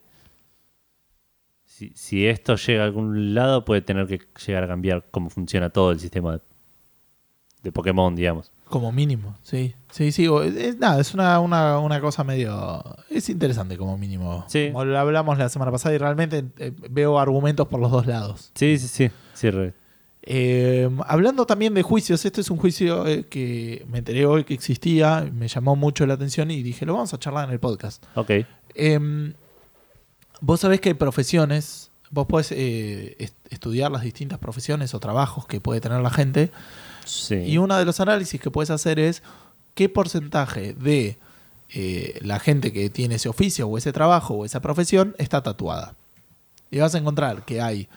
Si, 1.77 1.91
si 1.93 2.25
esto 2.25 2.55
llega 2.55 2.81
a 2.81 2.85
algún 2.85 3.35
lado, 3.35 3.63
puede 3.63 3.81
tener 3.81 4.07
que 4.07 4.19
llegar 4.47 4.63
a 4.63 4.67
cambiar 4.67 5.05
cómo 5.11 5.29
funciona 5.29 5.69
todo 5.69 5.91
el 5.91 5.99
sistema 5.99 6.33
de, 6.33 6.41
de 7.61 7.71
Pokémon, 7.71 8.15
digamos. 8.15 8.51
Como 8.67 8.91
mínimo, 8.91 9.37
sí. 9.43 9.75
Sí, 9.91 10.11
sí. 10.11 10.27
Es, 10.57 10.77
nada, 10.79 10.99
es 10.99 11.13
una, 11.13 11.39
una, 11.39 11.77
una 11.77 12.01
cosa 12.01 12.23
medio. 12.23 12.83
Es 13.11 13.29
interesante 13.29 13.77
como 13.77 13.95
mínimo. 13.95 14.43
Sí. 14.47 14.69
Como 14.71 14.85
lo 14.85 14.97
hablamos 14.97 15.37
la 15.37 15.49
semana 15.49 15.71
pasada 15.71 15.93
y 15.93 15.99
realmente 15.99 16.45
eh, 16.57 16.71
veo 16.89 17.19
argumentos 17.19 17.67
por 17.67 17.79
los 17.79 17.91
dos 17.91 18.07
lados. 18.07 18.51
Sí, 18.55 18.79
sí, 18.79 18.87
sí. 18.87 19.11
sí 19.35 19.49
Eh, 20.23 20.89
hablando 21.05 21.45
también 21.45 21.75
de 21.75 21.83
juicios, 21.83 22.25
este 22.25 22.41
es 22.41 22.49
un 22.49 22.57
juicio 22.57 23.05
eh, 23.05 23.27
que 23.29 23.85
me 23.87 23.99
enteré 23.99 24.25
hoy 24.25 24.45
que 24.45 24.55
existía, 24.55 25.29
me 25.31 25.47
llamó 25.47 25.75
mucho 25.75 26.07
la 26.07 26.15
atención 26.15 26.49
y 26.49 26.63
dije, 26.63 26.87
lo 26.87 26.93
vamos 26.95 27.13
a 27.13 27.19
charlar 27.19 27.47
en 27.47 27.53
el 27.53 27.59
podcast. 27.59 28.03
Ok. 28.15 28.31
Em, 28.73 29.33
vos 30.41 30.59
sabés 30.61 30.81
que 30.81 30.89
hay 30.89 30.93
profesiones, 30.95 31.89
vos 32.11 32.27
podés 32.27 32.51
eh, 32.51 33.15
est- 33.19 33.35
estudiar 33.49 33.91
las 33.91 34.01
distintas 34.03 34.39
profesiones 34.39 34.93
o 34.93 34.99
trabajos 34.99 35.45
que 35.47 35.59
puede 35.61 35.81
tener 35.81 36.01
la 36.01 36.09
gente 36.09 36.51
Sí. 37.05 37.35
y 37.35 37.57
uno 37.57 37.77
de 37.77 37.85
los 37.85 37.99
análisis 37.99 38.39
que 38.41 38.51
puedes 38.51 38.69
hacer 38.69 38.99
es 38.99 39.23
qué 39.75 39.87
porcentaje 39.89 40.73
de 40.73 41.17
eh, 41.69 42.19
la 42.21 42.39
gente 42.39 42.71
que 42.73 42.89
tiene 42.89 43.15
ese 43.15 43.29
oficio 43.29 43.67
o 43.67 43.77
ese 43.77 43.91
trabajo 43.93 44.33
o 44.35 44.45
esa 44.45 44.61
profesión 44.61 45.15
está 45.17 45.41
tatuada. 45.43 45.95
Y 46.71 46.79
vas 46.79 46.95
a 46.95 46.97
encontrar 46.97 47.45
que 47.45 47.61
hay, 47.61 47.87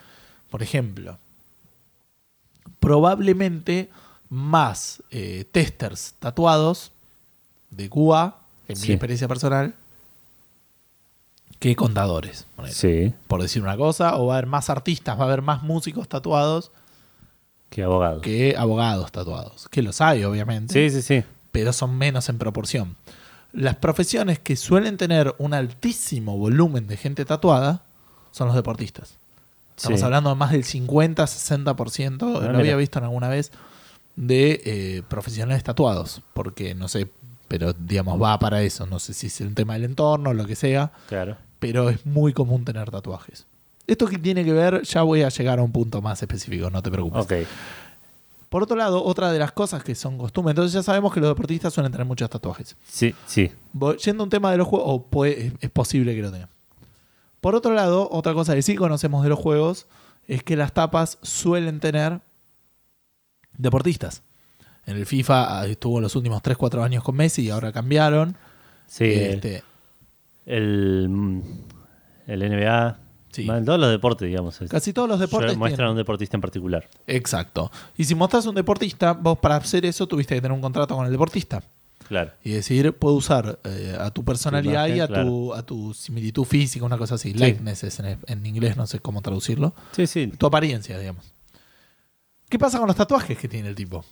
por 0.50 0.62
ejemplo, 0.62 1.18
probablemente 2.78 3.90
más 4.28 5.02
eh, 5.10 5.44
testers 5.50 6.14
tatuados 6.18 6.92
de 7.70 7.88
QA, 7.88 8.36
en 8.68 8.80
mi 8.80 8.88
experiencia 8.92 9.26
personal, 9.28 9.74
que 11.60 11.76
contadores. 11.76 12.46
Sí. 12.70 13.14
Por 13.28 13.40
decir 13.40 13.62
una 13.62 13.76
cosa, 13.76 14.16
o 14.16 14.26
va 14.26 14.34
a 14.34 14.38
haber 14.38 14.46
más 14.48 14.68
artistas, 14.70 15.16
va 15.16 15.22
a 15.22 15.26
haber 15.26 15.42
más 15.42 15.62
músicos 15.62 16.08
tatuados 16.08 16.72
Que 17.70 17.84
abogado. 17.84 18.20
que 18.22 18.56
abogados 18.58 19.12
tatuados. 19.12 19.68
Que 19.70 19.82
los 19.82 20.00
hay, 20.00 20.24
obviamente 20.24 20.72
Sí, 20.74 20.90
sí, 20.90 21.02
sí. 21.02 21.24
pero 21.52 21.72
son 21.72 21.96
menos 21.96 22.28
en 22.28 22.38
proporción. 22.38 22.96
Las 23.52 23.76
profesiones 23.76 24.38
que 24.38 24.56
suelen 24.56 24.96
tener 24.96 25.34
un 25.38 25.54
altísimo 25.54 26.36
volumen 26.36 26.86
de 26.86 26.96
gente 26.96 27.24
tatuada 27.24 27.82
son 28.32 28.46
los 28.48 28.56
deportistas. 28.56 29.14
Estamos 29.76 29.98
Sí. 30.00 30.04
hablando 30.04 30.30
de 30.30 30.36
más 30.36 30.52
del 30.52 30.64
50-60%, 30.64 32.26
Ah, 32.26 32.32
lo 32.32 32.40
mira. 32.48 32.58
había 32.58 32.76
visto 32.76 32.98
en 32.98 33.04
alguna 33.06 33.28
vez, 33.28 33.50
de 34.16 34.60
eh, 34.64 35.02
profesionales 35.08 35.62
tatuados. 35.64 36.22
Porque, 36.34 36.74
no 36.74 36.88
sé, 36.88 37.08
pero 37.48 37.72
digamos, 37.72 38.20
va 38.20 38.38
para 38.38 38.62
eso. 38.62 38.86
No 38.86 38.98
sé 38.98 39.14
si 39.14 39.28
es 39.28 39.40
el 39.40 39.54
tema 39.54 39.74
del 39.74 39.84
entorno 39.84 40.30
o 40.30 40.34
lo 40.34 40.46
que 40.46 40.54
sea, 40.56 40.92
Claro. 41.08 41.36
Pero 41.60 41.88
es 41.90 42.04
muy 42.04 42.32
común 42.32 42.64
tener 42.64 42.90
tatuajes. 42.90 43.46
Esto 43.86 44.06
que 44.06 44.18
tiene 44.18 44.44
que 44.44 44.52
ver, 44.52 44.82
ya 44.82 45.02
voy 45.02 45.22
a 45.22 45.28
llegar 45.28 45.58
a 45.58 45.62
un 45.62 45.70
punto 45.72 46.02
más 46.02 46.20
específico, 46.22 46.70
no 46.70 46.82
te 46.82 46.90
preocupes. 46.90 47.20
Por 48.48 48.64
otro 48.64 48.76
lado, 48.76 49.04
otra 49.04 49.30
de 49.30 49.38
las 49.38 49.52
cosas 49.52 49.84
que 49.84 49.94
son 49.94 50.18
costumbres, 50.18 50.52
entonces 50.54 50.72
ya 50.72 50.82
sabemos 50.82 51.12
que 51.14 51.20
los 51.20 51.28
deportistas 51.28 51.72
suelen 51.72 51.92
tener 51.92 52.04
muchos 52.06 52.28
tatuajes. 52.28 52.76
Sí, 52.84 53.14
sí. 53.26 53.52
Yendo 54.04 54.22
a 54.22 54.24
un 54.24 54.30
tema 54.30 54.50
de 54.50 54.56
los 54.56 54.66
juegos, 54.66 54.88
o 54.90 55.02
puede- 55.06 55.46
es- 55.46 55.52
es 55.60 55.70
posible 55.70 56.14
que 56.16 56.22
lo 56.22 56.32
tengan. 56.32 56.48
Por 57.40 57.54
otro 57.54 57.72
lado, 57.74 58.08
otra 58.10 58.34
cosa 58.34 58.54
que 58.54 58.62
sí 58.62 58.74
conocemos 58.74 59.22
de 59.22 59.28
los 59.28 59.38
juegos 59.38 59.86
es 60.26 60.42
que 60.42 60.56
las 60.56 60.72
tapas 60.72 61.18
suelen 61.22 61.78
tener 61.80 62.20
deportistas. 63.56 64.22
En 64.86 64.96
el 64.96 65.06
FIFA 65.06 65.60
ah, 65.60 65.66
estuvo 65.66 66.00
los 66.00 66.16
últimos 66.16 66.42
3-4 66.42 66.82
años 66.82 67.04
con 67.04 67.14
Messi 67.16 67.42
y 67.42 67.50
ahora 67.50 67.72
cambiaron. 67.72 68.36
Sí. 68.86 69.04
Este, 69.04 69.62
El, 70.46 71.08
mm, 71.08 71.42
el 72.26 72.42
NBA. 72.42 72.98
Sí. 73.32 73.46
todos 73.46 73.78
los 73.78 73.90
deportes, 73.92 74.26
digamos. 74.26 74.58
casi 74.68 74.92
todos 74.92 75.08
los 75.08 75.20
deportes 75.20 75.56
muestran 75.56 75.76
tienen- 75.76 75.88
a 75.88 75.90
un 75.92 75.96
deportista 75.96 76.36
en 76.36 76.40
particular. 76.40 76.88
Exacto. 77.06 77.70
Y 77.96 78.02
si 78.04 78.16
mostrás 78.16 78.44
un 78.46 78.56
deportista, 78.56 79.12
vos 79.12 79.38
para 79.38 79.54
hacer 79.56 79.86
eso 79.86 80.08
tuviste 80.08 80.34
que 80.34 80.40
tener 80.40 80.52
un 80.54 80.60
contrato 80.60 80.96
con 80.96 81.06
el 81.06 81.12
deportista. 81.12 81.62
Claro. 82.08 82.32
Y 82.42 82.50
decir, 82.50 82.92
puedo 82.94 83.14
usar 83.14 83.60
eh, 83.62 83.96
a 84.00 84.10
tu 84.10 84.24
personalidad 84.24 84.86
imagen, 84.86 84.96
y 84.96 85.00
a, 85.00 85.06
claro. 85.06 85.26
tu, 85.26 85.54
a 85.54 85.62
tu 85.64 85.94
similitud 85.94 86.42
física, 86.42 86.84
una 86.84 86.98
cosa 86.98 87.14
así. 87.14 87.30
Sí. 87.30 87.38
Likeness 87.38 87.84
es 87.84 88.00
en, 88.00 88.18
en 88.26 88.46
inglés, 88.46 88.76
no 88.76 88.84
sé 88.88 88.98
cómo 88.98 89.22
traducirlo. 89.22 89.76
Sí, 89.92 90.08
sí. 90.08 90.26
Tu 90.26 90.44
apariencia, 90.46 90.98
digamos. 90.98 91.32
¿Qué 92.48 92.58
pasa 92.58 92.78
con 92.78 92.88
los 92.88 92.96
tatuajes 92.96 93.38
que 93.38 93.46
tiene 93.46 93.68
el 93.68 93.76
tipo? 93.76 94.04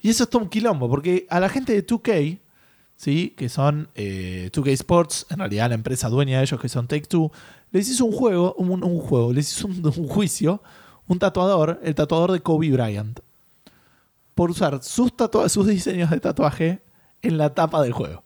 Y 0.00 0.08
eso 0.08 0.24
es 0.24 0.30
todo 0.30 0.42
un 0.42 0.48
quilombo, 0.48 0.88
porque 0.88 1.26
a 1.28 1.38
la 1.38 1.50
gente 1.50 1.74
de 1.74 1.86
2K, 1.86 2.38
¿sí? 2.96 3.34
que 3.36 3.48
son 3.48 3.88
eh, 3.94 4.50
2K 4.52 4.68
Sports, 4.72 5.26
en 5.30 5.38
realidad 5.38 5.68
la 5.68 5.74
empresa 5.74 6.08
dueña 6.08 6.38
de 6.38 6.44
ellos, 6.44 6.60
que 6.60 6.68
son 6.68 6.86
Take 6.88 7.06
Two, 7.06 7.30
les 7.72 7.88
hizo 7.88 8.04
un 8.04 8.12
juego, 8.12 8.54
un, 8.54 8.82
un 8.82 8.98
juego, 9.00 9.32
les 9.32 9.52
hizo 9.52 9.66
un, 9.66 9.84
un 9.84 10.08
juicio, 10.08 10.62
un 11.08 11.18
tatuador, 11.18 11.80
el 11.82 11.94
tatuador 11.94 12.32
de 12.32 12.40
Kobe 12.40 12.70
Bryant, 12.70 13.20
por 14.34 14.50
usar 14.50 14.82
sus, 14.82 15.12
sus 15.48 15.66
diseños 15.66 16.10
de 16.10 16.20
tatuaje 16.20 16.80
en 17.22 17.38
la 17.38 17.54
tapa 17.54 17.82
del 17.82 17.92
juego. 17.92 18.22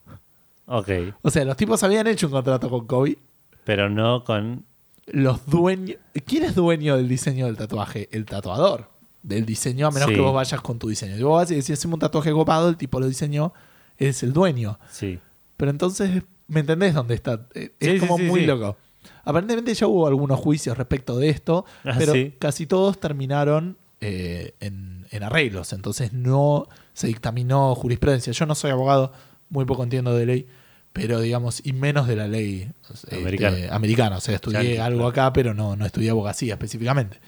Ok. 0.66 0.88
O 1.22 1.30
sea, 1.30 1.44
los 1.44 1.56
tipos 1.56 1.82
habían 1.82 2.06
hecho 2.06 2.26
un 2.26 2.32
contrato 2.32 2.68
con 2.70 2.86
Kobe. 2.86 3.18
Pero 3.64 3.88
no 3.90 4.24
con. 4.24 4.64
Los 5.06 5.44
dueños. 5.46 5.96
¿Quién 6.26 6.44
es 6.44 6.54
dueño 6.54 6.96
del 6.96 7.08
diseño 7.08 7.46
del 7.46 7.56
tatuaje? 7.56 8.08
El 8.12 8.24
tatuador. 8.24 8.88
Del 9.22 9.44
diseño, 9.44 9.86
a 9.88 9.90
menos 9.90 10.08
Sí. 10.08 10.14
que 10.14 10.20
vos 10.20 10.32
vayas 10.34 10.60
con 10.60 10.78
tu 10.78 10.88
diseño. 10.88 11.16
Si 11.16 11.22
vos 11.22 11.36
vas 11.42 11.50
y 11.50 11.56
decís, 11.56 11.84
un 11.84 11.98
tatuaje 11.98 12.32
copado, 12.32 12.68
el 12.68 12.76
tipo 12.76 13.00
lo 13.00 13.06
diseñó, 13.08 13.52
es 14.00 14.22
el 14.24 14.32
dueño. 14.32 14.78
Sí. 14.90 15.18
Pero 15.56 15.70
entonces, 15.70 16.22
¿me 16.48 16.60
entendés 16.60 16.94
dónde 16.94 17.14
está? 17.14 17.46
Eh, 17.54 17.72
Es 17.78 17.92
Sí, 17.92 17.98
como 18.00 18.16
sí, 18.18 18.24
muy 18.24 18.44
loco. 18.46 18.76
Aparentemente 19.24 19.72
ya 19.74 19.86
hubo 19.86 20.06
algunos 20.06 20.40
juicios 20.40 20.76
respecto 20.76 21.16
de 21.18 21.28
esto, 21.28 21.64
Ah, 21.84 21.94
pero 21.98 22.12
casi 22.38 22.66
todos 22.66 22.98
terminaron 22.98 23.76
eh, 24.00 24.54
en, 24.60 25.06
en 25.10 25.22
arreglos. 25.22 25.72
Entonces 25.72 26.12
no 26.12 26.66
se 26.94 27.06
dictaminó 27.06 27.74
jurisprudencia. 27.74 28.32
Yo 28.32 28.46
no 28.46 28.54
soy 28.54 28.70
abogado, 28.70 29.12
muy 29.50 29.64
poco 29.66 29.82
entiendo 29.84 30.14
de 30.14 30.26
ley, 30.26 30.46
pero 30.92 31.20
digamos, 31.20 31.64
y 31.64 31.72
menos 31.72 32.08
de 32.08 32.16
la 32.16 32.26
ley 32.28 32.70
este, 32.92 33.16
Americana. 33.16 33.56
americana. 33.74 34.16
O 34.16 34.20
sea, 34.20 34.34
estudié 34.34 34.62
Yankee, 34.64 34.78
algo 34.78 34.98
claro. 35.00 35.08
acá, 35.10 35.32
pero 35.32 35.54
no, 35.54 35.76
no 35.76 35.86
estudié 35.86 36.10
abogacía 36.10 36.54
específicamente. 36.54 37.18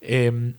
Eh, 0.00 0.54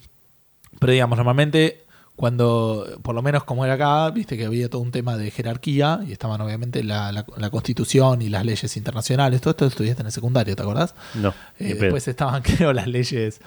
pero 0.80 0.92
digamos, 0.94 1.18
normalmente 1.18 1.86
cuando, 2.20 2.86
por 3.02 3.16
lo 3.16 3.22
menos 3.22 3.46
como 3.46 3.64
era 3.64 3.76
acá, 3.76 4.10
viste 4.12 4.36
que 4.36 4.46
había 4.46 4.70
todo 4.70 4.82
un 4.82 4.92
tema 4.92 5.16
de 5.16 5.32
jerarquía 5.32 6.02
y 6.06 6.12
estaban 6.12 6.42
obviamente 6.42 6.84
la, 6.84 7.14
la- 7.14 7.26
la 7.38 7.50
constitución 7.50 8.22
y 8.22 8.28
las 8.28 8.44
leyes 8.46 8.76
internacionales. 8.76 9.40
Todo 9.40 9.52
esto 9.52 9.64
lo 9.64 9.70
estudiaste 9.70 10.02
en 10.02 10.08
el 10.08 10.12
secundario, 10.12 10.54
¿te 10.54 10.62
acordás? 10.62 10.96
No. 11.14 11.34
Eh, 11.60 11.76
después 11.76 12.06
estaban, 12.10 12.42
creo, 12.44 12.74
las 12.74 12.88
leyes. 12.88 13.40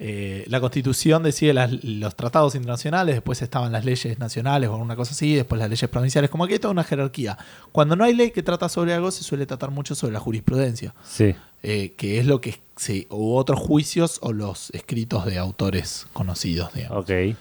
eh, 0.00 0.44
la 0.48 0.58
constitución 0.60 1.22
decía 1.22 1.54
las- 1.54 1.84
los 1.84 2.16
tratados 2.16 2.56
internacionales, 2.56 3.14
después 3.14 3.40
estaban 3.42 3.70
las 3.70 3.84
leyes 3.84 4.18
nacionales 4.18 4.68
o 4.70 4.72
alguna 4.74 4.96
cosa 4.96 5.12
así, 5.12 5.36
después 5.36 5.60
las 5.60 5.70
leyes 5.70 5.88
provinciales. 5.88 6.28
Como 6.28 6.48
que 6.48 6.54
hay 6.54 6.58
toda 6.58 6.72
una 6.72 6.82
jerarquía. 6.82 7.38
Cuando 7.70 7.94
no 7.94 8.02
hay 8.02 8.12
ley 8.12 8.32
que 8.32 8.42
trata 8.42 8.68
sobre 8.68 8.92
algo, 8.92 9.12
se 9.12 9.22
suele 9.22 9.46
tratar 9.46 9.70
mucho 9.70 9.94
sobre 9.94 10.12
la 10.14 10.18
jurisprudencia 10.20 10.94
Sí. 11.08 11.36
eh, 11.62 11.94
que 11.96 12.18
es 12.18 12.26
lo 12.26 12.40
que 12.40 12.60
se, 12.74 13.06
o 13.08 13.36
otros 13.36 13.60
juicios 13.60 14.18
o 14.20 14.32
los 14.32 14.70
escritos 14.70 15.24
de 15.26 15.38
autores 15.38 16.08
conocidos, 16.12 16.74
digamos. 16.74 17.04
Ok. 17.04 17.36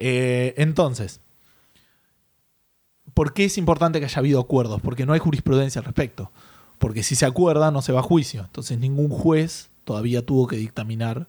Eh, 0.00 0.54
entonces, 0.56 1.20
¿por 3.14 3.34
qué 3.34 3.44
es 3.44 3.58
importante 3.58 4.00
que 4.00 4.06
haya 4.06 4.18
habido 4.18 4.40
acuerdos? 4.40 4.80
Porque 4.80 5.06
no 5.06 5.12
hay 5.12 5.20
jurisprudencia 5.20 5.78
al 5.78 5.84
respecto. 5.84 6.32
Porque 6.78 7.02
si 7.02 7.14
se 7.14 7.26
acuerda, 7.26 7.70
no 7.70 7.82
se 7.82 7.92
va 7.92 8.00
a 8.00 8.02
juicio. 8.02 8.40
Entonces, 8.40 8.78
ningún 8.78 9.10
juez 9.10 9.70
todavía 9.84 10.24
tuvo 10.24 10.46
que 10.46 10.56
dictaminar 10.56 11.28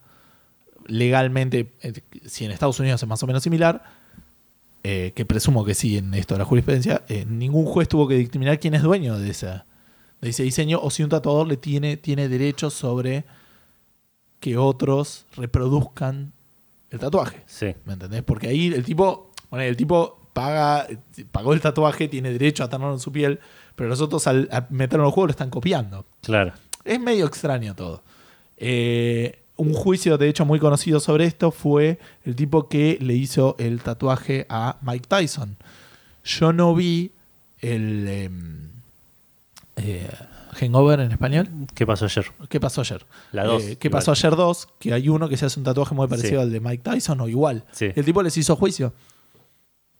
legalmente, 0.87 1.73
eh, 1.81 2.01
si 2.25 2.45
en 2.45 2.51
Estados 2.51 2.79
Unidos 2.79 3.03
es 3.03 3.07
más 3.07 3.21
o 3.21 3.27
menos 3.27 3.43
similar, 3.43 3.83
eh, 4.83 5.11
que 5.15 5.25
presumo 5.25 5.63
que 5.65 5.75
sí 5.75 5.97
en 5.97 6.13
esto 6.13 6.33
de 6.33 6.39
la 6.39 6.45
jurisprudencia, 6.45 7.03
ningún 7.27 7.65
juez 7.65 7.87
tuvo 7.87 8.07
que 8.07 8.15
dictaminar 8.15 8.59
quién 8.59 8.73
es 8.73 8.81
dueño 8.81 9.19
de, 9.19 9.31
de 10.21 10.29
ese 10.29 10.43
diseño 10.43 10.79
o 10.81 10.89
si 10.89 11.03
un 11.03 11.09
tatuador 11.09 11.45
le 11.45 11.57
tiene, 11.57 11.97
tiene 11.97 12.29
derechos 12.29 12.73
sobre 12.73 13.25
que 14.39 14.57
otros 14.57 15.27
reproduzcan 15.35 16.33
el 16.91 16.99
tatuaje. 16.99 17.41
Sí. 17.47 17.73
¿Me 17.85 17.93
entendés? 17.93 18.21
Porque 18.23 18.47
ahí 18.47 18.67
el 18.67 18.83
tipo, 18.83 19.31
bueno, 19.49 19.65
el 19.65 19.75
tipo 19.75 20.19
paga, 20.33 20.87
pagó 21.31 21.53
el 21.53 21.61
tatuaje, 21.61 22.07
tiene 22.07 22.31
derecho 22.31 22.63
a 22.63 22.69
tenerlo 22.69 22.93
en 22.93 22.99
su 22.99 23.11
piel, 23.11 23.39
pero 23.75 23.89
los 23.89 24.01
otros 24.01 24.27
al, 24.27 24.47
al 24.51 24.67
meterlo 24.69 25.05
en 25.05 25.07
el 25.07 25.13
juego 25.13 25.27
lo 25.27 25.31
están 25.31 25.49
copiando. 25.49 26.05
Claro. 26.21 26.53
Es 26.83 26.99
medio 26.99 27.25
extraño 27.25 27.75
todo. 27.75 28.03
Eh, 28.57 29.39
un 29.55 29.73
juicio, 29.73 30.17
de 30.17 30.27
hecho, 30.27 30.45
muy 30.45 30.59
conocido 30.59 30.99
sobre 30.99 31.25
esto 31.25 31.51
fue 31.51 31.99
el 32.25 32.35
tipo 32.35 32.67
que 32.67 32.97
le 32.99 33.13
hizo 33.13 33.55
el 33.59 33.81
tatuaje 33.81 34.45
a 34.49 34.77
Mike 34.81 35.07
Tyson. 35.07 35.57
Yo 36.23 36.51
no 36.53 36.73
vi 36.75 37.11
el 37.59 38.07
em, 38.07 38.69
eh, 39.75 40.09
Hangover 40.53 40.99
en 40.99 41.11
español. 41.11 41.49
¿Qué 41.73 41.85
pasó 41.85 42.05
ayer? 42.05 42.25
¿Qué 42.49 42.59
pasó 42.59 42.81
ayer? 42.81 43.05
La 43.31 43.45
dos, 43.45 43.63
Eh, 43.63 43.77
¿Qué 43.77 43.87
igual. 43.87 43.99
pasó 44.01 44.11
ayer 44.11 44.35
2? 44.35 44.67
Que 44.79 44.93
hay 44.93 45.09
uno 45.09 45.29
que 45.29 45.37
se 45.37 45.45
hace 45.45 45.59
un 45.59 45.63
tatuaje 45.63 45.95
muy 45.95 46.07
parecido 46.07 46.41
Sí. 46.41 46.43
al 46.47 46.51
de 46.51 46.59
Mike 46.59 46.83
Tyson 46.83 47.21
o 47.21 47.27
igual. 47.29 47.63
Sí. 47.71 47.87
El 47.95 48.03
tipo 48.05 48.21
les 48.21 48.35
hizo 48.37 48.55
juicio 48.55 48.93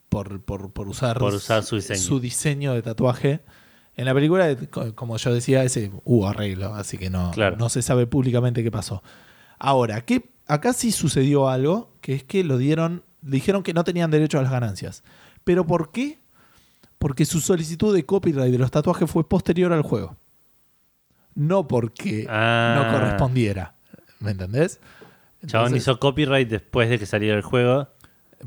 por, 0.09 0.41
por, 0.41 0.71
por 0.71 0.87
usar, 0.87 1.17
Por 1.17 1.33
usar 1.33 1.63
su 1.63 1.77
diseño. 1.77 2.19
diseño 2.19 2.73
de 2.73 2.81
tatuaje. 2.81 3.41
En 3.95 4.05
la 4.05 4.13
película, 4.13 4.55
co- 4.69 4.93
como 4.95 5.17
yo 5.17 5.33
decía, 5.33 5.63
ese 5.63 5.91
hubo 6.05 6.27
arreglo, 6.27 6.73
así 6.73 6.97
que 6.97 7.09
no, 7.09 7.31
Claro. 7.31 7.57
no 7.57 7.69
se 7.69 7.81
sabe 7.81 8.07
públicamente 8.07 8.63
qué 8.63 8.71
pasó. 8.71 9.03
Ahora, 9.59 10.01
¿qué? 10.05 10.29
acá 10.47 10.73
sí 10.73 10.91
sucedió 10.91 11.47
algo, 11.47 11.93
que 12.01 12.13
es 12.13 12.23
que 12.23 12.43
lo 12.43 12.57
dieron, 12.57 13.03
dijeron 13.21 13.63
que 13.63 13.73
no 13.73 13.83
tenían 13.85 14.11
derecho 14.11 14.37
a 14.39 14.41
las 14.41 14.51
ganancias. 14.51 15.03
¿Pero 15.45 15.65
por 15.65 15.91
qué? 15.91 16.19
Porque 16.99 17.25
su 17.25 17.39
solicitud 17.39 17.93
de 17.95 18.05
copyright 18.05 18.51
de 18.51 18.57
los 18.57 18.69
tatuajes 18.71 19.09
fue 19.09 19.27
posterior 19.27 19.71
al 19.71 19.81
juego. 19.81 20.17
No 21.35 21.67
porque 21.67 22.25
Ah. 22.29 22.75
no 22.91 22.97
correspondiera. 22.99 23.73
¿Me 24.19 24.31
entendés? 24.31 24.79
Chabón 25.45 25.75
hizo 25.75 25.99
copyright 25.99 26.47
después 26.49 26.89
de 26.89 26.99
que 26.99 27.05
saliera 27.05 27.35
el 27.35 27.41
juego. 27.41 27.87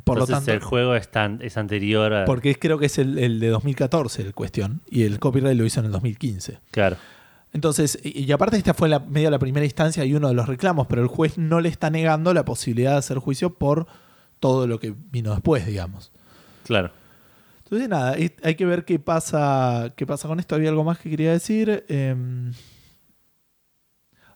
por 0.05 0.17
lo 0.19 0.25
Entonces 0.25 0.45
tanto, 0.47 0.53
el 0.53 0.61
juego 0.61 0.95
es, 0.97 1.09
tan- 1.11 1.41
es 1.43 1.57
anterior 1.57 2.13
a... 2.15 2.25
porque 2.25 2.57
creo 2.57 2.79
que 2.79 2.87
es 2.87 2.99
el, 2.99 3.17
el 3.19 3.39
de 3.41 3.49
2014 3.49 4.23
el 4.23 4.35
cuestión, 4.35 4.81
y 4.91 5.03
el 5.05 5.19
copyright 5.21 5.57
lo 5.57 5.65
hizo 5.65 5.79
en 5.81 5.87
el 5.87 5.93
2015. 5.93 6.59
Claro. 6.73 6.97
Entonces, 7.53 7.99
y, 8.03 8.25
y 8.25 8.33
aparte 8.33 8.57
esta 8.57 8.75
fue 8.75 8.89
la, 8.89 8.99
medio 8.99 9.31
la 9.31 9.39
primera 9.39 9.65
instancia 9.65 10.05
y 10.05 10.13
uno 10.15 10.27
de 10.29 10.35
los 10.35 10.49
reclamos, 10.49 10.89
pero 10.89 11.01
el 11.03 11.07
juez 11.09 11.39
no 11.39 11.61
le 11.61 11.69
está 11.69 11.91
negando 11.91 12.35
la 12.35 12.45
posibilidad 12.45 12.93
de 12.93 12.99
hacer 12.99 13.19
juicio 13.19 13.55
por 13.55 13.87
todo 14.41 14.67
lo 14.67 14.81
que 14.81 14.93
vino 15.13 15.31
después, 15.33 15.65
digamos. 15.65 16.11
Claro. 16.65 16.91
Entonces, 17.63 17.89
nada, 17.89 18.15
hay 18.43 18.55
que 18.57 18.67
ver 18.67 18.85
qué 18.85 18.99
pasa, 18.99 19.93
qué 19.97 20.07
pasa 20.07 20.27
con 20.29 20.39
esto. 20.41 20.55
Había 20.57 20.71
algo 20.71 20.83
más 20.85 20.99
que 20.99 21.09
quería 21.09 21.31
decir. 21.33 21.85
Em, 21.89 22.53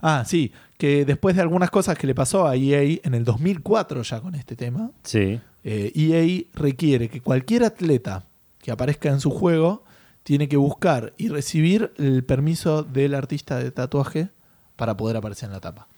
ah, 0.01 0.25
sí, 0.27 0.53
que 0.77 1.05
después 1.05 1.37
de 1.37 1.43
algunas 1.43 1.71
cosas 1.71 1.97
que 1.99 2.07
le 2.07 2.15
pasó 2.15 2.47
a 2.47 2.57
EA 2.57 2.99
en 3.03 3.15
el 3.15 3.25
2004 3.25 4.03
ya 4.03 4.21
con 4.21 4.35
este 4.35 4.57
tema, 4.57 4.91
Sí. 5.03 5.41
eh, 5.65 5.93
EA 5.95 6.45
requiere 6.55 7.09
que 7.09 7.21
cualquier 7.21 7.65
atleta 7.65 8.25
que 8.61 8.71
aparezca 8.71 9.09
en 9.09 9.21
su 9.21 9.31
juego 9.31 9.85
tiene 10.23 10.49
que 10.49 10.57
buscar 10.57 11.13
y 11.17 11.29
recibir 11.29 11.93
el 11.97 12.23
permiso 12.25 12.83
del 12.83 13.15
artista 13.15 13.59
de 13.59 13.71
tatuaje 13.71 14.29
para 14.77 14.97
poder 14.97 15.17
aparecer 15.17 15.47
en 15.49 15.53
la 15.55 15.61
tapa. 15.61 15.89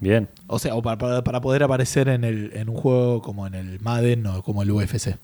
Bien. 0.00 0.28
O 0.48 0.58
sea, 0.58 0.74
o 0.74 0.82
para, 0.82 1.22
para- 1.24 1.40
poder 1.40 1.62
aparecer 1.62 2.08
en, 2.08 2.24
el, 2.24 2.50
en 2.54 2.68
un 2.68 2.76
juego 2.76 3.22
como 3.22 3.46
en 3.46 3.54
el 3.54 3.80
Madden 3.80 4.26
o 4.26 4.42
como 4.42 4.62
el 4.62 4.70
UFC. 4.70 5.16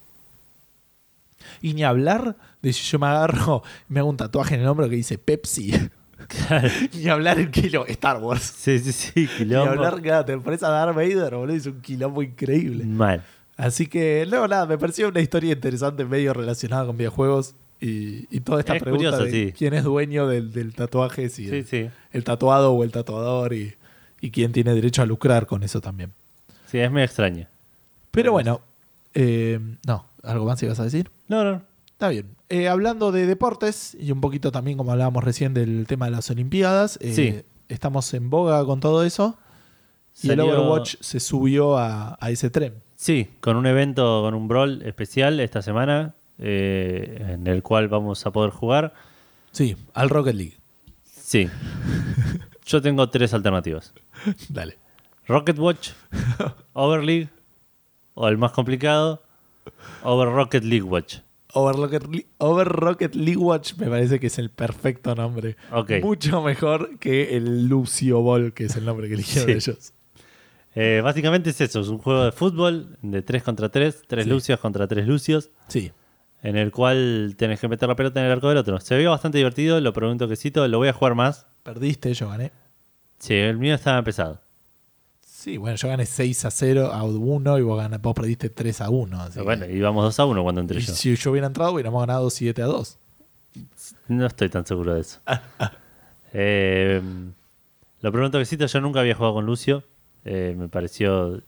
Y 1.63 1.75
ni 1.75 1.83
hablar 1.85 2.37
de 2.63 2.73
si 2.73 2.83
yo 2.85 2.99
me 2.99 3.07
agarro 3.07 3.63
y 3.89 3.93
me 3.93 4.01
hago 4.01 4.09
un 4.09 4.17
tatuaje 4.17 4.55
en 4.55 4.63
el 4.63 4.67
hombro 4.69 4.89
que 4.89 4.97
dice 4.97 5.19
Pepsi. 5.19 5.73
Claro. 6.29 6.69
ni 6.95 7.09
hablar 7.09 7.39
en 7.39 7.51
kilo 7.51 7.87
Star 7.87 8.19
Wars. 8.19 8.43
Sí, 8.43 8.79
sí, 8.79 8.93
sí. 8.93 9.11
Ni 9.17 9.27
Quilombo. 9.27 9.71
hablar, 9.71 10.01
claro, 10.03 10.25
te 10.25 10.37
pones 10.39 10.63
a 10.63 10.69
Darth 10.71 10.95
Vader, 10.95 11.35
boludo, 11.35 11.57
es 11.57 11.67
un 11.67 11.81
quilombo 11.81 12.23
increíble. 12.23 12.85
Mal. 12.85 13.23
Así 13.57 13.87
que, 13.87 14.27
no, 14.31 14.47
nada, 14.49 14.67
me 14.67 14.79
pareció 14.79 15.09
una 15.09 15.21
historia 15.21 15.53
interesante, 15.53 16.05
medio 16.05 16.33
relacionada 16.33 16.87
con 16.87 16.97
videojuegos. 16.97 17.55
Y, 17.83 18.27
y 18.35 18.41
toda 18.41 18.61
esta 18.61 18.77
Es 18.77 18.83
pregunta 18.83 19.11
curioso, 19.11 19.25
de 19.25 19.31
sí. 19.31 19.53
quién 19.57 19.73
es 19.75 19.85
dueño 19.85 20.27
del, 20.27 20.53
del 20.53 20.75
tatuaje, 20.75 21.29
si 21.31 21.49
Sí, 21.49 21.57
el, 21.57 21.67
sí. 21.67 21.91
el 22.13 22.25
tatuado 22.25 22.73
o 22.73 22.85
el 22.85 22.93
tatuador, 22.93 23.53
y, 23.55 23.75
y 24.21 24.31
quién 24.31 24.53
tiene 24.53 24.75
derecho 24.75 25.01
a 25.03 25.07
lucrar 25.07 25.47
con 25.47 25.63
eso 25.63 25.81
también. 25.81 26.13
Sí, 26.67 26.79
es 26.79 26.91
muy 26.91 27.03
extraño. 27.03 27.47
Pero 28.11 28.33
bueno, 28.33 28.61
eh, 29.15 29.59
no, 29.87 30.05
¿algo 30.23 30.45
más 30.45 30.63
ibas 30.63 30.79
a 30.81 30.85
decir? 30.85 31.11
No, 31.29 31.43
no. 31.45 31.63
Está 32.01 32.09
bien. 32.09 32.35
Eh, 32.49 32.67
hablando 32.67 33.13
de 33.13 33.27
deportes, 33.27 33.95
y 34.01 34.11
un 34.11 34.23
poquito 34.23 34.51
también 34.51 34.79
como 34.79 34.91
hablábamos 34.93 35.23
recién 35.23 35.53
del 35.53 35.87
tema 35.87 36.07
de 36.07 36.13
las 36.13 36.31
Olimpiadas, 36.31 36.97
eh, 37.03 37.13
Sí. 37.13 37.43
estamos 37.69 38.15
en 38.15 38.31
boga 38.31 38.65
con 38.65 38.81
todo 38.81 39.05
eso. 39.05 39.39
Y 40.23 40.31
el 40.31 40.41
Overwatch 40.41 40.95
se 41.01 41.21
subió 41.21 41.77
a, 41.77 42.17
a 42.19 42.31
ese 42.31 42.49
tren. 42.49 42.73
Sí, 42.97 43.29
con 43.43 43.57
un 43.59 43.67
evento, 43.67 44.23
con 44.23 44.33
un 44.33 44.49
brawl 44.49 44.81
especial 44.87 45.41
esta 45.41 45.61
semana, 45.61 46.15
eh, 46.39 47.23
en 47.35 47.47
el 47.47 47.63
cual 47.63 47.89
vamos 47.89 48.25
a 48.25 48.31
poder 48.31 48.51
jugar. 48.51 48.95
Sí, 49.51 49.77
al 49.93 50.09
Rocket 50.09 50.35
League. 50.35 50.57
Sí. 51.05 51.51
Yo 52.65 52.81
tengo 52.81 53.11
tres 53.11 53.35
alternativas. 53.35 53.93
Dale. 54.49 54.79
Rocket 55.27 55.59
Watch, 55.59 55.91
Over 56.73 57.05
League, 57.05 57.29
o 58.15 58.27
el 58.27 58.39
más 58.39 58.53
complicado, 58.53 59.23
Over 60.03 60.31
Rocket 60.31 60.65
League 60.65 60.83
Watch. 60.83 61.19
Over 61.53 61.77
Rocket, 61.77 62.07
Le- 62.07 62.27
Over 62.39 62.69
Rocket 62.69 63.15
League 63.15 63.37
Watch 63.37 63.75
me 63.77 63.89
parece 63.89 64.21
que 64.21 64.29
es 64.29 64.39
el 64.39 64.51
perfecto 64.51 65.15
nombre. 65.15 65.57
Ok. 65.73 65.93
Mucho 66.03 66.43
mejor 66.43 66.99
que 66.99 67.37
el 67.37 67.67
Lucio 67.69 68.21
Ball, 68.21 68.53
que 68.53 68.65
es 68.65 68.77
el 68.77 68.85
nombre 68.85 69.09
que 69.09 69.15
eligieron 69.15 69.49
Sí. 69.61 69.71
ellos. 69.71 69.93
Eh, 70.75 71.01
básicamente 71.03 71.51
es 71.51 71.61
eso, 71.61 71.81
es 71.81 71.89
un 71.89 71.99
juego 71.99 72.25
de 72.25 72.33
fútbol 72.33 72.97
de 73.03 73.23
3 73.23 73.43
contra 73.43 73.69
3, 73.71 74.03
3 74.07 74.25
Sí. 74.25 74.31
lucios 74.31 74.61
contra 74.61 74.87
3 74.87 75.07
lucios, 75.09 75.51
Sí. 75.67 75.91
en 76.43 76.57
el 76.57 76.71
cual 76.71 77.35
tenés 77.37 77.59
que 77.59 77.67
meter 77.67 77.89
la 77.89 77.97
pelota 77.97 78.21
en 78.21 78.27
el 78.27 78.33
arco 78.33 78.49
del 78.49 78.59
otro. 78.59 78.79
Se 78.79 78.95
veía 78.95 79.11
bastante 79.11 79.39
divertido, 79.39 79.81
lo 79.81 79.93
pregunto 79.93 80.29
que 80.29 80.37
cito, 80.37 80.67
lo 80.69 80.79
voy 80.79 80.87
a 80.89 80.93
jugar 80.93 81.17
más. 81.17 81.47
Perdiste, 81.65 82.15
yo 82.15 82.29
gané. 82.29 82.53
Sí, 83.19 83.35
el 83.35 83.59
mío 83.59 83.75
estaba 83.75 83.99
empezado. 83.99 84.41
Sí, 85.41 85.57
bueno, 85.57 85.75
yo 85.77 85.89
gané 85.89 86.05
6 86.05 86.45
a 86.45 86.51
0 86.51 86.91
a 86.93 87.03
1 87.03 87.59
y 87.59 87.63
vos, 87.63 87.79
gané- 87.83 87.97
vos 87.99 88.13
perdiste 88.15 88.51
3 88.51 88.83
a 88.83 88.91
1. 88.91 89.23
Así 89.23 89.41
Bueno, 89.41 89.65
que- 89.67 89.73
íbamos 89.75 90.05
2 90.05 90.21
a 90.21 90.27
1 90.27 90.43
cuando 90.43 90.61
entré 90.61 90.79
y 90.79 90.83
yo. 90.83 90.93
si 90.93 91.17
yo 91.17 91.31
hubiera 91.31 91.47
entrado, 91.47 91.73
hubiéramos 91.73 92.03
ganado 92.07 92.29
7 92.29 92.61
a 92.61 92.67
2. 92.67 92.99
No 94.09 94.27
estoy 94.27 94.51
tan 94.51 94.67
seguro 94.67 94.95
de 94.95 95.01
eso. 95.01 95.19
Eh, 96.35 97.01
lo 98.03 98.13
pregunto 98.13 98.39
que 98.39 98.45
cito, 98.45 98.67
yo 98.67 98.81
nunca 98.83 99.01
había 99.01 99.15
jugado 99.15 99.35
con 99.35 99.47
Lucio. 99.47 99.83
Eh, 100.27 100.55
me 100.59 100.69
pareció... 100.69 101.41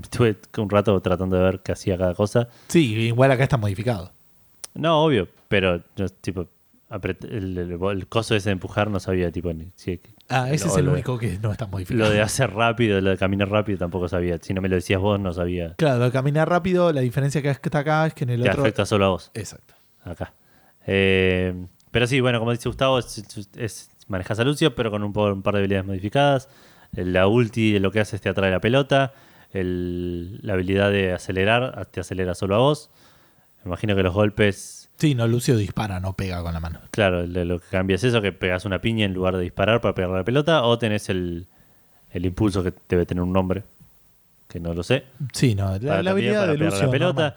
Estuve 0.00 0.36
un 0.58 0.70
rato 0.70 0.98
tratando 1.00 1.36
de 1.36 1.42
ver 1.42 1.60
qué 1.60 1.72
hacía 1.72 1.98
cada 1.98 2.14
cosa. 2.14 2.48
Sí, 2.68 2.94
igual 2.94 3.30
acá 3.32 3.42
está 3.44 3.56
modificado. 3.56 4.12
No, 4.74 5.02
obvio, 5.04 5.28
pero 5.48 5.82
yo, 5.96 6.08
tipo, 6.08 6.46
el, 6.90 7.58
el- 7.58 7.78
el 7.82 8.06
coso 8.08 8.34
ese 8.34 8.50
de 8.50 8.52
empujar 8.52 8.90
no 8.90 9.00
sabía, 9.00 9.30
tipo, 9.32 9.52
ni, 9.52 9.68
si- 9.76 10.00
Ah, 10.28 10.50
ese 10.50 10.68
es 10.68 10.76
el 10.76 10.86
de- 10.86 10.92
único 10.92 11.18
que 11.18 11.38
no 11.38 11.52
está 11.52 11.66
modificado. 11.66 12.08
Lo 12.08 12.10
de 12.14 12.22
hacer 12.22 12.50
rápido, 12.52 13.00
lo 13.00 13.10
de 13.10 13.16
caminar 13.18 13.50
rápido 13.50 13.78
tampoco 13.78 14.08
sabía. 14.08 14.38
Si 14.40 14.54
no 14.54 14.62
me 14.62 14.68
lo 14.70 14.76
decías 14.76 15.00
vos, 15.00 15.20
no 15.20 15.32
sabía. 15.32 15.74
Claro, 15.76 15.98
lo 15.98 16.04
de 16.06 16.12
caminar 16.12 16.48
rápido, 16.48 16.92
la 16.92 17.00
diferencia 17.02 17.42
que 17.42 17.50
está 17.50 17.78
acá 17.80 18.06
es 18.06 18.14
que 18.14 18.24
en 18.24 18.30
el 18.30 18.42
Te 18.42 18.48
otro. 18.50 18.62
afecta 18.62 18.86
solo 18.86 19.04
a 19.04 19.08
vos, 19.08 19.30
Exacto. 19.34 19.74
acá. 20.04 20.32
Eh, 20.86 21.66
pero 21.90 22.06
sí, 22.06 22.20
bueno, 22.20 22.38
como 22.38 22.52
dice 22.52 22.68
Gustavo, 22.68 22.98
es, 22.98 23.90
manejas 24.08 24.38
a 24.40 24.44
Lucio, 24.44 24.74
pero 24.74 24.90
con 24.90 25.02
un, 25.02 25.12
par 25.42 25.54
de 25.54 25.58
habilidades 25.60 25.86
modificadas. 25.86 26.48
La 26.92 27.26
ulti 27.26 27.78
lo 27.78 27.90
que 27.90 28.00
hace 28.00 28.16
es 28.16 28.22
te 28.22 28.28
atrae 28.28 28.50
la 28.50 28.60
pelota. 28.60 29.12
El- 29.52 30.38
la 30.42 30.54
habilidad 30.54 30.90
de 30.90 31.12
acelerar 31.12 31.86
te 31.86 32.00
acelera 32.00 32.34
solo 32.34 32.54
a 32.56 32.58
vos. 32.58 32.90
Me 33.62 33.68
imagino 33.68 33.94
que 33.96 34.02
los 34.02 34.12
golpes 34.14 34.73
Sí, 34.96 35.14
no, 35.14 35.26
Lucio 35.26 35.56
dispara, 35.56 36.00
no 36.00 36.12
pega 36.14 36.42
con 36.42 36.54
la 36.54 36.60
mano. 36.60 36.80
Claro, 36.90 37.26
lo 37.26 37.58
que 37.58 37.66
cambia 37.70 37.96
es 37.96 38.04
eso, 38.04 38.22
que 38.22 38.32
pegas 38.32 38.64
una 38.64 38.80
piña 38.80 39.04
en 39.04 39.12
lugar 39.14 39.36
de 39.36 39.42
disparar 39.42 39.80
para 39.80 39.94
pegar 39.94 40.10
la 40.10 40.24
pelota, 40.24 40.62
o 40.62 40.78
tenés 40.78 41.08
el, 41.08 41.46
el 42.10 42.26
impulso 42.26 42.62
que 42.62 42.72
debe 42.88 43.04
tener 43.04 43.22
un 43.22 43.32
nombre, 43.32 43.64
que 44.48 44.60
no 44.60 44.72
lo 44.72 44.82
sé. 44.82 45.04
Sí, 45.32 45.54
no, 45.54 45.76
la, 45.78 45.98
habilidad 45.98 46.42
para 46.42 46.52
de 46.52 46.58
Lucio. 46.58 46.84
la 46.84 46.90
pelota. 46.90 47.36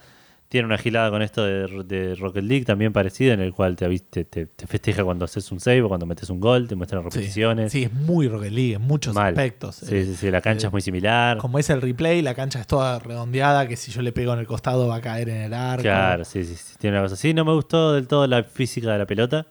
Tiene 0.50 0.66
una 0.66 0.78
gilada 0.78 1.10
con 1.10 1.22
esto 1.22 1.44
de, 1.44 1.84
de 1.84 2.16
Rocket 2.16 2.44
League 2.44 2.64
también 2.64 2.94
parecida, 2.94 3.34
en 3.34 3.42
el 3.42 3.54
cual 3.54 3.76
te, 3.76 4.00
te, 4.00 4.24
te- 4.24 4.46
te 4.46 4.66
festeja 4.66 5.04
cuando 5.04 5.26
haces 5.26 5.52
un 5.52 5.60
save 5.60 5.82
o 5.82 5.90
cuando 5.90 6.06
metes 6.06 6.30
un 6.30 6.40
gol, 6.40 6.70
te 6.70 6.76
muestran 6.76 7.04
repeticiones. 7.04 7.70
Sí, 7.74 7.84
es 7.84 7.92
muy 7.92 8.30
Rocket 8.30 8.54
League 8.54 8.76
en 8.76 8.82
muchos 8.82 9.14
Mal. 9.14 9.34
aspectos. 9.34 9.76
Sí, 9.76 9.94
Eh, 9.94 10.06
sí, 10.06 10.16
sí, 10.16 10.32
la 10.32 10.40
cancha 10.40 10.68
eh, 10.68 10.70
es 10.70 10.72
muy 10.72 10.82
similar. 10.82 11.38
Como 11.38 11.60
es 11.60 11.70
el 11.70 11.82
replay, 11.82 12.22
la 12.22 12.34
cancha 12.34 12.62
es 12.62 12.68
toda 12.68 12.98
redondeada, 13.00 13.68
que 13.68 13.76
si 13.76 13.92
yo 13.92 14.02
le 14.02 14.14
pego 14.14 14.32
en 14.34 14.40
el 14.40 14.48
costado 14.48 14.88
va 14.88 14.96
a 14.96 15.02
caer 15.02 15.28
en 15.28 15.42
el 15.42 15.54
arco. 15.54 15.82
Claro, 15.82 16.24
sí, 16.24 16.46
sí, 16.46 16.56
sí, 16.56 16.76
tiene 16.80 16.96
una 16.96 17.04
cosa 17.04 17.16
así. 17.16 17.34
No 17.34 17.44
me 17.44 17.52
gustó 17.54 17.92
del 17.94 18.08
todo 18.08 18.26
la 18.26 18.44
física 18.44 18.94
de 18.94 19.00
la 19.00 19.06
pelota. 19.06 19.48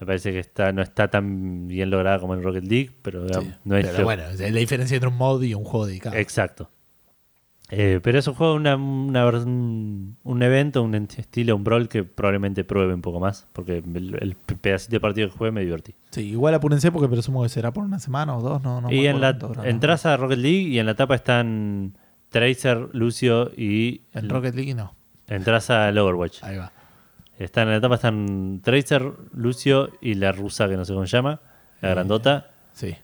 Me 0.00 0.06
parece 0.06 0.32
que 0.32 0.40
está, 0.40 0.72
no 0.72 0.82
está 0.82 1.08
tan 1.08 1.68
bien 1.68 1.90
lograda 1.90 2.18
como 2.18 2.34
en 2.34 2.42
Rocket 2.42 2.64
League, 2.64 2.90
pero 3.02 3.26
Sí, 3.40 3.50
no 3.64 3.76
es 3.76 3.86
pero 3.86 4.04
bueno, 4.04 4.24
es 4.30 4.40
la 4.40 4.46
diferencia 4.58 4.94
entre 4.96 5.08
un 5.08 5.16
mod 5.16 5.40
y 5.42 5.54
un 5.54 5.64
juego 5.64 5.86
dedicado. 5.86 6.16
Exacto. 6.16 6.70
Eh, 7.68 7.98
pero 8.02 8.18
es 8.18 8.26
un 8.28 8.34
juego, 8.34 8.54
una, 8.54 8.76
una 8.76 9.26
un, 9.26 10.42
evento, 10.42 10.82
un 10.84 10.94
estilo, 10.94 11.56
un 11.56 11.64
brawl 11.64 11.88
que 11.88 12.04
probablemente 12.04 12.62
pruebe 12.62 12.94
un 12.94 13.02
poco 13.02 13.18
más, 13.18 13.48
porque 13.52 13.78
el, 13.78 14.16
el 14.20 14.36
pedacito 14.36 14.92
de 14.92 15.00
partido 15.00 15.28
que 15.28 15.36
jugué 15.36 15.50
me 15.50 15.62
divertí. 15.62 15.94
Sí, 16.10 16.28
igual 16.28 16.54
apúrense 16.54 16.92
porque 16.92 17.08
presumo 17.08 17.42
que 17.42 17.48
será 17.48 17.72
por 17.72 17.82
una 17.84 17.98
semana 17.98 18.36
o 18.36 18.40
dos, 18.40 18.62
no, 18.62 18.80
no 18.80 18.92
y 18.92 19.06
en 19.08 19.20
la, 19.20 19.36
entras 19.64 20.06
a 20.06 20.16
Rocket 20.16 20.38
League 20.38 20.68
y 20.68 20.78
en 20.78 20.86
la 20.86 20.94
tapa 20.94 21.16
están 21.16 21.98
Tracer, 22.28 22.88
Lucio 22.92 23.50
y 23.56 24.02
En 24.12 24.28
Rocket 24.28 24.54
League 24.54 24.74
no. 24.74 24.94
entras 25.26 25.68
al 25.70 25.98
Overwatch. 25.98 26.44
Ahí 26.44 26.56
va. 26.58 26.70
Están 27.38 27.66
en 27.68 27.74
la 27.74 27.80
tapa 27.80 27.96
están 27.96 28.60
Tracer, 28.62 29.12
Lucio 29.34 29.90
y 30.00 30.14
la 30.14 30.30
rusa 30.32 30.68
que 30.68 30.76
no 30.76 30.84
sé 30.84 30.92
cómo 30.94 31.06
se 31.06 31.16
llama, 31.16 31.40
la 31.80 31.88
Eh, 31.90 31.94
grandota. 31.94 32.50
Sí. 32.72 32.94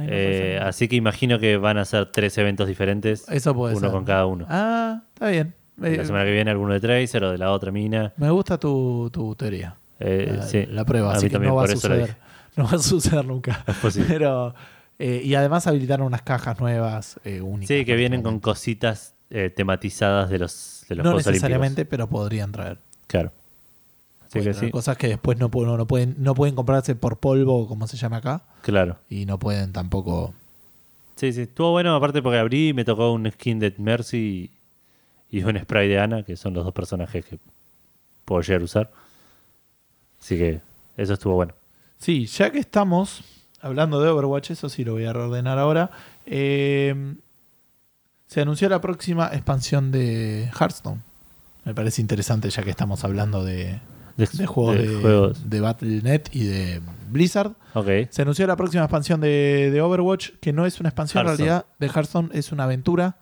Eh, 0.00 0.58
así 0.62 0.88
que 0.88 0.96
imagino 0.96 1.38
que 1.38 1.56
van 1.56 1.78
a 1.78 1.84
ser 1.84 2.06
tres 2.06 2.36
eventos 2.38 2.68
diferentes, 2.68 3.28
Eso 3.28 3.54
puede 3.54 3.74
uno 3.74 3.86
ser. 3.86 3.90
con 3.90 4.04
cada 4.04 4.26
uno. 4.26 4.46
Ah, 4.48 5.02
está 5.14 5.28
bien. 5.28 5.54
la 5.76 5.88
Eh, 5.88 6.04
semana 6.04 6.24
que 6.24 6.32
viene 6.32 6.50
alguno 6.50 6.72
de 6.74 6.80
Tracer 6.80 7.24
o 7.24 7.30
de 7.32 7.38
la 7.38 7.50
otra 7.52 7.70
mina. 7.72 8.12
Me 8.16 8.30
gusta 8.30 8.58
tu, 8.58 9.10
tu 9.12 9.34
teoría. 9.34 9.76
Eh, 10.00 10.34
la, 10.36 10.42
sí, 10.42 10.66
la 10.66 10.84
prueba, 10.84 11.10
a 11.12 11.16
así 11.16 11.24
mí 11.24 11.28
que 11.30 11.32
también, 11.34 11.50
no 11.50 11.56
va 11.56 11.64
a 11.64 11.68
suceder. 11.68 12.16
No 12.56 12.64
va 12.64 12.70
a 12.72 12.78
suceder 12.78 13.24
nunca. 13.24 13.64
Es. 13.84 13.98
Pero, 14.08 14.52
eh, 14.98 15.20
y 15.24 15.34
además 15.36 15.68
habilitaron 15.68 16.06
unas 16.08 16.22
cajas 16.22 16.58
nuevas 16.58 17.20
únicas. 17.24 17.68
Sí, 17.68 17.84
que 17.84 17.94
vienen 17.94 18.20
con 18.22 18.40
cositas 18.40 19.14
eh, 19.30 19.48
tematizadas 19.54 20.28
de 20.28 20.38
los, 20.40 20.84
de 20.88 20.96
los 20.96 21.04
No 21.04 21.10
Juegos 21.12 21.26
necesariamente, 21.28 21.84
pero 21.84 22.08
podrían 22.08 22.50
traer. 22.50 22.78
Claro. 23.06 23.30
Pueden 24.32 24.52
que 24.52 24.58
sí, 24.58 24.70
Cosas 24.70 24.96
que 24.96 25.08
después 25.08 25.38
no, 25.38 25.50
no, 25.52 25.76
no 25.76 25.86
pueden, 25.86 26.16
no 26.18 26.34
pueden 26.34 26.54
comprarse 26.54 26.94
por 26.94 27.18
polvo, 27.18 27.66
como 27.66 27.86
se 27.86 27.96
llama 27.96 28.18
acá, 28.18 28.42
claro. 28.62 28.98
y 29.08 29.24
no 29.26 29.38
pueden 29.38 29.72
tampoco 29.72 30.34
Sí, 31.18 31.32
sí, 31.32 31.42
estuvo 31.42 31.72
bueno, 31.72 31.96
aparte 31.96 32.22
porque 32.22 32.38
abrí 32.38 32.68
y 32.68 32.72
me 32.72 32.84
tocó 32.84 33.10
un 33.12 33.28
skin 33.28 33.58
de 33.58 33.74
Mercy 33.78 34.52
y 35.32 35.42
un 35.42 35.58
spray 35.58 35.88
de 35.88 35.98
Ana, 35.98 36.22
que 36.22 36.36
son 36.36 36.54
los 36.54 36.64
dos 36.64 36.72
personajes 36.72 37.24
que 37.24 37.40
puedo 38.24 38.40
llegar 38.40 38.60
a 38.60 38.64
usar. 38.64 38.90
Así 40.20 40.38
que 40.38 40.60
eso 40.96 41.14
estuvo 41.14 41.34
bueno. 41.34 41.54
Sí, 41.98 42.26
ya 42.26 42.52
que 42.52 42.60
estamos 42.60 43.24
hablando 43.60 44.00
de 44.00 44.10
Overwatch, 44.10 44.52
eso 44.52 44.68
sí 44.68 44.84
lo 44.84 44.92
voy 44.92 45.06
a 45.06 45.12
reordenar 45.12 45.58
ahora. 45.58 45.90
eh, 46.24 47.16
se 48.28 48.40
anunció 48.42 48.68
la 48.68 48.80
próxima 48.80 49.28
expansión 49.32 49.90
de 49.90 50.50
Hearthstone. 50.56 51.00
Me 51.64 51.74
parece 51.74 52.00
interesante 52.00 52.48
ya 52.50 52.62
que 52.62 52.70
estamos 52.70 53.02
hablando 53.02 53.42
de, 53.42 53.80
De, 54.18 54.26
de 54.30 54.46
juegos 54.46 54.76
de 54.76 55.00
juegos. 55.00 55.48
de 55.48 55.60
Battle.net 55.60 56.22
y 56.32 56.44
de 56.44 56.82
Blizzard. 57.10 57.52
Ok, 57.74 57.88
Se 58.10 58.20
anunció 58.22 58.46
la 58.46 58.56
próxima 58.56 58.82
expansión 58.84 59.20
de, 59.22 59.70
de 59.72 59.80
Overwatch, 59.80 60.32
que 60.40 60.52
no 60.52 60.66
es 60.66 60.78
una 60.80 60.90
expansión 60.90 61.24
Hearthstone. 61.24 61.42
en 61.44 61.48
realidad 61.48 61.66
de 61.78 61.86
Hearthstone, 61.86 62.28
es 62.32 62.52
una 62.52 62.64
aventura. 62.64 63.16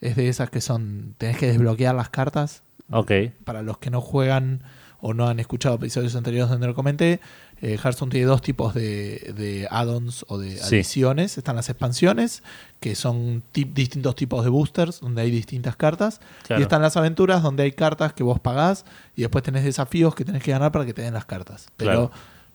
Es 0.00 0.14
de 0.16 0.28
esas 0.28 0.50
que 0.50 0.60
son, 0.60 1.14
tenés 1.18 1.38
que 1.38 1.46
desbloquear 1.46 1.94
las 1.94 2.10
cartas. 2.10 2.62
ok. 2.90 3.10
Para 3.44 3.62
los 3.62 3.78
que 3.78 3.90
no 3.90 4.00
juegan 4.00 4.62
o 5.00 5.14
no 5.14 5.28
han 5.28 5.38
escuchado 5.40 5.76
episodios 5.76 6.14
anteriores 6.16 6.50
donde 6.50 6.66
lo 6.66 6.74
comenté, 6.74 7.20
eh, 7.60 7.76
Hearthstone 7.82 8.10
tiene 8.10 8.26
dos 8.26 8.40
tipos 8.42 8.72
de, 8.74 9.34
de 9.36 9.66
add-ons 9.70 10.24
o 10.28 10.38
de 10.38 10.56
Sí. 10.56 10.76
adiciones. 10.76 11.38
Están 11.38 11.56
las 11.56 11.68
expansiones, 11.68 12.42
que 12.80 12.94
son 12.94 13.42
tip- 13.52 13.72
distintos 13.74 14.14
tipos 14.16 14.44
de 14.44 14.50
boosters, 14.50 15.00
donde 15.00 15.22
hay 15.22 15.30
distintas 15.30 15.74
cartas. 15.76 16.20
Claro. 16.46 16.60
Y 16.60 16.62
están 16.62 16.82
las 16.82 16.96
aventuras, 16.96 17.42
donde 17.42 17.64
hay 17.64 17.72
cartas 17.72 18.12
que 18.12 18.22
vos 18.22 18.38
pagás 18.38 18.84
y 19.16 19.22
después 19.22 19.42
tenés 19.42 19.64
desafíos 19.64 20.14
que 20.14 20.24
tenés 20.24 20.42
que 20.42 20.50
ganar 20.52 20.70
para 20.72 20.86
que 20.86 20.94
te 20.94 21.02
den 21.02 21.14
las 21.14 21.24
cartas. 21.24 21.68
Pero 21.76 21.90
Claro. 21.90 22.10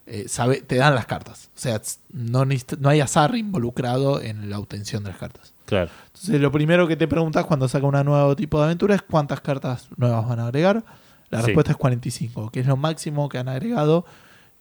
eh, 0.06 0.24
sabe, 0.28 0.62
te 0.62 0.76
dan 0.76 0.94
las 0.94 1.06
cartas. 1.06 1.50
O 1.54 1.58
sea, 1.58 1.80
no, 2.12 2.44
no 2.46 2.88
hay 2.88 3.00
azar 3.00 3.34
involucrado 3.36 4.20
en 4.22 4.48
la 4.50 4.58
obtención 4.58 5.02
de 5.04 5.10
las 5.10 5.18
cartas. 5.18 5.52
Claro. 5.66 5.90
Entonces, 6.06 6.40
lo 6.40 6.52
primero 6.52 6.86
que 6.88 6.96
te 6.96 7.08
preguntas 7.08 7.44
cuando 7.46 7.68
saca 7.68 7.86
un 7.86 7.92
nuevo 8.04 8.36
tipo 8.36 8.58
de 8.58 8.64
aventura 8.66 8.94
es 8.94 9.02
cuántas 9.02 9.40
cartas 9.40 9.88
nuevas 9.96 10.26
van 10.28 10.40
a 10.40 10.46
agregar. 10.46 10.84
La 11.30 11.40
Sí. 11.40 11.46
respuesta 11.46 11.72
es 11.72 11.78
45, 11.78 12.50
que 12.50 12.60
es 12.60 12.66
lo 12.66 12.76
máximo 12.76 13.28
que 13.28 13.38
han 13.38 13.48
agregado. 13.48 14.04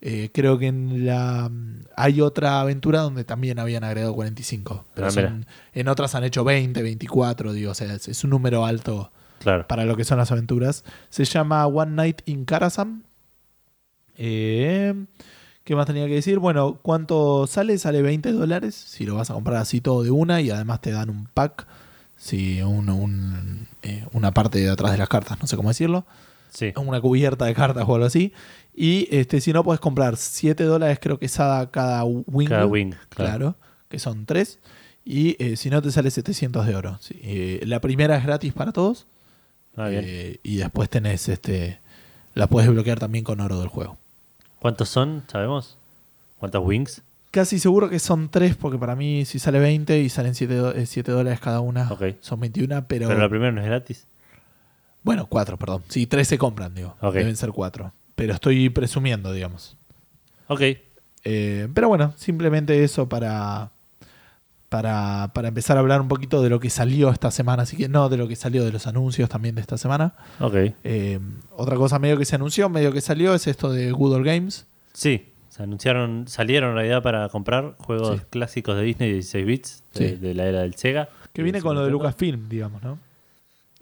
Eh, 0.05 0.31
creo 0.33 0.57
que 0.59 0.67
en 0.67 1.05
la 1.05 1.49
hay 1.95 2.19
otra 2.19 2.59
aventura 2.59 2.99
donde 2.99 3.23
también 3.23 3.57
habían 3.57 3.85
agregado 3.85 4.13
45. 4.13 4.85
Pero 4.93 5.07
Ah, 5.07 5.11
son- 5.11 5.45
en 5.71 5.87
otras 5.87 6.13
han 6.15 6.25
hecho 6.25 6.43
20, 6.43 6.83
24, 6.83 7.53
digo, 7.53 7.71
o 7.71 7.73
sea, 7.73 7.93
es, 7.93 8.09
es 8.09 8.23
un 8.25 8.31
número 8.31 8.65
alto 8.65 9.13
Claro. 9.39 9.65
para 9.65 9.85
lo 9.85 9.95
que 9.95 10.03
son 10.03 10.17
las 10.17 10.29
aventuras. 10.31 10.83
Se 11.09 11.23
llama 11.23 11.65
One 11.67 11.91
Night 11.93 12.21
in 12.25 12.43
Karazhan. 12.43 13.03
Eh, 14.17 14.93
¿Qué 15.63 15.75
más 15.75 15.85
tenía 15.85 16.05
que 16.07 16.15
decir? 16.15 16.39
Bueno, 16.39 16.79
¿cuánto 16.81 17.47
sale? 17.47 17.77
Sale 17.77 18.01
20 18.01 18.33
dólares 18.33 18.75
si 18.75 19.05
lo 19.05 19.15
vas 19.15 19.29
a 19.29 19.33
comprar 19.35 19.57
así 19.57 19.79
todo 19.79 20.03
de 20.03 20.11
una 20.11 20.41
y 20.41 20.49
además 20.49 20.81
te 20.81 20.91
dan 20.91 21.09
un 21.09 21.27
pack, 21.33 21.65
sí, 22.17 22.61
un- 22.61 22.89
un, 22.89 23.67
eh, 23.81 24.05
una 24.11 24.31
parte 24.33 24.59
de 24.59 24.69
atrás 24.69 24.91
de 24.91 24.97
las 24.97 25.07
cartas, 25.07 25.39
no 25.39 25.47
sé 25.47 25.55
cómo 25.55 25.69
decirlo, 25.69 26.05
Sí. 26.49 26.73
una 26.75 26.99
cubierta 26.99 27.45
de 27.45 27.53
cartas 27.55 27.85
o 27.87 27.95
algo 27.95 28.05
así. 28.05 28.33
Y 28.75 29.07
este, 29.15 29.39
si 29.41 29.53
no, 29.53 29.63
puedes 29.63 29.79
comprar 29.79 30.17
7 30.17 30.63
dólares, 30.63 30.97
creo 31.01 31.19
que 31.19 31.27
cada, 31.29 31.69
cada 31.69 32.03
wing. 32.05 32.47
Cada 32.47 32.65
wing. 32.65 32.91
Claro. 33.09 33.37
Claro. 33.37 33.55
que 33.89 33.99
son 33.99 34.25
3. 34.25 34.59
Y 35.05 35.35
eh, 35.43 35.57
si 35.57 35.69
no, 35.69 35.81
te 35.81 35.91
sale 35.91 36.09
700 36.09 36.65
de 36.65 36.75
oro. 36.75 36.97
Sí, 37.01 37.19
eh, 37.21 37.61
la 37.65 37.79
primera 37.81 38.17
es 38.17 38.25
gratis 38.25 38.53
para 38.53 38.71
todos. 38.71 39.05
Ah, 39.75 39.87
bien. 39.89 40.03
Eh, 40.07 40.39
y 40.43 40.57
después 40.57 40.89
tenés 40.89 41.27
este. 41.29 41.79
La 42.33 42.47
puedes 42.47 42.69
bloquear 42.69 42.99
también 42.99 43.23
con 43.23 43.39
oro 43.41 43.59
del 43.59 43.67
juego. 43.67 43.97
¿Cuántos 44.59 44.89
son? 44.89 45.23
¿Sabemos? 45.27 45.77
¿Cuántas 46.39 46.61
wings? 46.63 47.01
Casi 47.31 47.59
seguro 47.59 47.89
que 47.89 47.99
son 47.99 48.29
3, 48.29 48.55
porque 48.55 48.77
para 48.77 48.95
mí 48.95 49.25
si 49.25 49.39
sale 49.39 49.59
20 49.59 49.99
y 49.99 50.09
salen 50.09 50.35
7, 50.35 50.55
dólares 51.11 51.39
cada 51.39 51.59
una, 51.61 51.91
Ok. 51.91 52.03
son 52.21 52.39
21, 52.39 52.85
pero. 52.87 53.07
Pero 53.07 53.19
la 53.19 53.29
primera 53.29 53.51
no 53.51 53.59
es 53.61 53.67
gratis. 53.67 54.07
Bueno, 55.03 55.27
4, 55.27 55.57
perdón. 55.57 55.83
Sí, 55.89 56.05
3 56.07 56.27
se 56.27 56.37
compran, 56.37 56.73
digo. 56.73 56.95
Ok. 57.01 57.15
Deben 57.15 57.35
ser 57.35 57.51
4. 57.51 57.91
Pero 58.15 58.33
estoy 58.33 58.69
presumiendo, 58.69 59.31
digamos. 59.31 59.77
Ok. 60.47 60.61
Eh, 61.25 61.67
pero 61.73 61.87
bueno, 61.87 62.13
simplemente 62.17 62.83
eso 62.83 63.07
para, 63.09 63.71
para, 64.69 65.31
para 65.33 65.47
empezar 65.47 65.77
a 65.77 65.79
hablar 65.79 66.01
un 66.01 66.07
poquito 66.07 66.41
de 66.41 66.49
lo 66.49 66.59
que 66.59 66.69
salió 66.69 67.09
esta 67.09 67.31
semana. 67.31 67.63
Así 67.63 67.77
que 67.77 67.87
no 67.89 68.09
de 68.09 68.17
lo 68.17 68.27
que 68.27 68.35
salió 68.35 68.63
de 68.65 68.71
los 68.71 68.87
anuncios 68.87 69.29
también 69.29 69.55
de 69.55 69.61
esta 69.61 69.77
semana. 69.77 70.15
Ok. 70.39 70.55
Eh, 70.83 71.19
otra 71.51 71.75
cosa 71.75 71.99
medio 71.99 72.17
que 72.17 72.25
se 72.25 72.35
anunció, 72.35 72.69
medio 72.69 72.91
que 72.91 73.01
salió, 73.01 73.33
es 73.35 73.47
esto 73.47 73.71
de 73.71 73.91
Good 73.91 74.13
Old 74.15 74.25
Games. 74.25 74.65
Sí. 74.93 75.29
Se 75.49 75.61
anunciaron, 75.61 76.25
salieron 76.27 76.71
en 76.71 76.75
realidad 76.77 77.03
para 77.03 77.29
comprar 77.29 77.75
juegos 77.77 78.19
Sí. 78.19 78.25
clásicos 78.31 78.75
de 78.75 78.81
Disney 78.83 79.09
de 79.09 79.13
16 79.15 79.45
bits 79.45 79.83
de, 79.93 80.09
Sí. 80.09 80.15
de 80.15 80.33
la 80.33 80.45
era 80.45 80.61
del 80.61 80.73
Sega. 80.75 81.09
Que 81.31 81.43
viene 81.43 81.61
con 81.61 81.75
lo 81.75 81.85
de. 81.85 81.91
Lucasfilm, 81.91 82.49
digamos, 82.49 82.81
¿no? 82.81 82.97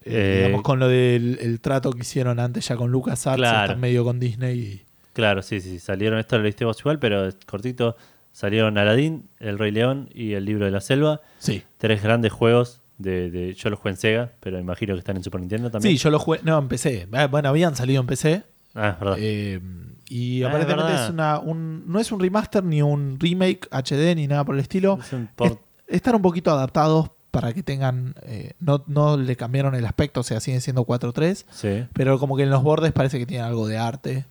Eh, 0.04 0.44
digamos, 0.46 0.62
con 0.64 0.80
lo 0.80 0.88
del 0.88 1.38
el 1.42 1.60
trato 1.62 1.92
que 1.92 2.02
hicieron 2.02 2.40
antes 2.40 2.68
ya 2.68 2.76
con 2.76 2.92
LucasArts, 2.92 3.38
Claro. 3.38 3.62
están 3.66 3.80
medio 3.80 4.04
con 4.04 4.20
Disney. 4.20 4.58
Y, 4.60 4.82
Claro, 5.14 5.42
sí, 5.42 5.60
sí. 5.62 5.80
Salieron, 5.80 6.20
esto 6.20 6.38
lo 6.38 6.44
leíste 6.44 6.66
vos 6.66 6.80
igual, 6.80 6.98
pero 7.00 7.30
cortito. 7.46 7.96
Salieron 8.32 8.78
Aladdin, 8.78 9.28
El 9.40 9.60
Rey 9.60 9.72
León 9.72 10.10
y 10.14 10.34
El 10.34 10.46
Libro 10.46 10.66
de 10.66 10.72
la 10.72 10.80
Selva. 10.82 11.22
sí. 11.40 11.64
Tres 11.78 12.02
grandes 12.02 12.32
juegos. 12.32 12.80
De, 12.98 13.32
de- 13.32 13.54
yo 13.56 13.70
los 13.72 13.80
jugué 13.80 13.92
en 13.92 13.98
Sega, 13.98 14.32
pero 14.40 14.60
imagino 14.60 14.94
que 14.94 15.00
están 15.00 15.18
en 15.18 15.24
Super 15.24 15.42
Nintendo 15.42 15.72
también. 15.72 15.98
Sí, 15.98 16.02
yo 16.04 16.12
lo 16.12 16.20
jugué. 16.20 16.40
No, 16.44 16.60
en 16.60 16.68
PC. 16.68 17.08
Eh, 17.12 17.28
Bueno, 17.32 17.50
habían 17.50 17.76
salido 17.76 18.00
en 18.00 18.06
PC. 18.08 18.44
Ah, 18.76 18.90
es 18.90 19.00
verdad. 19.00 19.16
eh, 19.20 19.60
y 20.08 20.44
Ah, 20.44 20.50
aparentemente 20.50 20.94
es, 20.94 21.10
una, 21.10 21.40
un, 21.40 21.84
no 21.92 22.00
es 22.00 22.12
un 22.12 22.20
remaster 22.20 22.64
ni 22.64 22.82
un 22.84 23.18
remake 23.20 23.68
HD 23.72 24.14
ni 24.16 24.28
nada 24.28 24.46
por 24.46 24.54
el 24.56 24.62
estilo. 24.62 25.00
es 25.02 25.12
un 25.14 25.28
port. 25.36 25.60
Es- 25.88 25.96
están 25.96 26.14
un 26.16 26.22
poquito 26.22 26.52
adaptados 26.52 27.10
para 27.32 27.54
que 27.54 27.64
tengan. 27.64 28.14
eh, 28.24 28.52
no, 28.60 28.84
no 28.88 29.18
le 29.18 29.36
cambiaron 29.36 29.74
el 29.76 29.86
aspecto, 29.86 30.20
o 30.20 30.24
sea, 30.24 30.40
siguen 30.40 30.62
siendo 30.62 30.86
4.3. 30.86 31.46
Sí. 31.52 31.88
Pero 31.94 32.20
como 32.20 32.36
que 32.38 32.44
en 32.44 32.50
los 32.50 32.62
bordes 32.64 32.92
parece 32.92 33.18
que 33.20 33.26
tienen 33.26 33.46
algo 33.48 33.68
de 33.68 33.78
arte. 33.78 34.26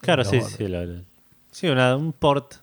Claro, 0.00 0.24
sí, 0.24 0.38
bordes. 0.38 0.54
sí. 0.56 0.68
la- 0.68 0.84
la- 0.86 1.02
sí, 1.50 1.68
una- 1.68 1.96
un 1.96 2.12
port. 2.12 2.54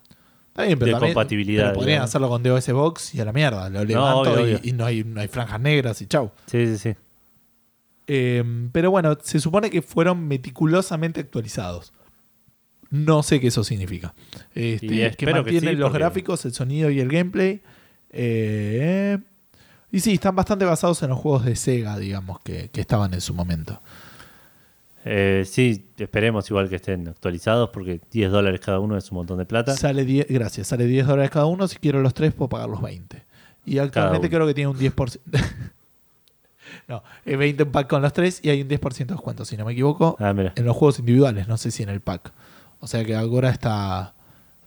Está 0.48 0.64
bien, 0.64 0.78
pero 0.78 0.86
de 0.86 0.92
también- 0.92 1.14
compatibilidad, 1.14 1.64
pero 1.64 1.74
podrían 1.74 1.94
digamos. 1.96 2.10
hacerlo 2.10 2.28
con 2.30 2.42
DOS 2.42 2.72
Box 2.72 3.14
y 3.14 3.20
a 3.20 3.24
la 3.26 3.32
mierda. 3.32 3.68
Lo 3.68 3.84
levanto 3.84 4.20
obvio, 4.32 4.40
y, 4.40 4.42
obvio. 4.54 4.60
y 4.62 4.72
no, 4.72 4.86
hay, 4.86 5.04
no 5.04 5.20
hay 5.20 5.28
franjas 5.28 5.60
negras 5.60 6.00
y 6.02 6.06
chau. 6.06 6.30
Sí, 6.46 6.66
sí, 6.66 6.78
sí. 6.78 6.94
Eh, 8.06 8.42
pero 8.72 8.90
bueno, 8.90 9.16
se 9.22 9.38
supone 9.40 9.68
que 9.68 9.82
fueron 9.82 10.26
meticulosamente 10.26 11.20
actualizados. 11.20 11.92
No 12.88 13.22
sé 13.22 13.40
qué 13.40 13.48
eso 13.48 13.64
significa. 13.64 14.14
Este, 14.54 14.86
Y 14.86 14.88
que 14.88 15.06
espero 15.06 15.32
que 15.44 15.50
mantienen 15.52 15.70
sí, 15.74 15.76
los 15.76 15.90
porque- 15.90 15.98
gráficos, 15.98 16.44
el 16.46 16.54
sonido 16.54 16.88
y 16.88 17.00
el 17.00 17.08
gameplay. 17.10 17.60
Eh, 18.10 19.18
y 19.96 20.00
sí, 20.00 20.12
están 20.12 20.36
bastante 20.36 20.64
basados 20.66 21.02
en 21.02 21.08
los 21.08 21.18
juegos 21.18 21.44
de 21.46 21.56
Sega, 21.56 21.96
digamos, 21.96 22.38
que, 22.40 22.68
que 22.68 22.82
estaban 22.82 23.14
en 23.14 23.20
su 23.22 23.32
momento. 23.32 23.80
Eh, 25.06 25.44
sí, 25.48 25.86
esperemos 25.96 26.50
igual 26.50 26.68
que 26.68 26.76
estén 26.76 27.08
actualizados 27.08 27.70
porque 27.70 28.00
10 28.10 28.30
dólares 28.30 28.60
cada 28.60 28.78
uno 28.80 28.98
es 28.98 29.10
un 29.10 29.16
montón 29.16 29.38
de 29.38 29.46
plata. 29.46 29.74
Sale 29.74 30.04
10, 30.04 30.26
gracias, 30.28 30.66
sale 30.66 30.84
10 30.84 31.06
dólares 31.06 31.30
cada 31.30 31.46
uno. 31.46 31.66
Si 31.66 31.76
quiero 31.76 32.02
los 32.02 32.12
tres, 32.12 32.34
puedo 32.34 32.48
pagar 32.50 32.68
los 32.68 32.82
20. 32.82 33.22
Y 33.64 33.78
actualmente 33.78 34.28
creo 34.28 34.46
que 34.46 34.52
tiene 34.52 34.68
un 34.68 34.76
10%. 34.76 35.18
no, 36.88 37.02
es 37.24 37.38
20 37.38 37.62
en 37.62 37.72
pack 37.72 37.88
con 37.88 38.02
los 38.02 38.12
tres 38.12 38.40
y 38.42 38.50
hay 38.50 38.60
un 38.60 38.68
10% 38.68 38.96
de 38.98 39.04
descuento, 39.14 39.46
si 39.46 39.56
no 39.56 39.64
me 39.64 39.72
equivoco, 39.72 40.16
Ah, 40.20 40.34
mira. 40.34 40.52
en 40.56 40.64
los 40.66 40.76
juegos 40.76 40.98
individuales. 40.98 41.48
No 41.48 41.56
sé 41.56 41.70
si 41.70 41.84
en 41.84 41.88
el 41.88 42.00
pack. 42.00 42.32
O 42.80 42.86
sea 42.86 43.02
que 43.02 43.14
ahora 43.16 43.48
está 43.48 44.12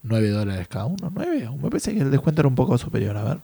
9 0.01 0.29
dólares 0.29 0.67
cada 0.67 0.85
uno. 0.85 1.11
9. 1.13 1.49
Me 1.61 1.69
parece 1.69 1.93
que 1.93 1.99
el 2.01 2.09
descuento 2.09 2.41
era 2.41 2.47
un 2.47 2.55
poco 2.55 2.77
superior. 2.79 3.15
A 3.15 3.23
ver. 3.25 3.37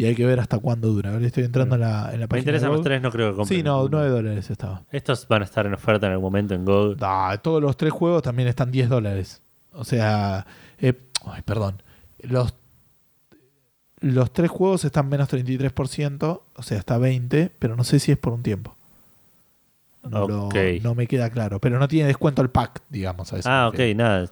Y 0.00 0.06
hay 0.06 0.14
que 0.14 0.24
ver 0.24 0.40
hasta 0.40 0.58
cuándo 0.58 0.88
dura. 0.88 1.14
Estoy 1.18 1.44
entrando 1.44 1.74
en 1.74 1.82
la, 1.82 2.06
en 2.12 2.20
la 2.20 2.24
Me 2.24 2.28
página. 2.28 2.40
interesan 2.40 2.70
de 2.70 2.76
los 2.76 2.84
tres, 2.84 3.02
no 3.02 3.10
creo 3.10 3.30
que 3.32 3.36
compren. 3.36 3.58
Sí, 3.58 3.62
no, 3.62 3.82
ninguno. 3.82 3.98
9 3.98 4.10
dólares 4.10 4.50
estaba. 4.50 4.82
Estos 4.90 5.28
van 5.28 5.42
a 5.42 5.44
estar 5.44 5.66
en 5.66 5.74
oferta 5.74 6.06
en 6.06 6.12
algún 6.12 6.24
momento 6.24 6.54
en 6.54 6.64
GOG. 6.64 6.96
Ah, 7.02 7.38
todos 7.42 7.60
los 7.60 7.76
tres 7.76 7.92
juegos 7.92 8.22
también 8.22 8.48
están 8.48 8.70
10 8.70 8.88
dólares. 8.88 9.42
O 9.72 9.84
sea, 9.84 10.46
eh, 10.78 10.94
ay, 11.26 11.42
perdón. 11.44 11.82
Los, 12.20 12.54
los 14.00 14.32
tres 14.32 14.50
juegos 14.50 14.84
están 14.84 15.08
menos 15.08 15.28
33%, 15.28 16.40
o 16.54 16.62
sea, 16.62 16.78
está 16.78 16.96
20, 16.96 17.52
pero 17.58 17.76
no 17.76 17.84
sé 17.84 17.98
si 18.00 18.10
es 18.12 18.18
por 18.18 18.32
un 18.32 18.42
tiempo. 18.42 18.76
No, 20.08 20.26
lo- 20.26 20.48
no 20.82 20.94
me 20.94 21.06
queda 21.06 21.28
claro. 21.28 21.60
Pero 21.60 21.78
no 21.78 21.86
tiene 21.88 22.06
descuento 22.06 22.40
el 22.40 22.48
pack, 22.48 22.82
digamos. 22.88 23.32
A 23.34 23.38
eso 23.38 23.48
Ah, 23.50 23.70
me 23.70 23.90
ok, 23.90 23.96
nada. 23.96 24.30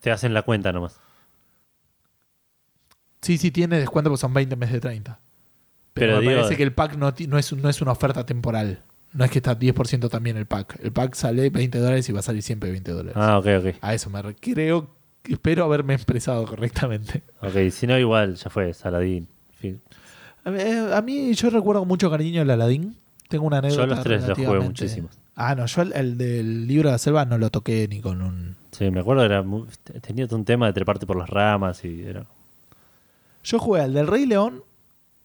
Te 0.00 0.10
hacen 0.12 0.32
la 0.34 0.42
cuenta 0.42 0.72
nomás. 0.72 1.00
Sí, 3.22 3.38
sí 3.38 3.50
tiene 3.50 3.78
descuento 3.78 4.10
porque 4.10 4.20
son 4.20 4.32
20 4.34 4.54
en 4.54 4.60
vez 4.60 4.72
de 4.72 4.80
30. 4.80 5.18
Pero, 5.94 6.12
Pero 6.12 6.16
me 6.18 6.28
digo- 6.30 6.42
parece 6.42 6.56
que 6.56 6.62
el 6.62 6.72
pack 6.72 6.96
no, 6.96 7.08
es, 7.08 7.52
no 7.56 7.68
es 7.68 7.82
una 7.82 7.92
oferta 7.92 8.24
temporal. 8.24 8.82
No 9.12 9.24
es 9.24 9.30
que 9.30 9.38
está 9.38 9.58
10% 9.58 10.08
también 10.10 10.36
el 10.36 10.46
pack. 10.46 10.78
El 10.82 10.92
pack 10.92 11.14
sale 11.14 11.48
20 11.50 11.78
dólares 11.78 12.08
y 12.08 12.12
va 12.12 12.20
a 12.20 12.22
salir 12.22 12.42
siempre 12.42 12.70
20 12.70 12.92
dólares. 12.92 13.14
Ah, 13.16 13.38
ok, 13.38 13.46
ok. 13.60 13.74
A 13.80 13.94
eso 13.94 14.10
me 14.10 14.20
re- 14.22 14.36
creo, 14.38 14.94
espero 15.24 15.64
haberme 15.64 15.94
expresado 15.94 16.44
correctamente. 16.46 17.22
Ok, 17.40 17.70
si 17.72 17.86
no, 17.86 17.98
igual, 17.98 18.36
ya 18.36 18.50
fue, 18.50 18.72
Saladín. 18.74 19.26
Fin. 19.58 19.80
A 20.44 20.50
mí, 20.50 20.58
eh, 20.60 20.90
a 20.94 21.02
mí 21.02 21.32
yo 21.34 21.50
recuerdo 21.50 21.84
mucho 21.84 22.10
cariño 22.10 22.42
el 22.42 22.50
Aladdin. 22.50 22.96
Tengo 23.28 23.46
una 23.46 23.58
anécdota. 23.58 23.82
Yo 23.82 23.86
los 23.88 24.02
tres 24.04 24.28
los 24.28 24.38
jugué 24.38 24.60
muchísimos. 24.60 25.18
Ah, 25.34 25.54
no, 25.54 25.66
yo 25.66 25.82
el, 25.82 25.92
el 25.92 26.18
del 26.18 26.66
libro 26.66 26.88
de 26.88 26.92
la 26.94 26.98
selva 26.98 27.24
no 27.24 27.38
lo 27.38 27.50
toqué 27.50 27.86
ni 27.88 28.00
con 28.00 28.22
un. 28.22 28.56
Sí, 28.72 28.90
me 28.90 29.00
acuerdo, 29.00 29.24
era 29.24 29.42
muy- 29.42 29.66
tenía 30.00 30.26
un 30.30 30.44
tema 30.44 30.66
de 30.66 30.72
treparte 30.74 31.06
por 31.06 31.16
las 31.16 31.28
ramas 31.28 31.84
y 31.84 32.02
era... 32.02 32.26
Yo 33.44 33.58
jugué 33.58 33.80
al 33.82 33.92
del 33.94 34.06
Rey 34.06 34.26
León 34.26 34.62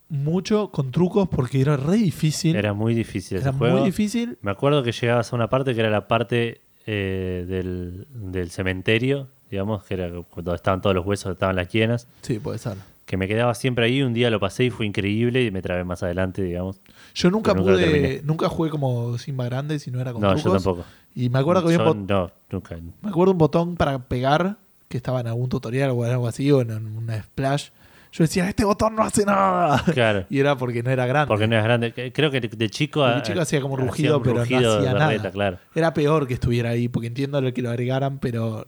mucho 0.09 0.69
con 0.69 0.91
trucos 0.91 1.27
porque 1.29 1.59
era 1.61 1.77
re 1.77 1.97
difícil. 1.97 2.55
Era 2.55 2.73
muy 2.73 2.93
difícil 2.93 3.37
ese 3.37 3.47
Era 3.49 3.57
juego. 3.57 3.77
muy 3.77 3.85
difícil. 3.85 4.37
Me 4.41 4.51
acuerdo 4.51 4.83
que 4.83 4.91
llegabas 4.91 5.31
a 5.33 5.35
una 5.35 5.49
parte 5.49 5.73
que 5.73 5.79
era 5.79 5.89
la 5.89 6.07
parte 6.07 6.61
eh, 6.85 7.45
del, 7.47 8.05
del 8.13 8.51
cementerio, 8.51 9.27
digamos, 9.49 9.83
que 9.83 9.95
era 9.95 10.09
donde 10.09 10.55
estaban 10.55 10.81
todos 10.81 10.95
los 10.95 11.05
huesos, 11.05 11.31
estaban 11.33 11.55
las 11.55 11.69
hienas, 11.69 12.07
Sí, 12.21 12.39
puede 12.39 12.59
ser. 12.59 12.77
que 13.05 13.17
me 13.17 13.27
quedaba 13.27 13.55
siempre 13.55 13.85
ahí. 13.85 14.03
Un 14.03 14.13
día 14.13 14.29
lo 14.29 14.39
pasé 14.39 14.65
y 14.65 14.69
fue 14.69 14.85
increíble 14.85 15.43
y 15.43 15.51
me 15.51 15.61
trabé 15.61 15.83
más 15.83 16.03
adelante, 16.03 16.43
digamos. 16.43 16.81
Yo 17.15 17.31
nunca 17.31 17.53
Pero 17.53 17.63
pude, 17.65 18.21
nunca 18.23 18.49
jugué 18.49 18.69
como 18.69 19.17
Simba 19.17 19.45
Grande 19.45 19.79
si 19.79 19.89
no 19.91 19.99
era 19.99 20.13
con 20.13 20.21
No, 20.21 20.35
yo 20.35 20.41
trucos. 20.43 20.63
tampoco. 20.63 20.85
Y 21.15 21.29
me 21.29 21.39
acuerdo 21.39 21.65
que 21.65 21.73
había 21.73 21.89
un, 21.91 22.07
Yo 22.07 22.15
no, 22.15 22.31
nunca. 22.51 22.77
me 23.01 23.09
acuerdo 23.09 23.31
un 23.31 23.37
botón 23.39 23.75
para 23.75 23.97
pegar 23.99 24.57
que 24.89 24.97
estaba 24.97 25.21
en 25.21 25.27
algún 25.27 25.49
tutorial 25.49 25.89
o 25.91 26.03
algo 26.03 26.27
así 26.27 26.51
o 26.51 26.61
en 26.61 26.71
una 26.71 27.21
splash. 27.23 27.69
Yo 28.13 28.23
decía, 28.23 28.47
este 28.47 28.63
botón 28.63 28.95
no 28.95 29.01
hace 29.03 29.25
nada. 29.25 29.83
Claro. 29.93 30.25
Y 30.29 30.39
era 30.39 30.55
porque 30.55 30.81
no 30.83 30.91
era 30.91 31.05
grande. 31.07 31.27
Porque 31.27 31.47
no 31.47 31.57
es 31.57 31.63
grande. 31.63 32.11
Creo 32.13 32.29
que 32.31 32.39
de 32.39 32.69
chico. 32.69 33.05
De 33.07 33.21
chico 33.23 33.41
hacía 33.41 33.59
como 33.59 33.75
hacía 33.75 33.85
rugido, 33.87 34.17
un 34.17 34.23
pero 34.23 34.35
no 34.35 34.41
rugido 34.41 34.77
hacía 34.77 34.93
nada. 34.93 35.07
reta, 35.09 35.31
claro. 35.31 35.57
Era 35.73 35.93
peor 35.93 36.27
que 36.27 36.35
estuviera 36.35 36.69
ahí, 36.69 36.87
porque 36.87 37.07
entiendo 37.07 37.41
lo 37.41 37.51
que 37.53 37.61
lo 37.61 37.69
agregaran, 37.71 38.19
pero 38.19 38.67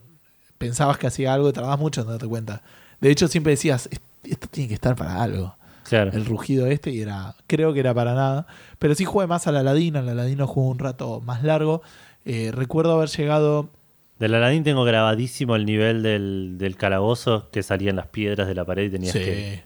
pensabas 0.58 0.98
que 0.98 1.06
hacía 1.06 1.32
algo 1.32 1.48
y 1.48 1.52
tardabas 1.52 1.78
mucho 1.78 2.00
en 2.02 2.08
darte 2.08 2.26
cuenta. 2.26 2.62
De 3.00 3.10
hecho, 3.10 3.28
siempre 3.28 3.52
decías, 3.52 3.88
"Est- 3.92 4.02
esto 4.24 4.48
tiene 4.50 4.68
que 4.68 4.74
estar 4.74 4.96
para 4.96 5.22
algo. 5.22 5.54
Claro. 5.88 6.10
El 6.12 6.24
rugido 6.24 6.66
este, 6.66 6.90
y 6.90 7.00
era, 7.00 7.36
creo 7.46 7.72
que 7.72 7.78
era 7.80 7.94
para 7.94 8.14
nada. 8.14 8.46
Pero 8.80 8.96
sí 8.96 9.04
jugué 9.04 9.28
más 9.28 9.46
al 9.46 9.56
Aladino, 9.56 10.00
al 10.00 10.08
Aladino 10.08 10.48
jugué 10.48 10.70
un 10.72 10.78
rato 10.80 11.20
más 11.20 11.44
largo. 11.44 11.82
Eh, 12.24 12.50
recuerdo 12.52 12.94
haber 12.94 13.08
llegado. 13.10 13.70
Del 14.18 14.34
Aladdin 14.34 14.64
tengo 14.64 14.84
grabadísimo 14.84 15.56
el 15.56 15.66
nivel 15.66 16.02
del, 16.02 16.56
del 16.58 16.76
calabozo 16.76 17.48
que 17.50 17.62
salían 17.62 17.96
las 17.96 18.06
piedras 18.06 18.48
de 18.48 18.54
la 18.54 18.64
pared 18.64 18.84
y 18.84 18.90
tenías 18.90 19.12
Sí. 19.12 19.18
que. 19.20 19.64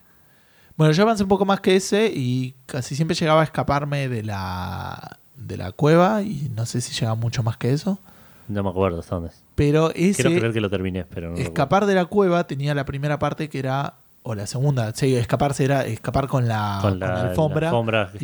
Bueno, 0.77 0.93
yo 0.93 1.03
avancé 1.03 1.23
un 1.23 1.29
poco 1.29 1.45
más 1.45 1.61
que 1.61 1.77
ese 1.77 2.11
y 2.15 2.55
casi 2.67 2.97
siempre 2.97 3.15
llegaba 3.15 3.43
a 3.43 3.45
escaparme 3.45 4.09
de 4.09 4.23
la, 4.23 5.19
de 5.37 5.57
la 5.59 5.73
cueva 5.73 6.23
y 6.23 6.51
no 6.57 6.65
sé 6.67 6.81
si 6.81 6.93
llegaba 6.95 7.15
mucho 7.17 7.43
más 7.43 7.57
que 7.59 7.73
eso. 7.73 8.01
No 8.49 8.63
me 8.63 8.71
acuerdo 8.71 9.01
hasta 9.01 9.15
dónde. 9.17 9.31
Pero 9.55 9.91
ese. 9.95 10.23
Quiero 10.23 10.39
creer 10.39 10.53
que 10.55 10.61
lo 10.61 10.71
terminé, 10.71 11.05
pero 11.05 11.31
no. 11.31 11.37
escapar 11.37 11.87
de 11.87 11.95
la 11.95 12.07
cueva 12.07 12.47
tenía 12.47 12.75
la 12.75 12.85
primera 12.87 13.19
parte 13.19 13.49
que 13.49 13.59
era 13.59 13.95
o 14.23 14.35
la 14.35 14.47
segunda 14.47 14.93
sí, 14.95 15.17
escaparse 15.17 15.65
era 15.65 15.87
escapar 15.87 16.27
con 16.29 16.47
la, 16.47 16.79
Con 16.83 16.91
con 16.93 17.01
la- 17.01 17.07
la 17.15 17.21
alfombra, 17.31 17.61
la 17.63 17.69
alfombra 17.69 18.11
y 18.15 18.19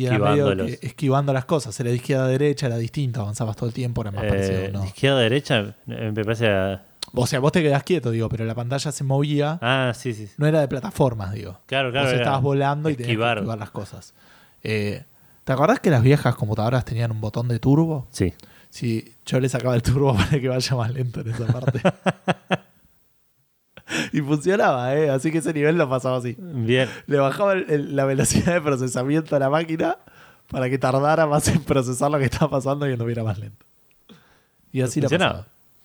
que- 0.77 0.87
esquivando 0.87 1.33
las 1.33 1.45
cosas 1.45 1.79
era 1.79 1.89
de 1.89 1.95
izquierda 1.95 2.25
a 2.25 2.27
derecha 2.27 2.67
era 2.67 2.77
distinto 2.77 3.21
avanzabas 3.21 3.55
todo 3.55 3.67
el 3.67 3.73
tiempo 3.73 4.01
era 4.01 4.11
más 4.11 4.23
Eh, 4.25 4.27
parecido 4.29 4.71
¿no? 4.73 4.81
de 4.81 4.87
izquierda 4.87 5.17
a 5.17 5.21
derecha, 5.21 5.59
eh, 5.87 6.11
me 6.15 6.23
parece. 6.23 6.47
a- 6.49 6.83
o 7.13 7.25
sea 7.25 7.39
vos 7.39 7.51
te 7.51 7.63
quedás 7.63 7.81
quieto 7.83 8.11
digo 8.11 8.29
pero 8.29 8.45
la 8.45 8.53
pantalla 8.53 8.91
se 8.91 9.03
movía 9.03 9.57
Ah, 9.61 9.91
sí, 9.95 10.13
sí. 10.13 10.29
no 10.37 10.45
era 10.45 10.59
de 10.59 10.67
plataformas 10.67 11.33
digo 11.33 11.59
Claro, 11.65 11.89
claro. 11.91 12.07
vos 12.07 12.15
estabas 12.15 12.41
volando 12.41 12.89
y 12.89 12.93
tenías 12.93 13.07
que 13.07 13.11
esquivar. 13.13 13.37
esquivar 13.37 13.57
las 13.57 13.71
cosas 13.71 14.13
Eh, 14.63 15.03
¿te 15.45 15.53
acordás 15.53 15.79
que 15.79 15.89
las 15.89 16.03
viejas 16.03 16.35
computadoras 16.35 16.83
tenían 16.85 17.11
un 17.11 17.21
botón 17.21 17.47
de 17.47 17.57
turbo? 17.59 18.07
Sí. 18.11 18.33
Sí, 18.69 19.15
yo 19.25 19.39
le 19.39 19.47
sacaba 19.49 19.73
el 19.75 19.81
turbo 19.81 20.13
para 20.15 20.39
que 20.41 20.47
vaya 20.49 20.75
más 20.75 20.91
lento 20.93 21.21
en 21.21 21.29
esa 21.31 21.47
parte 21.47 21.81
y 24.13 24.21
funcionaba 24.21 24.95
¿eh? 24.95 25.09
así 25.09 25.31
que 25.31 25.37
ese 25.39 25.53
nivel 25.53 25.77
lo 25.77 25.87
pasaba 25.89 26.17
así 26.17 26.35
Bien. 26.39 26.89
le 27.07 27.17
bajaba 27.17 27.53
el- 27.53 27.69
el- 27.69 27.95
la 27.95 28.05
velocidad 28.05 28.53
de 28.53 28.61
procesamiento 28.61 29.35
a 29.35 29.39
la 29.39 29.49
máquina 29.49 29.97
para 30.49 30.69
que 30.69 30.77
tardara 30.77 31.25
más 31.27 31.47
en 31.47 31.61
procesar 31.63 32.09
lo 32.11 32.17
que 32.19 32.25
estaba 32.25 32.49
pasando 32.49 32.87
y 32.89 32.93
anduviera 32.93 33.23
más 33.23 33.37
lento. 33.39 33.65
Y 34.71 34.81
así 34.81 35.01
lo 35.01 35.09
¿Funcionaba? 35.09 35.33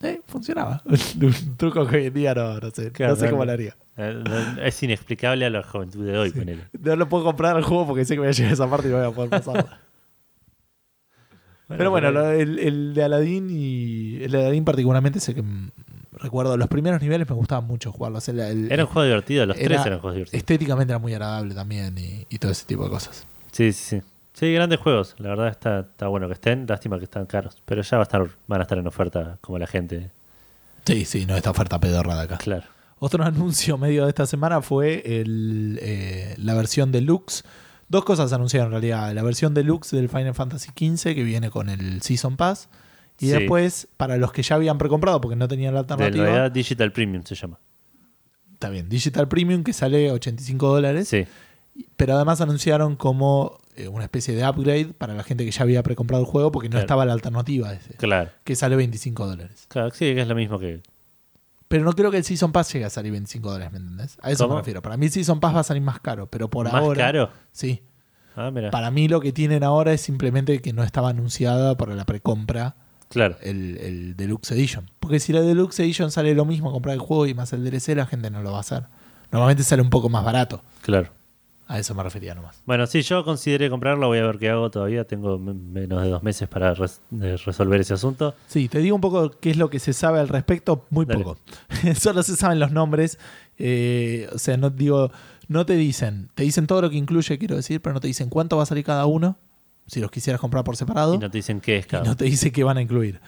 pasaba. 0.00 0.12
Eh, 0.14 0.20
funcionaba. 0.26 0.82
Un 1.20 1.56
truco 1.56 1.86
que 1.86 1.96
hoy 1.96 2.06
en 2.06 2.14
día 2.14 2.34
no, 2.34 2.58
no 2.60 2.70
sé, 2.70 2.90
Claro, 2.92 3.14
no 3.14 3.20
sé 3.20 3.30
cómo 3.30 3.44
lo 3.44 3.52
haría. 3.52 3.76
Eh, 3.96 4.22
Es 4.62 4.82
inexplicable 4.82 5.44
a 5.46 5.50
la 5.50 5.62
juventud 5.62 6.04
de 6.06 6.16
hoy, 6.18 6.30
ponele. 6.30 6.62
No 6.80 6.96
lo 6.96 7.08
puedo 7.08 7.24
comprar 7.24 7.56
al 7.56 7.62
juego 7.62 7.86
porque 7.88 8.04
sé 8.04 8.14
que 8.14 8.20
voy 8.20 8.28
a 8.28 8.32
llegar 8.32 8.50
a 8.50 8.54
esa 8.54 8.68
parte 8.70 8.88
y 8.88 8.90
no 8.90 8.98
voy 8.98 9.06
a 9.06 9.10
poder 9.10 9.30
pasarla. 9.30 9.80
Pero 11.68 11.90
bueno, 11.90 12.10
lo- 12.10 12.30
el, 12.30 12.58
el 12.58 12.94
de 12.94 13.02
Aladdin 13.04 13.48
y 13.50 14.22
el 14.22 14.30
de 14.32 14.38
Aladdin 14.40 14.64
particularmente 14.64 15.20
sé 15.20 15.34
que 15.34 15.42
recuerdo 16.22 16.56
los 16.56 16.68
primeros 16.68 17.00
niveles 17.02 17.28
me 17.28 17.34
gustaban 17.34 17.66
mucho 17.66 17.92
jugarlos. 17.92 18.28
El- 18.28 18.40
el- 18.40 18.72
Era 18.72 18.84
un 18.84 18.90
juego 18.90 19.06
divertido, 19.06 19.44
los 19.46 19.56
era- 19.58 19.66
tres 19.76 19.86
eran 19.86 19.98
juegos 20.00 20.14
divertidos. 20.14 20.38
estéticamente 20.38 20.92
era 20.92 20.98
muy 20.98 21.12
agradable 21.12 21.54
también 21.54 21.96
y, 21.98 22.26
y 22.30 22.38
todo 22.38 22.52
ese 22.52 22.64
tipo 22.66 22.84
de 22.84 22.90
cosas. 22.90 23.26
Sí, 23.50 23.72
sí, 23.72 23.98
sí. 24.00 24.06
Sí, 24.34 24.52
grandes 24.54 24.80
juegos. 24.80 25.14
La 25.18 25.28
verdad 25.28 25.48
está, 25.48 25.80
está 25.80 26.06
bueno 26.08 26.26
que 26.26 26.32
estén. 26.32 26.64
Lástima 26.66 26.96
que 26.98 27.04
están 27.04 27.26
caros. 27.26 27.60
Pero 27.66 27.82
ya 27.82 27.98
va 27.98 28.02
a 28.02 28.04
estar, 28.04 28.26
van 28.46 28.60
a 28.60 28.62
estar 28.62 28.78
en 28.78 28.86
oferta 28.86 29.36
como 29.42 29.58
la 29.58 29.66
gente. 29.66 30.10
Sí, 30.86 31.04
sí, 31.04 31.26
no 31.26 31.36
esta 31.36 31.50
oferta 31.50 31.78
pedorra 31.78 32.14
de 32.16 32.22
acá. 32.22 32.38
Claro. 32.38 32.64
Otro 32.98 33.22
anuncio 33.24 33.76
medio 33.76 34.04
de 34.04 34.08
esta 34.08 34.24
semana 34.26 34.62
fue 34.62 35.02
el, 35.20 35.78
eh, 35.82 36.34
la 36.38 36.54
versión 36.54 36.92
deluxe. 36.92 37.44
Dos 37.88 38.04
cosas 38.06 38.32
anunciaron 38.32 38.68
en 38.68 38.72
realidad. 38.72 39.12
La 39.12 39.22
versión 39.22 39.52
deluxe 39.52 39.90
del 39.94 40.08
Final 40.08 40.34
Fantasy 40.34 40.70
XV 40.70 41.14
que 41.14 41.22
viene 41.24 41.50
con 41.50 41.68
el 41.68 42.00
Season 42.00 42.38
Pass. 42.38 42.68
Y 43.22 43.26
Sí. 43.26 43.32
después, 43.32 43.88
para 43.96 44.16
los 44.16 44.32
que 44.32 44.42
ya 44.42 44.56
habían 44.56 44.78
precomprado 44.78 45.20
porque 45.20 45.36
no 45.36 45.48
tenían 45.48 45.74
la 45.74 45.82
De 45.84 45.92
alternativa, 45.92 46.24
realidad 46.24 46.50
Digital 46.50 46.92
Premium 46.92 47.22
se 47.24 47.34
llama. 47.34 47.58
está 48.52 48.68
bien, 48.68 48.88
Digital 48.88 49.28
Premium 49.28 49.62
que 49.64 49.72
sale 49.72 50.10
85 50.10 50.68
dólares. 50.68 51.08
Sí. 51.08 51.24
Pero 51.96 52.14
además 52.16 52.40
anunciaron 52.40 52.96
como 52.96 53.58
eh, 53.76 53.88
una 53.88 54.04
especie 54.04 54.34
de 54.34 54.46
upgrade 54.46 54.92
para 54.92 55.14
la 55.14 55.22
gente 55.22 55.44
que 55.46 55.50
ya 55.50 55.62
había 55.62 55.82
precomprado 55.82 56.22
el 56.22 56.28
juego 56.28 56.52
porque 56.52 56.68
no 56.68 56.72
Claro. 56.72 56.82
estaba 56.84 57.04
la 57.06 57.14
alternativa 57.14 57.70
de 57.70 57.76
ese, 57.76 57.94
Claro. 57.94 58.28
que 58.44 58.54
sale 58.54 58.76
25 58.76 59.26
dólares. 59.26 59.64
Claro, 59.68 59.90
sí, 59.92 60.14
que 60.14 60.20
es 60.20 60.28
lo 60.28 60.34
mismo 60.34 60.58
que. 60.58 60.82
Pero 61.68 61.84
no 61.84 61.92
creo 61.94 62.10
que 62.10 62.18
el 62.18 62.24
Season 62.24 62.52
Pass 62.52 62.70
llegue 62.72 62.84
a 62.84 62.90
salir 62.90 63.12
25 63.12 63.50
dólares, 63.50 63.72
¿me 63.72 63.78
entendés? 63.78 64.18
A 64.20 64.30
eso 64.30 64.44
¿Cómo? 64.44 64.56
me 64.56 64.60
refiero. 64.60 64.82
Para 64.82 64.98
mí 64.98 65.06
el 65.06 65.12
Season 65.12 65.40
Pass 65.40 65.54
va 65.56 65.60
a 65.60 65.64
salir 65.64 65.82
más 65.82 66.00
caro, 66.00 66.26
pero 66.26 66.50
por 66.50 66.66
¿Más 66.66 66.74
ahora... 66.74 67.00
caro? 67.06 67.30
Sí. 67.52 67.82
Ah, 68.36 68.50
mira. 68.50 68.70
Para 68.70 68.90
mí 68.90 69.08
lo 69.08 69.20
que 69.20 69.32
tienen 69.32 69.64
ahora 69.64 69.92
es 69.94 70.02
simplemente 70.02 70.60
que 70.60 70.72
no 70.74 70.82
estaba 70.82 71.08
anunciada 71.08 71.74
para 71.78 71.94
la 71.94 72.04
precompra 72.04 72.76
Claro. 73.12 73.36
el, 73.43 73.76
el 73.78 74.16
Deluxe 74.16 74.52
Edition. 74.52 74.90
Porque 75.01 75.20
si 75.20 75.32
la 75.32 75.43
Deluxe 75.43 75.80
Edition 75.80 76.10
sale 76.10 76.34
lo 76.34 76.44
mismo 76.44 76.72
comprar 76.72 76.94
el 76.94 77.01
juego 77.01 77.26
y 77.26 77.34
más 77.34 77.52
el 77.52 77.62
DLC, 77.64 77.89
la 77.97 78.06
gente 78.06 78.30
no 78.30 78.43
lo 78.43 78.51
va 78.52 78.59
a 78.59 78.60
hacer. 78.60 78.84
Normalmente 79.30 79.62
sale 79.62 79.82
un 79.82 79.90
poco 79.90 80.09
más 80.09 80.24
barato. 80.24 80.62
Claro. 80.82 81.10
A 81.68 81.78
eso 81.78 81.94
me 81.94 82.02
refería 82.02 82.34
nomás. 82.34 82.60
Bueno, 82.66 82.86
sí, 82.86 83.01
yo 83.02 83.24
consideré 83.24 83.70
comprarlo. 83.70 84.09
Voy 84.09 84.18
a 84.18 84.26
ver 84.26 84.39
qué 84.39 84.51
hago 84.51 84.70
todavía. 84.70 85.05
Tengo 85.06 85.39
me- 85.39 85.55
menos 85.55 86.02
de 86.02 86.09
dos 86.10 86.22
meses 86.22 86.47
para 86.48 86.74
res- 86.74 87.01
resolver 87.10 87.80
ese 87.80 87.94
asunto. 87.94 88.34
Sí, 88.47 88.68
te 88.68 88.80
digo 88.80 88.94
un 88.94 89.01
poco 89.01 89.30
qué 89.40 89.51
es 89.51 89.56
lo 89.56 89.70
que 89.70 89.78
se 89.78 89.93
sabe 89.94 90.20
al 90.20 90.28
respecto, 90.28 90.84
muy 90.90 91.06
Dale. 91.06 91.24
poco. 91.24 91.39
Solo 91.98 92.22
se 92.22 92.36
saben 92.36 92.59
los 92.59 92.72
nombres. 92.72 93.18
eh, 93.59 94.28
o 94.34 94.39
sea, 94.39 94.56
no 94.59 94.68
digo, 94.70 95.12
no 95.48 95.64
te 95.64 95.76
dicen, 95.76 96.28
te 96.34 96.43
dicen 96.43 96.66
todo 96.66 96.82
lo 96.82 96.90
que 96.90 96.97
incluye, 96.97 97.39
quiero 97.39 97.56
decir, 97.56 97.80
pero 97.80 97.94
no 97.94 98.01
te 98.01 98.09
dicen 98.09 98.28
cuánto 98.28 98.56
va 98.59 98.64
a 98.64 98.66
salir 98.66 98.84
cada 98.84 99.06
uno, 99.06 99.36
si 99.93 100.01
los 100.01 100.10
quisieras 100.10 100.40
comprar 100.40 100.64
por 100.64 100.74
separado. 100.77 101.14
Y 101.14 101.19
no 101.19 101.31
te 101.31 101.36
dicen 101.39 101.60
qué 101.60 101.77
es 101.77 101.86
y 101.93 101.97
no 102.09 102.16
te 102.16 102.24
dice 102.24 102.51
qué 102.51 102.64
van 102.64 102.78
a 102.78 102.81
incluir. 102.82 103.20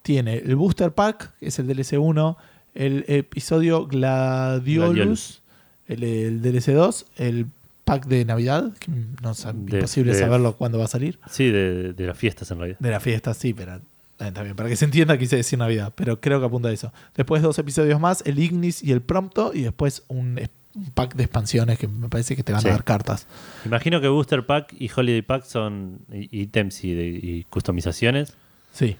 Tiene 0.00 0.38
el 0.38 0.56
Booster 0.56 0.92
Pack, 0.92 1.36
que 1.38 1.48
es 1.48 1.58
el 1.58 1.66
DLC 1.66 1.98
1, 1.98 2.38
el 2.74 3.04
episodio 3.08 3.86
Gladiolus, 3.86 4.94
Gladiolus. 4.94 5.42
El, 5.88 6.02
el 6.04 6.40
DLC 6.42 6.72
2, 6.72 7.06
el 7.16 7.46
pack 7.84 8.06
de 8.06 8.24
Navidad, 8.24 8.72
que 8.78 8.90
no 9.22 9.30
es 9.32 9.44
De- 9.44 9.76
imposible 9.76 10.12
de- 10.14 10.18
saberlo 10.20 10.56
cuándo 10.56 10.78
va 10.78 10.84
a 10.86 10.88
salir. 10.88 11.18
Sí, 11.30 11.50
de, 11.50 11.92
de 11.92 12.06
las 12.06 12.16
fiestas 12.16 12.50
en 12.50 12.58
realidad. 12.58 12.78
De 12.80 12.90
la 12.90 13.00
fiesta, 13.00 13.34
sí, 13.34 13.52
pero 13.52 13.76
eh, 14.18 14.30
bien. 14.42 14.56
Para 14.56 14.68
que 14.70 14.76
se 14.76 14.86
entienda, 14.86 15.18
quise 15.18 15.36
decir 15.36 15.58
Navidad, 15.58 15.92
pero 15.94 16.20
creo 16.20 16.40
que 16.40 16.46
apunta 16.46 16.68
a 16.68 16.72
eso. 16.72 16.92
Después 17.14 17.42
dos 17.42 17.58
episodios 17.58 18.00
más, 18.00 18.22
el 18.26 18.38
Ignis 18.38 18.82
y 18.82 18.92
el 18.92 19.02
Prompto, 19.02 19.52
y 19.54 19.62
después 19.62 20.02
un, 20.08 20.40
un 20.76 20.90
pack 20.90 21.14
de 21.16 21.24
expansiones 21.24 21.78
que 21.78 21.88
me 21.88 22.08
parece 22.08 22.36
que 22.36 22.42
te 22.42 22.52
van 22.52 22.60
Sí. 22.62 22.68
a 22.68 22.72
dar 22.72 22.84
cartas. 22.84 23.26
Imagino 23.64 24.00
que 24.00 24.08
Booster 24.08 24.44
Pack 24.46 24.74
y 24.78 24.90
Holiday 24.94 25.22
Pack 25.22 25.44
son 25.44 26.00
ítems 26.12 26.84
y, 26.84 26.92
de- 26.94 27.08
y 27.08 27.44
customizaciones. 27.50 28.34
Sí. 28.72 28.96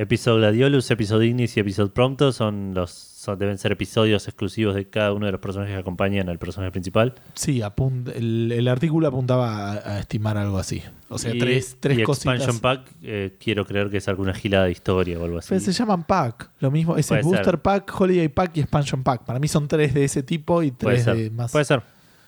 Episode 0.00 0.38
Gladiolus, 0.38 0.88
Episode 0.92 1.26
Ignis 1.26 1.56
y 1.56 1.60
Episode 1.60 1.90
Prompto 1.90 2.30
son 2.32 2.72
los 2.72 2.90
son- 2.92 3.36
deben 3.36 3.58
ser 3.58 3.72
episodios 3.72 4.28
exclusivos 4.28 4.76
de 4.76 4.88
cada 4.88 5.12
uno 5.12 5.26
de 5.26 5.32
los 5.32 5.40
personajes 5.40 5.74
que 5.74 5.80
acompañan 5.80 6.28
al 6.28 6.38
personaje 6.38 6.70
principal. 6.70 7.14
Sí, 7.34 7.62
apunta, 7.62 8.12
el, 8.12 8.52
el 8.52 8.68
artículo 8.68 9.08
apuntaba 9.08 9.72
a, 9.72 9.96
a 9.96 9.98
estimar 9.98 10.36
algo 10.36 10.58
así. 10.58 10.82
O 11.08 11.18
sea, 11.18 11.34
y, 11.34 11.38
tres, 11.40 11.76
tres 11.80 11.98
y 11.98 12.02
cositas. 12.04 12.36
Expansion 12.36 12.60
Pack, 12.60 12.92
eh, 13.02 13.36
quiero 13.40 13.66
creer 13.66 13.90
que 13.90 13.96
es 13.96 14.06
alguna 14.06 14.34
gilada 14.34 14.66
de 14.66 14.70
historia 14.70 15.18
o 15.18 15.24
algo 15.24 15.38
así. 15.38 15.48
Pero 15.48 15.60
se 15.60 15.72
llaman 15.72 16.04
pack. 16.04 16.50
Lo 16.60 16.70
mismo, 16.70 16.96
es 16.96 17.08
Booster 17.08 17.44
ser. 17.44 17.58
Pack, 17.58 18.00
Holiday 18.00 18.28
Pack 18.28 18.56
y 18.56 18.60
Expansion 18.60 19.02
Pack. 19.02 19.24
Para 19.24 19.40
mí 19.40 19.48
son 19.48 19.66
tres 19.66 19.92
de 19.94 20.04
ese 20.04 20.22
tipo 20.22 20.62
y 20.62 20.70
tres 20.70 21.06
de 21.06 21.30
más. 21.30 21.50
Puede 21.50 21.64
ser. 21.64 21.82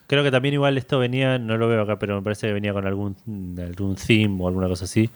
Creo 0.08 0.24
que 0.24 0.32
también 0.32 0.54
igual 0.54 0.76
esto 0.76 0.98
venía, 0.98 1.38
no 1.38 1.56
lo 1.56 1.68
veo 1.68 1.82
acá, 1.82 2.00
pero 2.00 2.16
me 2.16 2.22
parece 2.22 2.48
que 2.48 2.52
venía 2.52 2.72
con 2.72 2.84
algún, 2.84 3.14
algún 3.64 3.94
theme 3.94 4.42
o 4.42 4.48
alguna 4.48 4.66
cosa 4.66 4.86
así. 4.86 5.08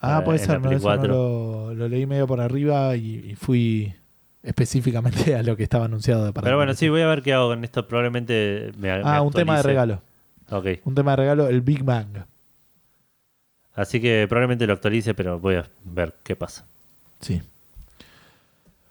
Ah, 0.00 0.22
puede 0.24 0.38
en 0.38 0.44
ser. 0.44 0.54
la 0.54 0.58
No, 0.60 0.62
Play 0.68 0.76
eso 0.76 0.88
no 0.88 0.96
4. 0.96 1.08
lo, 1.14 1.74
lo 1.74 1.88
leí 1.88 2.06
medio 2.06 2.26
por 2.26 2.40
arriba 2.40 2.96
y, 2.96 3.30
y 3.30 3.34
fui 3.34 3.94
específicamente 4.42 5.34
a 5.36 5.42
lo 5.42 5.56
que 5.56 5.62
estaba 5.62 5.84
anunciado 5.86 6.24
de 6.24 6.32
para 6.32 6.44
Pero 6.44 6.56
bueno, 6.56 6.74
sí, 6.74 6.88
voy 6.88 7.02
a 7.02 7.06
ver 7.06 7.22
qué 7.22 7.32
hago 7.34 7.48
con 7.48 7.64
esto. 7.64 7.86
Probablemente 7.86 8.72
me 8.78 8.88
me 8.96 9.02
Ah, 9.04 9.22
un 9.22 9.32
tema 9.32 9.56
de 9.56 9.62
regalo. 9.62 10.02
Ok. 10.50 10.66
Un 10.84 10.94
tema 10.94 11.12
de 11.12 11.16
regalo, 11.16 11.48
el 11.48 11.60
Big 11.60 11.82
Bang. 11.84 12.24
Así 13.74 14.00
que 14.00 14.26
probablemente 14.28 14.66
lo 14.66 14.72
actualice, 14.72 15.14
pero 15.14 15.38
voy 15.38 15.54
a 15.54 15.64
ver 15.84 16.14
qué 16.24 16.34
pasa. 16.36 16.64
Sí. 17.20 17.40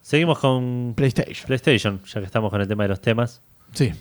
Seguimos 0.02 0.40
con 0.40 0.94
PlayStation. 0.95 1.45
PlayStation, 1.45 2.02
ya 2.06 2.19
que 2.22 2.26
estamos 2.26 2.49
con 2.49 2.61
el 2.61 2.68
tema 2.68 2.84
de 2.84 2.90
los 2.90 3.02
temas. 3.02 3.41
Sí. 3.73 3.91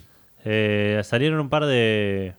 Eh, 0.45 1.01
salieron 1.05 1.41
un 1.41 1.49
par 1.49 1.67
de, 1.67 2.35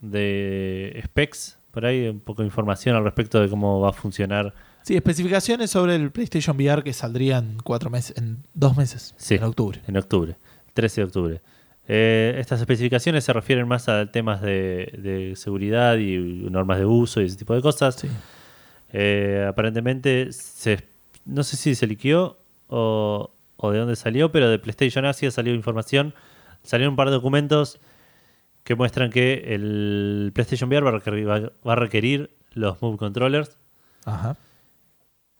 de 0.00 1.02
specs 1.06 1.58
por 1.74 1.84
ahí, 1.84 2.08
un 2.08 2.20
poco 2.20 2.42
de 2.42 2.46
información 2.46 2.96
al 2.96 3.04
respecto 3.04 3.40
de 3.40 3.48
cómo 3.50 3.80
va 3.80 3.90
a 3.90 3.92
funcionar. 3.92 4.54
Sí, 4.82 4.94
especificaciones 4.96 5.70
sobre 5.70 5.96
el 5.96 6.10
PlayStation 6.12 6.56
VR 6.56 6.82
que 6.82 6.92
saldría 6.92 7.38
en 7.38 7.58
cuatro 7.62 7.90
meses, 7.90 8.16
en 8.16 8.38
dos 8.54 8.76
meses, 8.76 9.14
Sí. 9.18 9.34
en 9.34 9.42
octubre. 9.44 9.80
En 9.86 9.96
octubre, 9.96 10.36
13 10.72 11.00
de 11.00 11.04
octubre. 11.06 11.40
Eh, 11.86 12.36
estas 12.38 12.60
especificaciones 12.60 13.24
se 13.24 13.32
refieren 13.34 13.68
más 13.68 13.88
a 13.90 14.10
temas 14.10 14.40
de, 14.40 14.90
de 14.98 15.34
seguridad 15.36 15.96
y 15.98 16.16
normas 16.50 16.78
de 16.78 16.86
uso 16.86 17.20
y 17.20 17.26
ese 17.26 17.36
tipo 17.36 17.54
de 17.54 17.60
cosas. 17.60 17.96
Sí. 17.96 18.08
Eh, 18.92 19.44
aparentemente, 19.48 20.32
se, 20.32 20.86
no 21.24 21.42
sé 21.42 21.56
si 21.56 21.74
se 21.74 21.86
liqueó 21.86 22.38
o, 22.68 23.30
o 23.56 23.70
de 23.70 23.78
dónde 23.78 23.96
salió, 23.96 24.30
pero 24.32 24.48
de 24.48 24.58
PlayStation 24.58 25.04
Asia 25.04 25.30
salió 25.30 25.54
información. 25.54 26.14
Salieron 26.62 26.92
un 26.92 26.96
par 26.96 27.08
de 27.08 27.14
documentos 27.14 27.78
que 28.64 28.74
muestran 28.74 29.10
que 29.10 29.54
el 29.54 30.32
PlayStation 30.34 30.68
VR 30.68 30.84
va 30.84 31.72
a 31.72 31.76
requerir, 31.76 32.30
los 32.52 32.80
Move 32.80 32.96
Controllers. 32.96 33.56
Ajá. 34.04 34.36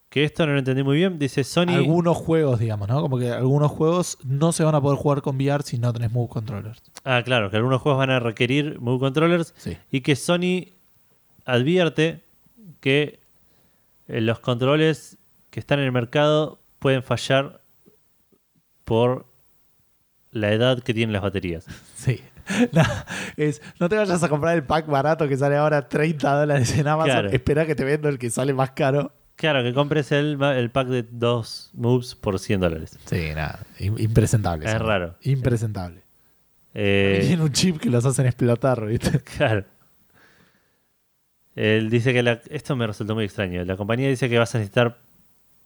Que 0.09 0.23
esto 0.23 0.45
no 0.45 0.53
lo 0.53 0.59
entendí 0.59 0.83
muy 0.83 0.97
bien. 0.97 1.19
Dice 1.19 1.43
Sony. 1.43 1.73
Algunos 1.73 2.15
juegos, 2.15 2.59
digamos, 2.59 2.87
¿no? 2.87 3.01
Como 3.01 3.17
que 3.17 3.31
algunos 3.31 3.71
juegos 3.71 4.17
no 4.23 4.51
se 4.51 4.63
van 4.63 4.75
a 4.75 4.81
poder 4.81 4.97
jugar 4.97 5.21
con 5.21 5.35
VR 5.35 5.63
si 5.63 5.77
no 5.77 5.91
tenés 5.91 6.11
Move 6.11 6.29
Controllers. 6.29 6.81
Ah, 7.03 7.21
claro, 7.25 7.49
que 7.49 7.57
algunos 7.57 7.81
juegos 7.81 7.99
van 7.99 8.11
a 8.11 8.19
requerir 8.19 8.79
Move 8.79 8.99
Controllers. 8.99 9.53
Sí. 9.57 9.77
Y 9.91 10.01
que 10.01 10.15
Sony 10.15 10.69
advierte 11.45 12.21
que 12.79 13.19
eh, 14.07 14.21
los 14.21 14.39
controles 14.39 15.17
que 15.49 15.59
están 15.59 15.79
en 15.79 15.85
el 15.85 15.91
mercado 15.91 16.59
pueden 16.79 17.01
fallar 17.01 17.61
por 18.83 19.25
la 20.31 20.51
edad 20.51 20.83
que 20.83 20.93
tienen 20.93 21.13
las 21.13 21.23
baterías. 21.23 21.65
Sí. 21.95 22.21
No, 22.71 22.83
es, 23.37 23.61
no 23.79 23.89
te 23.89 23.95
vayas 23.97 24.21
a 24.23 24.29
comprar 24.29 24.55
el 24.55 24.63
pack 24.63 24.85
barato 24.87 25.27
que 25.27 25.35
sale 25.37 25.55
ahora 25.55 25.87
30 25.87 26.31
dólares 26.41 26.77
en 26.77 26.87
Amazon. 26.87 27.11
Claro. 27.11 27.29
Espera 27.29 27.65
que 27.65 27.75
te 27.75 27.83
vendo 27.83 28.07
el 28.09 28.19
que 28.19 28.29
sale 28.29 28.53
más 28.53 28.71
caro. 28.71 29.11
Claro, 29.35 29.63
que 29.63 29.73
compres 29.73 30.11
el, 30.11 30.41
el 30.41 30.69
pack 30.71 30.87
de 30.87 31.03
dos 31.09 31.71
moves 31.73 32.15
por 32.15 32.39
100 32.39 32.59
dólares. 32.61 32.97
Sí, 33.05 33.29
nada. 33.35 33.59
im- 33.79 33.99
Impresentable. 33.99 34.65
Es 34.65 34.75
eso. 34.75 34.83
raro. 34.83 35.15
Impresentable. 35.21 36.01
Eh, 36.73 37.23
Tiene 37.27 37.41
un 37.43 37.51
chip 37.51 37.79
que 37.79 37.89
los 37.89 38.05
hacen 38.05 38.25
explotar, 38.27 38.85
¿viste? 38.85 39.19
claro. 39.37 39.65
Él 41.55 41.89
dice 41.89 42.13
que 42.13 42.21
la- 42.23 42.41
esto 42.49 42.75
me 42.75 42.85
resultó 42.87 43.15
muy 43.15 43.25
extraño. 43.25 43.63
La 43.63 43.77
compañía 43.77 44.07
dice 44.09 44.29
que 44.29 44.37
vas 44.37 44.53
a 44.55 44.57
necesitar 44.59 44.97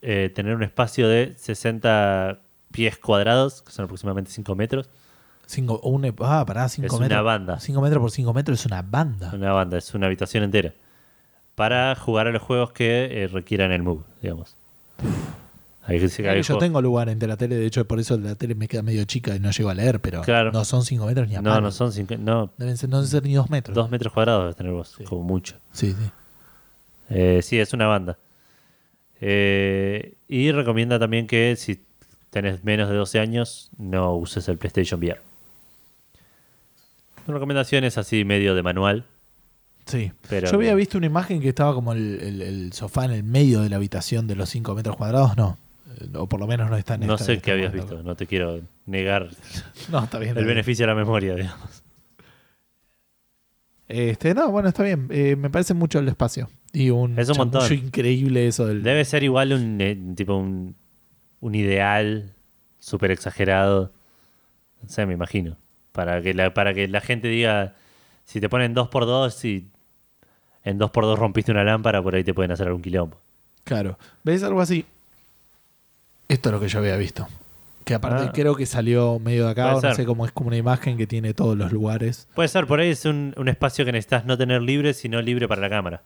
eh, 0.02 0.32
tener 0.34 0.56
un 0.56 0.64
espacio 0.64 1.08
de 1.08 1.34
60 1.38 2.40
pies 2.72 2.98
cuadrados, 2.98 3.62
que 3.64 3.72
son 3.72 3.86
aproximadamente 3.86 4.32
5 4.32 4.56
metros. 4.56 4.90
Cinco, 5.52 5.82
ah, 6.20 6.46
pará, 6.46 6.70
5 6.70 6.86
Es 6.86 6.94
metros. 6.94 7.10
una 7.10 7.22
banda. 7.24 7.60
5 7.60 7.82
metros 7.82 8.02
por 8.02 8.12
5 8.12 8.34
metros 8.36 8.60
es 8.60 8.66
una 8.68 8.84
banda. 8.84 9.32
Una 9.34 9.52
banda, 9.52 9.80
es 9.80 9.92
una 9.96 10.06
habitación 10.06 10.44
entera. 10.44 10.74
Para 11.56 11.96
jugar 11.96 12.28
a 12.28 12.32
los 12.32 12.44
juegos 12.44 12.72
que 12.72 13.24
eh, 13.24 13.28
requieran 13.28 13.72
el 13.72 13.82
move, 13.82 14.04
digamos. 14.22 14.56
Que 15.88 15.94
Mirá 16.20 16.34
hay 16.34 16.42
yo 16.44 16.54
juegos- 16.54 16.60
tengo 16.60 16.82
lugar 16.84 17.10
entre 17.10 17.28
la 17.28 17.36
tele, 17.36 17.56
de 17.56 17.66
hecho 17.66 17.84
por 17.88 18.00
eso 18.00 18.16
la 18.20 18.36
tele 18.36 18.54
me 18.54 18.68
queda 18.68 18.84
medio 18.84 19.04
chica 19.06 19.36
y 19.36 19.40
no 19.40 19.50
llego 19.50 19.72
a 19.72 19.74
leer, 19.74 20.00
pero 20.00 20.22
Claro. 20.22 20.52
no 20.52 20.64
son 20.64 20.84
5 20.86 21.08
metros 21.08 21.28
ni 21.28 21.36
a 21.36 21.42
No, 21.42 21.50
palo. 21.50 21.62
no 21.62 21.72
son 21.72 21.92
cinco, 21.92 22.16
no, 22.20 22.52
Deben 22.60 22.78
ser, 22.78 22.90
no 22.90 22.98
deben 22.98 23.10
ser 23.10 23.24
ni 23.24 23.34
2 23.34 23.50
metros. 23.50 23.74
dos 23.74 23.90
metros 23.90 24.14
cuadrados 24.14 24.44
debes 24.44 24.56
tener 24.56 24.72
vos, 24.72 24.94
Sí. 25.00 25.04
como 25.04 25.24
mucho. 25.24 25.56
Sí, 25.72 25.94
sí. 26.00 26.12
Eh, 27.10 27.40
sí, 27.42 27.60
es 27.60 27.74
una 27.74 27.88
banda. 27.88 28.20
Eh, 29.20 30.14
y 30.28 30.52
recomienda 30.52 31.00
también 31.00 31.26
que 31.26 31.56
si 31.56 31.84
tenés 32.30 32.64
menos 32.64 32.88
de 32.90 32.96
12 32.96 33.20
años, 33.20 33.72
no 33.80 34.14
uses 34.14 34.48
el 34.48 34.60
PlayStation 34.60 35.00
VR. 35.00 35.20
Son 37.30 37.36
recomendaciones 37.36 37.96
así 38.00 38.26
medio 38.26 38.56
de 38.56 38.64
manual. 38.64 39.06
Sí. 39.86 40.12
Pero 40.28 40.50
Yo 40.50 40.56
había 40.58 40.74
visto 40.74 40.98
una 40.98 41.06
imagen 41.06 41.40
que 41.42 41.50
estaba 41.50 41.76
como 41.76 41.94
el, 41.94 42.20
el- 42.22 42.42
el 42.42 42.74
sofá 42.74 43.06
en 43.06 43.12
el 43.12 43.24
medio 43.24 43.62
de 43.62 43.70
la 43.70 43.76
habitación 43.76 44.26
de 44.26 44.36
los 44.36 44.50
5 44.50 44.74
metros 44.74 44.96
cuadrados, 44.96 45.38
no. 45.38 45.58
Eh, 46.02 46.08
O 46.16 46.28
por 46.28 46.40
lo 46.40 46.48
menos 46.48 46.70
no 46.72 46.76
está 46.76 46.96
en 46.96 47.02
No 47.06 47.14
esta- 47.14 47.26
sé 47.26 47.40
qué 47.40 47.52
habías 47.52 47.72
visto, 47.72 48.02
no 48.02 48.16
te 48.16 48.26
quiero 48.26 48.62
negar 48.88 49.30
No, 49.92 50.04
está 50.04 50.18
bien. 50.18 50.30
está 50.30 50.40
el 50.40 50.46
bien. 50.46 50.56
beneficio 50.56 50.84
de 50.88 50.88
la 50.88 50.96
memoria, 50.96 51.36
digamos. 51.36 51.84
Este, 53.88 54.34
no, 54.36 54.50
bueno, 54.52 54.70
está 54.70 54.84
bien. 54.84 55.08
Eh, 55.12 55.36
me 55.36 55.50
parece 55.50 55.74
mucho 55.74 56.00
el 56.00 56.08
espacio. 56.08 56.50
Y 56.74 56.90
un, 56.92 57.18
Es 57.18 57.30
un 57.30 57.38
montón. 57.38 57.62
chamullo 57.62 57.86
increíble 57.88 58.48
eso 58.48 58.66
del. 58.68 58.84
Debe 58.84 59.04
ser 59.06 59.24
igual 59.24 59.54
un 59.54 59.82
eh, 59.82 59.98
tipo 60.16 60.36
un, 60.36 60.76
un 61.42 61.56
ideal 61.56 62.34
súper 62.80 63.12
exagerado. 63.12 63.92
No 64.84 64.90
sé, 64.90 65.06
me 65.08 65.14
imagino. 65.14 65.58
Para 66.06 66.22
que, 66.22 66.34
la, 66.34 66.54
para 66.54 66.74
que 66.74 66.88
la 66.88 67.02
gente 67.02 67.28
diga, 67.28 67.74
si 68.24 68.40
te 68.40 68.48
ponen 68.48 68.74
2x2 68.74 69.44
y 69.46 69.68
en 70.64 70.80
2x2 70.80 71.18
rompiste 71.18 71.52
una 71.52 71.64
lámpara, 71.66 72.02
por 72.02 72.16
ahí 72.16 72.24
te 72.24 72.34
pueden 72.34 72.52
hacer 72.52 72.68
algún 72.68 72.82
quilombo. 72.82 73.18
Claro. 73.66 73.98
¿Ves 74.24 74.44
algo 74.44 74.62
así? 74.62 74.86
Esto 76.30 76.50
es 76.50 76.54
lo 76.54 76.60
que 76.62 76.68
yo 76.70 76.80
había 76.80 76.96
visto. 76.96 77.28
Que 77.84 77.96
aparte 77.96 78.26
Ah. 78.28 78.32
creo 78.34 78.56
que 78.56 78.66
salió 78.66 79.20
medio 79.20 79.46
de 79.46 79.52
acá, 79.52 79.70
o 79.72 79.72
no 79.76 79.82
ser. 79.82 79.96
sé 79.96 80.06
cómo 80.06 80.26
es 80.26 80.32
como 80.32 80.48
una 80.48 80.58
imagen 80.58 80.96
que 80.98 81.06
tiene 81.08 81.34
todos 81.34 81.58
los 81.58 81.72
lugares. 81.72 82.28
Puede 82.36 82.48
ser, 82.48 82.66
por 82.68 82.80
ahí 82.80 82.90
es 82.92 83.04
un, 83.06 83.34
un 83.36 83.50
espacio 83.50 83.84
que 83.84 83.92
necesitas 83.92 84.26
no 84.26 84.38
tener 84.38 84.62
libre, 84.62 84.94
sino 84.94 85.22
libre 85.22 85.48
para 85.48 85.60
la 85.62 85.70
cámara. 85.70 86.04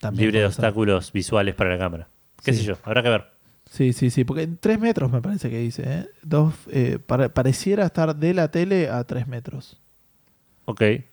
También 0.00 0.26
libre 0.26 0.40
de 0.40 0.46
ser. 0.46 0.48
obstáculos 0.64 1.12
visuales 1.12 1.54
para 1.54 1.70
la 1.70 1.78
cámara. 1.78 2.08
¿Qué 2.42 2.52
Sí. 2.52 2.60
sé 2.60 2.64
yo? 2.64 2.78
Habrá 2.84 3.02
que 3.02 3.10
ver. 3.10 3.26
Sí, 3.74 3.92
sí, 3.92 4.10
sí, 4.10 4.22
porque 4.24 4.42
en 4.42 4.56
3 4.56 4.78
metros 4.78 5.10
me 5.10 5.20
parece 5.20 5.50
que 5.50 5.58
dice. 5.58 5.82
¿eh? 5.84 6.08
Dos, 6.22 6.54
eh, 6.70 7.00
pare- 7.04 7.28
pareciera 7.28 7.84
estar 7.86 8.14
de 8.14 8.32
la 8.32 8.48
tele 8.52 8.88
a 8.88 9.02
3 9.02 9.26
metros. 9.26 9.80
Ok. 10.66 10.80
Eh, 10.82 11.04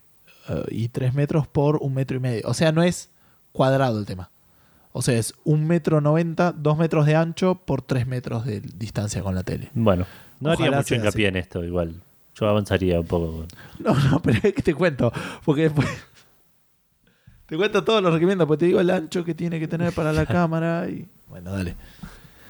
y 0.69 0.89
3 0.89 1.15
metros 1.15 1.47
por 1.47 1.77
un 1.77 1.95
metro 1.95 2.17
y 2.17 2.19
medio. 2.19 2.43
O 2.45 2.53
sea, 2.53 2.71
no 2.71 2.83
es 2.83 3.09
cuadrado 3.51 3.97
el 3.97 4.05
tema. 4.05 4.29
O 4.91 5.01
sea, 5.01 5.17
es 5.17 5.33
un 5.43 5.65
metro 5.65 6.01
90, 6.01 6.51
2 6.51 6.77
metros 6.77 7.07
de 7.07 7.15
ancho 7.15 7.55
por 7.55 7.81
3 7.81 8.05
metros 8.05 8.45
de 8.45 8.59
distancia 8.61 9.23
con 9.23 9.33
la 9.33 9.41
tele. 9.41 9.69
Bueno, 9.73 10.05
no 10.39 10.51
haría 10.51 10.69
mucho 10.69 10.93
hincapié 10.93 11.25
así. 11.27 11.29
en 11.29 11.37
esto, 11.37 11.63
igual. 11.63 11.95
Yo 12.35 12.47
avanzaría 12.47 12.99
un 12.99 13.07
poco. 13.07 13.45
No, 13.79 13.95
no, 14.11 14.21
pero 14.21 14.37
es 14.43 14.53
que 14.53 14.61
te 14.61 14.75
cuento. 14.75 15.11
Porque 15.43 15.63
después. 15.63 15.87
Te 17.47 17.57
cuento 17.57 17.83
todos 17.83 18.01
los 18.03 18.13
requerimientos, 18.13 18.47
porque 18.47 18.59
te 18.59 18.65
digo 18.67 18.79
el 18.79 18.89
ancho 18.91 19.25
que 19.25 19.33
tiene 19.33 19.59
que 19.59 19.67
tener 19.67 19.91
para 19.93 20.13
la 20.13 20.25
cámara. 20.27 20.87
y 20.89 21.07
Bueno, 21.27 21.51
dale. 21.51 21.75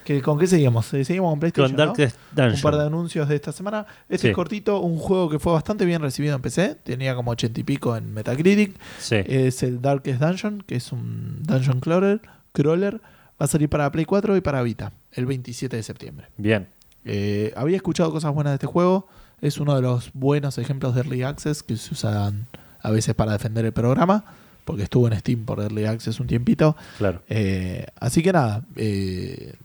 ¿Qué- 0.06 0.22
¿Con 0.22 0.40
qué 0.40 0.48
seguimos? 0.48 0.94
Eh, 0.94 1.06
Seguimos 1.06 1.32
con 1.32 1.40
PlayStation. 1.40 1.76
Con 1.76 1.78
¿no? 1.78 1.94
Darkest 1.94 2.18
Un 2.58 2.62
par 2.62 2.76
de 2.78 2.86
anuncios 2.86 3.28
de 3.30 3.36
esta 3.36 3.52
semana. 3.52 3.86
Este 4.10 4.24
Sí. 4.24 4.28
es 4.30 4.36
cortito, 4.36 4.80
un 4.82 4.98
juego 4.98 5.30
que 5.30 5.40
fue 5.40 5.54
bastante 5.54 5.86
bien 5.86 6.02
recibido 6.02 6.36
en 6.36 6.42
PC. 6.42 6.76
Tenía 6.84 7.16
como 7.16 7.32
80 7.32 7.60
y 7.60 7.64
pico 7.64 7.96
en 7.96 8.14
Metacritic. 8.14 8.76
Sí. 9.00 9.18
Es 9.26 9.64
el 9.64 9.82
Darkest 9.82 10.22
Dungeon, 10.22 10.64
que 10.66 10.76
es 10.76 10.92
un 10.92 11.44
dungeon 11.44 11.80
crawler. 11.80 12.22
crawler. 12.54 12.96
Va 13.42 13.46
a 13.46 13.48
salir 13.48 13.70
para 13.70 13.92
Play 13.92 14.06
4 14.06 14.36
y 14.38 14.42
para 14.42 14.62
Vita 14.62 14.92
el 15.14 15.26
27 15.26 15.76
de 15.78 15.84
septiembre. 15.84 16.28
Bien. 16.38 16.68
Eh, 17.06 17.54
había 17.56 17.76
escuchado 17.78 18.12
cosas 18.12 18.34
buenas 18.34 18.52
de 18.52 18.56
este 18.56 18.68
juego. 18.68 19.08
Es 19.42 19.58
uno 19.58 19.76
de 19.76 19.82
los 19.82 20.12
buenos 20.14 20.58
ejemplos 20.58 20.94
de 20.94 21.02
Early 21.02 21.24
Access 21.24 21.64
que 21.64 21.76
se 21.78 21.94
usan 21.94 22.48
a 22.82 22.92
veces 22.92 23.16
para 23.16 23.32
defender 23.34 23.66
el 23.66 23.72
programa. 23.74 24.24
Porque 24.66 24.84
estuvo 24.84 25.08
en 25.08 25.18
Steam 25.20 25.44
por 25.46 25.60
Early 25.60 25.86
Access 25.86 26.20
un 26.20 26.28
tiempito. 26.28 26.76
Claro. 27.00 27.24
Eh, 27.30 27.88
así 28.00 28.22
que 28.22 28.32
nada, 28.32 28.64
eh, 28.76 29.56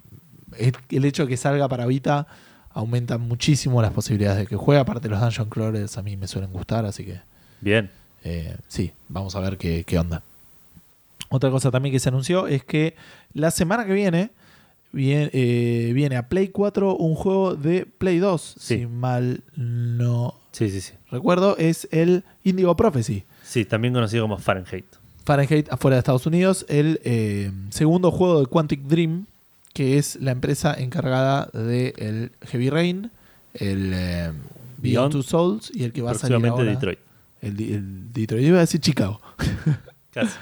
el 0.91 1.05
hecho 1.05 1.25
de 1.25 1.29
que 1.29 1.37
salga 1.37 1.69
para 1.69 1.87
Vita 1.87 2.27
aumenta 2.73 3.17
muchísimo 3.19 3.81
las 3.83 3.93
posibilidades 3.93 4.39
de 4.41 4.47
que 4.47 4.57
juegue. 4.57 4.81
Aparte, 4.81 5.09
los 5.09 5.21
Dungeon 5.21 5.49
Crawlers 5.49 5.97
a 5.99 6.03
mí 6.03 6.17
me 6.17 6.27
suelen 6.29 6.53
gustar, 6.53 6.85
así 6.85 7.05
que 7.05 7.21
Bien. 7.61 7.91
eh, 8.25 8.57
sí, 8.69 8.93
vamos 9.09 9.35
a 9.37 9.41
ver 9.41 9.57
qué, 9.59 9.85
qué 9.85 9.99
onda. 9.99 10.23
Otra 11.29 11.51
cosa 11.51 11.71
también 11.71 11.93
que 11.93 11.99
se 12.01 12.09
anunció 12.09 12.47
es 12.47 12.65
que 12.65 12.95
la 13.35 13.51
semana 13.51 13.85
que 13.85 13.93
viene 13.93 14.31
viene, 14.93 15.31
eh, 15.33 15.91
viene 15.95 16.17
a 16.17 16.29
Play 16.29 16.49
4 16.49 16.97
un 16.97 17.15
juego 17.15 17.55
de 17.55 17.85
Play 17.87 18.19
2, 18.19 18.55
Sí. 18.59 18.79
si 18.79 18.87
mal 18.87 19.43
no 19.57 20.35
Sí, 20.53 20.71
sí, 20.71 20.81
sí. 20.81 20.93
recuerdo, 21.11 21.57
es 21.59 21.89
el 21.91 22.25
Indigo 22.45 22.77
Prophecy. 22.77 23.25
Sí, 23.43 23.65
también 23.65 23.93
conocido 23.93 24.25
como 24.25 24.39
Fahrenheit. 24.39 24.87
Fahrenheit 25.25 25.69
afuera 25.73 25.97
de 25.97 25.99
Estados 25.99 26.27
Unidos, 26.27 26.65
el 26.69 27.01
eh, 27.05 27.51
segundo 27.71 28.11
juego 28.13 28.41
de 28.41 28.47
Quantic 28.47 28.83
Dream, 28.83 29.27
que 29.77 29.99
es 29.99 30.17
la 30.23 30.31
empresa 30.31 30.73
encargada 30.73 31.51
de 31.53 31.93
el 31.99 32.33
Heavy 32.49 32.71
Rain, 32.71 33.11
el 33.53 33.93
eh, 33.93 34.33
Beyond 34.79 34.79
Beyond, 34.79 35.13
Two 35.13 35.23
Souls 35.23 35.71
y 35.75 35.85
el 35.85 35.93
que 35.93 36.01
va 36.01 36.13
a 36.13 36.15
salir 36.15 36.47
ahora. 36.47 36.65
Detroit. 36.65 36.99
El, 37.43 38.11
Detroit, 38.11 38.43
iba 38.43 38.57
a 38.57 38.61
decir 38.61 38.81
Chicago. 38.81 39.21
Casi. 40.15 40.35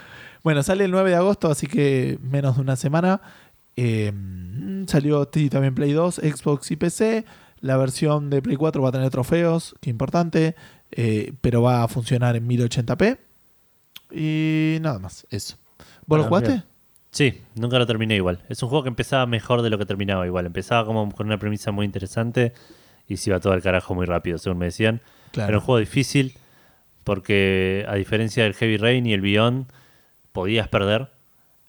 Bueno, 0.44 0.62
sale 0.62 0.85
el 0.85 0.93
9 0.93 1.11
de 1.11 1.16
agosto, 1.16 1.51
así 1.51 1.66
que 1.66 2.16
menos 2.23 2.55
de 2.55 2.62
una 2.62 2.77
semana. 2.77 3.23
Eh, 3.74 4.12
salió 4.86 5.28
sí, 5.35 5.51
también 5.51 5.74
Play 5.74 5.90
2, 5.90 6.15
Xbox 6.15 6.70
y 6.70 6.77
PC. 6.77 7.24
La 7.61 7.77
versión 7.77 8.31
de 8.31 8.40
Play 8.40 8.55
4 8.55 8.81
va 8.81 8.90
a 8.90 8.93
tener 8.93 9.11
trofeos, 9.11 9.74
que 9.81 9.90
importante, 9.90 10.55
eh, 10.93 11.32
pero 11.40 11.61
va 11.61 11.82
a 11.82 11.89
funcionar 11.89 12.36
en 12.36 12.47
1080p. 12.47 13.19
Y 14.12 14.78
nada 14.81 15.01
más, 15.01 15.27
eso. 15.31 15.56
¿Vos 15.77 15.78
lo 15.78 16.06
Bueno, 16.06 16.24
jugaste? 16.28 16.51
bien. 16.51 16.73
Sí, 17.15 17.41
nunca 17.55 17.78
lo 17.78 17.86
terminé 17.86 18.16
igual. 18.16 18.41
Es 18.49 18.61
un 18.65 18.69
juego 18.69 18.82
que 18.82 18.89
empezaba 18.89 19.24
mejor 19.27 19.62
de 19.62 19.70
lo 19.70 19.78
que 19.78 19.86
terminaba 19.86 20.27
igual. 20.27 20.47
Empezaba 20.47 20.85
como 20.85 21.11
con 21.12 21.27
una 21.28 21.39
premisa 21.39 21.70
muy 21.70 21.86
interesante 21.86 22.53
y 23.07 23.16
se 23.19 23.31
iba 23.31 23.39
todo 23.39 23.53
al 23.53 23.62
carajo 23.62 23.95
muy 23.95 24.05
rápido, 24.05 24.36
según 24.36 24.59
me 24.59 24.65
decían. 24.66 25.01
Claro. 25.31 25.51
Era 25.51 25.59
un 25.59 25.65
juego 25.65 25.78
difícil 25.78 26.35
porque 27.05 27.85
a 27.89 27.95
diferencia 27.95 28.43
del 28.45 28.55
Heavy 28.55 28.77
Rain 28.78 29.07
y 29.07 29.12
el 29.12 29.20
Beyond, 29.20 29.66
podías 30.32 30.66
perder. 30.69 31.11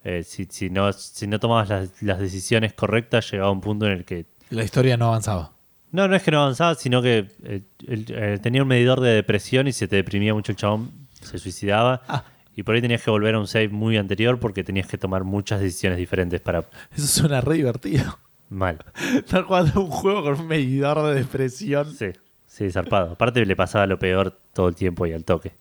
Eh, 0.04 0.24
si, 0.24 0.46
si 0.50 0.70
no, 0.70 0.92
si 0.94 1.28
no 1.28 1.40
tomabas 1.40 1.70
las, 1.70 2.02
las 2.02 2.20
decisiones 2.20 2.74
correctas, 2.74 3.30
llegaba 3.32 3.52
un 3.52 3.62
punto 3.62 3.86
en 3.86 3.92
el 3.94 4.06
que... 4.06 4.26
La 4.50 4.64
historia 4.64 4.98
no 4.98 5.08
avanzaba. 5.08 5.52
No, 5.92 6.08
no 6.08 6.16
es 6.16 6.24
que 6.24 6.32
no 6.32 6.42
avanzabas, 6.42 6.80
sino 6.80 7.02
que 7.02 7.28
eh, 7.44 7.62
el- 7.88 8.06
eh, 8.10 8.40
tenía 8.42 8.62
un 8.62 8.68
medidor 8.68 9.00
de 9.02 9.12
depresión 9.12 9.68
y 9.68 9.74
se 9.74 9.88
te 9.88 9.96
deprimía 9.96 10.34
mucho 10.34 10.52
el 10.52 10.58
chabón, 10.58 10.92
se 11.22 11.38
suicidaba. 11.38 12.02
Ah. 12.08 12.24
Y 12.56 12.64
por 12.64 12.76
ahí 12.76 12.82
tenías 12.82 13.02
que 13.04 13.12
volver 13.12 13.36
a 13.36 13.40
un 13.40 13.48
save 13.48 13.70
muy 13.70 13.98
anterior 13.98 14.40
porque 14.40 14.64
tenías 14.64 14.88
que 14.88 14.98
tomar 14.98 15.24
muchas 15.24 15.60
decisiones 15.60 15.98
diferentes 15.98 16.40
para 16.42 16.64
Eso 16.96 17.08
suena 17.08 17.42
re 17.42 17.56
divertido. 17.56 18.18
mal. 18.50 18.78
Estar 19.16 19.44
jugando 19.44 19.82
un 19.82 19.90
juego 19.92 20.24
con 20.24 20.40
un 20.40 20.48
medidor 20.48 21.04
de 21.08 21.16
depresión. 21.16 21.94
Sí, 21.94 22.08
sí, 22.48 22.72
zarpado. 22.72 23.12
Aparte 23.14 23.46
le 23.46 23.56
pasaba 23.56 23.86
lo 23.88 24.00
peor 24.00 24.38
todo 24.54 24.70
el 24.70 24.76
tiempo 24.76 25.06
y 25.06 25.14
al 25.14 25.26
toque. 25.26 25.52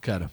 Claro. 0.00 0.30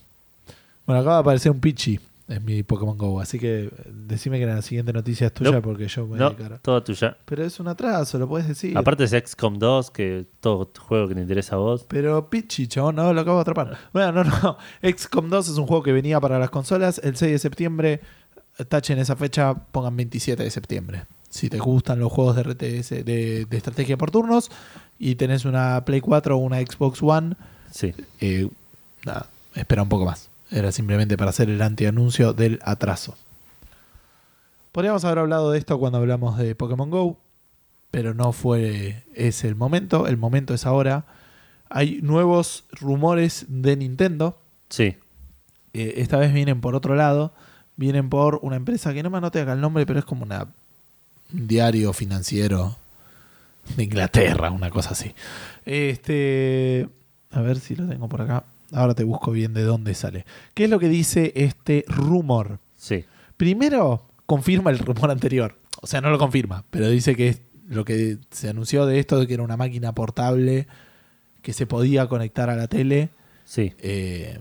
Bueno, 0.86 1.02
acaba 1.02 1.16
de 1.18 1.22
aparecer 1.22 1.52
un 1.52 1.60
Pichi 1.60 2.00
en 2.30 2.46
mi 2.46 2.64
Pokémon 2.64 2.98
Go, 2.98 3.20
así 3.20 3.38
que 3.40 3.66
eh, 3.66 3.70
decime 3.92 4.40
que 4.40 4.46
la 4.46 4.62
siguiente 4.62 4.94
noticia 4.94 5.28
es 5.28 5.34
tuya 5.34 5.52
No. 5.52 5.62
porque 5.62 5.88
yo 5.88 6.04
me 6.04 6.08
voy 6.10 6.18
a 6.18 6.22
No, 6.22 6.30
dedicar. 6.30 6.60
todo 6.60 6.82
tuya. 6.84 7.18
Pero 7.26 7.44
es 7.44 7.60
un 7.60 7.68
atraso, 7.68 8.18
lo 8.20 8.28
puedes 8.30 8.48
decir. 8.48 8.78
Aparte 8.78 9.04
es 9.04 9.12
XCOM 9.12 9.58
2, 9.60 9.92
que 9.92 10.26
todo 10.40 10.72
juego 10.80 11.08
que 11.08 11.16
te 11.16 11.22
interesa 11.22 11.56
a 11.56 11.60
vos. 11.60 11.86
Pero 11.90 12.30
Pichi, 12.30 12.68
chabón, 12.68 12.96
no, 12.98 13.12
lo 13.14 13.22
acabo 13.22 13.38
de 13.38 13.42
atrapar. 13.42 13.78
Bueno, 13.92 14.12
no, 14.12 14.24
no. 14.24 14.58
XCOM 14.90 15.28
2 15.30 15.50
es 15.50 15.58
un 15.58 15.66
juego 15.68 15.82
que 15.84 15.92
venía 15.92 16.20
para 16.22 16.38
las 16.40 16.50
consolas 16.52 17.02
el 17.04 17.18
6 17.18 17.32
de 17.34 17.40
septiembre. 17.40 18.00
Tachen 18.68 19.00
esa 19.00 19.16
fecha, 19.16 19.54
pongan 19.54 19.96
27 19.98 20.44
de 20.44 20.52
septiembre. 20.52 21.04
Si 21.30 21.50
te 21.50 21.58
gustan 21.60 22.00
los 22.00 22.12
juegos 22.12 22.36
de 22.36 22.44
RTS, 22.44 22.90
de, 23.06 23.46
de 23.50 23.58
estrategia 23.58 23.98
por 23.98 24.12
turnos, 24.12 24.52
y 25.00 25.16
tenés 25.16 25.46
una 25.46 25.84
Play 25.86 26.02
4 26.02 26.36
o 26.36 26.40
una 26.40 26.60
Xbox 26.60 27.02
One, 27.02 27.36
Sí. 27.72 27.94
eh, 28.20 28.50
nada, 29.06 29.28
espera 29.56 29.82
un 29.84 29.90
poco 29.90 30.06
más. 30.06 30.29
Era 30.52 30.72
simplemente 30.72 31.18
para 31.18 31.30
hacer 31.30 31.50
el 31.50 31.62
antianuncio 31.62 32.34
del 32.34 32.60
atraso. 32.64 33.16
Podríamos 34.72 35.04
haber 35.06 35.20
hablado 35.20 35.52
de 35.52 35.60
esto 35.60 35.80
cuando 35.80 35.98
hablamos 35.98 36.38
de 36.38 36.56
Pokémon 36.56 36.90
Go, 36.90 37.18
pero 37.92 38.14
no 38.14 38.32
fue 38.32 39.04
ese 39.14 39.48
el 39.48 39.56
momento. 39.56 40.08
El 40.08 40.18
momento 40.18 40.54
es 40.54 40.66
ahora. 40.66 41.06
Hay 41.70 42.00
nuevos 42.02 42.66
rumores 42.72 43.46
de 43.48 43.76
Nintendo. 43.76 44.40
Sí. 44.70 44.96
Eh, 45.74 45.96
esta 45.98 46.18
vez 46.18 46.34
vienen 46.34 46.62
por 46.62 46.76
otro 46.76 46.96
lado. 46.96 47.34
Vienen 47.76 48.10
por 48.10 48.40
una 48.42 48.56
empresa 48.56 48.94
que 48.94 49.04
no 49.04 49.10
me 49.10 49.18
anote 49.18 49.42
acá 49.42 49.54
el 49.54 49.62
nombre, 49.62 49.86
pero 49.86 50.00
es 50.00 50.06
como 50.06 50.24
una, 50.24 50.48
un 51.34 51.48
diario 51.48 51.94
financiero 51.94 52.76
de 53.76 53.84
Inglaterra, 53.84 54.52
una 54.52 54.70
cosa 54.70 54.92
así. 54.92 55.14
Este, 55.66 56.90
a 57.32 57.42
ver 57.42 57.60
si 57.60 57.76
lo 57.76 57.88
tengo 57.88 58.10
por 58.10 58.22
acá. 58.22 58.44
Ahora 58.74 58.94
te 58.94 59.04
busco 59.04 59.32
bien 59.32 59.54
de 59.54 59.64
dónde 59.64 59.94
sale. 59.94 60.26
¿Qué 60.54 60.66
es 60.66 60.70
lo 60.70 60.80
que 60.80 60.90
dice 60.90 61.32
este 61.36 61.86
rumor? 61.88 62.60
Sí. 62.76 63.06
Primero, 63.38 64.06
confirma 64.26 64.72
el 64.72 64.80
rumor 64.80 65.12
anterior. 65.12 65.58
O 65.82 65.88
sea, 65.88 66.02
no 66.02 66.10
lo 66.10 66.20
confirma, 66.20 66.66
pero 66.70 66.90
dice 66.90 67.16
que 67.16 67.30
es 67.30 67.42
lo 67.68 67.86
que 67.86 68.18
se 68.32 68.50
anunció 68.50 68.86
de 68.86 69.00
esto, 69.00 69.20
de 69.20 69.28
que 69.28 69.34
era 69.34 69.44
una 69.44 69.58
máquina 69.58 69.94
portable 69.94 70.68
que 71.42 71.54
se 71.54 71.66
podía 71.66 72.08
conectar 72.08 72.50
a 72.50 72.56
la 72.56 72.68
tele. 72.68 73.10
Sí. 73.46 73.74
Eh, 73.80 74.40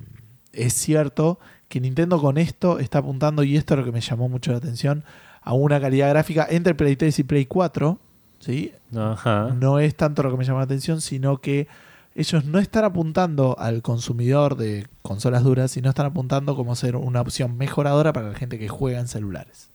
es 0.53 0.75
cierto 0.75 1.39
que 1.69 1.81
Nintendo 1.81 2.21
con 2.21 2.39
esto 2.39 2.79
está 2.79 2.99
apuntando, 2.99 3.43
y 3.45 3.57
esto 3.57 3.75
es 3.75 3.79
lo 3.79 3.85
que 3.85 3.93
me 3.93 4.01
llamó 4.01 4.29
mucho 4.29 4.53
la 4.53 4.59
atención, 4.59 5.05
a 5.43 5.53
una 5.53 5.81
calidad 5.81 6.11
gráfica 6.11 6.47
entre 6.51 6.75
Play 6.75 6.97
3 6.97 7.19
y 7.19 7.23
Play 7.25 7.47
4. 7.47 7.99
¿sí? 8.39 8.73
Ajá. 8.97 9.55
No 9.59 9.79
es 9.79 9.95
tanto 9.95 10.23
lo 10.23 10.31
que 10.31 10.37
me 10.37 10.45
llamó 10.45 10.59
la 10.59 10.65
atención, 10.65 11.01
sino 11.01 11.41
que 11.41 11.69
ellos 12.19 12.45
no 12.45 12.59
están 12.59 12.85
apuntando 12.85 13.57
al 13.59 13.81
consumidor 13.83 14.57
de 14.57 14.87
consolas 15.03 15.45
duras, 15.45 15.71
sino 15.71 15.89
están 15.89 16.07
apuntando 16.07 16.55
como 16.57 16.75
ser 16.77 16.97
una 16.97 17.21
opción 17.21 17.57
mejoradora 17.57 18.13
para 18.13 18.29
la 18.31 18.35
gente 18.35 18.59
que 18.59 18.69
juega 18.69 18.99
en 19.01 19.09
celulares. 19.09 19.71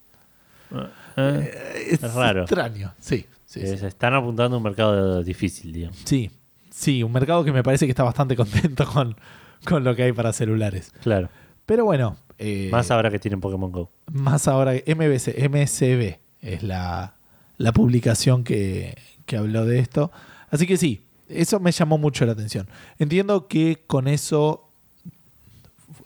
Eh, 0.72 0.88
Eh, 1.18 1.88
es 1.92 2.04
es 2.04 2.14
raro. 2.14 2.42
extraño, 2.42 2.94
sí. 3.00 3.26
Sí, 3.46 3.60
eh, 3.62 3.68
sí. 3.68 3.78
Se 3.78 3.88
están 3.88 4.14
apuntando 4.16 4.56
a 4.56 4.58
un 4.58 4.64
mercado 4.64 5.24
difícil, 5.24 5.72
digamos. 5.74 5.98
sí. 6.06 6.32
Sí, 6.72 7.04
un 7.04 7.12
mercado 7.12 7.44
que 7.44 7.52
me 7.52 7.62
parece 7.62 7.86
que 7.86 7.92
está 7.92 8.02
bastante 8.04 8.36
contento 8.44 8.86
con, 8.88 9.16
con 9.64 9.84
lo 9.84 9.96
que 9.96 10.02
hay 10.04 10.12
para 10.12 10.34
celulares. 10.34 10.92
Claro. 11.04 11.30
Pero 11.68 11.86
bueno. 11.86 12.18
eh, 12.40 12.70
Más 12.72 12.90
ahora 12.90 13.12
que 13.12 13.20
tienen 13.20 13.40
Pokémon 13.40 13.72
Go. 13.72 13.92
más 14.12 14.48
ahora 14.48 14.72
MBC, 14.74 15.38
MCB 15.50 16.18
es 16.42 16.64
la, 16.64 17.14
la 17.58 17.72
publicación 17.74 18.44
que, 18.44 18.98
que 19.28 19.38
habló 19.38 19.66
de 19.66 19.78
esto. 19.78 20.12
Así 20.50 20.66
que 20.66 20.78
sí, 20.78 21.03
eso 21.30 21.60
me 21.60 21.72
llamó 21.72 21.98
mucho 21.98 22.26
la 22.26 22.34
atención. 22.34 22.68
Entiendo 23.00 23.48
que 23.48 23.84
con 23.88 24.08
eso 24.08 24.70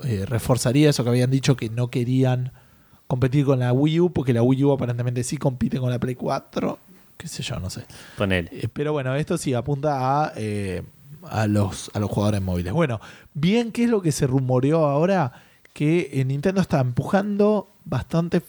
eh, 0.03 0.25
reforzaría 0.27 0.89
eso 0.89 1.03
que 1.03 1.09
habían 1.09 1.31
dicho 1.31 1.55
que 1.57 1.69
no 1.69 1.89
querían 1.89 2.51
competir 3.07 3.45
con 3.45 3.59
la 3.59 3.73
Wii 3.73 3.99
U, 4.01 4.13
porque 4.13 4.33
la 4.33 4.43
Wii 4.43 4.65
U 4.65 4.71
aparentemente 4.71 5.23
sí 5.23 5.37
compite 5.37 5.79
con 5.79 5.89
la 5.89 5.99
Play 5.99 6.15
4, 6.15 6.77
qué 7.17 7.27
sé 7.27 7.41
yo, 7.41 7.59
no 7.59 7.69
sé. 7.69 7.85
Ponele. 8.17 8.49
Eh, 8.51 8.67
Pero 8.71 8.91
bueno, 8.93 9.15
esto 9.15 9.37
sí 9.37 9.53
apunta 9.53 10.25
a, 10.25 10.33
eh, 10.35 10.83
a, 11.23 11.47
los, 11.47 11.89
a 11.93 11.99
los 11.99 12.09
jugadores 12.09 12.41
móviles. 12.41 12.73
Bueno, 12.73 12.99
bien, 13.33 13.71
¿qué 13.71 13.85
es 13.85 13.89
lo 13.89 14.01
que 14.01 14.11
se 14.11 14.27
rumoreó 14.27 14.85
ahora? 14.85 15.31
Que 15.73 16.09
eh, 16.13 16.25
Nintendo 16.25 16.61
está 16.61 16.79
empujando 16.79 17.71
bastante 17.85 18.41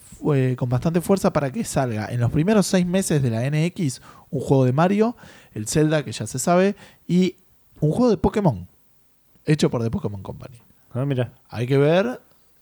con 0.56 0.68
bastante 0.68 1.00
fuerza 1.00 1.32
para 1.32 1.52
que 1.52 1.62
salga 1.62 2.08
en 2.10 2.18
los 2.18 2.32
primeros 2.32 2.66
seis 2.66 2.84
meses 2.84 3.22
de 3.22 3.30
la 3.30 3.48
NX 3.48 4.02
un 4.30 4.40
juego 4.40 4.64
de 4.64 4.72
Mario, 4.72 5.16
el 5.54 5.66
Zelda, 5.68 6.04
que 6.04 6.12
ya 6.12 6.26
se 6.26 6.38
sabe, 6.38 6.76
y 7.06 7.36
un 7.80 7.90
juego 7.90 8.10
de 8.10 8.16
Pokémon, 8.16 8.66
hecho 9.44 9.70
por 9.70 9.82
The 9.82 9.90
Pokémon 9.90 10.22
Company. 10.22 10.58
Ah, 10.94 11.04
mira. 11.04 11.32
Hay 11.48 11.66
que 11.66 11.78
ver 11.78 12.20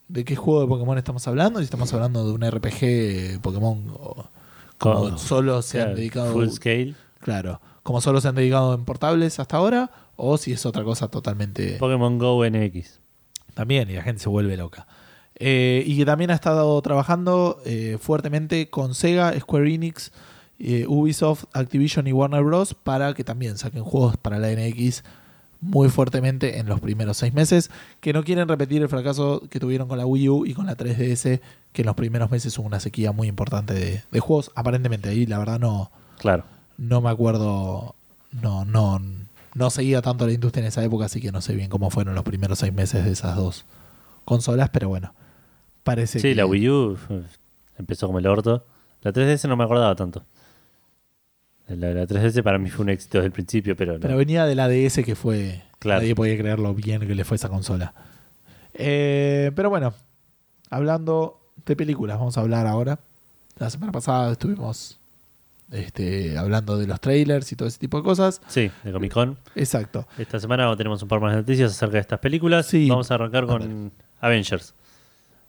de 0.08 0.24
qué 0.24 0.36
juego 0.36 0.60
de 0.60 0.66
Pokémon 0.68 0.98
estamos 0.98 1.26
hablando, 1.26 1.58
si 1.60 1.64
estamos 1.64 1.92
hablando 1.92 2.24
de 2.26 2.32
un 2.32 2.42
RPG 2.50 3.40
Pokémon 3.42 3.84
o 3.94 4.28
como 4.78 5.16
solo 5.18 5.62
se 5.62 5.78
han 5.78 5.84
Claro, 5.86 5.96
dedicado 5.96 6.32
Full 6.32 6.48
scale. 6.50 6.94
Claro, 7.20 7.60
como 7.82 8.00
solo 8.00 8.20
se 8.20 8.28
han 8.28 8.34
dedicado 8.34 8.74
en 8.74 8.84
portables 8.84 9.40
hasta 9.40 9.56
ahora, 9.56 9.90
o 10.16 10.36
si 10.38 10.52
es 10.52 10.66
otra 10.66 10.84
cosa 10.84 11.08
totalmente 11.08 11.76
Pokémon 11.78 12.18
Go 12.18 12.44
NX. 12.48 13.00
también, 13.54 13.88
y 13.90 13.94
la 13.94 14.02
gente 14.02 14.22
se 14.22 14.28
vuelve 14.28 14.56
loca. 14.56 14.86
Eh, 15.38 15.82
y 15.86 15.96
que 15.98 16.04
también 16.06 16.30
ha 16.30 16.34
estado 16.34 16.80
trabajando 16.82 17.60
eh, 17.66 17.98
fuertemente 18.00 18.70
con 18.70 18.94
Sega, 18.94 19.38
Square 19.38 19.74
Enix, 19.74 20.12
eh, 20.58 20.86
Ubisoft, 20.88 21.44
Activision 21.52 22.06
y 22.06 22.12
Warner 22.12 22.42
Bros. 22.42 22.74
para 22.74 23.14
que 23.14 23.24
también 23.24 23.58
saquen 23.58 23.82
juegos 23.84 24.16
para 24.16 24.38
la 24.38 24.48
NX 24.50 25.04
muy 25.60 25.88
fuertemente 25.88 26.58
en 26.58 26.66
los 26.66 26.80
primeros 26.80 27.16
seis 27.16 27.32
meses, 27.32 27.70
que 28.00 28.12
no 28.12 28.22
quieren 28.24 28.46
repetir 28.46 28.82
el 28.82 28.88
fracaso 28.88 29.42
que 29.50 29.58
tuvieron 29.58 29.88
con 29.88 29.96
la 29.98 30.04
Wii 30.06 30.28
U 30.28 30.46
y 30.46 30.52
con 30.54 30.66
la 30.66 30.76
3DS, 30.76 31.40
que 31.72 31.82
en 31.82 31.86
los 31.86 31.96
primeros 31.96 32.30
meses 32.30 32.56
hubo 32.58 32.66
una 32.66 32.78
sequía 32.78 33.12
muy 33.12 33.26
importante 33.26 33.72
de, 33.74 34.02
de 34.10 34.20
juegos. 34.20 34.50
Aparentemente 34.54 35.08
ahí 35.08 35.24
la 35.26 35.38
verdad 35.38 35.58
no, 35.58 35.90
Claro. 36.18 36.44
no 36.76 37.00
me 37.00 37.08
acuerdo, 37.10 37.94
no, 38.32 38.64
no, 38.66 39.00
no 39.54 39.70
seguía 39.70 40.02
tanto 40.02 40.26
la 40.26 40.32
industria 40.34 40.60
en 40.62 40.68
esa 40.68 40.84
época, 40.84 41.06
así 41.06 41.20
que 41.20 41.32
no 41.32 41.40
sé 41.40 41.54
bien 41.54 41.70
cómo 41.70 41.88
fueron 41.90 42.14
los 42.14 42.24
primeros 42.24 42.58
seis 42.58 42.72
meses 42.74 43.04
de 43.06 43.12
esas 43.12 43.34
dos 43.36 43.64
consolas, 44.26 44.68
pero 44.70 44.88
bueno, 44.90 45.14
parece 45.84 46.20
Sí, 46.20 46.28
que... 46.28 46.34
la 46.34 46.46
Wii 46.46 46.68
U 46.68 46.98
eh, 47.08 47.22
empezó 47.78 48.06
como 48.06 48.18
el 48.18 48.26
orto. 48.26 48.64
La 49.02 49.12
3DS 49.12 49.48
no 49.48 49.56
me 49.56 49.64
acordaba 49.64 49.94
tanto. 49.96 50.22
La, 51.68 51.92
la 51.92 52.06
3DS 52.06 52.42
para 52.42 52.58
mí 52.58 52.70
fue 52.70 52.84
un 52.84 52.90
éxito 52.90 53.18
desde 53.18 53.26
el 53.26 53.32
principio, 53.32 53.76
pero 53.76 53.94
no. 53.94 54.00
Pero 54.00 54.16
venía 54.16 54.44
de 54.46 54.54
la 54.54 54.68
DS 54.68 55.04
que 55.04 55.14
fue... 55.16 55.62
Claro. 55.78 56.00
Nadie 56.00 56.14
podía 56.14 56.38
creer 56.38 56.58
lo 56.58 56.74
bien 56.74 57.00
que 57.06 57.14
le 57.14 57.24
fue 57.24 57.36
esa 57.36 57.48
consola. 57.48 57.92
Eh, 58.74 59.52
pero 59.54 59.68
bueno, 59.70 59.94
hablando 60.70 61.40
de 61.64 61.76
películas, 61.76 62.18
vamos 62.18 62.36
a 62.38 62.40
hablar 62.40 62.66
ahora. 62.66 62.98
La 63.58 63.70
semana 63.70 63.92
pasada 63.92 64.32
estuvimos 64.32 64.98
este, 65.70 66.36
hablando 66.38 66.78
de 66.78 66.86
los 66.86 67.00
trailers 67.00 67.50
y 67.52 67.56
todo 67.56 67.68
ese 67.68 67.78
tipo 67.78 67.96
de 67.98 68.04
cosas. 68.04 68.40
Sí, 68.48 68.70
de 68.84 68.92
Comic 68.92 69.12
Con. 69.12 69.38
Exacto. 69.54 70.06
Esta 70.18 70.38
semana 70.40 70.74
tenemos 70.76 71.02
un 71.02 71.08
par 71.08 71.20
más 71.20 71.32
de 71.32 71.38
noticias 71.38 71.72
acerca 71.72 71.94
de 71.94 72.00
estas 72.00 72.18
películas. 72.20 72.66
Sí. 72.66 72.88
Vamos 72.88 73.10
a 73.10 73.14
arrancar 73.14 73.46
con 73.46 73.92
Avengers. 74.20 74.74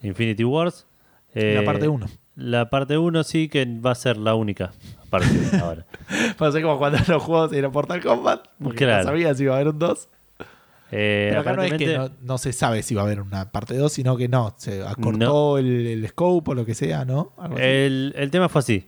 Infinity 0.02 0.44
Wars. 0.44 0.86
la 1.34 1.42
Eh, 1.42 1.62
parte 1.66 1.88
1. 1.88 2.06
La 2.38 2.70
parte 2.70 2.98
1 2.98 3.24
sí 3.24 3.50
que 3.50 3.66
va 3.66 3.92
a 3.92 3.96
ser 3.96 4.16
la 4.18 4.36
única 4.36 4.72
parte 5.10 5.28
ahora. 5.62 5.86
Pasa 6.38 6.62
como 6.62 6.78
cuando 6.78 7.00
los 7.08 7.22
juegos 7.24 7.52
eran 7.52 7.72
Mortal 7.72 8.02
Kombat, 8.02 8.46
porque 8.62 8.86
Claro. 8.86 9.04
no 9.04 9.10
sabías 9.10 9.38
si 9.38 9.44
iba 9.44 9.54
a 9.54 9.56
haber 9.58 9.70
un 9.74 9.80
2. 9.80 10.10
Eh, 10.92 11.28
Pero 11.32 11.42
acá 11.42 11.54
no 11.54 11.64
es 11.64 11.74
que 11.74 11.98
no, 11.98 12.10
no 12.22 12.38
se 12.38 12.54
sabe 12.54 12.82
si 12.84 12.96
va 12.96 13.02
a 13.02 13.06
haber 13.06 13.20
una 13.22 13.52
parte 13.52 13.76
2, 13.76 13.92
sino 13.92 14.16
que 14.16 14.30
no, 14.30 14.54
se 14.58 14.84
acortó 14.88 15.58
el, 15.58 15.86
el 15.88 16.08
scope 16.08 16.52
o 16.52 16.54
lo 16.54 16.66
que 16.66 16.76
sea, 16.76 17.04
¿no? 17.04 17.34
El, 17.58 18.14
el 18.16 18.32
tema 18.32 18.48
fue 18.48 18.60
así. 18.60 18.88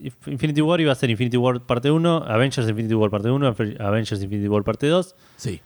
Inf- 0.00 0.26
Infinity 0.32 0.60
War 0.62 0.80
iba 0.80 0.90
a 0.90 0.96
ser 0.96 1.10
Infinity 1.10 1.36
War 1.36 1.60
parte 1.60 1.90
1, 1.90 2.24
Avengers 2.26 2.68
Infinity 2.68 2.94
War 2.94 3.10
parte 3.10 3.30
1, 3.30 3.46
Avengers 3.78 4.22
Infinity 4.22 4.48
War 4.48 4.64
parte 4.64 4.86
2. 4.88 5.14
sí. 5.36 5.60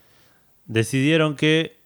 Decidieron 0.65 1.35
que 1.35 1.79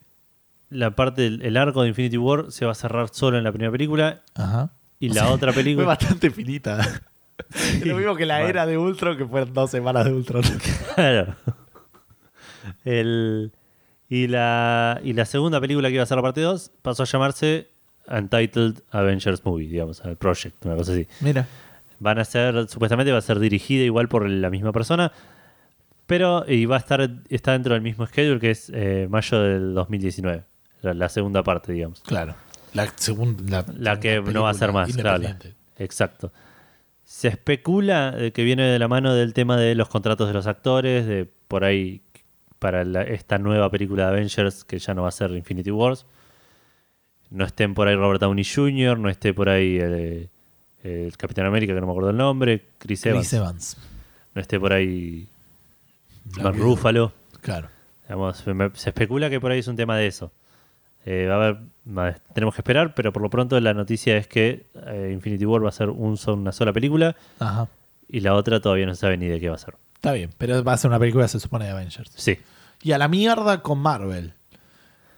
la 0.70 0.96
parte 0.96 1.22
del 1.24 1.42
el 1.44 1.56
arco 1.58 1.84
de 1.84 1.90
Infinity 1.90 2.18
War 2.18 2.52
se 2.52 2.66
va 2.66 2.74
a 2.74 2.76
cerrar 2.76 3.08
solo 3.12 3.38
en 3.38 3.44
la 3.44 3.52
primera 3.52 3.72
película 3.72 4.22
Ajá. 4.36 4.74
Y 5.00 5.10
la 5.10 5.30
otra 5.30 5.52
Fue 5.54 5.62
película... 5.64 5.88
bastante 5.88 6.30
finita. 6.32 7.02
Lo 7.84 7.96
mismo 7.98 8.16
que 8.16 8.26
la 8.26 8.36
Bueno. 8.36 8.50
era 8.50 8.66
de 8.66 8.78
Ultron, 8.78 9.18
que 9.18 9.26
fueron 9.26 9.54
dos 9.54 9.72
semanas 9.72 10.06
de 10.06 10.14
Ultron. 10.14 10.44
Claro. 10.96 11.36
El, 12.84 13.52
y, 14.10 14.28
la, 14.28 15.00
y 15.04 15.14
la 15.14 15.26
segunda 15.26 15.60
película 15.60 15.90
que 15.90 15.96
iba 15.96 16.04
a 16.04 16.06
ser 16.08 16.18
la 16.18 16.24
parte 16.24 16.42
2 16.42 16.72
pasó 16.82 17.04
a 17.04 17.06
llamarse 17.06 17.68
Untitled 18.08 18.82
Avengers 18.92 19.44
Movie, 19.46 19.68
digamos, 19.68 20.02
el 20.06 20.16
Project, 20.16 20.66
una 20.66 20.76
cosa 20.76 20.94
así. 20.94 21.08
Mira. 21.22 21.48
Van 22.00 22.20
a 22.20 22.26
ser, 22.26 22.68
supuestamente 22.68 23.12
va 23.12 23.20
a 23.20 23.22
ser 23.22 23.40
dirigida 23.40 23.84
igual 23.84 24.08
por 24.08 24.28
la 24.30 24.50
misma 24.50 24.72
persona, 24.72 25.12
pero 26.06 26.46
y 26.48 26.66
va 26.66 26.76
a 26.76 26.80
estar 26.80 27.10
está 27.30 27.54
dentro 27.54 27.74
del 27.74 27.82
mismo 27.82 28.06
schedule 28.06 28.40
que 28.40 28.52
es 28.52 28.72
eh, 28.74 29.08
mayo 29.10 29.40
del 29.40 29.74
2019, 29.74 30.44
la, 30.82 30.94
la 30.94 31.10
segunda 31.10 31.42
parte, 31.44 31.72
digamos. 31.72 32.02
Claro. 32.02 32.36
La, 32.76 32.92
segunda 32.96 33.66
la, 33.68 33.94
La 33.94 34.00
que 34.00 34.22
no 34.22 34.44
va 34.44 34.50
a 34.52 34.54
ser 34.54 34.72
más, 34.72 34.96
claro. 34.96 35.24
Exacto. 35.78 36.32
Se 37.06 37.28
especula 37.28 38.12
de 38.12 38.32
que 38.32 38.44
viene 38.44 38.64
de 38.64 38.80
la 38.80 38.88
mano 38.88 39.14
del 39.14 39.34
tema 39.34 39.58
de 39.58 39.76
los 39.76 39.88
contratos 39.90 40.28
de 40.28 40.34
los 40.34 40.48
actores, 40.48 41.06
de 41.08 41.30
por 41.48 41.64
ahí 41.64 42.02
para 42.60 42.84
la- 42.84 43.04
esta 43.04 43.38
nueva 43.38 43.70
película 43.70 44.06
de 44.06 44.10
Avengers 44.18 44.64
que 44.64 44.80
ya 44.80 44.94
no 44.94 45.04
va 45.04 45.10
a 45.10 45.12
ser 45.12 45.32
Infinity 45.32 45.72
Wars. 45.72 46.06
No 47.30 47.46
estén 47.46 47.74
por 47.74 47.88
ahí 47.88 47.96
Robert 47.96 48.22
Downey 48.22 48.44
Jr., 48.46 48.98
no 48.98 49.10
esté 49.10 49.34
por 49.34 49.50
ahí 49.50 49.78
eh, 49.80 50.30
el 50.84 51.16
Capitán 51.18 51.46
América, 51.46 51.74
que 51.74 51.80
no 51.82 51.88
me 51.88 51.92
acuerdo 51.92 52.10
el 52.12 52.18
nombre, 52.18 52.66
Chris 52.78 53.06
Evans, 53.06 53.28
Chris 53.28 53.34
Evans. 53.34 53.78
no 54.34 54.42
esté 54.42 54.60
por 54.60 54.74
ahí 54.74 55.28
viuda. 56.26 56.52
Ruffalo. 56.52 57.12
Claro. 57.42 57.70
Digamos, 58.04 58.44
se 58.76 58.90
especula 58.90 59.30
que 59.30 59.40
por 59.40 59.52
ahí 59.52 59.60
es 59.60 59.68
un 59.68 59.76
tema 59.76 59.98
de 59.98 60.08
eso. 60.08 60.32
Eh, 61.08 61.28
va 61.28 61.34
a 61.34 61.38
haber, 61.38 61.58
va- 61.88 62.14
tenemos 62.34 62.56
que 62.56 62.62
esperar, 62.62 62.96
pero 62.96 63.14
por 63.14 63.22
lo 63.22 63.30
pronto 63.30 63.60
la 63.60 63.74
noticia 63.76 64.18
es 64.18 64.28
que 64.28 64.66
eh, 64.88 65.12
Infinity 65.14 65.46
War 65.46 65.64
va 65.64 65.70
a 65.70 65.72
ser 65.72 65.90
un 65.90 66.18
una 66.28 66.52
sola 66.52 66.74
película 66.74 67.16
Ajá. 67.40 67.68
y 68.10 68.22
la 68.22 68.34
otra 68.34 68.60
todavía 68.60 68.86
no 68.88 68.96
se 68.96 69.02
sabe 69.02 69.18
ni 69.18 69.28
de 69.28 69.40
qué 69.40 69.50
va 69.50 69.56
a 69.56 69.60
ser. 69.60 69.76
Está 69.94 70.12
bien, 70.14 70.32
pero 70.38 70.64
va 70.64 70.74
a 70.74 70.78
ser 70.78 70.90
una 70.90 71.00
película, 71.00 71.28
se 71.28 71.40
supone, 71.40 71.66
de 71.66 71.72
Avengers. 71.72 72.12
Sí, 72.16 72.38
Y 72.82 72.92
a 72.94 72.98
la 72.98 73.08
mierda 73.08 73.62
con 73.62 73.80
Marvel. 73.80 74.34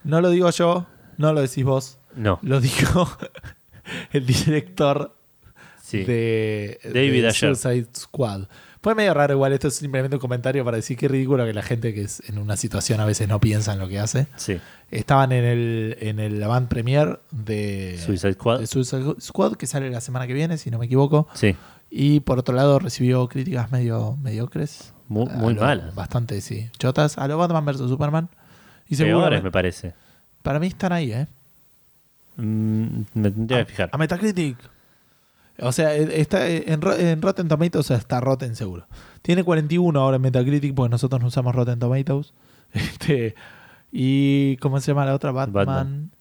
No 0.04 0.22
lo 0.22 0.30
digo 0.30 0.50
yo, 0.52 0.86
no 1.18 1.32
lo 1.34 1.42
decís 1.42 1.64
vos. 1.64 1.98
no, 2.16 2.40
Lo 2.42 2.60
dijo 2.62 3.10
el 4.12 4.26
director 4.26 5.16
sí. 5.82 6.04
de, 6.04 6.80
David 6.84 7.22
de 7.24 7.28
Ayer. 7.30 7.56
Suicide 7.56 7.88
Squad. 7.96 8.44
Fue 8.82 8.94
medio 8.96 9.14
raro 9.14 9.34
igual, 9.34 9.52
esto 9.54 9.68
es 9.68 9.76
simplemente 9.76 10.16
un 10.16 10.22
comentario 10.22 10.64
para 10.64 10.78
decir 10.78 10.98
que 10.98 11.08
es 11.08 11.12
ridículo 11.12 11.46
que 11.46 11.54
la 11.54 11.64
gente 11.64 11.94
que 11.94 12.04
es 12.04 12.22
en 12.30 12.38
una 12.38 12.56
situación 12.56 13.00
a 13.02 13.06
veces 13.06 13.28
no 13.28 13.40
piensa 13.40 13.74
en 13.74 13.80
lo 13.80 13.88
que 13.90 14.00
hace. 14.00 14.28
sí. 14.38 14.60
Estaban 14.90 15.32
en 15.34 15.44
el, 15.44 15.98
en 16.00 16.20
el 16.20 16.42
avant 16.42 16.70
premier 16.70 17.20
de 17.32 18.00
Suicide 18.06 18.34
Squad. 18.34 18.60
de 18.60 18.68
Suicide 18.68 19.16
Squad, 19.20 19.54
que 19.56 19.68
sale 19.68 19.90
la 19.90 20.00
semana 20.02 20.28
que 20.28 20.34
viene, 20.34 20.58
si 20.58 20.72
no 20.72 20.78
me 20.80 20.86
equivoco. 20.86 21.28
Sí, 21.34 21.56
Y 21.90 22.22
por 22.22 22.40
otro 22.40 22.56
lado 22.56 22.80
recibió 22.80 23.28
críticas 23.28 23.72
medio 23.72 24.16
mediocres. 24.22 24.94
Mu- 25.10 25.28
A 25.30 25.34
muy 25.34 25.54
lo- 25.54 25.62
malas. 25.62 25.94
Bastante, 25.96 26.40
sí. 26.42 26.70
Chotas. 26.80 27.18
A 27.18 27.28
lo 27.28 27.38
Batman 27.38 27.66
vs. 27.66 27.78
Superman. 27.90 28.30
Y 28.90 28.96
Peores 28.96 29.44
me 29.44 29.52
parece. 29.52 29.94
para 30.42 30.60
mí 30.60 30.68
están 30.68 30.94
ahí, 30.94 31.12
¿eh? 31.12 31.28
Mm, 32.38 33.02
me 33.14 33.32
tendría 33.32 33.66
que 33.66 33.72
fijar. 33.72 33.90
A 33.92 33.98
Metacritic. 33.98 34.58
O 35.60 35.72
sea, 35.72 35.96
eh, 35.96 36.22
está 36.22 36.48
eh, 36.48 36.64
en, 36.68 36.82
en 36.88 37.22
Rotten 37.22 37.48
Tomatoes 37.48 37.90
está 37.92 38.20
Rotten 38.22 38.56
seguro. 38.56 38.86
Tiene 39.22 39.44
41 39.44 40.00
ahora 40.00 40.18
en 40.18 40.22
Metacritic 40.22 40.74
porque 40.76 40.92
nosotros 40.92 41.20
no 41.22 41.28
usamos 41.28 41.54
Rotten 41.56 41.80
Tomatoes. 41.80 42.34
Este, 42.74 43.34
y 43.92 44.58
¿cómo 44.58 44.80
se 44.80 44.92
llama 44.92 45.06
la 45.06 45.14
otra? 45.16 45.32
Batman, 45.32 45.66
Batman. 45.66 46.12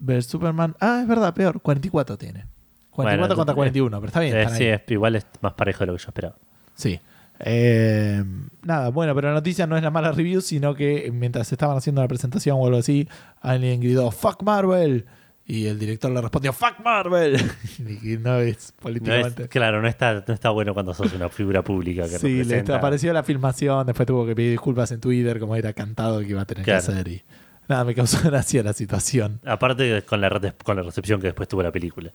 vers- 0.00 0.22
Superman. 0.22 0.74
Ah, 0.80 1.00
es 1.02 1.08
verdad, 1.08 1.34
peor. 1.34 1.60
44 1.60 2.16
tiene. 2.18 2.46
44 2.90 3.26
Bueno, 3.26 3.36
contra 3.36 3.52
eh, 3.52 3.56
41, 3.56 3.98
pero 4.00 4.06
está 4.08 4.20
bien. 4.20 4.36
Eh, 4.36 4.48
sí, 4.50 4.64
es- 4.64 4.82
igual 4.88 5.16
es 5.16 5.26
más 5.42 5.52
parejo 5.54 5.80
de 5.80 5.86
lo 5.86 5.92
que 5.96 6.02
yo 6.02 6.08
esperaba. 6.08 6.36
Sí. 6.74 6.98
Eh, 7.40 8.24
nada, 8.62 8.88
bueno, 8.88 9.14
pero 9.14 9.28
la 9.28 9.34
noticia 9.34 9.66
no 9.66 9.76
es 9.76 9.82
la 9.82 9.90
mala 9.90 10.10
review, 10.12 10.40
sino 10.40 10.74
que 10.74 11.10
mientras 11.12 11.52
estaban 11.52 11.76
haciendo 11.76 12.00
la 12.00 12.08
presentación 12.08 12.56
o 12.58 12.64
algo 12.66 12.78
así, 12.78 13.06
alguien 13.42 13.80
gritó 13.80 14.10
¡Fuck 14.10 14.42
Marvel! 14.42 15.04
Y 15.48 15.66
el 15.66 15.78
director 15.78 16.10
le 16.10 16.20
respondió 16.20 16.52
¡Fuck 16.52 16.80
Marvel! 16.84 17.36
y 17.78 18.16
no 18.16 18.16
es 18.16 18.20
No 18.20 18.34
es- 18.38 18.72
políticamente. 18.80 19.48
claro, 19.48 19.80
no 19.80 19.86
está, 19.86 20.24
no 20.26 20.34
está 20.34 20.50
bueno 20.50 20.74
cuando 20.74 20.92
sos 20.92 21.12
una 21.12 21.28
figura 21.28 21.62
pública 21.62 22.02
que 22.08 22.18
sí, 22.18 22.42
le 22.42 22.62
representa- 22.62 22.76
apareció 22.76 23.12
la 23.12 23.22
filmación, 23.22 23.86
después 23.86 24.06
tuvo 24.06 24.26
que 24.26 24.34
pedir 24.34 24.50
disculpas 24.50 24.90
en 24.90 25.00
Twitter, 25.00 25.38
como 25.38 25.54
era 25.54 25.72
cantado 25.72 26.18
que 26.20 26.26
iba 26.30 26.42
a 26.42 26.46
tener 26.46 26.64
Claro. 26.64 26.84
que 26.84 26.92
hacer. 26.92 27.08
Y 27.08 27.22
nada, 27.68 27.84
me 27.84 27.94
causó 27.94 28.18
gracia 28.28 28.62
la 28.64 28.72
situación. 28.72 29.40
Aparte 29.44 30.02
con 30.02 30.20
la, 30.20 30.28
re- 30.30 30.54
con 30.64 30.76
la 30.76 30.82
recepción 30.82 31.20
que 31.20 31.28
después 31.28 31.48
tuvo 31.48 31.62
la 31.62 31.70
película. 31.70 32.10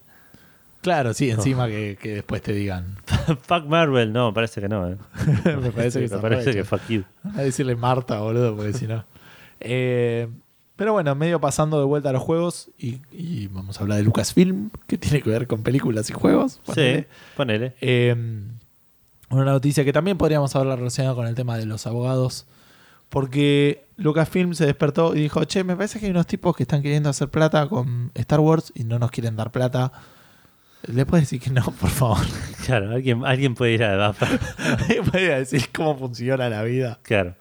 Claro, 0.82 1.14
sí, 1.14 1.30
encima 1.30 1.68
que, 1.68 1.98
que 2.02 2.16
después 2.16 2.42
te 2.42 2.52
digan. 2.54 2.98
Fuck 3.44 3.66
Marvel, 3.68 4.12
no, 4.12 4.34
parece 4.34 4.60
que 4.62 4.68
no. 4.68 4.90
eh. 4.90 4.98
me 5.46 5.72
parece 5.72 6.00
que 6.02 6.08
Sí, 6.08 6.10
se 6.10 6.16
me 6.16 6.22
parece 6.22 6.52
que 6.54 6.64
fuck 6.66 6.82
you. 6.90 7.04
A 7.36 7.44
decirle 7.44 7.76
Marta, 7.76 8.20
boludo, 8.20 8.56
porque 8.58 8.74
si 8.74 8.88
no. 8.88 9.06
Eh, 9.60 10.28
pero 10.82 10.94
bueno, 10.94 11.14
medio 11.14 11.40
pasando 11.40 11.78
de 11.78 11.86
vuelta 11.86 12.10
a 12.10 12.12
los 12.12 12.24
juegos 12.24 12.72
y, 12.76 13.02
y 13.12 13.46
vamos 13.50 13.78
a 13.78 13.84
hablar 13.84 14.00
de 14.00 14.04
Lucasfilm, 14.04 14.72
que 14.88 14.98
tiene 14.98 15.22
que 15.22 15.30
ver 15.30 15.46
con 15.46 15.62
películas 15.62 16.10
y 16.10 16.14
juegos. 16.14 16.60
ponele. 16.66 17.02
Sí, 17.02 17.08
ponele. 17.38 17.76
Eh, 17.82 18.16
una 19.30 19.46
noticia 19.46 19.86
que 19.86 19.94
también 19.94 20.18
podríamos 20.18 20.56
hablar 20.56 20.80
relacionada 20.80 21.14
con 21.14 21.28
el 21.28 21.36
tema 21.36 21.56
de 21.56 21.68
los 21.68 21.86
abogados, 21.86 22.48
porque 23.10 23.86
Lucasfilm 23.98 24.56
se 24.56 24.66
despertó 24.66 25.16
y 25.16 25.20
dijo, 25.22 25.44
che, 25.44 25.64
me 25.64 25.76
parece 25.76 26.00
que 26.00 26.08
hay 26.08 26.12
unos 26.12 26.26
tipos 26.26 26.56
que 26.56 26.64
están 26.64 26.82
queriendo 26.82 27.10
hacer 27.12 27.30
plata 27.30 27.70
con 27.70 28.10
Star 28.16 28.40
Wars 28.40 28.74
y 28.74 28.84
no 28.84 28.98
nos 28.98 29.12
quieren 29.12 29.36
dar 29.36 29.52
plata. 29.52 29.92
¿Le 30.88 31.06
puedes 31.06 31.30
decir 31.30 31.40
que 31.40 31.52
no, 31.52 31.64
por 31.80 31.92
favor? 31.92 32.26
Claro, 32.66 32.90
alguien, 32.90 33.24
alguien 33.24 33.54
puede 33.54 33.74
ir 33.74 33.84
a 33.84 34.16
¿Me 34.90 34.96
puede 35.04 35.38
decir 35.42 35.70
cómo 35.72 35.96
funciona 35.96 36.50
la 36.50 36.64
vida? 36.64 36.98
Claro. 37.04 37.36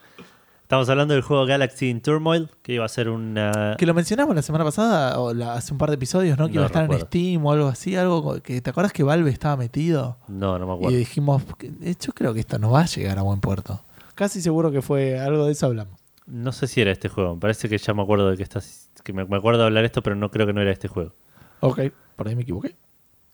Estamos 0.70 0.88
hablando 0.88 1.14
del 1.14 1.24
juego 1.24 1.46
Galaxy 1.46 1.88
in 1.90 2.00
Turmoil, 2.00 2.48
que 2.62 2.74
iba 2.74 2.84
a 2.84 2.88
ser 2.88 3.08
una. 3.08 3.74
Que 3.76 3.86
lo 3.86 3.92
mencionamos 3.92 4.36
la 4.36 4.42
semana 4.42 4.62
pasada, 4.64 5.18
o 5.18 5.34
la- 5.34 5.54
hace 5.54 5.72
un 5.72 5.78
par 5.78 5.88
de 5.90 5.96
episodios, 5.96 6.38
¿no? 6.38 6.46
Que 6.46 6.52
No 6.54 6.60
iba 6.60 6.62
a 6.62 6.66
estar 6.68 6.82
recuerdo. 6.82 7.02
en 7.06 7.08
Steam 7.08 7.44
o 7.44 7.50
algo 7.50 7.66
así, 7.66 7.96
algo 7.96 8.40
que 8.40 8.60
te 8.60 8.70
acuerdas 8.70 8.92
que 8.92 9.02
Valve 9.02 9.30
estaba 9.30 9.56
metido. 9.56 10.18
No, 10.28 10.60
no 10.60 10.66
me 10.68 10.72
Y 10.74 10.76
acuerdo. 10.76 10.96
dijimos, 10.96 11.42
que- 11.58 11.72
eh, 11.82 11.96
yo 12.00 12.12
creo 12.12 12.32
que 12.34 12.38
esto 12.38 12.60
no 12.60 12.70
va 12.70 12.82
a 12.82 12.86
llegar 12.86 13.18
a 13.18 13.22
buen 13.22 13.40
puerto. 13.40 13.82
Casi 14.14 14.40
seguro 14.40 14.70
que 14.70 14.80
fue 14.80 15.18
algo 15.18 15.44
de 15.46 15.50
eso 15.50 15.66
hablamos. 15.66 15.98
No 16.28 16.52
sé 16.52 16.68
si 16.68 16.80
era 16.80 16.92
este 16.92 17.08
juego. 17.08 17.34
Me 17.34 17.40
parece 17.40 17.68
que 17.68 17.76
ya 17.76 17.92
me 17.92 18.02
acuerdo 18.02 18.30
de 18.30 18.36
que 18.36 18.44
estás. 18.44 18.90
Que 19.02 19.12
me, 19.12 19.22
acuerdo 19.22 19.58
de 19.58 19.64
hablar 19.66 19.84
esto, 19.84 20.04
pero 20.04 20.14
no 20.14 20.30
creo 20.30 20.46
que 20.46 20.52
no 20.52 20.60
era 20.62 20.70
este 20.70 20.86
juego. 20.86 21.14
Ok, 21.58 21.80
por 22.14 22.28
ahí 22.28 22.36
me 22.36 22.42
equivoqué. 22.42 22.76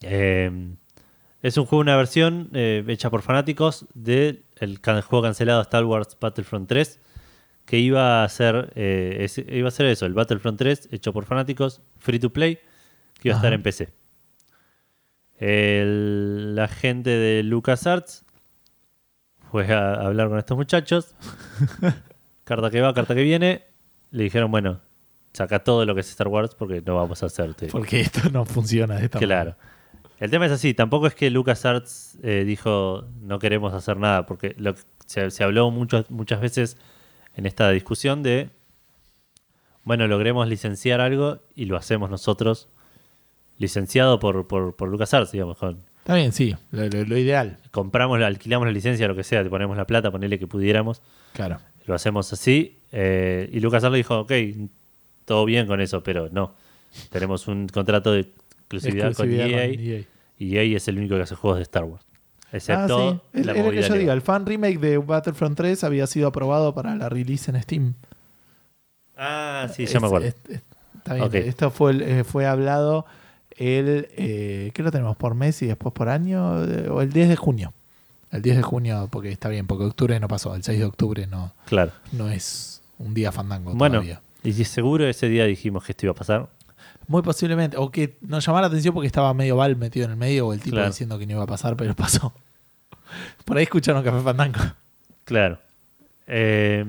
Eh, 0.01 0.71
es 1.43 1.59
un 1.59 1.67
juego, 1.67 1.83
una 1.83 1.97
versión 1.97 2.49
eh, 2.55 2.83
hecha 2.89 3.11
por 3.11 3.21
fanáticos 3.21 3.85
del 3.93 4.43
juego 5.07 5.21
cancelado 5.21 5.61
Star 5.61 5.85
Wars 5.85 6.17
Battlefront 6.19 6.67
3, 6.67 6.99
que 7.67 7.79
iba 7.79 8.25
a 8.25 8.29
ser 8.31 8.73
eh, 8.77 9.27
iba 9.49 9.69
a 9.69 9.71
ser 9.73 9.87
eso, 9.87 10.07
el 10.07 10.15
Battlefront 10.15 10.59
3 10.59 10.89
hecho 10.93 11.13
por 11.13 11.25
fanáticos, 11.27 11.83
free 11.99 12.19
to 12.19 12.33
play, 12.33 12.57
que 13.21 13.29
iba 13.29 13.35
a 13.35 13.39
estar 13.39 13.53
en 13.53 13.63
PC. 13.63 13.93
El- 15.39 16.55
la 16.55 16.69
gente 16.69 17.11
de 17.11 17.43
LucasArts 17.43 18.25
fue 19.51 19.71
a 19.73 19.95
hablar 19.95 20.29
con 20.29 20.39
estos 20.39 20.57
muchachos. 20.57 21.15
carta 22.45 22.71
que 22.71 22.81
va, 22.81 22.95
carta 22.95 23.15
que 23.15 23.23
viene. 23.23 23.65
Le 24.11 24.25
dijeron, 24.25 24.51
bueno, 24.51 24.81
saca 25.33 25.59
todo 25.63 25.85
lo 25.85 25.95
que 25.95 26.01
es 26.01 26.09
Star 26.11 26.29
Wars 26.29 26.55
porque 26.55 26.83
no 26.85 26.97
vamos 26.97 27.23
a 27.23 27.27
hacerte. 27.27 27.67
Porque 27.67 28.01
esto 28.01 28.31
no 28.31 28.45
funciona 28.45 28.97
de 28.97 29.05
esta 29.07 29.19
Claro. 29.19 29.57
El 30.19 30.31
tema 30.31 30.47
es 30.47 30.53
así, 30.53 30.73
tampoco 30.73 31.07
es 31.07 31.15
que 31.15 31.29
LucasArts 31.29 32.19
eh, 32.23 32.45
dijo 32.47 33.05
no 33.21 33.39
queremos 33.39 33.75
hacer 33.75 33.99
nada, 33.99 34.25
porque 34.25 34.55
lo 34.57 34.75
se, 35.05 35.31
se 35.31 35.45
habló 35.45 35.71
mucho- 35.71 36.07
muchas 36.09 36.41
veces 36.41 36.79
en 37.37 37.47
esta 37.47 37.71
discusión 37.71 38.23
de, 38.23 38.49
bueno, 39.85 40.07
logremos 40.09 40.49
licenciar 40.49 41.01
algo 41.01 41.39
y 41.55 41.67
lo 41.67 41.77
hacemos 41.77 42.11
nosotros, 42.11 42.69
licenciado 43.59 44.19
por, 44.19 44.47
por, 44.49 44.75
por 44.75 44.89
LucasArts, 44.89 45.33
digamos, 45.33 45.59
con- 45.59 45.79
Está 45.99 46.15
bien, 46.15 46.33
sí, 46.33 46.55
lo, 46.71 46.87
lo- 46.89 47.05
lo 47.05 47.19
ideal. 47.19 47.59
compramos, 47.73 48.21
alquilamos 48.23 48.67
la 48.67 48.73
licencia, 48.73 49.09
lo 49.09 49.17
que 49.17 49.25
sea, 49.25 49.43
te 49.43 49.51
ponemos 49.51 49.77
la 49.77 49.87
plata, 49.87 50.11
ponele 50.11 50.39
que 50.39 50.47
pudiéramos, 50.47 51.03
Claro. 51.33 51.59
lo 51.87 51.95
hacemos 51.95 52.33
así, 52.33 52.79
eh, 52.93 53.49
y 53.53 53.61
LucasArts 53.61 53.93
le 53.93 53.99
dijo, 53.99 54.21
ok, 54.21 54.33
todo 55.25 55.45
bien 55.45 55.67
con 55.67 55.81
eso, 55.81 56.03
pero 56.03 56.29
no, 56.31 56.55
tenemos 57.11 57.49
un 57.49 57.67
contrato 57.69 58.13
de 58.13 58.21
exclusividad, 58.21 59.09
Exclusividad 59.09 59.47
con 59.47 59.55
EA. 59.59 59.67
con 59.71 59.81
EA. 59.81 60.03
Y 60.39 60.57
EA 60.57 60.77
es 60.77 60.87
el 60.89 60.99
único 60.99 61.17
que 61.17 61.23
hace 61.23 61.35
juegos 61.35 61.59
de 61.59 61.63
Star 61.65 61.85
Wars. 61.85 62.05
Excepto 62.53 63.09
ah, 63.11 63.21
sí. 63.35 63.43
La 63.45 63.53
lo 63.55 63.71
que 63.71 63.83
yo 63.83 63.95
diga. 63.95 64.13
El 64.13 64.23
fan 64.23 64.47
remake 64.47 64.79
de 64.79 64.99
Battlefront 64.99 65.57
3 65.57 65.83
había 65.85 66.07
sido 66.07 66.29
aprobado 66.29 66.75
para 66.75 66.95
la 66.95 67.09
release 67.09 67.51
en 67.51 67.61
Steam. 67.63 67.95
Ah, 69.17 69.69
sí, 69.75 69.87
ya 69.87 70.01
me 70.01 70.07
acuerdo. 70.07 70.27
es- 70.29 70.35
es- 70.49 70.63
está 70.99 71.15
bien. 71.15 71.31
Esto 71.49 71.71
fue, 71.71 71.93
el- 71.93 72.03
eh, 72.03 72.25
fue 72.25 72.47
hablado 72.47 73.07
el. 73.57 74.09
Eh, 74.17 74.71
¿Qué 74.75 74.83
lo 74.83 74.91
tenemos? 74.91 75.17
¿Por 75.17 75.35
mes 75.35 75.61
y 75.63 75.67
después 75.67 75.93
por 75.95 76.09
año? 76.09 76.65
Eh, 76.65 76.89
O 76.91 77.01
el 77.01 77.13
10 77.13 77.29
de 77.29 77.37
junio. 77.37 77.73
El 78.31 78.43
10 78.43 78.57
de 78.57 78.63
junio, 78.63 79.09
porque 79.11 79.31
está 79.31 79.49
bien, 79.49 79.67
porque 79.67 79.85
octubre 79.85 80.19
no 80.21 80.29
pasó. 80.29 80.55
El 80.55 80.63
6 80.63 80.79
de 80.79 80.85
octubre 80.85 81.27
no, 81.27 81.53
Claro. 81.67 81.93
no 82.13 82.29
es 82.29 82.83
un 82.99 83.15
día 83.15 83.33
fandango 83.33 83.73
Bueno, 83.75 83.95
todavía. 83.97 84.21
y 84.43 84.53
si 84.53 84.65
seguro 84.65 85.07
ese 85.07 85.29
día 85.29 85.45
dijimos 85.47 85.85
que 85.85 85.93
esto 85.93 86.07
iba 86.07 86.13
a 86.13 86.17
pasar. 86.17 86.49
Muy 87.09 87.23
posiblemente. 87.23 87.77
O 87.77 87.91
que 87.91 88.19
nos 88.21 88.45
llamó 88.45 88.61
la 88.61 88.67
atención 88.67 88.93
porque 88.95 89.07
estaba 89.07 89.33
medio 89.35 89.57
Val 89.57 89.77
metido 89.77 90.07
en 90.07 90.13
el 90.13 90.17
medio 90.17 90.49
o 90.49 90.53
el 90.53 90.61
tipo 90.61 90.75
Claro. 90.77 90.89
diciendo 90.89 91.19
que 91.19 91.27
no 91.27 91.33
iba 91.33 91.43
a 91.43 91.47
pasar, 91.47 91.77
pero 91.77 91.95
pasó. 91.97 92.33
Por 93.45 93.57
ahí 93.57 93.65
escucharon 93.65 94.03
Café 94.03 94.21
Fandango. 94.21 94.59
Claro. 95.25 95.59
Eh, 96.27 96.85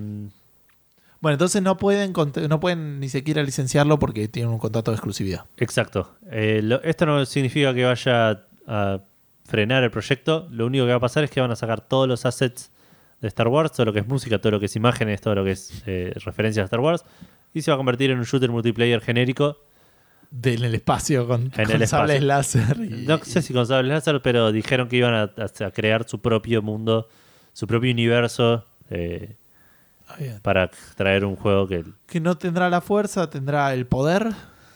Bueno, 1.19 1.33
entonces 1.33 1.61
no 1.63 1.77
pueden, 1.77 2.13
no 2.47 2.59
pueden 2.59 2.99
ni 2.99 3.09
siquiera 3.09 3.41
licenciarlo 3.43 3.97
porque 3.99 4.27
tienen 4.27 4.51
un 4.51 4.59
contrato 4.59 4.91
de 4.91 4.95
exclusividad. 4.95 5.45
Exacto. 5.57 6.15
Eh, 6.31 6.61
lo- 6.63 6.81
esto 6.83 7.05
no 7.07 7.25
significa 7.25 7.73
que 7.73 7.85
vaya 7.85 8.43
a 8.67 8.99
frenar 9.45 9.83
el 9.83 9.89
proyecto. 9.91 10.47
Lo 10.51 10.65
único 10.67 10.85
que 10.85 10.91
va 10.91 10.97
a 10.97 11.01
pasar 11.01 11.23
es 11.23 11.31
que 11.31 11.41
van 11.41 11.51
a 11.51 11.55
sacar 11.55 11.81
todos 11.81 12.07
los 12.07 12.25
assets 12.25 12.71
de 13.21 13.27
Star 13.29 13.47
Wars, 13.47 13.71
todo 13.71 13.85
lo 13.87 13.93
que 13.93 13.99
es 13.99 14.07
música, 14.07 14.39
todo 14.39 14.51
lo 14.51 14.59
que 14.59 14.67
es 14.67 14.75
imágenes, 14.75 15.19
todo 15.21 15.33
lo 15.35 15.43
que 15.43 15.51
es 15.51 15.81
eh, 15.87 16.13
referencia 16.23 16.61
a 16.61 16.65
Star 16.65 16.79
Wars, 16.81 17.03
y 17.53 17.61
se 17.63 17.71
va 17.71 17.75
a 17.75 17.77
convertir 17.77 18.11
en 18.11 18.19
un 18.19 18.25
shooter 18.25 18.51
multiplayer 18.51 19.01
genérico. 19.01 19.57
De- 20.29 20.53
en 20.55 20.63
el 20.63 20.75
espacio 20.75 21.27
con, 21.27 21.51
En 21.55 21.65
con 21.65 21.81
el 21.81 21.87
sables 21.87 22.21
espacio. 22.21 22.27
láser. 22.61 22.77
y- 22.83 23.05
No 23.05 23.17
sé 23.23 23.41
si 23.41 23.53
con 23.53 23.65
sables 23.65 23.91
láser, 23.93 24.21
pero 24.21 24.51
dijeron 24.51 24.87
que 24.89 24.97
iban 24.97 25.13
a, 25.13 25.31
crear 25.71 26.07
su 26.07 26.19
propio 26.19 26.61
mundo, 26.61 27.07
su 27.53 27.65
propio 27.67 27.91
universo 27.91 28.65
eh, 28.89 29.35
Ah, 30.09 30.15
para 30.41 30.69
traer 30.95 31.25
un 31.25 31.35
juego 31.35 31.67
que... 31.67 31.83
Que 32.05 32.21
no 32.21 32.37
tendrá 32.37 32.69
la 32.69 32.79
fuerza, 32.79 33.29
tendrá 33.29 33.73
el 33.73 33.85
poder. 33.85 34.29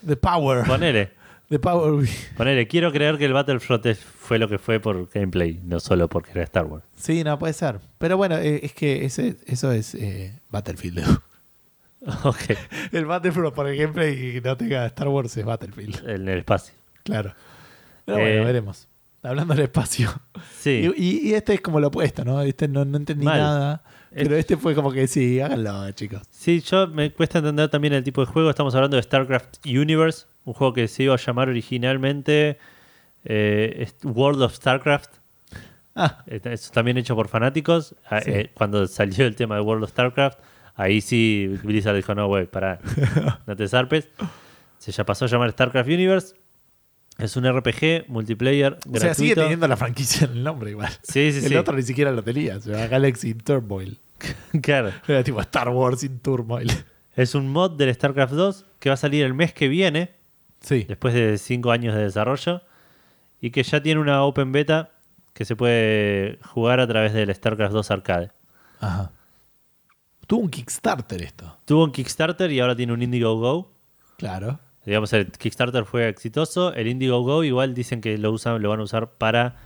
The 0.06 0.16
power. 0.16 0.66
Ponele, 0.66 1.10
The 1.48 1.58
power. 1.58 2.06
ponele. 2.36 2.66
Quiero 2.68 2.92
creer 2.92 3.16
que 3.16 3.24
el 3.24 3.32
Battlefront 3.32 3.86
fue 3.96 4.38
lo 4.38 4.46
que 4.48 4.58
fue 4.58 4.78
por 4.78 5.08
gameplay, 5.10 5.58
no 5.64 5.80
solo 5.80 6.06
porque 6.08 6.32
era 6.32 6.42
Star 6.42 6.66
Wars. 6.66 6.84
Sí, 6.96 7.24
no 7.24 7.38
puede 7.38 7.54
ser. 7.54 7.78
Pero 7.96 8.18
bueno, 8.18 8.36
eh, 8.36 8.60
es 8.62 8.74
que 8.74 9.06
ese, 9.06 9.36
eso 9.46 9.72
es 9.72 9.94
eh, 9.94 10.38
Battlefield. 10.50 11.02
ok, 12.24 12.36
el 12.92 13.06
Battlefield, 13.06 13.52
por 13.52 13.68
ejemplo, 13.68 14.06
y 14.06 14.40
no 14.44 14.56
tenga 14.56 14.86
Star 14.86 15.08
Wars 15.08 15.36
es 15.36 15.44
Battlefield. 15.44 16.08
en 16.08 16.28
el 16.28 16.38
espacio. 16.38 16.74
Claro. 17.04 17.34
Pero 18.04 18.18
Eh, 18.18 18.22
bueno, 18.22 18.44
veremos. 18.46 18.88
Hablando 19.22 19.54
del 19.54 19.64
espacio. 19.64 20.10
Sí. 20.58 20.90
Y, 20.96 21.34
este 21.34 21.54
es 21.54 21.60
como 21.60 21.78
lo 21.78 21.88
opuesto, 21.88 22.24
¿no? 22.24 22.40
Este 22.42 22.66
no, 22.66 22.84
no 22.84 22.96
entendí 22.96 23.24
Mal. 23.24 23.38
nada. 23.38 23.82
Pero 24.12 24.34
este 24.36 24.56
fue 24.56 24.74
como 24.74 24.90
que 24.92 25.06
sí, 25.06 25.40
háganlo, 25.40 25.88
chicos. 25.92 26.22
Sí, 26.28 26.60
yo 26.60 26.88
me 26.88 27.12
cuesta 27.12 27.38
entender 27.38 27.68
también 27.70 27.94
el 27.94 28.02
tipo 28.02 28.20
de 28.20 28.26
juego. 28.30 28.50
Estamos 28.50 28.74
hablando 28.74 28.96
de 28.96 29.02
StarCraft 29.04 29.64
Universe, 29.64 30.26
un 30.44 30.54
juego 30.54 30.72
que 30.72 30.88
se 30.88 31.04
iba 31.04 31.14
a 31.14 31.18
llamar 31.18 31.48
originalmente 31.48 32.58
eh, 33.24 33.88
World 34.02 34.42
of 34.42 34.54
StarCraft. 34.54 35.10
Ah, 35.94 36.24
Eh, 36.26 36.40
Es 36.44 36.70
también 36.72 36.98
hecho 36.98 37.14
por 37.14 37.28
fanáticos. 37.28 37.94
Ah, 38.10 38.20
Sí. 38.20 38.30
eh, 38.32 38.50
cuando 38.54 38.86
salió 38.88 39.24
el 39.26 39.36
tema 39.36 39.54
de 39.54 39.60
World 39.60 39.84
of 39.84 39.90
StarCraft, 39.90 40.38
ahí 40.74 41.00
sí 41.00 41.58
Blizzard 41.62 41.96
dijo: 41.96 42.14
No, 42.14 42.26
güey, 42.26 42.46
pará, 42.46 42.80
no 43.46 43.56
te 43.56 43.68
zarpes. 43.68 44.08
Se 44.78 44.92
ya 44.92 45.04
pasó 45.04 45.26
a 45.26 45.28
llamar 45.28 45.50
StarCraft 45.52 45.88
Universe. 45.88 46.34
Es 47.18 47.36
un 47.36 47.44
RPG 47.46 48.08
multiplayer 48.08 48.72
o 48.72 48.76
gratuito. 48.76 49.00
sea, 49.00 49.14
sigue 49.14 49.34
teniendo 49.34 49.68
la 49.68 49.76
franquicia 49.76 50.24
en 50.26 50.32
el 50.32 50.44
nombre 50.44 50.70
igual. 50.70 50.90
Sí, 51.02 51.30
sí, 51.32 51.38
el 51.38 51.48
sí. 51.48 51.56
otro 51.56 51.76
ni 51.76 51.82
siquiera 51.82 52.10
lo 52.10 52.22
tenía, 52.22 52.58
se 52.58 52.70
llama 52.70 52.86
Galaxy 52.86 53.30
in 53.30 53.38
Turmoil. 53.38 53.98
Claro. 54.62 54.92
Era 55.08 55.22
tipo 55.24 55.40
Star 55.40 55.68
Wars 55.68 56.04
in 56.04 56.18
Turmoil. 56.20 56.70
Es 57.14 57.34
un 57.34 57.48
mod 57.50 57.72
del 57.72 57.92
StarCraft 57.94 58.32
2 58.32 58.66
que 58.78 58.88
va 58.88 58.94
a 58.94 58.96
salir 58.96 59.24
el 59.24 59.34
mes 59.34 59.52
que 59.52 59.68
viene. 59.68 60.12
Sí. 60.60 60.84
después 60.88 61.12
de 61.12 61.38
5 61.38 61.72
años 61.72 61.94
de 61.94 62.02
desarrollo 62.04 62.62
y 63.40 63.50
que 63.50 63.64
ya 63.64 63.82
tiene 63.82 64.00
una 64.00 64.22
open 64.22 64.52
beta 64.52 64.90
que 65.34 65.44
se 65.44 65.56
puede 65.56 66.38
jugar 66.44 66.78
a 66.78 66.86
través 66.86 67.12
del 67.12 67.34
StarCraft 67.34 67.72
2 67.72 67.90
Arcade. 67.90 68.30
Ajá. 68.80 69.10
Tuvo 70.32 70.44
un 70.44 70.48
Kickstarter 70.48 71.20
esto. 71.20 71.58
Tuvo 71.66 71.84
un 71.84 71.92
Kickstarter 71.92 72.50
y 72.50 72.60
ahora 72.60 72.74
tiene 72.74 72.94
un 72.94 73.02
Indiegogo. 73.02 73.70
Claro. 74.16 74.60
Digamos, 74.86 75.12
el 75.12 75.30
Kickstarter 75.30 75.84
fue 75.84 76.08
exitoso. 76.08 76.72
El 76.72 76.88
Indiegogo 76.88 77.44
igual 77.44 77.74
dicen 77.74 78.00
que 78.00 78.16
lo 78.16 78.32
usan, 78.32 78.62
lo 78.62 78.70
van 78.70 78.80
a 78.80 78.84
usar 78.84 79.10
para 79.10 79.56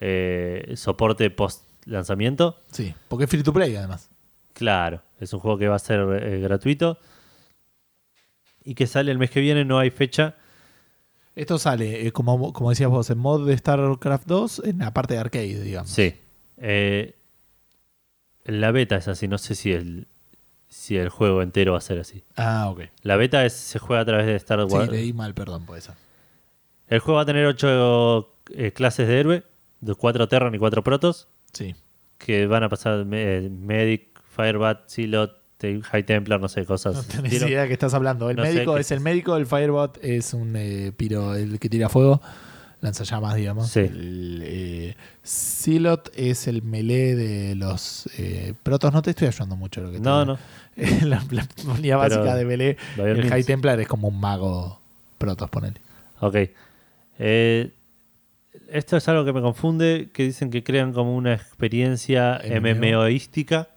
eh, 0.00 0.72
soporte 0.74 1.28
post 1.28 1.64
lanzamiento. 1.84 2.58
Sí. 2.72 2.94
Porque 3.08 3.24
es 3.24 3.30
free 3.30 3.42
to 3.42 3.52
play 3.52 3.76
además. 3.76 4.08
Claro, 4.54 5.02
es 5.20 5.34
un 5.34 5.40
juego 5.40 5.58
que 5.58 5.68
va 5.68 5.76
a 5.76 5.80
ser 5.80 6.00
eh, 6.22 6.40
gratuito 6.40 6.96
y 8.64 8.74
que 8.74 8.86
sale 8.86 9.12
el 9.12 9.18
mes 9.18 9.30
que 9.30 9.40
viene. 9.40 9.66
No 9.66 9.78
hay 9.78 9.90
fecha. 9.90 10.34
Esto 11.34 11.58
sale, 11.58 12.06
eh, 12.06 12.12
como, 12.12 12.54
como 12.54 12.70
decías 12.70 12.88
vos, 12.88 13.10
en 13.10 13.18
mod 13.18 13.46
de 13.46 13.58
StarCraft 13.58 14.26
2 14.26 14.62
en 14.64 14.78
la 14.78 14.94
parte 14.94 15.12
de 15.12 15.20
arcade, 15.20 15.60
digamos. 15.60 15.90
Sí. 15.90 16.14
Eh, 16.56 17.15
la 18.46 18.70
beta 18.72 18.96
es 18.96 19.08
así. 19.08 19.28
No 19.28 19.38
sé 19.38 19.54
si 19.54 19.72
el, 19.72 20.06
si 20.68 20.96
el 20.96 21.08
juego 21.08 21.42
entero 21.42 21.72
va 21.72 21.78
a 21.78 21.82
ser 21.82 21.98
así. 21.98 22.24
Ah, 22.36 22.68
ok. 22.70 22.82
La 23.02 23.16
beta 23.16 23.44
es, 23.44 23.52
se 23.52 23.78
juega 23.78 24.02
a 24.02 24.04
través 24.04 24.26
de 24.26 24.34
Star 24.36 24.60
Sí, 24.68 24.74
Wars. 24.74 24.90
leí 24.90 25.12
mal, 25.12 25.34
perdón 25.34 25.64
por 25.66 25.78
eso. 25.78 25.92
el 26.88 27.00
juego 27.00 27.16
va 27.16 27.22
a 27.22 27.26
tener 27.26 27.46
ocho 27.46 28.32
eh, 28.54 28.72
clases 28.72 29.08
de 29.08 29.18
héroe, 29.20 29.42
de 29.80 29.94
cuatro 29.94 30.28
Terran 30.28 30.54
y 30.54 30.58
cuatro 30.58 30.82
Protos, 30.84 31.28
Sí. 31.52 31.74
que 32.18 32.46
van 32.46 32.62
a 32.62 32.68
pasar 32.68 33.04
me- 33.04 33.48
Medic, 33.50 34.20
Firebat, 34.36 34.88
Silot, 34.88 35.36
High 35.60 36.04
Templar, 36.04 36.38
no 36.40 36.48
sé, 36.48 36.64
cosas. 36.66 36.94
No 36.94 37.02
tenés 37.02 37.32
idea 37.42 37.62
de 37.62 37.68
qué 37.68 37.72
estás 37.72 37.94
hablando. 37.94 38.28
El 38.30 38.36
No 38.36 38.42
médico 38.42 38.76
es 38.76 38.90
el 38.90 39.00
médico, 39.00 39.36
el 39.36 39.46
Firebot 39.46 39.98
es 40.02 40.34
un 40.34 40.54
eh, 40.56 40.92
piro, 40.96 41.34
el 41.34 41.58
que 41.58 41.68
tira 41.70 41.88
fuego, 41.88 42.20
lanzallamas, 42.80 43.34
digamos. 43.34 43.68
Sí. 43.68 43.80
El 43.80 44.42
eh, 44.44 44.96
Silot 45.22 46.10
es 46.16 46.46
el 46.46 46.62
melee 46.62 47.14
de 47.14 47.54
los 47.54 48.08
eh, 48.18 48.54
protos. 48.62 48.92
No 48.92 49.02
te 49.02 49.10
estoy 49.10 49.28
ayudando 49.28 49.56
mucho. 49.56 49.80
Lo 49.80 49.90
que 49.92 50.00
No, 50.00 50.24
no. 50.24 50.38
la, 51.02 51.24
la 51.30 51.46
unidad 51.66 51.98
básica 51.98 52.34
de 52.34 52.44
melee. 52.44 52.76
El 52.96 53.28
High. 53.28 53.44
Templar 53.44 53.80
es 53.80 53.88
como 53.88 54.08
un 54.08 54.20
mago 54.20 54.80
protos, 55.18 55.48
ponele. 55.50 55.80
Ok. 56.20 56.36
Eh, 57.18 57.72
esto 58.68 58.96
es 58.96 59.08
algo 59.08 59.24
que 59.24 59.32
me 59.32 59.40
confunde, 59.40 60.10
que 60.12 60.24
dicen 60.24 60.50
que 60.50 60.62
crean 60.62 60.92
como 60.92 61.16
una 61.16 61.34
experiencia 61.34 62.40
MMO. 62.44 62.74
MMOística. 62.74 63.68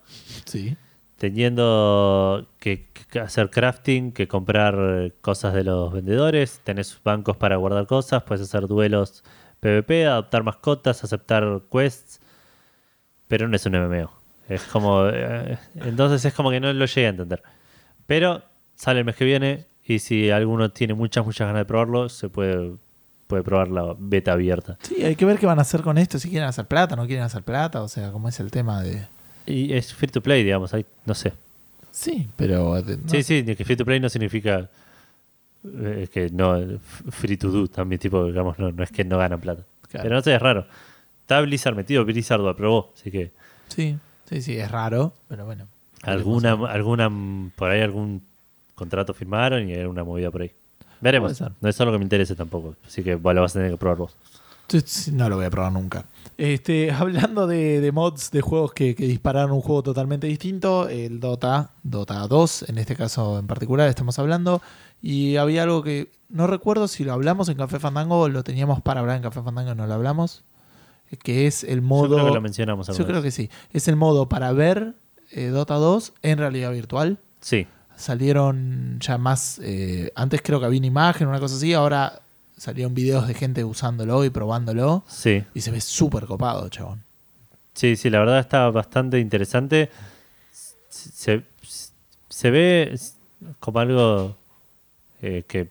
Sí. 0.45 0.75
Teniendo 1.19 2.47
que, 2.59 2.87
hacer 3.21 3.49
crafting, 3.49 4.11
que 4.11 4.27
comprar 4.27 4.75
eh, 4.79 5.13
cosas 5.21 5.53
de 5.53 5.63
los 5.63 5.91
vendedores, 5.93 6.61
tenés 6.63 6.99
bancos 7.03 7.37
para 7.37 7.57
guardar 7.57 7.85
cosas, 7.85 8.23
puedes 8.23 8.41
hacer 8.41 8.67
duelos 8.67 9.23
PvP, 9.59 10.07
adoptar 10.07 10.43
mascotas, 10.43 11.03
aceptar 11.03 11.61
quests, 11.71 12.21
pero 13.27 13.47
no 13.47 13.55
es 13.55 13.65
un 13.65 13.73
MMO. 13.73 14.09
Es 14.47 14.63
como. 14.63 15.07
eh, 15.07 15.59
entonces 15.75 16.23
es 16.25 16.33
como 16.33 16.49
que 16.49 16.59
no 16.59 16.73
lo 16.73 16.85
llegué 16.85 17.05
a 17.05 17.09
entender. 17.09 17.43
Pero 18.07 18.41
sale 18.75 18.99
el 18.99 19.05
mes 19.05 19.15
que 19.15 19.25
viene 19.25 19.67
y 19.83 19.99
si 19.99 20.31
alguno 20.31 20.71
tiene 20.71 20.93
muchas, 20.93 21.25
muchas 21.25 21.47
ganas 21.47 21.61
de 21.61 21.65
probarlo, 21.65 22.09
se 22.09 22.29
puede, 22.29 22.75
puede 23.27 23.43
probar 23.43 23.67
la 23.67 23.93
beta 23.99 24.31
abierta. 24.31 24.77
Sí, 24.81 25.03
hay 25.03 25.15
que 25.15 25.25
ver 25.25 25.37
qué 25.37 25.45
van 25.45 25.59
a 25.59 25.63
hacer 25.63 25.81
con 25.81 25.97
esto. 25.97 26.17
Si 26.17 26.29
quieren 26.29 26.47
hacer 26.47 26.65
plata, 26.65 26.95
no 26.95 27.05
quieren 27.05 27.25
hacer 27.25 27.43
plata. 27.43 27.83
O 27.83 27.89
sea, 27.89 28.11
cómo 28.11 28.29
es 28.29 28.39
el 28.39 28.49
tema 28.51 28.81
de. 28.81 29.05
Y 29.51 29.73
es 29.73 29.93
free 29.93 30.09
to 30.09 30.21
play, 30.21 30.43
digamos, 30.43 30.73
hay, 30.73 30.85
no 31.05 31.13
sé. 31.13 31.33
Sí, 31.91 32.29
pero. 32.35 32.77
eh, 32.77 32.83
no- 33.03 33.09
Sí, 33.09 33.23
sí, 33.23 33.43
que 33.43 33.65
free 33.65 33.75
to 33.75 33.85
play 33.85 33.99
no 33.99 34.09
significa 34.09 34.69
eh, 35.65 36.07
que 36.11 36.29
no, 36.29 36.57
free 37.09 37.35
to 37.37 37.49
do 37.49 37.67
también, 37.67 37.99
tipo, 37.99 38.25
digamos, 38.25 38.57
no, 38.59 38.71
no 38.71 38.83
es 38.83 38.91
que 38.91 39.03
no 39.03 39.17
ganan 39.17 39.41
plata. 39.41 39.63
Claro. 39.89 40.03
Pero 40.03 40.15
no 40.15 40.21
sé, 40.21 40.35
es 40.35 40.41
raro. 40.41 40.65
Está 41.21 41.41
Blizzard 41.41 41.75
metido, 41.75 42.05
Blizzard 42.05 42.39
lo 42.41 42.49
aprobó, 42.49 42.91
así 42.95 43.11
que 43.11 43.31
Sí, 43.67 43.97
sí, 44.29 44.41
sí, 44.41 44.57
es 44.57 44.69
raro, 44.71 45.13
pero 45.27 45.45
bueno. 45.45 45.67
alguna, 46.03 46.53
alguna, 46.53 47.09
por 47.55 47.69
ahí 47.71 47.81
algún 47.81 48.21
contrato 48.75 49.13
firmaron 49.13 49.67
y 49.69 49.73
hay 49.73 49.81
alguna 49.81 50.03
movida 50.03 50.31
por 50.31 50.41
ahí. 50.43 50.51
Veremos. 51.01 51.41
No 51.61 51.69
es 51.69 51.79
algo 51.81 51.91
que 51.93 51.97
me 51.99 52.03
interese 52.03 52.35
tampoco, 52.35 52.75
así 52.85 53.03
que 53.03 53.15
bueno, 53.15 53.37
lo 53.39 53.41
vas 53.43 53.55
a 53.55 53.59
tener 53.59 53.71
que 53.71 53.77
probar 53.77 53.97
vos. 53.97 54.15
No 55.13 55.29
lo 55.29 55.37
voy 55.37 55.45
a 55.45 55.49
probar 55.49 55.71
nunca. 55.71 56.05
Este, 56.37 56.91
hablando 56.97 57.47
de, 57.47 57.81
de 57.81 57.91
mods 57.91 58.31
de 58.31 58.41
juegos 58.41 58.73
que, 58.73 58.95
que 58.95 59.05
dispararon 59.05 59.51
un 59.51 59.61
juego 59.61 59.83
totalmente 59.83 60.27
distinto, 60.27 60.87
el 60.87 61.19
Dota, 61.19 61.71
Dota 61.83 62.27
2, 62.27 62.69
en 62.69 62.77
este 62.77 62.95
caso 62.95 63.39
en 63.39 63.47
particular 63.47 63.89
estamos 63.89 64.19
hablando, 64.19 64.61
y 65.01 65.37
había 65.37 65.63
algo 65.63 65.83
que 65.83 66.11
no 66.29 66.47
recuerdo 66.47 66.87
si 66.87 67.03
lo 67.03 67.13
hablamos 67.13 67.49
en 67.49 67.57
Café 67.57 67.79
Fandango 67.79 68.19
o 68.21 68.29
lo 68.29 68.43
teníamos 68.43 68.81
para 68.81 68.99
hablar 68.99 69.17
en 69.17 69.23
Café 69.23 69.41
Fandango 69.41 69.71
y 69.71 69.75
no 69.75 69.87
lo 69.87 69.93
hablamos, 69.93 70.43
que 71.23 71.47
es 71.47 71.63
el 71.63 71.81
modo... 71.81 72.09
Yo 72.09 72.15
creo 72.15 72.27
que 72.27 72.33
lo 72.35 72.41
mencionamos 72.41 72.87
Yo 72.95 73.07
creo 73.07 73.21
que 73.21 73.31
sí. 73.31 73.49
Es 73.71 73.87
el 73.87 73.95
modo 73.95 74.29
para 74.29 74.51
ver 74.53 74.95
eh, 75.31 75.47
Dota 75.47 75.75
2 75.75 76.13
en 76.21 76.37
realidad 76.37 76.71
virtual. 76.71 77.17
Sí, 77.41 77.67
Salieron 77.95 78.97
ya 79.01 79.17
más. 79.17 79.59
eh, 79.61 80.11
antes 80.15 80.41
creo 80.41 80.59
que 80.59 80.65
había 80.65 80.79
una 80.79 80.87
imagen, 80.87 81.27
una 81.27 81.39
cosa 81.39 81.55
así. 81.55 81.73
Ahora 81.73 82.21
salieron 82.59 82.93
videos 82.93 83.27
de 83.27 83.33
gente 83.33 83.63
usándolo 83.63 84.23
y 84.25 84.29
probándolo. 84.29 85.03
sí. 85.07 85.43
Y 85.55 85.61
se 85.61 85.71
ve 85.71 85.81
súper 85.81 86.25
copado, 86.25 86.69
chabón. 86.69 87.01
Sí, 87.73 87.95
sí, 87.95 88.09
la 88.09 88.19
verdad 88.19 88.39
está 88.39 88.69
bastante 88.69 89.19
interesante. 89.19 89.89
Se, 90.89 91.43
se 92.29 92.51
ve 92.51 92.99
como 93.59 93.79
algo 93.79 94.35
eh, 95.21 95.43
que 95.47 95.69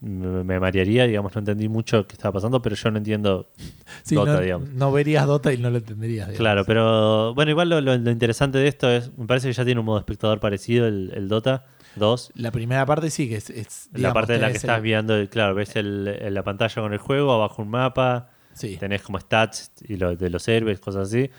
me, 0.00 0.58
marearía, 0.60 1.06
digamos, 1.06 1.32
no 1.34 1.38
entendí 1.38 1.68
mucho 1.68 2.06
qué 2.06 2.14
estaba 2.14 2.32
pasando, 2.32 2.60
pero 2.60 2.74
yo 2.76 2.90
no 2.90 2.98
entiendo. 2.98 3.46
Sí, 4.04 4.14
Dota, 4.16 4.32
no, 4.34 4.40
digamos. 4.40 4.68
no 4.70 4.90
verías 4.90 5.26
Dota 5.26 5.52
y 5.52 5.58
no 5.58 5.70
lo 5.70 5.78
entenderías. 5.78 6.26
digamos. 6.28 6.38
Claro, 6.38 6.64
pero 6.64 7.34
bueno, 7.34 7.50
igual 7.52 7.68
lo, 7.68 7.80
lo- 7.80 7.96
lo 7.96 8.10
interesante 8.10 8.58
de 8.58 8.66
esto 8.68 8.90
es, 8.90 9.16
me 9.16 9.26
parece 9.26 9.46
que 9.48 9.52
ya 9.54 9.64
tiene 9.64 9.78
un 9.80 9.86
modo 9.86 9.98
espectador 9.98 10.40
parecido 10.40 10.86
el, 10.88 11.12
el 11.14 11.28
Dota 11.28 11.64
2. 11.96 12.32
La 12.34 12.50
primera 12.50 12.84
parte 12.86 13.10
sí 13.10 13.28
que 13.28 13.36
es. 13.36 13.50
es, 13.50 13.88
la 13.92 13.96
digamos, 13.98 14.14
parte 14.14 14.32
de 14.34 14.38
la 14.38 14.46
que 14.46 14.52
tenés 14.52 14.64
estás 14.64 14.76
el- 14.78 14.82
viendo, 14.82 15.28
claro, 15.28 15.54
ves 15.54 15.76
el- 15.76 16.08
en 16.08 16.34
la 16.34 16.42
pantalla 16.42 16.82
con 16.82 16.92
el 16.92 16.98
juego, 16.98 17.32
abajo 17.32 17.62
un 17.62 17.68
mapa, 17.70 18.30
Sí, 18.54 18.76
tenés 18.76 19.02
como 19.02 19.18
stats 19.18 19.72
y 19.88 19.96
lo, 19.96 20.14
de 20.14 20.28
los 20.30 20.46
héroes, 20.48 20.78
cosas 20.80 21.08
así. 21.08 21.30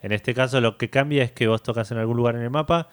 En 0.00 0.12
este 0.12 0.32
caso 0.34 0.60
lo 0.60 0.76
que 0.78 0.88
cambia 0.90 1.22
es 1.22 1.32
que 1.32 1.46
vos 1.46 1.62
tocas 1.62 1.90
en 1.90 1.98
algún 1.98 2.16
lugar 2.16 2.36
en 2.36 2.42
el 2.42 2.50
mapa 2.50 2.88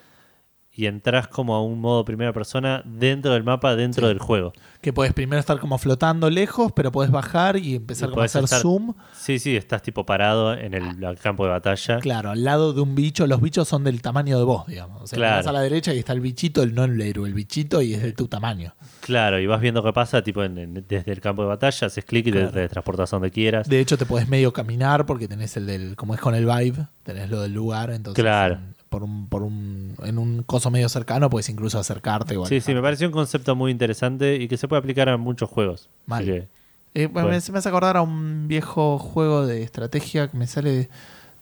y 0.73 0.85
entras 0.85 1.27
como 1.27 1.53
a 1.55 1.61
un 1.61 1.81
modo 1.81 2.05
primera 2.05 2.31
persona 2.31 2.81
dentro 2.85 3.33
del 3.33 3.43
mapa, 3.43 3.75
dentro 3.75 4.07
Sí. 4.07 4.07
del 4.07 4.19
juego. 4.19 4.53
Que 4.79 4.93
puedes 4.93 5.13
primero 5.13 5.39
estar 5.39 5.59
como 5.59 5.77
flotando 5.77 6.29
lejos, 6.29 6.71
pero 6.71 6.91
puedes 6.93 7.11
bajar 7.11 7.57
y 7.57 7.75
empezar 7.75 8.07
Y 8.07 8.11
como 8.11 8.21
a 8.21 8.25
hacer 8.25 8.45
estar- 8.45 8.61
zoom. 8.61 8.93
Sí, 9.13 9.37
sí, 9.37 9.55
estás 9.57 9.81
tipo 9.83 10.05
parado 10.05 10.53
en 10.53 10.73
el, 10.73 11.03
el 11.03 11.17
campo 11.19 11.43
de 11.43 11.51
batalla. 11.51 11.99
Claro, 11.99 12.31
al 12.31 12.43
lado 12.45 12.71
de 12.73 12.81
un 12.81 12.95
bicho. 12.95 13.27
Los 13.27 13.41
bichos 13.41 13.67
son 13.67 13.83
del 13.83 14.01
tamaño 14.01 14.37
de 14.37 14.43
vos, 14.45 14.65
digamos. 14.65 15.01
O 15.03 15.07
sea, 15.07 15.17
Claro. 15.17 15.35
vas 15.37 15.47
a 15.47 15.51
la 15.51 15.61
derecha 15.61 15.93
y 15.93 15.99
está 15.99 16.13
el 16.13 16.21
bichito, 16.21 16.63
el 16.63 16.73
no 16.73 16.85
el 16.85 16.99
héroe, 17.01 17.27
el 17.27 17.33
bichito 17.33 17.81
y 17.81 17.93
es 17.93 18.01
de 18.01 18.13
tu 18.13 18.27
tamaño. 18.27 18.73
Claro, 19.01 19.39
y 19.39 19.45
vas 19.47 19.59
viendo 19.61 19.83
qué 19.83 19.91
pasa 19.93 20.23
tipo 20.23 20.41
en- 20.43 20.57
en- 20.57 20.85
desde 20.87 21.11
el 21.11 21.19
campo 21.19 21.41
de 21.41 21.49
batalla, 21.49 21.87
haces 21.87 22.05
clic 22.05 22.27
y 22.27 22.31
te- 22.31 22.69
transportas 22.69 23.11
a 23.13 23.17
donde 23.17 23.29
quieras. 23.29 23.67
De 23.67 23.79
hecho, 23.81 23.97
te 23.97 24.05
podés 24.05 24.29
medio 24.29 24.53
caminar 24.53 25.05
porque 25.05 25.27
tenés 25.27 25.57
el 25.57 25.65
del, 25.67 25.95
como 25.97 26.15
es 26.15 26.21
con 26.21 26.33
el 26.33 26.45
vibe, 26.45 26.87
tenés 27.03 27.29
lo 27.29 27.41
del 27.41 27.53
lugar, 27.53 27.91
entonces 27.91 28.23
Claro. 28.23 28.55
en- 28.55 28.80
por 28.91 29.03
un, 29.03 29.29
por 29.29 29.41
un, 29.41 29.95
en 30.03 30.17
un 30.17 30.43
coso 30.43 30.69
medio 30.69 30.89
cercano 30.89 31.29
puedes 31.29 31.47
incluso 31.47 31.79
acercarte. 31.79 32.35
o 32.35 32.45
Sí, 32.45 32.59
sí, 32.59 32.73
me 32.73 32.81
pareció 32.81 33.07
un 33.07 33.13
concepto 33.13 33.55
muy 33.55 33.71
interesante 33.71 34.35
y 34.35 34.49
que 34.49 34.57
se 34.57 34.67
puede 34.67 34.81
aplicar 34.81 35.07
a 35.07 35.15
muchos 35.15 35.49
juegos. 35.49 35.87
Mal. 36.05 36.25
Que, 36.25 36.47
Eh, 36.93 37.07
bueno, 37.07 37.29
me- 37.29 37.37
hace 37.37 37.69
acordar 37.69 37.95
a 37.95 38.01
un 38.01 38.49
viejo 38.49 38.99
juego 38.99 39.47
de 39.47 39.63
estrategia 39.63 40.29
que 40.29 40.35
me 40.37 40.45
sale 40.45 40.89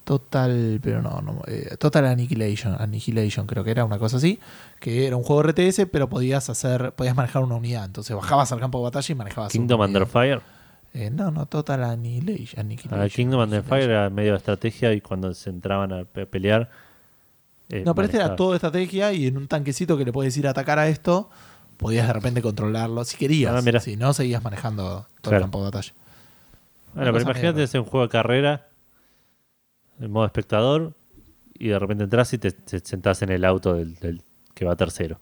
Total, 0.03 0.79
pero 0.81 1.01
no, 1.01 1.21
no 1.21 1.41
eh, 1.47 1.75
Total 1.79 2.05
Annihilation, 2.05 2.75
Annihilation 2.79 3.45
creo 3.45 3.63
que 3.63 3.71
era 3.71 3.83
una 3.85 3.97
cosa 3.99 4.17
así, 4.17 4.39
que 4.79 5.05
era 5.05 5.15
un 5.15 5.23
juego 5.23 5.43
RTS, 5.43 5.85
pero 5.91 6.07
podías 6.09 6.49
hacer, 6.49 6.93
podías 6.93 7.15
manejar 7.15 7.43
una 7.43 7.55
unidad, 7.55 7.85
entonces 7.85 8.15
bajabas 8.15 8.51
al 8.51 8.59
campo 8.59 8.77
de 8.79 8.83
batalla 8.85 9.11
y 9.11 9.15
manejabas 9.15 9.51
Kingdom 9.51 9.81
Under. 9.81 10.05
Fire. 10.07 10.41
Eh, 10.95 11.11
no, 11.11 11.29
no, 11.29 11.45
Total 11.45 11.83
Annihilation. 11.83 12.59
Annihilation, 12.59 13.01
Ah, 13.01 13.07
Kingdom 13.09 13.41
Under 13.41 13.61
Fire 13.63 13.83
era 13.89 14.09
medio 14.09 14.31
de 14.31 14.37
estrategia 14.37 14.93
y 14.93 15.01
cuando 15.01 15.31
se 15.35 15.49
entraban 15.51 15.91
a 15.93 16.03
pe- 16.05 16.25
pelear. 16.25 16.69
Eh, 17.69 17.83
No, 17.85 17.95
pero 17.95 18.05
este 18.05 18.17
era 18.17 18.35
todo 18.35 18.53
estrategia 18.55 19.13
y 19.13 19.27
en 19.27 19.37
un 19.37 19.47
tanquecito 19.47 19.97
que 19.97 20.05
le 20.05 20.11
puedes 20.11 20.35
ir 20.37 20.47
a 20.47 20.51
atacar 20.51 20.79
a 20.79 20.87
esto, 20.87 21.29
podías 21.77 22.07
de 22.07 22.13
repente 22.13 22.41
controlarlo 22.41 23.03
si 23.05 23.17
querías. 23.17 23.53
Ah, 23.55 23.61
mira. 23.61 23.79
si 23.79 23.95
no, 23.95 24.13
seguías 24.13 24.43
manejando 24.43 24.83
todo 25.21 25.31
Claro. 25.31 25.37
el 25.37 25.41
campo 25.43 25.59
de 25.59 25.65
batalla. 25.65 25.93
Bueno, 26.95 27.11
pero 27.13 27.23
imagínate 27.23 27.63
hacer 27.63 27.79
un 27.81 27.85
juego 27.87 28.05
de 28.07 28.09
carrera 28.11 28.67
en 29.99 30.11
modo 30.11 30.25
espectador 30.25 30.93
y 31.53 31.67
de 31.69 31.79
repente 31.79 32.03
entras 32.05 32.33
y 32.33 32.37
te, 32.37 32.51
te 32.51 32.79
sentás 32.79 33.21
en 33.21 33.29
el 33.31 33.45
auto 33.45 33.73
del, 33.75 33.95
del 33.95 34.23
que 34.53 34.65
va 34.65 34.75
tercero. 34.75 35.19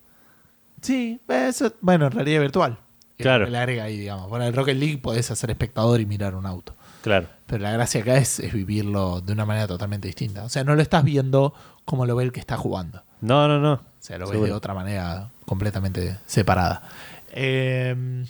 Sí, 0.81 1.19
eso, 1.27 1.73
bueno, 1.81 2.05
en 2.05 2.11
realidad 2.11 2.41
virtual. 2.41 2.77
Claro. 3.17 3.47
Le 3.47 3.57
agrega 3.57 3.85
ahí, 3.85 3.97
digamos. 3.97 4.29
Bueno, 4.29 4.45
en 4.45 4.53
Rocket 4.53 4.77
League 4.77 4.99
podés 4.99 5.31
hacer 5.31 5.49
espectador 5.49 5.99
y 5.99 6.05
mirar 6.05 6.35
un 6.35 6.45
auto. 6.45 6.75
Claro, 7.01 7.27
Pero 7.47 7.63
la 7.63 7.71
gracia 7.71 8.01
acá 8.01 8.17
es, 8.17 8.39
es 8.39 8.53
vivirlo 8.53 9.21
de 9.21 9.33
una 9.33 9.45
manera 9.45 9.65
totalmente 9.67 10.07
distinta. 10.07 10.43
O 10.43 10.49
sea, 10.49 10.63
no 10.63 10.75
lo 10.75 10.81
estás 10.83 11.03
viendo 11.03 11.53
como 11.87 12.05
lo 12.05 12.15
ve 12.15 12.25
el 12.25 12.31
que 12.31 12.39
está 12.39 12.57
jugando. 12.57 13.01
no, 13.21 13.47
no, 13.47 13.59
no. 13.59 13.73
O 13.73 13.79
sea, 13.99 14.17
lo 14.19 14.27
Seguro. 14.27 14.45
de 14.47 14.53
otra 14.53 14.73
manera 14.75 15.29
completamente 15.45 16.17
separada. 16.27 16.83
Eh, 17.31 18.23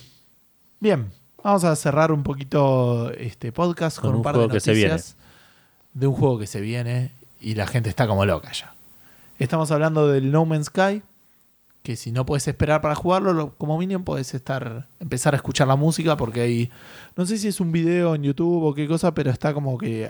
bien, 0.80 1.12
vamos 1.44 1.64
a 1.64 1.76
cerrar 1.76 2.12
un 2.12 2.24
poquito 2.24 3.12
este 3.12 3.52
podcast 3.52 3.98
con, 4.00 4.10
Con 4.10 4.12
un 4.12 4.18
un 4.18 4.24
par 4.24 4.34
de 4.36 4.40
juego 4.40 4.54
que 4.54 4.60
se 4.60 4.72
noticias 4.72 5.16
de 5.94 6.08
un 6.08 6.14
juego 6.16 6.40
que 6.40 6.48
se 6.48 6.62
viene 6.62 7.12
y 7.42 7.56
la 7.56 7.68
gente 7.68 7.90
está 7.90 8.08
como 8.08 8.26
loca 8.26 8.52
ya. 8.54 8.74
Estamos 9.40 9.70
hablando 9.72 10.08
del 10.08 10.32
No 10.32 10.46
Man's 10.46 10.68
Sky, 10.68 11.04
que 11.84 11.96
si 11.96 12.12
no 12.12 12.26
puedes 12.26 12.48
esperar 12.48 12.82
para 12.82 12.96
jugarlo, 12.96 13.34
lo- 13.34 13.54
como 13.56 13.78
mínimo 13.78 14.04
puedes 14.04 14.34
estar 14.34 14.88
empezar 15.00 15.34
a 15.34 15.38
escuchar 15.38 15.68
la 15.68 15.76
música 15.76 16.18
porque 16.18 16.42
hay 16.42 16.72
no 17.16 17.26
sé 17.26 17.38
si 17.38 17.48
es 17.50 17.60
un 17.60 17.72
video 17.72 18.16
en 18.16 18.24
YouTube 18.24 18.64
o 18.64 18.74
qué 18.74 18.88
cosa, 18.88 19.14
pero 19.14 19.30
está 19.32 19.54
como 19.54 19.78
que 19.78 20.10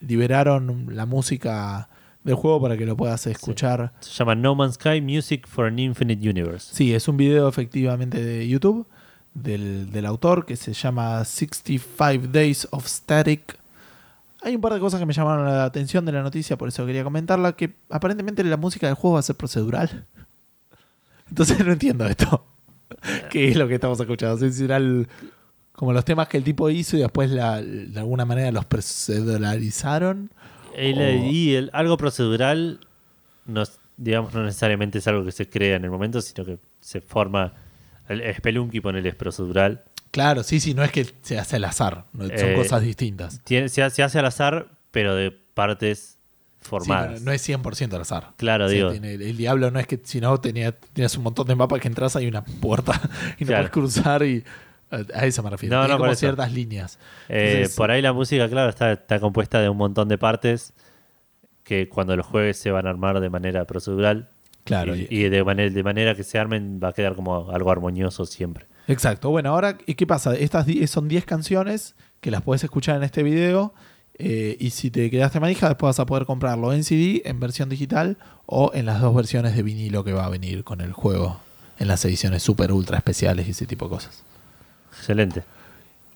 liberaron 0.00 0.86
la 0.96 1.06
música 1.06 1.88
del 2.24 2.34
juego 2.36 2.60
para 2.60 2.76
que 2.76 2.86
lo 2.86 2.96
puedas 2.96 3.26
escuchar. 3.26 3.92
Se 4.00 4.10
llama 4.12 4.34
No 4.34 4.54
Man's 4.54 4.74
Sky 4.74 5.00
Music 5.00 5.46
for 5.48 5.66
an 5.66 5.78
Infinite 5.78 6.28
Universe. 6.28 6.74
Sí, 6.74 6.94
es 6.94 7.08
un 7.08 7.16
video 7.16 7.48
efectivamente 7.48 8.22
de 8.22 8.46
YouTube 8.48 8.86
del, 9.34 9.90
del 9.90 10.06
autor 10.06 10.46
que 10.46 10.56
se 10.56 10.72
llama 10.72 11.24
65 11.24 12.28
Days 12.30 12.68
of 12.70 12.86
Static. 12.86 13.58
Hay 14.42 14.54
un 14.56 14.60
par 14.60 14.74
de 14.74 14.80
cosas 14.80 14.98
que 15.00 15.06
me 15.06 15.12
llamaron 15.12 15.44
la 15.46 15.64
atención 15.64 16.04
de 16.04 16.12
la 16.12 16.22
noticia, 16.22 16.56
por 16.58 16.68
eso 16.68 16.84
quería 16.84 17.04
comentarla, 17.04 17.52
que 17.52 17.74
aparentemente 17.90 18.42
la 18.44 18.56
música 18.56 18.86
del 18.88 18.94
juego 18.96 19.14
va 19.14 19.20
a 19.20 19.22
ser 19.22 19.36
procedural. 19.36 20.06
Entonces 21.28 21.64
no 21.64 21.72
entiendo 21.72 22.06
esto. 22.06 22.44
¿Qué 23.30 23.48
es 23.48 23.56
lo 23.56 23.66
que 23.68 23.74
estamos 23.74 23.98
escuchando? 24.00 24.36
Será 24.50 24.76
el- 24.76 25.08
como 25.72 25.92
los 25.92 26.04
temas 26.04 26.28
que 26.28 26.36
el 26.36 26.44
tipo 26.44 26.68
hizo 26.70 26.96
y 26.96 27.00
después 27.00 27.30
la- 27.30 27.62
de 27.62 27.98
alguna 27.98 28.24
manera 28.24 28.52
los 28.52 28.64
proceduralizaron. 28.66 30.30
El- 30.76 30.98
O- 30.98 31.24
Y 31.30 31.54
el- 31.54 31.70
algo 31.72 31.96
procedural, 31.96 32.80
no, 33.46 33.62
digamos, 33.96 34.32
no 34.34 34.42
necesariamente 34.44 34.98
es 34.98 35.06
algo 35.06 35.24
que 35.24 35.32
se 35.32 35.48
crea 35.48 35.76
en 35.76 35.84
el 35.84 35.90
momento, 35.90 36.20
sino 36.20 36.44
que 36.44 36.58
se 36.80 37.00
forma. 37.00 37.54
El 38.08 38.22
Spelunky 38.34 38.80
ponele 38.80 39.08
es 39.10 39.14
procedural. 39.14 39.84
Claro, 40.10 40.42
sí, 40.42 40.60
sí, 40.60 40.74
no 40.74 40.82
es 40.84 40.92
que 40.92 41.06
se 41.22 41.38
hace 41.38 41.56
al 41.56 41.64
azar, 41.64 42.04
no- 42.12 42.24
son 42.26 42.32
Eh, 42.50 42.54
cosas 42.54 42.82
distintas. 42.82 43.40
Tiene- 43.44 43.68
se, 43.68 43.88
se 43.90 44.02
hace 44.02 44.18
al 44.18 44.26
azar, 44.26 44.66
pero 44.90 45.14
de 45.14 45.30
partes 45.30 46.18
Sí, 46.60 46.68
formadas. 46.68 47.12
pero 47.14 47.20
no 47.24 47.32
es 47.32 47.40
100% 47.42 47.96
al 47.96 48.02
azar. 48.02 48.30
Claro, 48.36 48.68
sea, 48.68 48.76
digo. 48.76 48.90
tiene- 48.90 49.14
el, 49.14 49.22
el 49.22 49.36
diablo 49.36 49.70
no 49.70 49.78
es 49.80 49.86
que 49.86 50.00
si 50.04 50.20
no 50.20 50.38
tenía, 50.40 50.72
tenías 50.72 51.16
un 51.16 51.22
montón 51.24 51.46
de 51.46 51.54
mapas 51.54 51.80
que 51.80 51.88
entras 51.88 52.14
hay 52.16 52.26
una 52.26 52.44
puerta 52.44 52.92
y 53.38 53.44
no 53.44 53.48
Claro. 53.48 53.62
puedes 53.62 53.70
cruzar 53.70 54.22
y 54.22 54.44
a 55.14 55.26
eso 55.26 55.42
me 55.42 55.50
refiero. 55.50 55.76
No, 55.76 55.82
Tiene 55.82 55.94
no, 55.94 55.98
por 55.98 56.08
como 56.08 56.16
ciertas 56.16 56.52
líneas. 56.52 56.98
Eh, 57.28 57.68
por 57.76 57.90
ahí 57.90 58.02
la 58.02 58.12
música, 58.12 58.48
claro, 58.48 58.68
está, 58.70 58.92
está 58.92 59.18
compuesta 59.20 59.60
de 59.60 59.68
un 59.68 59.76
montón 59.76 60.08
de 60.08 60.18
partes 60.18 60.72
que 61.64 61.88
cuando 61.88 62.16
los 62.16 62.26
juegues 62.26 62.56
se 62.58 62.70
van 62.70 62.86
a 62.86 62.90
armar 62.90 63.20
de 63.20 63.30
manera 63.30 63.64
procedural. 63.66 64.28
Claro, 64.64 64.94
Y, 64.94 65.22
de, 65.28 65.42
manera, 65.42 65.70
de 65.74 65.82
manera 65.82 66.14
que 66.14 66.22
se 66.22 66.38
armen 66.38 66.78
va 66.82 66.88
a 66.88 66.92
quedar 66.92 67.16
como 67.16 67.50
algo 67.50 67.70
armonioso 67.72 68.26
siempre. 68.26 68.66
Exacto. 68.86 69.30
Bueno, 69.30 69.50
ahora, 69.50 69.76
¿y 69.86 69.94
¿qué 69.94 70.06
pasa? 70.06 70.34
Estas 70.36 70.66
son 70.86 71.08
10 71.08 71.24
canciones 71.24 71.96
que 72.20 72.30
las 72.30 72.42
puedes 72.42 72.62
escuchar 72.62 72.96
en 72.96 73.02
este 73.02 73.22
video. 73.24 73.74
eh, 74.18 74.56
y 74.60 74.70
si 74.70 74.90
te 74.92 75.10
quedaste 75.10 75.40
manija, 75.40 75.68
después 75.68 75.88
vas 75.88 76.00
a 76.00 76.06
poder 76.06 76.26
comprarlo 76.26 76.72
en 76.72 76.84
CD, 76.84 77.22
en 77.24 77.40
versión 77.40 77.68
digital 77.70 78.18
o 78.46 78.70
en 78.74 78.86
las 78.86 79.00
dos 79.00 79.14
versiones 79.16 79.56
de 79.56 79.62
vinilo 79.64 80.04
que 80.04 80.12
va 80.12 80.26
a 80.26 80.28
venir 80.28 80.62
con 80.62 80.80
el 80.80 80.92
juego. 80.92 81.40
En 81.78 81.88
las 81.88 82.04
ediciones 82.04 82.42
super 82.44 82.70
ultra 82.70 82.98
especiales 82.98 83.48
y 83.48 83.50
ese 83.50 83.66
tipo 83.66 83.86
de 83.86 83.90
cosas. 83.90 84.22
Excelente. 84.92 85.42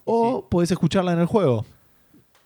O 0.05 0.47
puedes 0.49 0.71
escucharla 0.71 1.13
en 1.13 1.21
el 1.21 1.27
juego. 1.27 1.65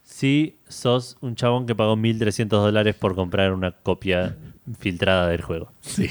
Si 0.02 0.59
sos 0.69 1.16
un 1.20 1.36
chabón 1.36 1.66
que 1.66 1.74
pagó 1.74 1.97
1.300 1.97 2.48
dólares 2.48 2.94
por 2.97 3.15
comprar 3.15 3.52
una 3.52 3.70
copia 3.73 4.36
filtrada 4.78 5.28
del 5.28 5.43
juego. 5.43 5.73
Sí. 5.81 6.09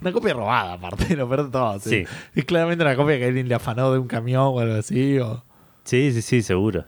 Una 0.00 0.12
copia 0.12 0.34
robada, 0.34 0.74
aparte, 0.74 1.16
lo 1.16 1.28
peor 1.28 1.46
de 1.46 1.50
todo. 1.50 1.78
sí. 1.80 1.90
Sí. 1.90 2.04
Es 2.34 2.44
claramente 2.44 2.84
una 2.84 2.96
copia 2.96 3.18
que 3.18 3.24
alguien 3.26 3.48
le 3.48 3.54
afanó 3.54 3.92
de 3.92 3.98
un 3.98 4.06
camión 4.06 4.42
o 4.42 4.60
algo 4.60 4.74
así. 4.74 5.18
o- 5.18 5.42
Sí, 5.84 6.12
sí, 6.12 6.22
sí, 6.22 6.42
seguro. 6.42 6.84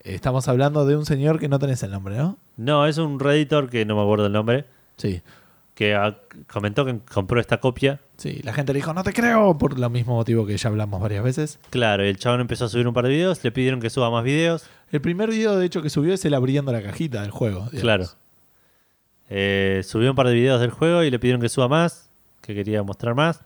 Estamos 0.00 0.46
hablando 0.48 0.86
de 0.86 0.96
un 0.96 1.04
señor 1.06 1.38
que 1.40 1.48
no 1.48 1.58
tenés 1.58 1.82
el 1.82 1.90
nombre, 1.90 2.16
¿no? 2.16 2.38
No, 2.56 2.86
es 2.86 2.98
un 2.98 3.18
redditor 3.18 3.68
que 3.68 3.84
no 3.84 3.96
me 3.96 4.02
acuerdo 4.02 4.26
el 4.26 4.32
nombre, 4.32 4.66
Sí. 4.96 5.22
Que 5.80 5.96
comentó 6.46 6.84
que 6.84 6.98
compró 7.10 7.40
esta 7.40 7.58
copia. 7.58 8.00
Sí, 8.18 8.40
la 8.44 8.52
gente 8.52 8.74
le 8.74 8.80
dijo, 8.80 8.92
no 8.92 9.02
te 9.02 9.14
creo, 9.14 9.56
por 9.56 9.78
lo 9.78 9.88
mismo 9.88 10.14
motivo 10.14 10.44
que 10.44 10.54
ya 10.58 10.68
hablamos 10.68 11.00
varias 11.00 11.24
veces. 11.24 11.58
Claro, 11.70 12.04
y 12.04 12.08
el 12.10 12.18
chabón 12.18 12.42
empezó 12.42 12.66
a 12.66 12.68
subir 12.68 12.86
un 12.86 12.92
par 12.92 13.04
de 13.04 13.10
videos, 13.12 13.42
le 13.42 13.50
pidieron 13.50 13.80
que 13.80 13.88
suba 13.88 14.10
más 14.10 14.22
videos. 14.22 14.66
El 14.92 15.00
primer 15.00 15.30
video, 15.30 15.56
de 15.56 15.64
hecho, 15.64 15.80
que 15.80 15.88
subió 15.88 16.12
es 16.12 16.22
él 16.26 16.34
abriendo 16.34 16.70
la 16.70 16.82
cajita 16.82 17.22
del 17.22 17.30
juego. 17.30 17.60
digamos. 17.72 17.80
Claro. 17.80 18.04
Eh, 19.30 19.80
subió 19.84 20.10
un 20.10 20.16
par 20.16 20.26
de 20.26 20.34
videos 20.34 20.60
del 20.60 20.70
juego 20.70 21.02
y 21.02 21.10
le 21.10 21.18
pidieron 21.18 21.40
que 21.40 21.48
suba 21.48 21.66
más, 21.66 22.10
que 22.42 22.54
quería 22.54 22.82
mostrar 22.82 23.14
más. 23.14 23.40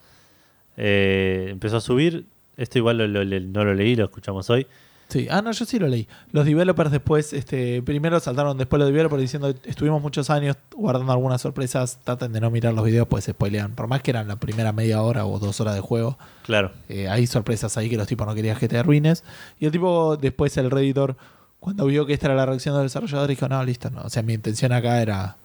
Eh, 0.77 1.47
empezó 1.51 1.77
a 1.77 1.81
subir. 1.81 2.27
Esto 2.57 2.79
igual 2.79 2.99
lo- 2.99 3.07
lo- 3.07 3.23
le- 3.23 3.41
no 3.43 3.65
lo 3.65 3.75
leí, 3.75 3.95
lo 3.95 4.05
escuchamos 4.07 4.51
hoy. 4.51 4.67
Sí, 5.15 5.29
ah, 5.31 5.41
no, 5.43 5.53
yo 5.53 5.65
sí 5.65 5.79
lo 5.79 5.87
leí. 5.87 6.09
Los 6.33 6.45
developers 6.45 6.91
después, 6.91 7.33
este, 7.33 7.81
primero 7.83 8.19
saltaron 8.19 8.59
después 8.59 8.81
los 8.81 8.89
developers 8.89 9.23
diciendo, 9.23 9.55
estuvimos 9.65 10.03
muchos 10.03 10.29
años 10.29 10.57
guardando 10.75 11.13
algunas 11.13 11.41
sorpresas, 11.41 11.99
traten 12.03 12.33
de 12.33 12.41
no 12.41 12.51
mirar 12.51 12.75
los 12.75 12.85
videos, 12.85 13.07
pues 13.07 13.23
se 13.23 13.31
spoilean. 13.31 13.77
Por 13.77 13.87
más 13.87 14.03
que 14.03 14.11
eran 14.11 14.27
la 14.27 14.35
primera 14.35 14.73
media 14.73 15.01
hora 15.03 15.25
o 15.25 15.39
dos 15.39 15.61
horas 15.61 15.77
de 15.77 15.81
juego, 15.81 16.19
Claro. 16.43 16.73
eh, 16.89 17.09
hay 17.09 17.29
sorpresas 17.29 17.77
ahí 17.77 17.89
que 17.89 17.97
los 17.97 18.09
tipos 18.09 18.27
no 18.27 18.35
querían 18.35 18.59
que 18.59 18.67
te 18.67 18.77
arruines. 18.77 19.23
Y 19.61 19.67
el 19.67 19.71
tipo, 19.71 20.17
después 20.17 20.57
el 20.57 20.69
Redditor, 20.69 21.15
cuando 21.61 21.87
vio 21.87 22.07
que 22.07 22.13
esta 22.15 22.27
era 22.27 22.35
la 22.35 22.47
reacción 22.47 22.75
del 22.75 22.87
desarrollador, 22.87 23.29
dijo, 23.29 23.49
no, 23.49 23.63
listo, 23.65 23.91
no. 23.91 24.01
O 24.03 24.11
sea, 24.11 24.25
mi 24.25 24.33
intención 24.35 24.73
acá 24.73 25.01
era... 25.01 25.37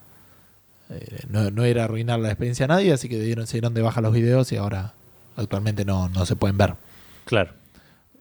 eh, 0.89 1.25
no, 1.29 1.51
no 1.51 1.63
era 1.63 1.83
arruinar 1.83 2.19
la 2.19 2.29
experiencia 2.29 2.65
a 2.65 2.69
nadie, 2.69 2.91
así 2.91 3.07
que 3.07 3.19
dieron, 3.19 3.45
se 3.45 3.57
dieron 3.57 3.75
de 3.75 3.83
baja 3.83 4.01
los 4.01 4.13
videos 4.13 4.51
y 4.51 4.57
ahora 4.57 4.93
actualmente 5.37 5.85
no, 5.85 6.09
no 6.09 6.25
se 6.25 6.35
pueden 6.35 6.57
ver. 6.57 6.73
Claro. 7.25 7.51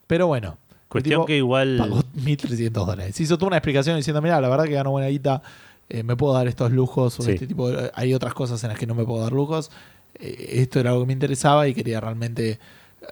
Pero 0.07 0.27
bueno. 0.27 0.59
Cuestión 0.89 1.21
tipo 1.21 1.27
que 1.27 1.37
igual. 1.37 1.77
Pagó 1.79 2.03
1.300 2.17 2.71
dólares. 2.71 3.21
Hizo 3.21 3.37
toda 3.39 3.49
una 3.49 3.57
explicación 3.59 3.97
diciendo, 3.97 4.23
mira, 4.23 4.41
la 4.41 4.49
verdad 4.49 4.65
que 4.65 4.73
gano 4.73 4.91
buena 4.91 5.09
guita, 5.09 5.43
eh, 5.89 6.03
me 6.03 6.17
puedo 6.17 6.33
dar 6.35 6.49
estos 6.49 6.73
lujos, 6.73 7.19
o 7.21 7.23
Sí. 7.23 7.33
este 7.33 7.47
tipo 7.47 7.71
de- 7.71 7.91
hay 7.95 8.15
otras 8.15 8.35
cosas 8.35 8.63
en 8.65 8.71
las 8.71 8.79
que 8.79 8.87
no 8.87 8.95
me 8.95 9.05
puedo 9.05 9.23
dar 9.23 9.33
lujos. 9.33 9.71
Eh, 10.19 10.61
esto 10.63 10.81
era 10.81 10.91
algo 10.91 11.03
que 11.03 11.07
me 11.09 11.13
interesaba 11.13 11.69
y 11.69 11.75
quería 11.75 12.01
realmente... 12.01 12.59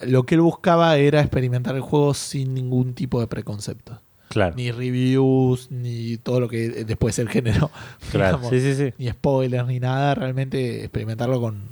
Lo 0.03 0.25
que 0.27 0.35
él 0.35 0.41
buscaba 0.41 0.97
era 0.97 1.21
experimentar 1.21 1.75
el 1.77 1.81
juego 1.81 2.13
sin 2.13 2.53
ningún 2.55 2.93
tipo 2.95 3.21
de 3.21 3.29
preconcepto. 3.29 4.01
Claro. 4.29 4.57
Ni 4.57 4.73
reviews, 4.73 5.71
ni 5.71 6.17
todo 6.17 6.41
lo 6.41 6.49
que 6.49 6.69
después 6.85 7.19
el 7.21 7.29
género. 7.29 7.71
Claro. 8.11 8.39
digamos, 8.39 8.51
Sí, 8.51 8.61
sí, 8.61 8.75
sí. 8.75 8.95
Ni 8.99 9.09
spoilers, 9.11 9.67
ni 9.69 9.79
nada. 9.79 10.15
Realmente 10.17 10.81
experimentarlo 10.83 11.41
con, 11.41 11.63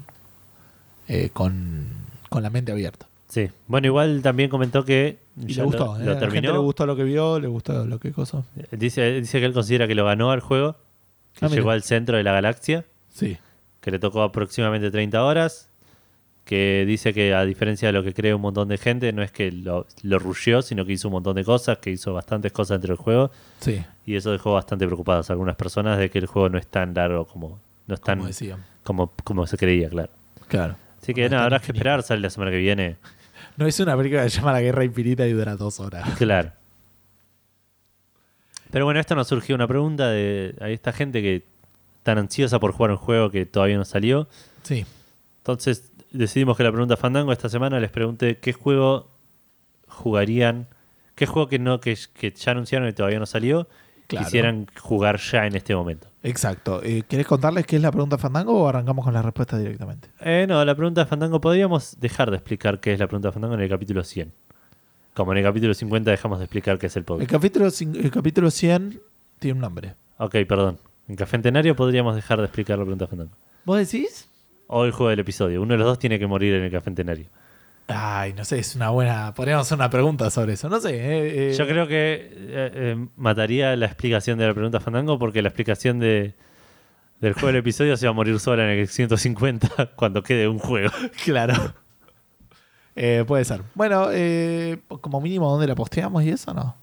eh, 1.09 1.31
con, 1.33 1.89
con 2.31 2.43
la 2.43 2.51
mente 2.51 2.71
abierta. 2.73 3.09
Sí. 3.35 3.49
Bueno, 3.67 3.89
igual 3.89 4.23
también 4.23 4.49
comentó 4.49 4.85
que 4.85 5.19
Y 5.37 5.55
ya 5.55 5.63
le 5.63 5.67
gustó, 5.67 5.87
lo, 5.87 6.01
¿eh? 6.01 6.05
lo 6.05 6.13
A 6.13 6.21
la 6.21 6.31
gente 6.31 6.53
le 6.53 6.59
gustó 6.59 6.87
lo 6.87 6.95
que 6.95 7.03
vio, 7.03 7.41
le 7.41 7.49
gustó 7.49 7.85
lo 7.85 7.99
que 7.99 8.13
cosa. 8.13 8.45
Dice, 8.71 9.21
dice 9.21 9.41
que 9.41 9.47
él 9.47 9.53
considera 9.53 9.89
que 9.89 9.97
lo 9.97 10.05
ganó 10.05 10.31
al 10.31 10.39
juego, 10.41 10.75
que 11.35 11.45
Ah, 11.45 11.49
mira. 11.49 11.57
llegó 11.57 11.71
al 11.73 11.83
centro 11.83 12.17
de 12.17 12.23
la 12.23 12.33
galaxia, 12.33 12.85
Sí, 13.13 13.37
que 13.81 13.91
le 13.91 13.99
tocó 13.99 14.23
aproximadamente 14.23 14.91
30 14.93 15.25
horas, 15.25 15.69
que 16.45 16.85
dice 16.87 17.13
que 17.13 17.35
a 17.35 17.45
diferencia 17.45 17.89
de 17.89 17.93
lo 17.93 18.05
que 18.05 18.13
cree 18.15 18.35
un 18.35 18.43
montón 18.43 18.69
de 18.69 18.79
gente, 18.79 19.13
no 19.13 19.23
es 19.23 19.33
que 19.33 19.51
lo, 19.51 19.87
lo 20.03 20.19
rusheó, 20.21 20.63
sino 20.63 20.85
que 20.85 20.93
hizo 20.93 21.09
un 21.09 21.13
montón 21.15 21.35
de 21.35 21.45
cosas, 21.45 21.79
que 21.79 21.91
hizo 21.91 22.13
bastantes 22.15 22.53
cosas 22.53 22.77
dentro 22.81 22.95
del 22.95 23.03
juego, 23.03 23.31
sí, 23.59 23.83
y 24.07 24.15
eso 24.15 24.31
dejó 24.31 24.53
bastante 24.53 24.87
preocupadas 24.87 25.29
a 25.31 25.33
algunas 25.33 25.57
personas 25.57 25.99
de 25.99 26.09
que 26.11 26.19
el 26.19 26.27
juego 26.27 26.49
no 26.51 26.59
es 26.59 26.67
tan 26.69 26.95
largo 26.95 27.25
como 27.27 27.59
no 27.89 27.95
es 27.97 28.01
tan 28.01 28.19
como 28.19 28.29
decían. 28.29 28.63
como, 28.85 29.11
como 29.25 29.47
se 29.49 29.57
creía, 29.57 29.89
claro. 29.89 30.11
Claro. 30.47 30.77
Así 31.03 31.13
que 31.13 31.29
nada, 31.29 31.45
habrá 31.45 31.59
que 31.61 31.73
esperar, 31.73 32.03
sale 32.03 32.21
la 32.23 32.31
semana 32.31 32.51
que 32.51 32.57
viene. 32.59 32.97
No 33.57 33.67
es 33.67 33.79
una 33.81 33.97
película 33.97 34.25
que 34.25 34.31
se 34.31 34.39
llama 34.39 34.53
La 34.53 34.61
Guerra 34.61 34.85
Infinita 34.85 35.27
y 35.27 35.33
dura 35.33 35.55
dos 35.57 35.79
horas. 35.81 36.09
Claro. 36.19 36.53
Pero 38.71 38.85
bueno, 38.85 38.99
esto 39.01 39.15
nos 39.15 39.29
surgió 39.29 39.55
una 39.55 39.69
pregunta 39.69 40.09
de 40.11 40.55
a 40.61 40.69
esta 40.69 40.93
gente 40.93 41.23
que 41.23 41.45
tan 42.03 42.19
ansiosa 42.19 42.59
por 42.59 42.73
jugar 42.73 42.91
un 42.91 42.97
juego 42.97 43.31
que 43.31 43.47
todavía 43.47 43.77
no 43.77 43.85
salió. 43.85 44.29
Sí, 44.63 44.85
Entonces 45.39 45.93
decidimos 46.11 46.57
que 46.57 46.65
la 46.65 46.71
pregunta 46.73 46.97
Fandango 46.97 47.33
esta 47.33 47.49
semana 47.49 47.79
les 47.81 47.91
pregunté 47.91 48.39
qué 48.39 48.53
juego 48.53 49.09
jugarían, 49.89 50.67
qué 51.15 51.27
juego 51.27 51.49
que 51.49 51.59
no 51.59 51.81
que, 51.81 51.97
que 52.15 52.33
ya 52.33 52.53
anunciaron 52.53 52.89
y 52.89 52.93
todavía 52.93 53.19
no 53.19 53.27
salió, 53.27 53.69
Claro. 54.07 54.25
quisieran 54.27 54.67
jugar 54.79 55.19
ya 55.19 55.47
en 55.47 55.55
este 55.57 55.75
momento. 55.75 56.09
Exacto. 56.25 56.81
Eh, 56.83 57.05
¿Querés 57.09 57.27
contarles 57.27 57.65
qué 57.67 57.77
es 57.77 57.83
la 57.83 57.93
pregunta 57.93 58.19
Fandango 58.19 58.61
o 58.61 58.67
arrancamos 58.69 59.05
con 59.05 59.15
la 59.15 59.23
respuesta 59.23 59.57
directamente? 59.57 60.09
Eh, 60.21 60.47
no, 60.49 60.65
la 60.65 60.75
pregunta 60.75 61.07
Fandango, 61.07 61.41
podríamos 61.41 62.01
dejar 62.01 62.31
de 62.31 62.37
explicar 62.39 62.81
qué 62.81 62.93
es 62.93 62.99
la 62.99 63.07
pregunta 63.07 63.31
Fandango 63.31 63.55
en 63.55 63.61
el 63.61 63.69
capítulo 63.69 64.03
100. 64.03 64.33
Como 65.15 65.31
en 65.31 65.39
el 65.39 65.45
capítulo 65.45 65.73
50 65.75 66.11
dejamos 66.11 66.39
de 66.41 66.47
explicar 66.47 66.77
qué 66.79 66.87
es 66.89 66.97
el 66.97 67.03
El 67.03 67.05
podcast. 67.05 67.31
capítulo, 67.31 67.67
cin- 67.67 67.97
el 68.05 68.11
capítulo 68.11 68.51
100 68.51 69.01
tiene 69.39 69.55
un 69.55 69.61
nombre. 69.61 69.95
Ok, 70.19 70.35
perdón. 70.49 70.79
En 71.07 71.15
Café 71.17 71.33
Centenario 71.33 71.77
podríamos 71.77 72.17
dejar 72.17 72.39
de 72.39 72.45
explicar 72.47 72.79
la 72.79 72.85
pregunta 72.85 73.07
Fandango. 73.07 73.37
¿Vos 73.65 73.79
decís? 73.79 74.29
O 74.67 74.85
el 74.85 74.91
juego 74.93 75.11
del 75.11 75.21
episodio. 75.21 75.63
Uno 75.63 75.75
de 75.75 75.79
los 75.79 75.87
dos 75.87 75.99
tiene 75.99 76.19
que 76.19 76.27
morir 76.27 76.55
en 76.55 76.65
el 76.65 76.71
Café 76.73 76.87
Centenario. 76.87 77.27
Ay, 77.87 78.33
no 78.33 78.45
sé, 78.47 78.59
es 78.61 78.75
una 78.77 78.91
buena. 78.91 79.35
Podríamos 79.35 79.67
hacer 79.67 79.77
una 79.77 79.91
pregunta 79.91 80.31
sobre 80.31 80.55
eso. 80.55 80.69
No 80.71 80.81
sé. 80.81 80.95
eh, 80.95 81.51
eh, 81.51 81.55
Yo 81.55 81.67
creo 81.67 81.87
que 81.87 82.31
eh, 82.35 83.07
mataría 83.17 83.77
la 83.77 83.87
explicación 83.87 84.39
de 84.39 84.47
la 84.47 84.55
pregunta 84.55 84.81
Fandango 84.81 85.19
porque 85.19 85.43
la 85.43 85.49
explicación 85.49 85.99
de, 85.99 86.35
del 87.21 87.35
juego 87.35 87.49
del 87.49 87.57
episodio 87.57 87.97
se 87.99 88.07
va 88.07 88.11
a 88.11 88.15
morir 88.15 88.41
sola 88.41 88.65
en 88.73 88.79
el 88.79 88.89
150 88.89 89.91
cuando 89.97 90.23
quede 90.23 90.49
un 90.49 90.59
juego. 90.59 90.91
Claro. 91.25 91.75
Puede 93.27 93.45
ser. 93.45 93.61
Bueno, 93.75 94.09
como 95.01 95.21
mínimo, 95.21 95.51
¿dónde 95.51 95.67
la 95.67 95.75
posteamos 95.75 96.23
y 96.23 96.31
eso 96.31 96.55
no? 96.55 96.77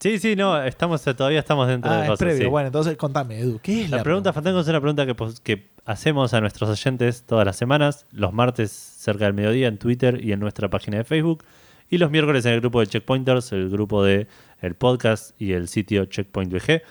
Sí, 0.00 0.18
sí, 0.18 0.34
no, 0.34 0.60
estamos, 0.64 1.00
todavía 1.02 1.38
estamos 1.38 1.68
dentro 1.68 1.88
Ah, 1.88 1.96
de 1.98 2.02
es 2.02 2.08
cosas. 2.08 2.18
previo. 2.18 2.42
sí. 2.42 2.46
Bueno, 2.48 2.66
entonces 2.66 2.96
contame, 2.96 3.38
Edu. 3.38 3.60
¿Qué 3.62 3.82
es 3.84 3.90
La, 3.90 3.98
la, 3.98 4.02
pregunta 4.02 4.32
Fandango 4.32 4.58
es 4.58 4.66
una 4.66 4.80
pregunta 4.80 5.06
que 5.44 5.68
hacemos 5.84 6.34
a 6.34 6.40
nuestros 6.40 6.70
oyentes 6.70 7.24
todas 7.24 7.44
las 7.46 7.56
semanas, 7.56 8.06
los 8.12 8.32
martes 8.32 8.70
cerca 8.70 9.24
del 9.24 9.34
mediodía 9.34 9.68
en 9.68 9.78
Twitter 9.78 10.24
y 10.24 10.32
en 10.32 10.40
nuestra 10.40 10.68
página 10.70 10.98
de 10.98 11.04
Facebook, 11.04 11.44
y 11.90 11.98
los 11.98 12.10
miércoles 12.10 12.44
en 12.46 12.52
el 12.54 12.60
grupo 12.60 12.80
de 12.80 12.86
Checkpointers, 12.86 13.52
el 13.52 13.68
grupo 13.68 14.02
de 14.04 14.26
el 14.60 14.74
podcast 14.74 15.38
y 15.40 15.52
el 15.52 15.68
sitio 15.68 16.06
Checkpoint 16.06 16.52
VG. 16.52 16.82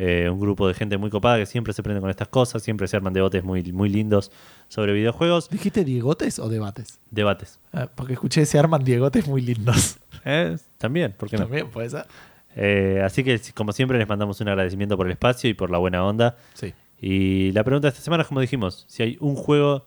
eh, 0.00 0.30
un 0.30 0.38
grupo 0.38 0.68
de 0.68 0.74
gente 0.74 0.96
muy 0.96 1.10
copada 1.10 1.38
que 1.38 1.46
siempre 1.46 1.72
se 1.72 1.82
prende 1.82 2.00
con 2.00 2.08
estas 2.08 2.28
cosas, 2.28 2.62
siempre 2.62 2.86
se 2.86 2.96
arman 2.96 3.12
debates 3.12 3.42
muy, 3.42 3.64
muy 3.72 3.88
lindos 3.88 4.30
sobre 4.68 4.92
videojuegos. 4.92 5.50
¿Dijiste 5.50 5.84
diegotes 5.84 6.38
o 6.38 6.48
debates? 6.48 7.00
Debates. 7.10 7.58
Ah, 7.72 7.88
porque 7.92 8.12
escuché 8.12 8.46
se 8.46 8.58
arman 8.58 8.84
diegotes 8.84 9.26
muy 9.26 9.42
lindos. 9.42 9.98
Eh, 10.24 10.58
también, 10.78 11.14
¿por 11.16 11.30
qué 11.30 11.36
no? 11.36 11.44
También 11.44 11.70
puede 11.70 11.88
ser. 11.88 12.04
Eh, 12.56 13.00
así 13.04 13.22
que, 13.22 13.40
como 13.54 13.72
siempre, 13.72 13.98
les 13.98 14.08
mandamos 14.08 14.40
un 14.40 14.48
agradecimiento 14.48 14.96
por 14.96 15.06
el 15.06 15.12
espacio 15.12 15.48
y 15.48 15.54
por 15.54 15.70
la 15.70 15.78
buena 15.78 16.04
onda. 16.04 16.36
Sí. 16.54 16.74
Y 17.00 17.52
la 17.52 17.62
pregunta 17.64 17.86
de 17.86 17.90
esta 17.90 18.02
semana 18.02 18.22
es 18.22 18.28
como 18.28 18.40
dijimos, 18.40 18.84
si 18.88 19.02
hay 19.02 19.16
un 19.20 19.34
juego 19.36 19.86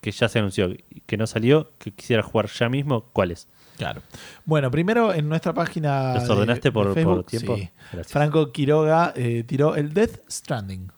que 0.00 0.10
ya 0.10 0.28
se 0.28 0.38
anunció 0.38 0.70
y 0.70 1.02
que 1.06 1.16
no 1.16 1.26
salió, 1.26 1.70
que 1.78 1.92
quisiera 1.92 2.22
jugar 2.22 2.48
ya 2.48 2.68
mismo, 2.68 3.02
¿cuál 3.12 3.30
es? 3.32 3.48
Claro. 3.76 4.02
Bueno, 4.44 4.70
primero 4.70 5.14
en 5.14 5.28
nuestra 5.28 5.52
página. 5.54 6.14
¿Los 6.14 6.26
de- 6.26 6.32
ordenaste 6.32 6.68
de 6.68 6.72
por, 6.72 6.94
Facebook, 6.94 7.26
tiempo? 7.26 7.56
sí. 7.56 7.70
Franco 8.06 8.50
Quiroga 8.52 9.12
eh, 9.14 9.44
tiró 9.46 9.76
el 9.76 9.94
Death 9.94 10.20
Stranding. 10.28 10.90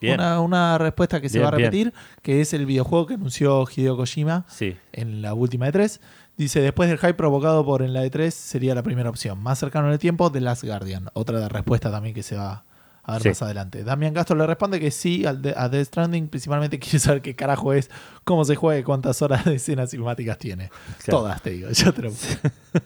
Bien. 0.00 0.14
Una, 0.14 0.40
una 0.40 0.78
respuesta 0.78 1.20
que 1.20 1.28
se 1.28 1.38
va 1.38 1.48
a 1.48 1.50
bien. 1.52 1.70
repetir, 1.70 1.92
que 2.22 2.40
es 2.40 2.52
el 2.54 2.66
videojuego 2.66 3.06
que 3.06 3.14
anunció 3.14 3.64
Hideo 3.74 3.96
Kojima 3.96 4.44
Sí, 4.48 4.76
en 4.92 5.22
la 5.22 5.32
última 5.34 5.68
E3. 5.68 6.00
Dice, 6.36 6.60
después 6.60 6.88
del 6.88 6.98
hype 6.98 7.14
provocado 7.14 7.64
por 7.64 7.82
en 7.82 7.92
la 7.92 8.04
E3 8.04 8.30
sería 8.30 8.74
la 8.74 8.82
primera 8.82 9.10
opción. 9.10 9.38
Más 9.40 9.58
cercano 9.60 9.86
en 9.88 9.92
el 9.92 9.98
tiempo, 10.00 10.32
The 10.32 10.40
Last 10.40 10.64
Guardian. 10.64 11.10
Otra 11.12 11.46
respuesta 11.48 11.90
también 11.90 12.14
que 12.14 12.22
se 12.24 12.34
va 12.36 12.64
a 13.04 13.14
ver 13.14 13.22
Sí. 13.22 13.28
más 13.30 13.42
adelante. 13.42 13.82
Damián 13.84 14.14
Castro 14.14 14.36
le 14.36 14.46
responde 14.46 14.78
que 14.78 14.90
sí 14.92 15.24
al 15.26 15.42
de- 15.42 15.54
a 15.56 15.68
Death 15.68 15.86
Stranding. 15.88 16.28
Principalmente 16.28 16.78
quiere 16.80 16.98
saber 17.00 17.20
qué 17.22 17.34
carajo 17.34 17.72
es, 17.72 17.90
cómo 18.24 18.44
se 18.44 18.54
juega 18.54 18.78
y 18.80 18.84
cuántas 18.84 19.20
horas 19.22 19.44
de 19.44 19.56
escenas 19.56 19.90
cinemáticas 19.90 20.38
tiene. 20.38 20.70
Claro. 21.04 21.18
Todas, 21.20 21.42
te 21.42 21.50
digo. 21.50 21.68
Yo 21.72 21.92
te 21.92 22.02
lo- 22.02 22.12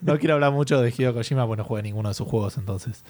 no 0.02 0.18
quiero 0.18 0.34
hablar 0.34 0.52
mucho 0.52 0.80
de 0.80 0.90
Hideo 0.90 1.12
Kojima, 1.14 1.46
porque 1.46 1.62
no 1.62 1.64
juega 1.68 1.82
ninguno 1.82 2.08
de 2.08 2.14
sus 2.14 2.26
juegos 2.26 2.56
entonces. 2.56 3.04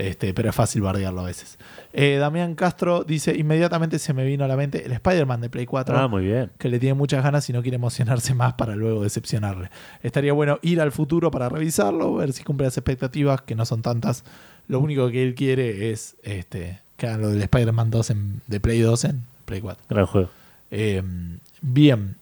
Este, 0.00 0.32
pero 0.32 0.48
es 0.48 0.54
fácil 0.54 0.80
bardearlo 0.82 1.20
a 1.20 1.24
veces. 1.24 1.58
Eh, 1.92 2.16
Damián 2.16 2.54
Castro 2.54 3.04
dice, 3.04 3.36
inmediatamente 3.36 3.98
se 3.98 4.14
me 4.14 4.24
vino 4.24 4.44
a 4.44 4.48
la 4.48 4.56
mente 4.56 4.86
el 4.86 4.92
Spider-Man 4.92 5.42
de 5.42 5.50
Play 5.50 5.66
4 5.66 5.94
Ah, 5.98 6.08
muy 6.08 6.24
bien. 6.24 6.50
que 6.56 6.68
le 6.70 6.78
tiene 6.78 6.94
muchas 6.94 7.22
ganas 7.22 7.48
y 7.50 7.52
no 7.52 7.60
quiere 7.60 7.74
emocionarse 7.76 8.32
más 8.32 8.54
para 8.54 8.74
luego 8.76 9.02
decepcionarle. 9.02 9.68
Estaría 10.02 10.32
bueno 10.32 10.58
ir 10.62 10.80
al 10.80 10.90
futuro 10.92 11.30
para 11.30 11.48
revisarlo, 11.50 12.14
ver 12.14 12.32
si 12.32 12.44
cumple 12.44 12.66
las 12.66 12.78
expectativas, 12.78 13.42
que 13.42 13.54
no 13.54 13.66
son 13.66 13.82
tantas. 13.82 14.24
Lo 14.68 14.80
único 14.80 15.10
que 15.10 15.22
él 15.22 15.34
quiere 15.34 15.90
es 15.90 16.16
este, 16.22 16.78
que 16.96 17.06
hagan 17.06 17.20
lo 17.20 17.28
del 17.28 17.42
Spider-Man 17.42 17.90
2 17.90 18.10
en- 18.10 18.40
de 18.46 18.58
Play 18.60 18.80
2 18.80 19.04
en 19.04 19.22
Play 19.44 19.60
4. 19.60 19.84
Gran 19.90 20.06
juego. 20.06 20.30
Eh, 20.70 21.02
bien. 21.60 22.16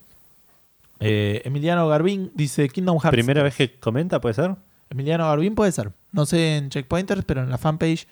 Eh, 1.01 1.43
Emiliano 1.45 1.87
Garbín 1.87 2.33
dice 2.35 2.69
Kingdom 2.69 2.99
Hearts. 2.99 3.15
¿Primera 3.15 3.43
vez 3.43 3.55
que 3.55 3.75
comenta, 3.79 4.21
puede 4.21 4.35
ser? 4.35 4.57
Emiliano 4.91 5.27
Garbín 5.29 5.55
puede 5.55 5.71
ser. 5.71 5.91
No 6.13 6.27
sé 6.27 6.57
en 6.57 6.71
Checkpointers, 6.71 7.25
pero 7.25 7.43
en 7.43 7.51
la 7.51 7.59
fanpage 7.59 8.07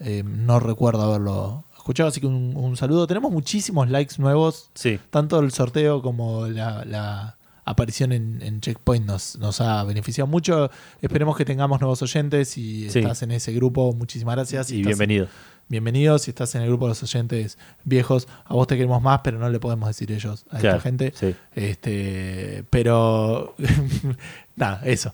eh, 0.00 0.22
no 0.24 0.60
recuerdo 0.60 1.02
haberlo 1.02 1.64
escuchado. 1.76 2.08
Así 2.08 2.20
que 2.20 2.26
un, 2.26 2.54
un 2.56 2.76
saludo. 2.76 3.06
Tenemos 3.06 3.30
muchísimos 3.32 3.88
likes 3.90 4.14
nuevos 4.18 4.70
Sí. 4.74 4.98
tanto 5.10 5.40
el 5.40 5.50
sorteo 5.52 6.02
como 6.02 6.46
la, 6.46 6.84
la 6.84 7.36
aparición 7.64 8.12
en, 8.12 8.42
en 8.42 8.60
Checkpoint 8.60 9.06
nos, 9.06 9.36
nos 9.38 9.60
ha 9.60 9.82
beneficiado 9.84 10.26
mucho. 10.26 10.70
Esperemos 11.00 11.36
que 11.36 11.44
tengamos 11.44 11.80
nuevos 11.80 12.00
oyentes. 12.02 12.48
Si 12.48 12.88
Sí. 12.90 13.00
estás 13.00 13.22
en 13.22 13.32
ese 13.32 13.52
grupo, 13.52 13.92
muchísimas 13.92 14.36
gracias. 14.36 14.68
Si 14.68 14.76
y 14.78 14.84
bienvenido. 14.84 15.26
Bienvenido. 15.68 16.18
Si 16.18 16.30
estás 16.30 16.54
en 16.54 16.62
el 16.62 16.68
grupo 16.68 16.86
de 16.86 16.90
los 16.90 17.02
oyentes 17.02 17.56
viejos, 17.84 18.28
a 18.44 18.54
vos 18.54 18.66
te 18.66 18.76
queremos 18.76 19.00
más, 19.02 19.20
pero 19.24 19.38
no 19.38 19.48
le 19.48 19.58
podemos 19.60 19.88
decir 19.88 20.10
ellos 20.12 20.44
a 20.50 20.58
Claro, 20.58 20.76
esta 20.76 20.80
gente. 20.88 21.12
Sí. 21.16 21.34
Este, 21.54 22.64
pero 22.70 23.54
nada, 24.56 24.80
eso. 24.84 25.12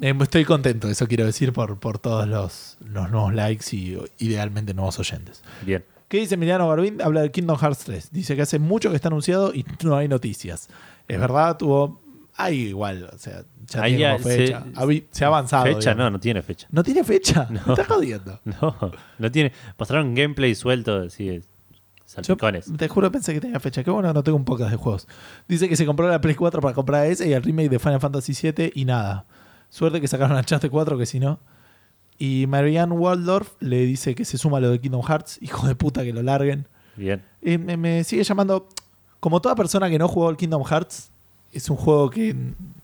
Eh, 0.00 0.14
Estoy 0.20 0.44
contento, 0.44 0.88
eso 0.88 1.06
quiero 1.06 1.26
decir, 1.26 1.52
por, 1.52 1.78
por 1.78 1.98
todos 1.98 2.26
los, 2.26 2.78
los 2.84 3.10
nuevos 3.10 3.34
likes 3.34 3.64
y 3.76 3.98
idealmente 4.18 4.74
nuevos 4.74 4.98
oyentes. 4.98 5.42
Bien. 5.64 5.84
¿Qué 6.08 6.18
dice 6.18 6.34
Emiliano 6.34 6.66
Barbín? 6.66 7.00
Habla 7.02 7.22
de 7.22 7.30
Kingdom 7.30 7.56
Hearts 7.58 7.84
3. 7.84 8.08
Dice 8.10 8.34
que 8.34 8.42
hace 8.42 8.58
mucho 8.58 8.90
que 8.90 8.96
está 8.96 9.08
anunciado 9.08 9.54
y 9.54 9.64
no 9.84 9.96
hay 9.96 10.08
noticias. 10.08 10.68
Es 11.06 11.20
verdad, 11.20 11.56
tuvo. 11.56 12.00
Hay 12.36 12.60
igual, 12.68 13.10
o 13.12 13.18
sea, 13.18 13.42
ya 13.66 13.82
Ahí 13.82 13.96
tiene 13.96 14.00
ya 14.00 14.12
como 14.14 14.24
fecha. 14.24 14.64
se- 15.12 15.24
ha 15.24 15.26
avanzado. 15.28 15.64
Fecha, 15.66 15.78
digamos. 15.90 15.96
no, 15.98 16.10
no 16.12 16.20
tiene 16.20 16.42
fecha. 16.42 16.66
¿No 16.70 16.82
tiene 16.82 17.04
fecha? 17.04 17.46
No. 17.50 17.60
Me 17.66 17.72
estás 17.74 17.86
jodiendo. 17.86 18.40
No, 18.44 18.76
no 19.18 19.30
tiene. 19.30 19.52
Mostraron 19.78 20.14
gameplay 20.14 20.54
suelto, 20.54 21.02
así, 21.02 21.26
Yo 21.26 21.42
salpicones. 22.06 22.72
te 22.76 22.88
juro 22.88 23.12
pensé 23.12 23.34
que 23.34 23.40
tenía 23.40 23.60
fecha. 23.60 23.84
Qué 23.84 23.90
bueno, 23.90 24.12
no 24.14 24.22
tengo 24.24 24.38
un 24.38 24.44
podcast 24.46 24.70
de 24.70 24.78
juegos. 24.78 25.06
Dice 25.48 25.68
que 25.68 25.76
se 25.76 25.84
compró 25.84 26.08
la 26.08 26.20
Play 26.20 26.34
4 26.34 26.60
para 26.62 26.74
comprar 26.74 27.06
ese 27.06 27.28
y 27.28 27.34
el 27.34 27.42
remake 27.42 27.68
de 27.68 27.78
Final 27.78 28.00
Fantasy 28.00 28.32
7 28.34 28.72
y 28.74 28.84
nada. 28.86 29.26
Suerte 29.70 30.00
que 30.00 30.08
sacaron 30.08 30.36
a 30.36 30.44
Chast 30.44 30.66
4, 30.66 30.98
que 30.98 31.06
si 31.06 31.18
no. 31.20 31.38
Y 32.18 32.46
Marianne 32.48 32.92
Waldorf 32.92 33.52
le 33.60 33.86
dice 33.86 34.14
que 34.14 34.24
se 34.26 34.36
suma 34.36 34.58
a 34.58 34.60
lo 34.60 34.70
de 34.70 34.78
Kingdom 34.80 35.02
Hearts. 35.02 35.38
Hijo 35.40 35.66
de 35.66 35.74
puta 35.74 36.02
que 36.04 36.12
lo 36.12 36.22
larguen. 36.22 36.66
Bien. 36.96 37.22
Y 37.40 37.56
me, 37.56 37.76
me 37.76 38.04
sigue 38.04 38.22
llamando. 38.24 38.68
Como 39.20 39.40
toda 39.40 39.54
persona 39.54 39.88
que 39.88 39.98
no 39.98 40.08
jugó 40.08 40.28
el 40.30 40.36
Kingdom 40.36 40.64
Hearts, 40.64 41.10
es 41.52 41.70
un 41.70 41.76
juego 41.76 42.10
que 42.10 42.34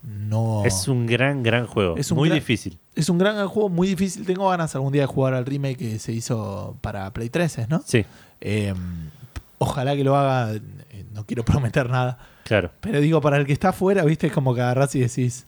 no. 0.02 0.62
Es 0.64 0.86
un 0.88 1.06
gran, 1.06 1.42
gran 1.42 1.66
juego. 1.66 1.96
Es 1.96 2.10
un 2.10 2.18
Muy 2.18 2.28
gran- 2.28 2.38
difícil. 2.38 2.78
es 2.94 3.08
un 3.08 3.18
gran 3.18 3.46
juego, 3.48 3.68
muy 3.68 3.88
difícil. 3.88 4.24
Tengo 4.24 4.48
ganas 4.48 4.74
algún 4.74 4.92
día 4.92 5.02
de 5.02 5.06
jugar 5.06 5.34
al 5.34 5.44
remake 5.46 5.76
que 5.76 5.98
se 5.98 6.12
hizo 6.12 6.76
para 6.80 7.10
Play 7.12 7.28
13, 7.30 7.66
¿no? 7.68 7.82
Sí, 7.84 8.04
Eh, 8.40 8.72
ojalá 9.58 9.96
que 9.96 10.04
lo 10.04 10.16
haga. 10.16 10.54
eh, 10.54 10.60
No 11.12 11.24
quiero 11.26 11.44
prometer 11.44 11.88
nada. 11.90 12.18
claro. 12.44 12.70
Pero 12.80 13.00
digo, 13.00 13.20
para 13.20 13.36
el 13.38 13.46
que 13.46 13.52
está 13.52 13.70
afuera, 13.70 14.04
viste, 14.04 14.26
es 14.28 14.32
como 14.32 14.54
que 14.54 14.60
agarrás 14.60 14.94
y 14.94 15.00
decís. 15.00 15.46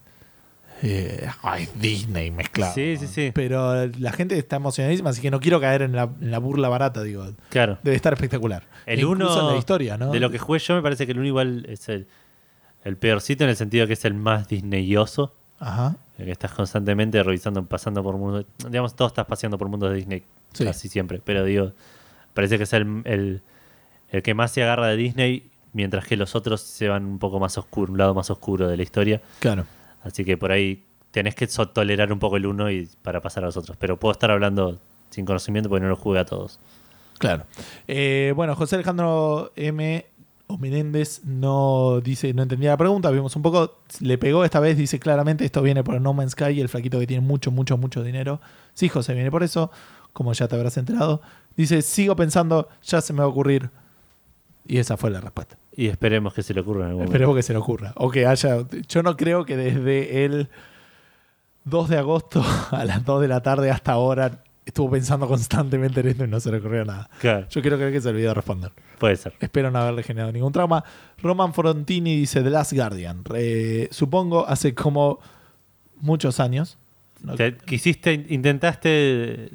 Eh, 0.83 1.29
ay, 1.43 1.69
Disney 1.75 2.31
mezclado. 2.31 2.73
Sí, 2.75 2.97
sí, 2.99 3.07
sí. 3.07 3.31
Pero 3.35 3.87
la 3.87 4.13
gente 4.13 4.39
está 4.39 4.57
emocionadísima, 4.57 5.11
así 5.11 5.21
que 5.21 5.31
no 5.31 5.41
quiero 5.41 5.61
caer 5.61 5.83
en 5.83 5.93
la, 5.93 6.05
en 6.21 6.31
la 6.31 6.39
burla 6.39 6.69
barata, 6.69 7.03
digo. 7.03 7.27
Claro. 7.51 7.79
Debe 7.83 7.97
estar 7.97 8.13
espectacular. 8.13 8.65
El 8.87 9.01
E 9.01 9.05
uno 9.05 9.41
en 9.41 9.47
la 9.49 9.57
historia, 9.57 9.97
¿no? 9.97 10.11
De 10.13 10.21
lo 10.21 10.31
que 10.31 10.39
jugué 10.39 10.59
yo, 10.61 10.75
me 10.75 10.83
parece 10.83 11.05
que 11.07 11.13
el 11.13 11.19
uno 11.19 11.27
igual 11.27 11.67
es 11.69 11.89
el. 11.89 12.07
El 12.85 12.97
peorcito 12.97 13.43
en 13.45 13.51
el 13.51 13.57
sentido 13.57 13.87
que 13.89 13.95
es 13.95 14.05
el 14.05 14.15
más 14.15 14.47
disneyoso. 14.49 15.35
Ajá. 15.59 15.97
El 16.17 16.27
que 16.27 16.31
estás 16.31 16.53
constantemente 16.53 17.21
revisando, 17.23 17.65
pasando 17.67 18.03
por 18.03 18.17
mundos. 18.17 18.47
Digamos, 18.69 18.95
todos 18.95 19.11
estás 19.11 19.27
paseando 19.27 19.59
por 19.59 19.69
mundos 19.69 19.91
de 19.91 19.97
Disney 19.97 20.23
Sí. 20.53 20.65
casi 20.65 20.89
siempre. 20.89 21.21
Pero 21.25 21.45
digo, 21.45 21.73
parece 22.35 22.57
que 22.57 22.63
es 22.65 22.73
el, 22.73 23.03
el, 23.05 23.43
el 24.11 24.23
que 24.23 24.33
más 24.35 24.53
se 24.53 24.63
agarra 24.63 24.87
de 24.87 24.97
Disney, 24.97 25.51
mientras 25.73 26.07
que 26.07 26.17
los 26.17 26.37
otros 26.37 26.61
se 26.61 26.89
van 26.89 27.05
un 27.05 27.19
poco 27.19 27.41
más 27.41 27.59
oscuro, 27.59 27.93
un 27.93 27.99
lado 27.99 28.15
más 28.15 28.31
oscuro 28.31 28.69
de 28.69 28.77
la 28.77 28.83
historia. 28.85 29.21
Claro. 29.41 29.65
Así 30.09 30.25
que 30.25 30.37
por 30.37 30.51
ahí 30.51 30.85
tenés 31.11 31.35
que 31.35 31.47
tolerar 31.47 32.13
un 32.13 32.19
poco 32.19 32.37
el 32.37 32.47
uno 32.47 32.71
y 32.71 32.89
para 33.03 33.21
pasar 33.21 33.45
a 33.45 33.47
los 33.47 33.57
otros. 33.57 33.77
Pero 33.79 33.99
puedo 33.99 34.13
estar 34.13 34.31
hablando 34.31 34.79
sin 35.11 35.25
conocimiento 35.25 35.69
porque 35.69 35.83
no 35.83 35.89
lo 35.89 35.97
jugué 35.97 36.19
a 36.19 36.25
todos. 36.25 36.59
Claro. 37.19 37.45
Eh, 37.87 38.33
bueno, 38.35 38.55
José 38.55 38.77
Alejandro 38.77 39.53
M. 39.57 40.07
o 40.47 40.59
Menéndez 40.59 41.23
no 41.25 42.01
dice, 42.01 42.33
no 42.33 42.43
entendía 42.43 42.71
la 42.71 42.77
pregunta, 42.77 43.11
vimos 43.11 43.35
un 43.37 43.43
poco, 43.43 43.81
le 44.01 44.19
pegó 44.19 44.45
esta 44.45 44.61
vez, 44.61 44.77
dice 44.77 44.99
claramente 44.99 45.45
esto 45.45 45.61
viene 45.61 45.83
por 45.85 46.01
No 46.01 46.15
Man's 46.15 46.33
Sky 46.33 46.61
el 46.61 46.69
flaquito 46.69 46.99
que 46.99 47.07
tiene 47.07 47.27
mucho, 47.27 47.51
mucho, 47.51 47.77
mucho 47.77 48.03
dinero. 48.03 48.41
Sí, 48.75 48.89
José, 48.89 49.15
viene 49.15 49.31
por 49.31 49.43
eso, 49.43 49.71
como 50.13 50.33
ya 50.33 50.49
te 50.49 50.57
habrás 50.57 50.77
enterado. 50.77 51.21
Dice, 51.57 51.83
sigo 51.83 52.15
pensando, 52.17 52.69
ya 52.83 53.01
se 53.01 53.13
me 53.13 53.19
va 53.19 53.25
a 53.25 53.29
ocurrir. 53.29 53.71
Y 54.67 54.79
esa 54.79 54.97
fue 54.97 55.11
la 55.11 55.21
respuesta. 55.21 55.58
Y 55.81 55.87
esperemos 55.87 56.35
que 56.35 56.43
se 56.43 56.53
le 56.55 56.61
ocurra 56.63 56.81
en 56.81 56.87
algún 56.87 56.95
momento. 57.03 57.13
Esperemos 57.13 57.37
que 57.37 57.43
se 57.45 57.53
le 57.53 57.59
ocurra. 57.61 57.93
O 57.95 58.11
que 58.11 58.27
haya. 58.27 58.65
Yo 58.89 59.03
no 59.05 59.17
creo 59.17 59.45
que 59.45 59.57
desde 59.57 60.25
el 60.25 60.49
2 61.65 61.89
de 61.89 61.99
agosto 61.99 62.43
a 62.73 62.85
las 62.85 63.05
2 63.05 63.21
de 63.23 63.29
la 63.29 63.41
tarde 63.43 63.71
hasta 63.71 63.93
ahora 63.93 64.43
estuvo 64.67 64.91
pensando 64.91 65.29
constantemente 65.29 66.01
en 66.01 66.09
esto 66.09 66.25
y 66.25 66.29
no 66.29 66.41
se 66.41 66.51
le 66.51 66.59
ocurrió 66.59 66.85
nada. 66.85 67.09
Claro, 67.21 67.47
Yo 67.49 67.63
quiero 67.63 67.77
creer 67.77 67.93
que 67.93 68.01
se 68.01 68.09
olvidó 68.09 68.31
de 68.31 68.35
responder. 68.35 68.73
puede 68.99 69.17
ser. 69.17 69.35
Espero 69.41 69.71
no 69.71 69.79
haberle 69.79 70.03
generado 70.03 70.33
ningún 70.33 70.53
trauma. 70.53 70.83
Roman 71.23 71.55
Frontini 71.55 72.17
dice 72.17 72.43
The 72.43 72.51
Last 72.51 72.73
Guardian. 72.73 73.23
Eh, 73.37 73.89
supongo 73.93 74.47
hace 74.49 74.75
como 74.75 75.21
muchos 76.01 76.41
años. 76.41 76.77
No- 77.23 77.35
Te- 77.37 77.57
quisiste, 77.57 78.27
intentaste. 78.29 79.51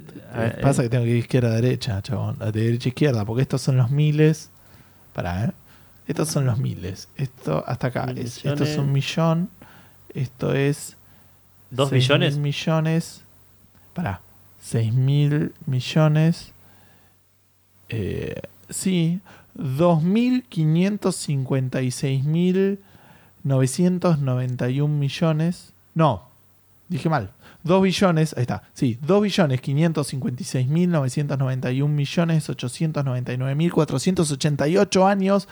Pasa 0.61 0.83
que 0.83 0.89
tengo 0.89 1.03
que 1.03 1.11
ir 1.11 1.17
izquierda 1.17 1.49
a 1.49 1.55
derecha, 1.55 2.01
chabón. 2.01 2.39
De 2.39 2.51
derecha 2.51 2.87
a 2.87 2.91
izquierda, 2.91 3.25
porque 3.25 3.41
estos 3.41 3.61
son 3.61 3.77
los 3.77 3.91
miles. 3.91 4.49
Pará, 5.13 5.45
¿eh? 5.45 5.51
Estos 6.07 6.29
son 6.29 6.45
los 6.45 6.57
miles. 6.57 7.07
Esto 7.17 7.63
hasta 7.67 7.87
acá. 7.87 8.05
Mil 8.07 8.17
es- 8.19 8.43
esto 8.45 8.63
es 8.63 8.77
un 8.77 8.91
millón. 8.91 9.49
Esto 10.13 10.53
es. 10.53 10.95
¿Dos 11.71 11.89
seis 11.89 12.03
millones? 12.09 12.33
mil 12.35 12.43
millones. 12.43 13.21
Pará. 13.93 14.21
6 14.61 14.93
mil 14.93 15.53
millones. 15.65 16.51
Eh, 17.89 18.41
sí. 18.69 19.19
2.556.991 23.43 24.87
millones. 24.87 25.73
No, 25.93 26.23
dije 26.89 27.09
mal. 27.09 27.29
2 27.63 27.81
billones, 27.83 28.33
ahí 28.35 28.41
está. 28.41 28.63
Sí, 28.73 28.97
2 29.01 29.21
billones 29.23 29.61
556.991 29.61 31.87
millones 31.87 32.49
899.488 32.49 35.07
años 35.09 35.47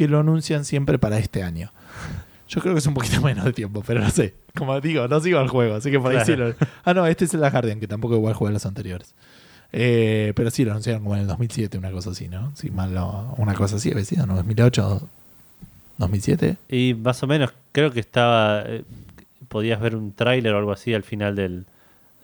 que 0.00 0.08
lo 0.08 0.20
anuncian 0.20 0.64
siempre 0.64 0.98
para 0.98 1.18
este 1.18 1.42
año. 1.42 1.70
Yo 2.48 2.60
creo 2.62 2.72
que 2.74 2.78
es 2.78 2.86
un 2.86 2.94
poquito 2.94 3.20
menos 3.22 3.44
de 3.44 3.52
tiempo, 3.52 3.82
pero 3.86 4.00
no 4.00 4.08
sé. 4.10 4.34
Como 4.56 4.80
digo, 4.80 5.06
no 5.08 5.20
sigo 5.20 5.38
al 5.38 5.48
juego, 5.48 5.74
así 5.76 5.90
que 5.90 6.00
por 6.00 6.10
ahí 6.10 6.20
sí 6.24 6.34
Claro. 6.34 6.48
lo- 6.48 6.54
Ah, 6.84 6.94
no, 6.94 7.06
este 7.06 7.26
es 7.26 7.34
el 7.34 7.40
Last 7.40 7.52
Guardian, 7.52 7.80
que 7.80 7.86
tampoco 7.86 8.14
igual 8.16 8.32
jugué 8.34 8.48
a 8.48 8.52
los 8.54 8.64
anteriores. 8.64 9.14
Eh, 9.72 10.32
pero 10.34 10.50
sí, 10.50 10.64
lo 10.64 10.70
anunciaron 10.70 11.02
como 11.02 11.14
en 11.16 11.20
el 11.20 11.26
2007, 11.26 11.76
una 11.78 11.90
cosa 11.92 12.10
así, 12.10 12.28
¿no? 12.28 12.50
Sí, 12.56 12.70
mal 12.70 12.94
no- 12.94 13.34
una 13.38 13.52
cosa 13.54 13.76
así 13.76 13.90
había 13.92 14.04
sido, 14.06 14.26
¿no? 14.26 14.34
2008, 14.36 15.06
2007. 15.98 16.56
Y 16.70 16.94
más 16.94 17.22
o 17.22 17.26
menos, 17.26 17.52
creo 17.72 17.90
que 17.92 18.00
estaba. 18.00 18.62
eh, 18.66 18.84
podías 19.48 19.80
ver 19.80 19.96
un 19.96 20.12
tráiler 20.12 20.54
o 20.54 20.58
algo 20.58 20.72
así 20.72 20.94
al 20.94 21.02
final 21.02 21.36
del, 21.36 21.66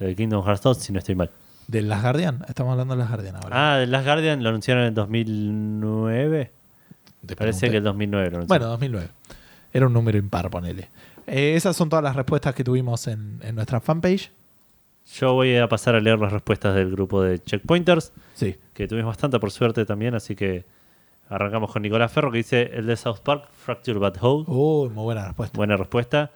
del 0.01 0.17
Kingdom 0.17 0.45
Hearts 0.45 0.63
2, 0.63 0.79
si 0.79 0.93
no 0.93 0.99
estoy 1.01 1.15
mal. 1.15 1.31
¿Del 1.69 1.89
Last 1.89 2.03
Guardian? 2.03 2.45
Estamos 2.49 2.73
hablando 2.73 2.95
del 2.95 3.01
Last 3.01 3.11
Guardian 3.13 3.37
ahora. 3.37 3.51
Ah, 3.75 3.79
The 3.81 3.87
Last 3.87 4.07
Guardian 4.07 4.43
lo 4.43 4.49
anunciaron 4.49 4.83
en 4.85 4.89
el 4.89 4.95
2009. 4.95 6.53
Te 7.27 7.37
Parece 7.37 7.61
pregunté. 7.61 7.71
que 7.73 7.77
el 7.79 7.85
2009 7.85 8.31
lo 8.31 8.31
Bueno, 8.47 8.67
anunciaron. 8.67 8.71
2009. 8.71 9.09
Era 9.73 9.87
un 9.87 9.93
número 9.93 10.17
impar, 10.19 10.49
ponele. 10.51 10.89
Eh, 11.27 11.55
esas 11.57 11.77
son 11.77 11.89
todas 11.89 12.03
las 12.05 12.17
respuestas 12.17 12.55
que 12.55 12.65
tuvimos 12.65 13.07
en, 13.09 13.41
en 13.43 13.55
nuestra 13.55 13.81
fanpage. 13.81 14.31
Yo 15.19 15.35
voy 15.35 15.57
a 15.57 15.69
pasar 15.69 15.95
a 15.95 16.01
leer 16.01 16.19
las 16.19 16.33
respuestas 16.33 16.75
del 16.75 16.91
grupo 16.91 17.23
de 17.23 17.39
Checkpointers, 17.43 18.13
Sí. 18.35 18.57
que 18.75 18.89
tuvimos 18.89 19.09
bastante 19.11 19.39
por 19.39 19.51
suerte 19.51 19.85
también, 19.85 20.15
así 20.15 20.35
que 20.35 20.65
arrancamos 21.29 21.73
con 21.73 21.83
Nicolás 21.83 22.11
Ferro, 22.13 22.31
que 22.33 22.39
dice 22.39 22.71
el 22.75 22.87
de 22.87 22.97
South 22.97 23.19
Park, 23.23 23.49
Fracture 23.53 23.99
But 23.99 24.17
Whole. 24.21 24.45
Uy, 24.49 24.89
muy 24.91 25.05
buena 25.05 25.25
respuesta. 25.27 25.57
Buena 25.57 25.77
respuesta. 25.77 26.31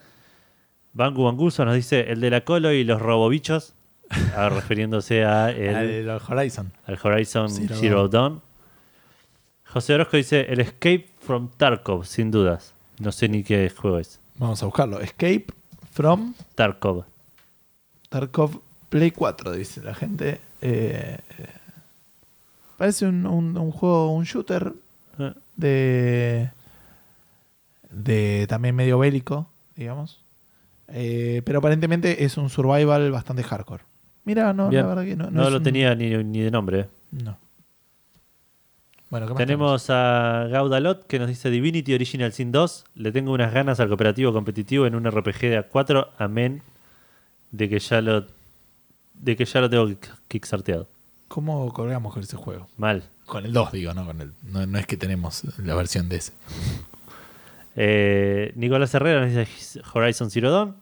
Bangu 0.93 1.25
Banguso 1.25 1.65
nos 1.65 1.75
dice 1.75 2.11
el 2.13 2.21
de 2.21 2.31
la 2.31 2.41
Colo 2.43 2.73
y 2.73 2.85
los 2.85 3.01
robobichos, 3.01 3.75
refiriéndose 4.51 5.25
a 5.25 5.51
el- 5.53 6.07
los 6.07 6.29
Horizon. 6.29 6.73
al 6.87 6.99
Horizon 7.03 7.49
Zero 7.49 7.75
Zero, 7.77 8.09
Dawn. 8.09 8.43
José 9.73 9.95
Orozco 9.95 10.17
dice 10.17 10.47
el 10.53 10.61
Escape 10.61 11.07
from 11.21 11.49
Tarkov, 11.57 12.05
sin 12.05 12.31
dudas. 12.31 12.75
No 12.99 13.13
sé 13.13 13.29
ni 13.29 13.43
qué 13.45 13.71
juego 13.71 13.99
es. 13.99 14.21
Vamos 14.37 14.63
a 14.63 14.67
buscarlo. 14.67 15.01
Escape 15.01 15.47
from 15.93 16.35
Tarkov. 16.55 17.05
Tarkov 18.09 18.61
Play 18.89 19.13
4, 19.13 19.53
dice 19.53 19.83
la 19.83 19.95
gente. 19.95 20.41
Eh, 20.61 21.19
parece 22.77 23.07
un, 23.07 23.27
un- 23.27 23.57
un 23.57 23.71
juego, 23.71 24.13
un 24.15 24.25
shooter 24.25 24.73
Eh, 25.19 25.35
de, 25.57 26.51
de 27.91 28.47
también 28.49 28.75
medio 28.75 28.99
bélico, 28.99 29.49
digamos. 29.77 30.21
Eh, 30.89 31.43
pero 31.45 31.59
aparentemente 31.61 32.25
es 32.25 32.37
un 32.37 32.49
survival 32.51 33.11
bastante 33.13 33.43
hardcore. 33.43 33.85
Mira, 34.25 34.53
no, 34.53 34.69
Bien. 34.69 34.83
la 34.83 34.89
verdad 34.89 35.05
que 35.05 35.17
no. 35.17 35.31
No, 35.31 35.45
es 35.45 35.51
lo 35.51 35.59
un- 35.59 35.63
tenía 35.63 35.95
ni, 35.95 36.11
ni 36.25 36.41
de 36.41 36.51
nombre. 36.51 36.81
eh. 36.81 36.89
No. 37.13 37.39
Bueno, 39.11 39.27
¿qué 39.27 39.33
más 39.33 39.39
Tenemos 39.39 39.91
a 39.91 40.47
Gaudalot 40.51 41.07
que 41.07 41.19
nos 41.19 41.29
dice 41.29 41.51
Divinity 41.51 41.95
Original 41.95 42.33
Sin 42.33 42.53
2. 42.53 42.85
Le 42.95 43.13
tengo 43.13 43.33
unas 43.33 43.53
ganas 43.53 43.81
al 43.81 43.89
cooperativo 43.89 44.33
competitivo 44.33 44.87
en 44.87 44.95
un 44.95 45.05
RPG 45.11 45.41
de 45.41 45.69
A4. 45.69 46.09
Amén. 46.19 46.63
De 47.51 47.69
que 47.69 47.79
ya 47.81 48.01
lo. 48.01 48.27
De 49.15 49.37
que 49.37 49.45
ya 49.45 49.61
lo 49.61 49.69
tengo 49.69 49.89
kick- 49.89 50.15
kickstarteado. 50.29 50.87
¿Cómo 51.29 51.73
colgamos 51.73 52.13
con 52.15 52.23
ese 52.23 52.37
juego? 52.37 52.69
Mal. 52.77 53.03
Con 53.27 53.45
el 53.45 53.53
2, 53.53 53.73
digo, 53.73 53.93
no 53.95 54.07
con 54.07 54.21
el. 54.21 54.33
No, 54.45 54.65
no 54.67 54.79
es 54.79 54.87
que 54.87 54.97
tenemos 54.97 55.43
la 55.59 55.75
versión 55.75 56.09
de 56.09 56.17
ese. 56.17 56.33
Eh, 57.77 58.53
Nicolás 58.57 58.93
Herrera 58.95 59.21
nos 59.25 59.31
dice 59.35 59.81
Horizon 59.95 60.31
Zero 60.31 60.51
Dawn. 60.51 60.75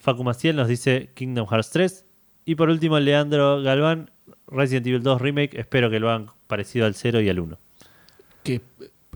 Facu 0.00 0.24
Maciel 0.24 0.56
nos 0.56 0.68
dice 0.68 1.10
Kingdom 1.14 1.46
Hearts 1.48 1.70
3. 1.70 2.04
Y 2.44 2.56
por 2.56 2.68
último, 2.68 2.98
Leandro 2.98 3.62
Galván, 3.62 4.10
Resident 4.48 4.86
Evil 4.88 5.02
2 5.02 5.20
Remake. 5.20 5.58
Espero 5.58 5.88
que 5.90 6.00
lo 6.00 6.10
hagan 6.10 6.26
parecido 6.54 6.86
al 6.86 6.94
0 6.94 7.20
y 7.20 7.28
al 7.28 7.38
1. 7.40 7.58
Que 8.42 8.60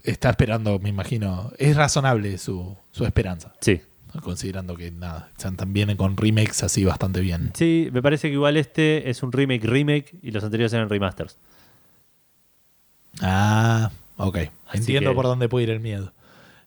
está 0.04 0.30
esperando, 0.30 0.78
me 0.78 0.88
imagino. 0.88 1.52
Es 1.58 1.76
razonable 1.76 2.38
su, 2.38 2.76
su 2.90 3.04
esperanza. 3.04 3.52
Sí. 3.60 3.80
Considerando 4.22 4.74
que 4.74 4.90
nada, 4.90 5.28
están 5.36 5.56
también 5.56 5.94
con 5.96 6.16
remakes 6.16 6.62
así 6.62 6.84
bastante 6.84 7.20
bien. 7.20 7.50
Sí, 7.54 7.88
me 7.92 8.00
parece 8.02 8.28
que 8.28 8.34
igual 8.34 8.56
este 8.56 9.10
es 9.10 9.22
un 9.22 9.32
remake 9.32 9.64
remake 9.66 10.18
y 10.22 10.30
los 10.30 10.42
anteriores 10.42 10.72
eran 10.72 10.88
remasters. 10.88 11.36
Ah, 13.20 13.90
ok. 14.16 14.36
Así 14.66 14.78
Entiendo 14.78 15.10
que- 15.10 15.16
por 15.16 15.24
dónde 15.26 15.48
puede 15.48 15.64
ir 15.64 15.70
el 15.70 15.80
miedo. 15.80 16.12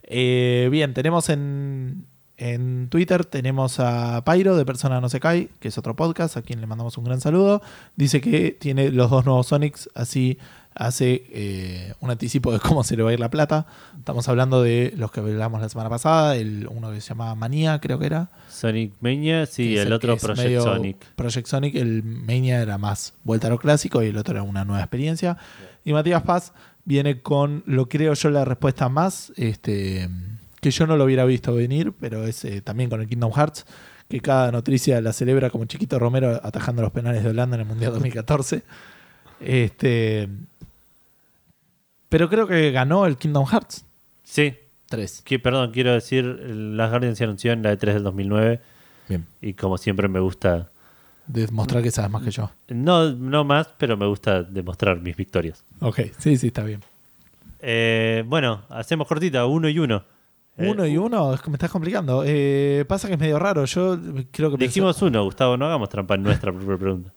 Eh, 0.03 0.67
bien, 0.71 0.93
tenemos 0.93 1.29
en, 1.29 2.05
en 2.37 2.89
Twitter, 2.89 3.25
tenemos 3.25 3.79
a 3.79 4.23
Pyro 4.25 4.55
de 4.57 4.65
Persona 4.65 4.99
No 4.99 5.09
Se 5.09 5.19
Cae, 5.19 5.49
que 5.59 5.69
es 5.69 5.77
otro 5.77 5.95
podcast, 5.95 6.37
a 6.37 6.41
quien 6.41 6.59
le 6.61 6.67
mandamos 6.67 6.97
un 6.97 7.05
gran 7.05 7.21
saludo. 7.21 7.61
Dice 7.95 8.19
que 8.21 8.51
tiene 8.51 8.91
los 8.91 9.09
dos 9.09 9.25
nuevos 9.25 9.47
Sonics, 9.47 9.89
así 9.95 10.37
hace 10.75 11.23
eh, 11.31 11.93
un 11.99 12.11
anticipo 12.11 12.51
de 12.51 12.59
cómo 12.59 12.83
se 12.83 12.95
le 12.95 13.03
va 13.03 13.11
a 13.11 13.13
ir 13.13 13.19
la 13.19 13.29
plata. 13.29 13.65
Estamos 13.97 14.27
hablando 14.29 14.61
de 14.61 14.93
los 14.97 15.11
que 15.11 15.19
hablamos 15.19 15.61
la 15.61 15.69
semana 15.69 15.89
pasada, 15.89 16.35
el, 16.35 16.67
uno 16.67 16.91
que 16.91 17.01
se 17.01 17.09
llama 17.09 17.35
Manía, 17.35 17.79
creo 17.79 17.99
que 17.99 18.05
era. 18.05 18.29
Sonic 18.49 18.93
Mania, 18.99 19.45
sí, 19.45 19.77
es 19.77 19.85
el 19.85 19.93
otro 19.93 20.17
Project 20.17 20.61
Sonic. 20.61 20.97
Project 21.15 21.47
Sonic, 21.47 21.75
el 21.75 22.03
Mania 22.03 22.61
era 22.61 22.77
más 22.77 23.13
vuelta 23.23 23.47
a 23.47 23.49
lo 23.49 23.57
clásico 23.57 24.01
y 24.03 24.07
el 24.07 24.17
otro 24.17 24.33
era 24.33 24.43
una 24.43 24.65
nueva 24.65 24.81
experiencia. 24.81 25.37
Y 25.83 25.93
Matías 25.93 26.23
Paz 26.23 26.53
viene 26.85 27.21
con 27.21 27.63
lo 27.65 27.89
creo 27.89 28.13
yo 28.13 28.29
la 28.29 28.45
respuesta 28.45 28.89
más, 28.89 29.33
este, 29.35 30.09
que 30.61 30.71
yo 30.71 30.87
no 30.87 30.97
lo 30.97 31.05
hubiera 31.05 31.25
visto 31.25 31.53
venir, 31.53 31.93
pero 31.99 32.25
es 32.25 32.45
eh, 32.45 32.61
también 32.61 32.89
con 32.89 33.01
el 33.01 33.07
Kingdom 33.07 33.31
Hearts, 33.33 33.65
que 34.07 34.19
cada 34.19 34.51
noticia 34.51 34.99
la 35.01 35.13
celebra 35.13 35.49
como 35.49 35.65
Chiquito 35.65 35.97
Romero 35.97 36.39
atajando 36.43 36.81
los 36.81 36.91
penales 36.91 37.23
de 37.23 37.29
Holanda 37.29 37.55
en 37.55 37.61
el 37.61 37.67
Mundial 37.67 37.93
2014. 37.93 38.63
Este, 39.39 40.29
pero 42.11 42.29
creo 42.29 42.45
que 42.45 42.69
ganó 42.71 43.05
el 43.07 43.15
Kingdom 43.17 43.45
Hearts 43.47 43.85
Sí, 44.23 44.53
3. 44.87 45.23
que, 45.25 45.39
perdón, 45.39 45.71
quiero 45.71 45.93
decir, 45.93 46.23
Las 46.25 46.89
Guardian 46.91 47.15
se 47.15 47.23
anunció 47.23 47.53
en 47.53 47.63
la 47.63 47.73
E3 47.73 47.93
del 47.93 48.03
2009 48.03 48.59
Bien. 49.09 49.25
y 49.41 49.53
como 49.53 49.77
siempre 49.79 50.07
me 50.07 50.19
gusta, 50.19 50.69
Demostrar 51.27 51.81
que 51.81 51.91
sabes 51.91 52.11
más 52.11 52.23
que 52.23 52.31
yo. 52.31 52.51
no, 52.67 53.11
no 53.11 53.43
más, 53.43 53.69
pero 53.77 53.95
me 53.97 54.05
gusta 54.05 54.43
demostrar 54.43 54.99
mis 54.99 55.15
victorias. 55.15 55.63
Ok, 55.79 55.99
sí, 56.19 56.35
sí, 56.37 56.47
está 56.47 56.63
bien. 56.63 56.81
Eh, 57.59 58.23
bueno, 58.27 58.61
hacemos 58.69 59.07
cortita, 59.07 59.45
uno 59.45 59.69
y 59.69 59.79
uno. 59.79 60.03
Eh, 60.57 60.69
Uno 60.69 60.85
y 60.85 60.97
uno, 60.97 61.33
es 61.33 61.41
que 61.41 61.49
me 61.49 61.55
estás 61.55 61.71
complicando. 61.71 62.23
Eh, 62.25 62.83
pasa 62.87 63.07
que 63.07 63.13
es 63.13 63.19
medio 63.19 63.39
raro. 63.39 63.63
Yo 63.65 63.97
creo 64.31 64.51
que 64.51 64.57
pensé- 64.57 64.67
Dijimos 64.67 65.01
uno, 65.01 65.23
Gustavo, 65.23 65.55
no 65.55 65.65
hagamos 65.65 65.87
trampa 65.89 66.15
en 66.15 66.23
nuestra 66.23 66.51
propia 66.51 66.77
pregunta. 66.77 67.11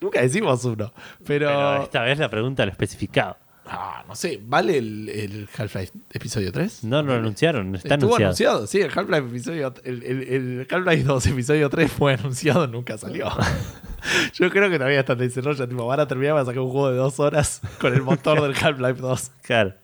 Nunca 0.00 0.20
decimos 0.20 0.64
uno. 0.64 0.92
Pero. 1.26 1.48
Pero 1.48 1.82
esta 1.82 2.02
vez 2.02 2.18
la 2.18 2.28
pregunta 2.30 2.64
lo 2.64 2.70
especificaba. 2.70 3.36
Ah, 3.68 4.04
no 4.06 4.14
sé, 4.14 4.40
¿vale 4.46 4.78
el, 4.78 5.08
el 5.08 5.48
Half-Life 5.56 5.92
episodio 6.12 6.52
3? 6.52 6.84
No 6.84 7.02
lo 7.02 7.14
anunciaron, 7.14 7.74
está 7.74 7.94
Estuvo 7.94 8.14
anunciado. 8.16 8.58
anunciado, 8.58 8.66
sí, 8.68 8.80
el 8.80 8.90
Half-Life 8.96 9.26
episodio. 9.28 9.74
El, 9.84 10.02
el- 10.04 10.22
el 10.22 10.66
Half-Life 10.70 11.02
2 11.02 11.26
episodio 11.26 11.68
3 11.68 11.90
fue 11.90 12.14
anunciado, 12.14 12.66
nunca 12.68 12.96
salió. 12.96 13.28
Yo 14.34 14.50
creo 14.50 14.70
que 14.70 14.76
todavía 14.78 15.00
está 15.00 15.14
en 15.14 15.18
desarrollo. 15.18 15.66
Tipo, 15.68 15.84
van 15.86 15.98
a 15.98 16.06
terminar, 16.06 16.34
van 16.34 16.42
a 16.44 16.46
sacar 16.46 16.60
un 16.60 16.70
juego 16.70 16.90
de 16.92 16.96
dos 16.96 17.18
horas 17.18 17.60
con 17.80 17.92
el 17.92 18.02
motor 18.02 18.40
del 18.40 18.54
Half-Life 18.54 19.00
2. 19.00 19.30
Claro. 19.42 19.74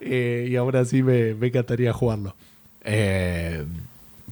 Eh, 0.00 0.48
y 0.50 0.56
aún 0.56 0.74
así 0.74 1.02
me, 1.02 1.34
me 1.34 1.46
encantaría 1.48 1.92
jugarlo. 1.92 2.34
Eh, 2.82 3.64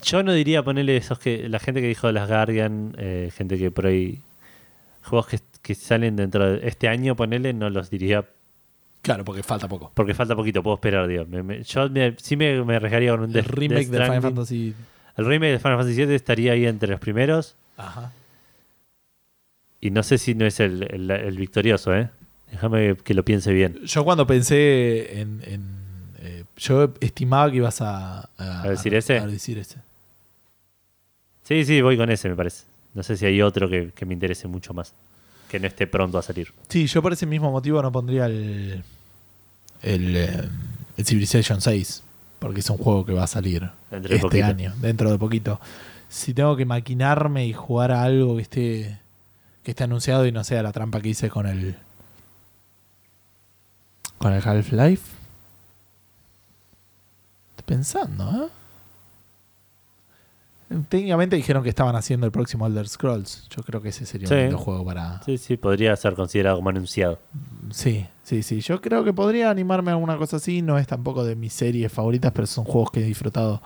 Yo 0.02 0.22
no 0.24 0.32
diría 0.32 0.64
ponerle 0.64 0.96
esos 0.96 1.18
que 1.20 1.48
la 1.48 1.58
gente 1.60 1.80
que 1.80 1.86
dijo 1.88 2.10
las 2.10 2.28
Guardian, 2.28 2.94
eh, 2.98 3.30
gente 3.36 3.56
que 3.58 3.70
por 3.70 3.86
ahí 3.86 4.20
juegos 5.04 5.26
que, 5.28 5.38
que 5.62 5.74
salen 5.74 6.16
dentro 6.16 6.54
de 6.54 6.66
este 6.66 6.88
año, 6.88 7.14
ponele, 7.14 7.52
no 7.52 7.70
los 7.70 7.90
diría 7.90 8.24
claro, 9.02 9.24
porque 9.24 9.42
falta 9.42 9.68
poco. 9.68 9.90
porque 9.94 10.14
falta 10.14 10.34
poquito, 10.36 10.62
puedo 10.62 10.76
esperar, 10.76 11.06
digo. 11.06 11.24
Me- 11.26 11.42
me- 11.42 11.62
yo 11.62 11.88
me- 11.90 12.14
sí 12.18 12.36
me, 12.36 12.62
me 12.64 12.76
arriesgaría 12.76 13.10
con 13.12 13.20
un 13.20 13.26
El 13.26 13.32
Death- 13.34 13.46
remake 13.50 13.86
Death 13.86 13.90
de 13.90 13.96
Final 13.98 14.06
Stranding. 14.06 14.22
Fantasy. 14.22 14.74
El 15.16 15.26
remake 15.26 15.52
de 15.52 15.58
Final 15.58 15.78
Fantasy 15.78 16.04
VII 16.06 16.14
estaría 16.14 16.52
ahí 16.52 16.66
entre 16.66 16.90
los 16.90 17.00
primeros 17.00 17.56
Ajá. 17.76 18.12
y 19.80 19.90
no 19.90 20.02
sé 20.02 20.18
si 20.18 20.34
no 20.34 20.44
es 20.46 20.60
el, 20.60 20.82
el- 20.82 21.10
el 21.10 21.36
victorioso, 21.36 21.94
¿eh? 21.94 22.08
Déjame 22.50 22.96
que 22.96 23.14
lo 23.14 23.24
piense 23.24 23.52
bien. 23.52 23.78
Yo 23.84 24.04
cuando 24.04 24.26
pensé 24.26 25.20
en. 25.20 25.42
en, 25.44 25.62
eh, 26.20 26.44
yo 26.56 26.94
estimaba 27.00 27.50
que 27.50 27.58
ibas 27.58 27.80
a. 27.82 28.30
¿A 28.38 28.68
decir 28.68 28.94
ese? 28.94 29.18
A 29.18 29.26
decir 29.26 29.58
ese. 29.58 29.76
Sí, 31.42 31.64
sí, 31.64 31.80
voy 31.82 31.96
con 31.96 32.10
ese, 32.10 32.28
me 32.28 32.36
parece. 32.36 32.64
No 32.94 33.02
sé 33.02 33.16
si 33.16 33.26
hay 33.26 33.40
otro 33.42 33.68
que, 33.68 33.90
que 33.94 34.06
me 34.06 34.14
interese 34.14 34.48
mucho 34.48 34.72
más, 34.74 34.94
que 35.48 35.58
no 35.58 35.66
esté 35.66 35.86
pronto 35.86 36.18
a 36.18 36.22
salir. 36.22 36.52
Sí, 36.68 36.86
yo 36.86 37.02
por 37.02 37.12
ese 37.12 37.26
mismo 37.26 37.50
motivo 37.50 37.82
no 37.82 37.90
pondría 37.90 38.26
el. 38.26 38.84
El, 39.82 40.16
eh, 40.16 40.48
el 40.96 41.06
Civilization 41.06 41.60
6. 41.60 42.02
Porque 42.38 42.60
es 42.60 42.70
un 42.70 42.78
juego 42.78 43.04
que 43.04 43.12
va 43.12 43.24
a 43.24 43.26
salir 43.26 43.68
Dentro 43.90 44.14
este 44.14 44.42
año, 44.44 44.72
dentro 44.80 45.10
de 45.10 45.18
poquito. 45.18 45.60
Si 46.08 46.34
tengo 46.34 46.56
que 46.56 46.64
maquinarme 46.64 47.46
y 47.46 47.52
jugar 47.52 47.90
a 47.90 48.02
algo 48.02 48.36
que 48.36 48.42
esté. 48.42 49.00
que 49.62 49.72
esté 49.72 49.84
anunciado 49.84 50.26
y 50.26 50.32
no 50.32 50.44
sea 50.44 50.62
la 50.62 50.72
trampa 50.72 51.00
que 51.00 51.08
hice 51.08 51.30
con 51.30 51.46
el. 51.46 51.76
con 54.18 54.32
el 54.32 54.46
Half-Life. 54.46 55.16
Estoy 57.50 57.64
pensando, 57.66 58.44
¿eh? 58.44 58.57
Técnicamente 60.90 61.34
dijeron 61.36 61.62
que 61.62 61.70
estaban 61.70 61.96
haciendo 61.96 62.26
el 62.26 62.32
próximo 62.32 62.66
Elder 62.66 62.86
Scrolls. 62.88 63.48
Yo 63.48 63.62
creo 63.62 63.80
que 63.80 63.88
ese 63.88 64.04
sería 64.04 64.28
Sí. 64.28 64.34
un 64.34 64.40
lindo 64.40 64.58
juego 64.58 64.84
para. 64.84 65.22
Sí, 65.22 65.38
sí, 65.38 65.56
podría 65.56 65.96
ser 65.96 66.14
considerado 66.14 66.56
como 66.56 66.68
anunciado. 66.68 67.18
Sí, 67.70 68.06
sí, 68.22 68.42
sí. 68.42 68.60
Yo 68.60 68.80
creo 68.82 69.02
que 69.02 69.14
podría 69.14 69.48
animarme 69.50 69.90
a 69.90 69.94
alguna 69.94 70.18
cosa 70.18 70.36
así. 70.36 70.60
No 70.60 70.76
es 70.78 70.86
tampoco 70.86 71.24
de 71.24 71.36
mis 71.36 71.54
series 71.54 71.90
favoritas, 71.90 72.32
pero 72.32 72.46
son 72.46 72.64
juegos 72.64 72.90
que 72.90 73.00
he 73.00 73.04
disfrutado 73.04 73.62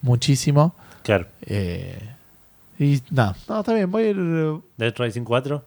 muchísimo. 0.00 0.74
Claro. 1.04 1.28
Eh, 1.42 1.96
y 2.78 3.00
nada, 3.10 3.36
no, 3.48 3.60
está 3.60 3.72
bien. 3.74 3.88
Voy 3.90 4.02
a 4.02 4.10
ir. 4.10 4.16
Dead 4.78 4.94
Rising 4.98 5.22
4, 5.24 5.64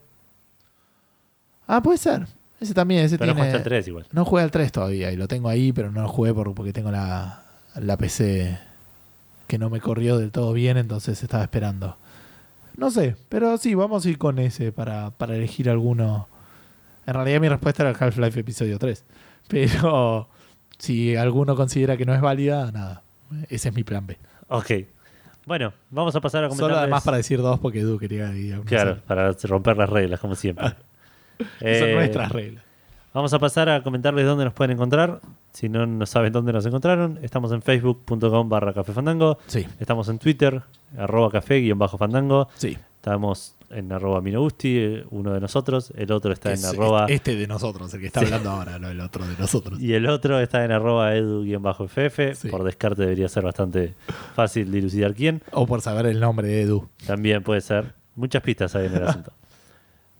Ah, 1.68 1.82
puede 1.82 1.98
ser. 1.98 2.28
Ese 2.60 2.74
también. 2.74 3.06
Ese 3.06 3.18
pero 3.18 3.28
no 3.32 3.36
tiene... 3.36 3.50
jugaste 3.50 3.58
al 3.58 3.64
3 3.64 3.88
igual. 3.88 4.06
No 4.12 4.26
jugué 4.26 4.44
al 4.44 4.52
3 4.52 4.72
todavía 4.72 5.12
y 5.12 5.16
lo 5.16 5.28
tengo 5.28 5.50
ahí, 5.50 5.72
pero 5.72 5.92
no 5.92 6.02
lo 6.02 6.08
jugué 6.10 6.34
por- 6.34 6.54
porque 6.54 6.74
tengo 6.74 6.92
la, 6.92 7.44
la 7.76 7.98
PC 7.98 8.58
que 9.48 9.58
no 9.58 9.70
me 9.70 9.80
corrió 9.82 10.18
del 10.18 10.32
todo 10.32 10.54
bien, 10.54 10.78
entonces 10.78 11.22
estaba 11.24 11.44
esperando. 11.44 11.98
No 12.78 12.92
sé, 12.92 13.16
pero 13.30 13.58
sí, 13.58 13.74
vamos 13.76 14.06
a 14.06 14.10
ir 14.10 14.18
con 14.18 14.38
ese 14.40 14.72
para, 14.72 15.12
para 15.12 15.36
elegir 15.36 15.70
alguno. 15.70 16.28
En 17.06 17.14
realidad 17.14 17.40
mi 17.40 17.48
respuesta 17.50 17.84
era 17.84 17.92
el 17.92 17.98
Half-Life 18.00 18.40
episodio 18.40 18.80
3. 18.80 19.06
Pero 19.48 20.28
si 20.80 21.16
alguno 21.16 21.56
considera 21.56 21.96
que 21.98 22.06
no 22.06 22.16
es 22.16 22.22
válida, 22.22 22.72
nada. 22.72 23.04
Ese 23.48 23.70
es 23.70 23.76
mi 23.76 23.84
plan 23.84 24.08
B. 24.08 24.18
Ok. 24.48 24.72
Bueno, 25.46 25.72
vamos 25.92 26.16
a 26.16 26.22
pasar 26.22 26.44
a 26.44 26.48
comentar. 26.48 26.68
Solo 26.70 26.80
además 26.80 27.04
para 27.04 27.18
decir 27.18 27.40
dos 27.40 27.60
porque 27.60 27.82
Edu 27.82 28.00
quería 28.00 28.36
ir 28.36 28.56
a 28.56 28.60
un 28.60 28.66
Claro, 28.66 28.98
para 29.06 29.32
romper 29.44 29.78
las 29.78 29.88
reglas, 29.90 30.20
como 30.20 30.34
siempre. 30.36 30.66
Son 31.38 31.48
Eh, 31.62 31.94
nuestras 31.94 32.32
reglas. 32.32 32.64
Vamos 33.16 33.34
a 33.34 33.40
pasar 33.40 33.70
a 33.70 33.82
comentarles 33.82 34.26
dónde 34.26 34.44
nos 34.44 34.54
pueden 34.54 34.72
encontrar. 34.72 35.22
Si 35.54 35.70
no, 35.70 35.86
no 35.86 36.06
saben 36.06 36.34
dónde 36.34 36.52
nos 36.52 36.66
encontraron, 36.66 37.18
estamos 37.22 37.52
en 37.54 37.62
facebook.com 37.62 38.50
barra 38.50 38.74
café 38.74 38.92
fandango. 38.92 39.38
Sí, 39.48 39.66
Estamos 39.80 40.10
en 40.10 40.20
Twitter, 40.20 40.62
arroba 40.98 41.32
café 41.32 41.60
guion 41.62 41.80
bajo 41.80 41.98
fandango. 41.98 42.50
sí. 42.58 42.78
Estamos 43.06 43.56
en 43.70 43.92
arroba 43.92 44.20
minogusti, 44.20 45.04
uno 45.12 45.32
de 45.32 45.40
nosotros. 45.40 45.94
El 45.96 46.12
otro 46.12 46.34
está 46.34 46.50
en 46.50 46.56
Es 46.56 46.66
arroba... 46.66 47.06
Este 47.08 47.36
de 47.36 47.46
nosotros, 47.46 47.94
el 47.94 48.00
que 48.02 48.08
está 48.08 48.20
Sí. 48.22 48.26
hablando 48.26 48.50
ahora, 48.50 48.80
no 48.80 48.90
el 48.90 49.00
otro 49.00 49.28
de 49.28 49.36
nosotros. 49.38 49.80
Y 49.80 49.94
el 49.94 50.08
otro 50.08 50.40
está 50.40 50.66
en 50.66 50.72
arroba 50.72 51.14
edu-ff. 51.16 52.36
Sí. 52.36 52.48
Por 52.50 52.64
descarte 52.64 53.04
debería 53.04 53.30
ser 53.30 53.44
bastante 53.44 53.94
fácil 54.34 54.72
dilucidar 54.72 55.14
quién. 55.14 55.44
O 55.52 55.68
por 55.68 55.82
saber 55.82 56.08
el 56.08 56.20
nombre 56.20 56.48
de 56.48 56.62
Edu. 56.64 56.90
También 57.06 57.44
puede 57.44 57.62
ser. 57.62 57.94
Muchas 58.16 58.42
pistas 58.42 58.76
hay 58.76 58.88
en 58.88 58.96
el 58.96 59.04
asunto. 59.08 59.32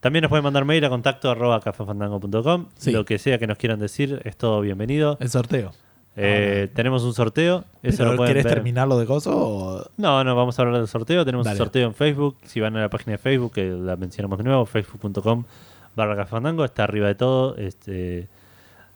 También 0.06 0.22
nos 0.22 0.30
pueden 0.30 0.44
mandar 0.44 0.66
mail 0.66 0.86
a 0.86 0.90
contacto 0.90 1.32
arroba 1.32 1.60
cafefandango.com. 1.62 2.68
Sí. 2.78 2.92
Lo 2.92 3.06
que 3.06 3.18
sea 3.18 3.40
que 3.40 3.48
nos 3.48 3.58
quieran 3.58 3.80
decir 3.80 4.22
es 4.24 4.38
todo 4.38 4.62
bienvenido. 4.62 5.18
El 5.20 5.32
sorteo. 5.32 5.72
Eh, 6.16 6.70
tenemos 6.76 7.02
un 7.02 7.16
sorteo. 7.16 7.66
Eso 7.82 7.98
¿Pero 7.98 8.12
lo 8.12 8.18
pueden 8.18 8.30
¿Querés 8.30 8.44
ver. 8.44 8.54
terminarlo 8.54 9.00
de 9.00 9.08
coso? 9.08 9.36
O... 9.36 9.90
No, 9.98 10.24
no, 10.24 10.36
vamos 10.36 10.60
a 10.60 10.62
hablar 10.62 10.78
del 10.78 10.88
sorteo. 10.88 11.26
Tenemos 11.26 11.46
Dale. 11.46 11.56
un 11.56 11.58
sorteo 11.58 11.88
en 11.88 11.96
Facebook. 11.96 12.38
Si 12.44 12.60
van 12.60 12.78
a 12.78 12.82
la 12.82 12.90
página 12.92 13.14
de 13.14 13.18
Facebook, 13.18 13.54
que 13.54 13.66
la 13.66 13.96
mencionamos 13.96 14.38
de 14.38 14.44
nuevo, 14.44 14.68
facebook.com 14.68 15.44
barra 15.96 16.16
cafefandango, 16.16 16.64
está 16.66 16.84
arriba 16.84 17.08
de 17.08 17.16
todo. 17.16 17.58
Este, 17.58 18.28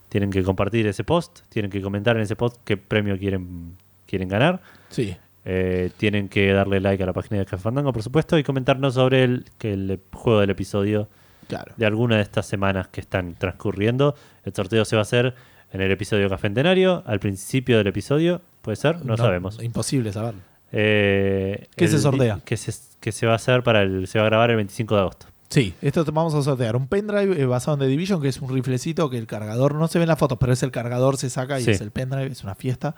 tienen 0.09 0.29
que 0.29 0.43
compartir 0.43 0.85
ese 0.85 1.03
post, 1.03 1.39
tienen 1.49 1.71
que 1.71 1.81
comentar 1.81 2.17
en 2.17 2.21
ese 2.21 2.35
post 2.35 2.57
qué 2.63 2.77
premio 2.77 3.17
quieren, 3.17 3.77
quieren 4.05 4.29
ganar. 4.29 4.61
Sí. 4.89 5.17
Eh, 5.51 5.89
tienen 5.97 6.29
que 6.29 6.51
darle 6.53 6.79
like 6.79 7.01
a 7.01 7.07
la 7.07 7.13
página 7.13 7.39
de 7.39 7.45
Café 7.45 7.63
Fandango, 7.63 7.91
por 7.91 8.03
supuesto, 8.03 8.37
y 8.37 8.43
comentarnos 8.43 8.93
sobre 8.93 9.23
el, 9.23 9.45
que 9.57 9.73
el 9.73 9.99
juego 10.13 10.41
del 10.41 10.51
episodio 10.51 11.09
Claro. 11.47 11.73
de 11.75 11.85
alguna 11.87 12.17
de 12.17 12.21
estas 12.21 12.45
semanas 12.45 12.87
que 12.89 13.01
están 13.01 13.33
transcurriendo. 13.33 14.13
El 14.43 14.53
sorteo 14.53 14.85
se 14.85 14.95
va 14.95 14.99
a 14.99 15.03
hacer 15.03 15.33
en 15.73 15.81
el 15.81 15.91
episodio 15.91 16.29
Cafentenario, 16.29 17.01
al 17.07 17.19
principio 17.19 17.79
del 17.79 17.87
episodio, 17.87 18.41
¿puede 18.61 18.75
ser? 18.75 19.03
No, 19.03 19.17
sabemos. 19.17 19.59
Imposible 19.63 20.13
saberlo. 20.13 20.41
Eh, 20.71 21.67
¿Qué 21.75 21.85
el 21.85 21.91
se 21.91 21.97
sortea? 21.97 22.41
Que 22.45 22.55
se, 22.55 22.71
que 22.99 23.11
se 23.11 23.25
va 23.25 23.31
a 23.33 23.37
hacer 23.37 23.63
para 23.63 23.81
el. 23.81 24.05
Se 24.07 24.19
va 24.19 24.25
a 24.25 24.29
grabar 24.29 24.51
el 24.51 24.57
25 24.57 24.93
de 24.95 25.01
agosto. 25.01 25.25
Sí, 25.49 25.73
esto 25.81 26.05
te 26.05 26.11
vamos 26.11 26.35
a 26.35 26.43
sortear 26.43 26.75
un 26.75 26.87
pendrive 26.87 27.41
eh, 27.41 27.45
basado 27.47 27.73
en 27.73 27.79
The 27.79 27.87
Division, 27.87 28.21
que 28.21 28.27
es 28.27 28.39
un 28.39 28.49
riflecito 28.53 29.09
que 29.09 29.17
el 29.17 29.25
cargador, 29.25 29.73
no 29.73 29.87
se 29.87 29.97
ve 29.97 30.03
en 30.03 30.09
las 30.09 30.19
fotos, 30.19 30.37
pero 30.39 30.53
es 30.53 30.61
el 30.61 30.69
cargador, 30.69 31.17
se 31.17 31.31
saca 31.31 31.59
y 31.59 31.63
Sí. 31.63 31.71
es 31.71 31.81
el 31.81 31.89
pendrive, 31.89 32.27
es 32.27 32.43
una 32.43 32.53
fiesta. 32.53 32.93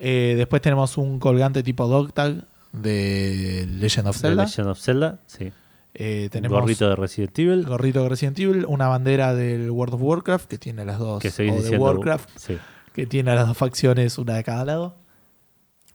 Eh, 0.00 0.34
después 0.36 0.62
tenemos 0.62 0.96
un 0.96 1.18
colgante 1.18 1.62
tipo 1.62 1.86
dog 1.88 2.12
tag 2.12 2.44
de 2.72 3.66
Legend 3.68 4.08
of 4.08 4.16
The 4.16 4.20
Zelda. 4.28 4.44
Legend 4.44 4.68
of 4.68 4.78
Zelda, 4.80 5.18
sí. 5.26 5.50
Eh, 5.94 6.28
tenemos 6.30 6.60
Gorrito 6.60 6.88
de 6.88 6.94
Resident 6.96 7.36
Evil, 7.38 7.64
gorrito 7.64 8.02
de 8.04 8.08
Resident 8.08 8.38
Evil, 8.38 8.64
una 8.68 8.86
bandera 8.88 9.34
del 9.34 9.70
World 9.70 9.94
of 9.94 10.02
Warcraft 10.02 10.48
que 10.48 10.58
tiene 10.58 10.84
las 10.84 10.98
dos, 10.98 11.20
que 11.20 11.28
o 11.28 11.30
seguís 11.32 11.70
de. 11.70 11.76
Warcraft 11.78 12.28
Sí. 12.36 12.58
que 12.92 13.06
tiene 13.06 13.34
las 13.34 13.48
dos 13.48 13.56
facciones, 13.56 14.18
una 14.18 14.34
de 14.36 14.44
cada 14.44 14.64
lado. 14.64 14.96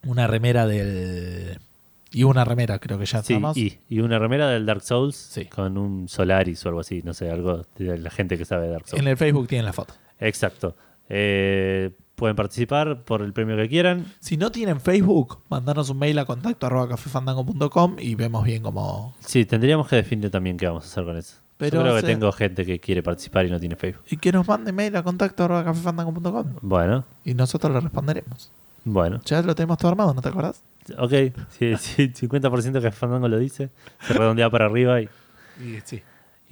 Una 0.06 0.28
remera 0.28 0.68
del. 0.68 1.60
Y 2.12 2.24
una 2.24 2.44
remera, 2.44 2.80
creo 2.80 3.00
que 3.00 3.06
ya 3.06 3.24
Sí, 3.24 3.34
estamos. 3.34 3.56
y, 3.58 3.80
y 3.90 4.00
una 4.02 4.20
remera 4.20 4.50
del 4.50 4.66
Dark 4.66 4.82
Souls 4.82 5.16
Sí. 5.16 5.46
con 5.46 5.78
un 5.78 6.10
Solaris 6.10 6.64
o 6.66 6.70
algo 6.70 6.82
así, 6.82 7.02
no 7.04 7.14
sé, 7.14 7.30
algo 7.32 7.66
de 7.78 7.98
la 7.98 8.10
gente 8.12 8.38
que 8.38 8.46
sabe 8.46 8.66
de 8.68 8.74
Dark 8.74 8.88
Souls. 8.88 9.02
En 9.02 9.08
el 9.08 9.16
Facebook 9.18 9.48
tienen 9.48 9.66
la 9.66 9.74
foto. 9.74 9.94
Exacto. 10.20 10.76
Eh, 11.10 11.92
pueden 12.24 12.38
participar 12.38 13.04
por 13.04 13.22
el 13.22 13.34
premio 13.34 13.58
que 13.58 13.68
quieran. 13.68 14.06
Si 14.22 14.38
no 14.38 14.50
tienen 14.50 14.80
Facebook, 14.80 15.40
mandanos 15.50 15.90
un 15.90 15.98
mail 16.00 16.18
a 16.20 16.24
contacto 16.26 16.66
arroba 16.68 16.88
cafefandango.com 16.88 17.98
y 18.00 18.16
vemos 18.16 18.46
bien 18.46 18.64
cómo. 18.64 19.14
Sí, 19.20 19.44
tendríamos 19.44 19.90
que 19.90 19.98
definir 19.98 20.32
también 20.32 20.56
qué 20.56 20.66
vamos 20.68 20.86
a 20.86 20.88
hacer 20.88 21.04
con 21.04 21.18
eso. 21.18 21.36
Pero, 21.58 21.80
Yo 21.80 21.84
creo 21.84 21.96
que 21.98 22.04
tengo 22.04 22.32
gente 22.32 22.66
que 22.66 22.80
quiere 22.80 23.04
participar 23.04 23.46
y 23.46 23.50
no 23.52 23.60
tiene 23.60 23.76
Facebook. 23.76 24.06
Y 24.10 24.16
que 24.16 24.32
nos 24.32 24.48
mande 24.48 24.72
mail 24.72 24.96
a 24.96 25.04
contacto 25.04 25.44
arroba 25.44 25.66
cafefandango.com 25.66 26.54
Bueno, 26.62 27.04
y 27.26 27.34
nosotros 27.34 27.74
le 27.74 27.82
responderemos. 27.82 28.54
bueno. 28.86 29.20
Ya 29.26 29.42
lo 29.42 29.54
tenemos 29.54 29.78
todo 29.78 29.92
armado, 29.92 30.14
¿no 30.14 30.22
te 30.22 30.30
acordás? 30.30 30.64
Ok, 30.98 31.12
sí, 31.50 31.76
sí, 31.78 32.08
50% 32.08 32.82
que 32.82 32.92
Fandango 32.94 33.28
lo 33.28 33.38
dice. 33.38 33.70
Se 34.00 34.14
redondea 34.14 34.50
para 34.50 34.68
arriba. 34.68 35.02
Y, 35.02 35.10
Y, 35.60 35.82
sí. 35.84 36.02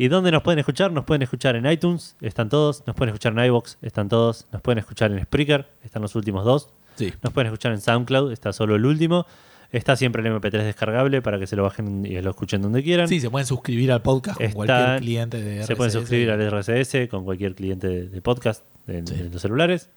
¿Y 0.02 0.08
dónde 0.08 0.32
nos 0.32 0.42
pueden 0.42 0.58
escuchar? 0.58 0.92
Nos 0.92 1.06
pueden 1.06 1.22
escuchar 1.22 1.56
en 1.56 1.66
iTunes, 1.68 2.16
están 2.22 2.50
todos. 2.50 2.82
Nos 2.88 2.96
pueden 2.96 3.14
escuchar 3.14 3.34
en 3.38 3.46
iBox, 3.46 3.78
están 3.84 4.10
todos. 4.10 4.48
Nos 4.52 4.60
pueden 4.64 4.80
escuchar 4.80 5.12
en 5.12 5.22
Spreaker, 5.24 5.68
están 5.84 6.02
los 6.02 6.16
últimos 6.16 6.44
dos. 6.44 6.70
Sí. 6.96 7.14
Nos 7.22 7.32
pueden 7.32 7.48
escuchar 7.54 7.72
en 7.74 7.82
SoundCloud, 7.82 8.32
está 8.32 8.52
solo 8.52 8.76
el 8.76 8.86
último. 8.86 9.28
Está 9.72 9.96
siempre 9.96 10.28
el 10.28 10.34
MP3 10.36 10.64
descargable 10.64 11.22
para 11.22 11.38
que 11.38 11.46
se 11.46 11.56
lo 11.56 11.62
bajen 11.62 12.04
y 12.04 12.20
lo 12.20 12.32
escuchen 12.32 12.64
donde 12.64 12.82
quieran. 12.82 13.08
Sí, 13.08 13.20
se 13.20 13.30
pueden 13.30 13.46
suscribir 13.46 13.92
al 13.92 14.02
podcast 14.02 14.38
con 14.38 14.46
Están- 14.48 14.56
cualquier 14.66 15.00
cliente 15.02 15.40
de 15.40 15.64
se 15.66 15.76
pueden 15.76 15.92
RSS. 15.92 16.00
suscribir 16.00 16.32
al 16.32 16.42
RSS 16.42 17.08
con 17.08 17.24
cualquier 17.24 17.54
cliente 17.54 17.88
de, 17.88 18.10
de 18.10 18.22
podcast 18.24 18.66
de, 18.88 19.06
Sí. 19.06 19.14
de 19.16 19.30
los 19.30 19.40
celulares. 19.40 19.92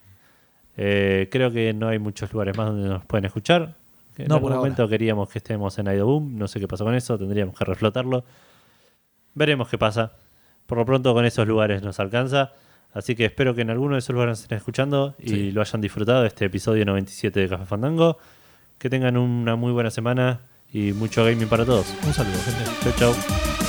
Eh, 0.76 1.28
creo 1.30 1.50
que 1.50 1.72
no 1.72 1.88
hay 1.88 1.98
muchos 1.98 2.30
lugares 2.30 2.56
más 2.58 2.68
donde 2.68 2.88
nos 2.90 3.06
pueden 3.06 3.24
escuchar. 3.24 3.74
En 4.18 4.28
No, 4.28 4.34
algún 4.36 4.50
por 4.50 4.58
momento 4.58 4.86
queríamos 4.86 5.30
que 5.30 5.38
estemos 5.38 5.78
en 5.78 5.86
Boom, 6.04 6.36
no 6.36 6.46
sé 6.46 6.60
qué 6.60 6.68
pasó 6.68 6.84
con 6.84 6.94
eso, 6.94 7.18
tendríamos 7.18 7.56
que 7.56 7.64
reflotarlo. 7.64 8.22
Veremos 9.34 9.68
qué 9.68 9.78
pasa. 9.78 10.12
Por 10.66 10.78
lo 10.78 10.84
pronto 10.86 11.12
con 11.14 11.24
esos 11.24 11.46
lugares 11.46 11.82
nos 11.82 12.00
alcanza. 12.00 12.52
Así 12.92 13.14
que 13.16 13.24
espero 13.24 13.54
que 13.54 13.62
en 13.62 13.70
alguno 13.70 13.94
de 13.94 13.98
esos 13.98 14.14
lugares 14.14 14.32
nos 14.32 14.42
estén 14.42 14.58
escuchando 14.58 15.14
y 15.18 15.28
Sí. 15.30 15.52
lo 15.52 15.60
hayan 15.60 15.80
disfrutado 15.80 16.24
este 16.24 16.44
episodio 16.44 16.84
97 16.84 17.40
de 17.40 17.48
Café 17.48 17.66
Fandango. 17.66 18.18
Que 18.78 18.88
tengan 18.90 19.16
una 19.16 19.56
muy 19.56 19.72
buena 19.72 19.90
semana 19.90 20.40
y 20.72 20.92
mucho 20.92 21.24
gaming 21.24 21.48
para 21.48 21.64
todos. 21.64 21.86
Un 22.06 22.12
saludo, 22.12 22.38
gente. 22.44 22.70
Chau, 22.96 23.12
chau. 23.12 23.63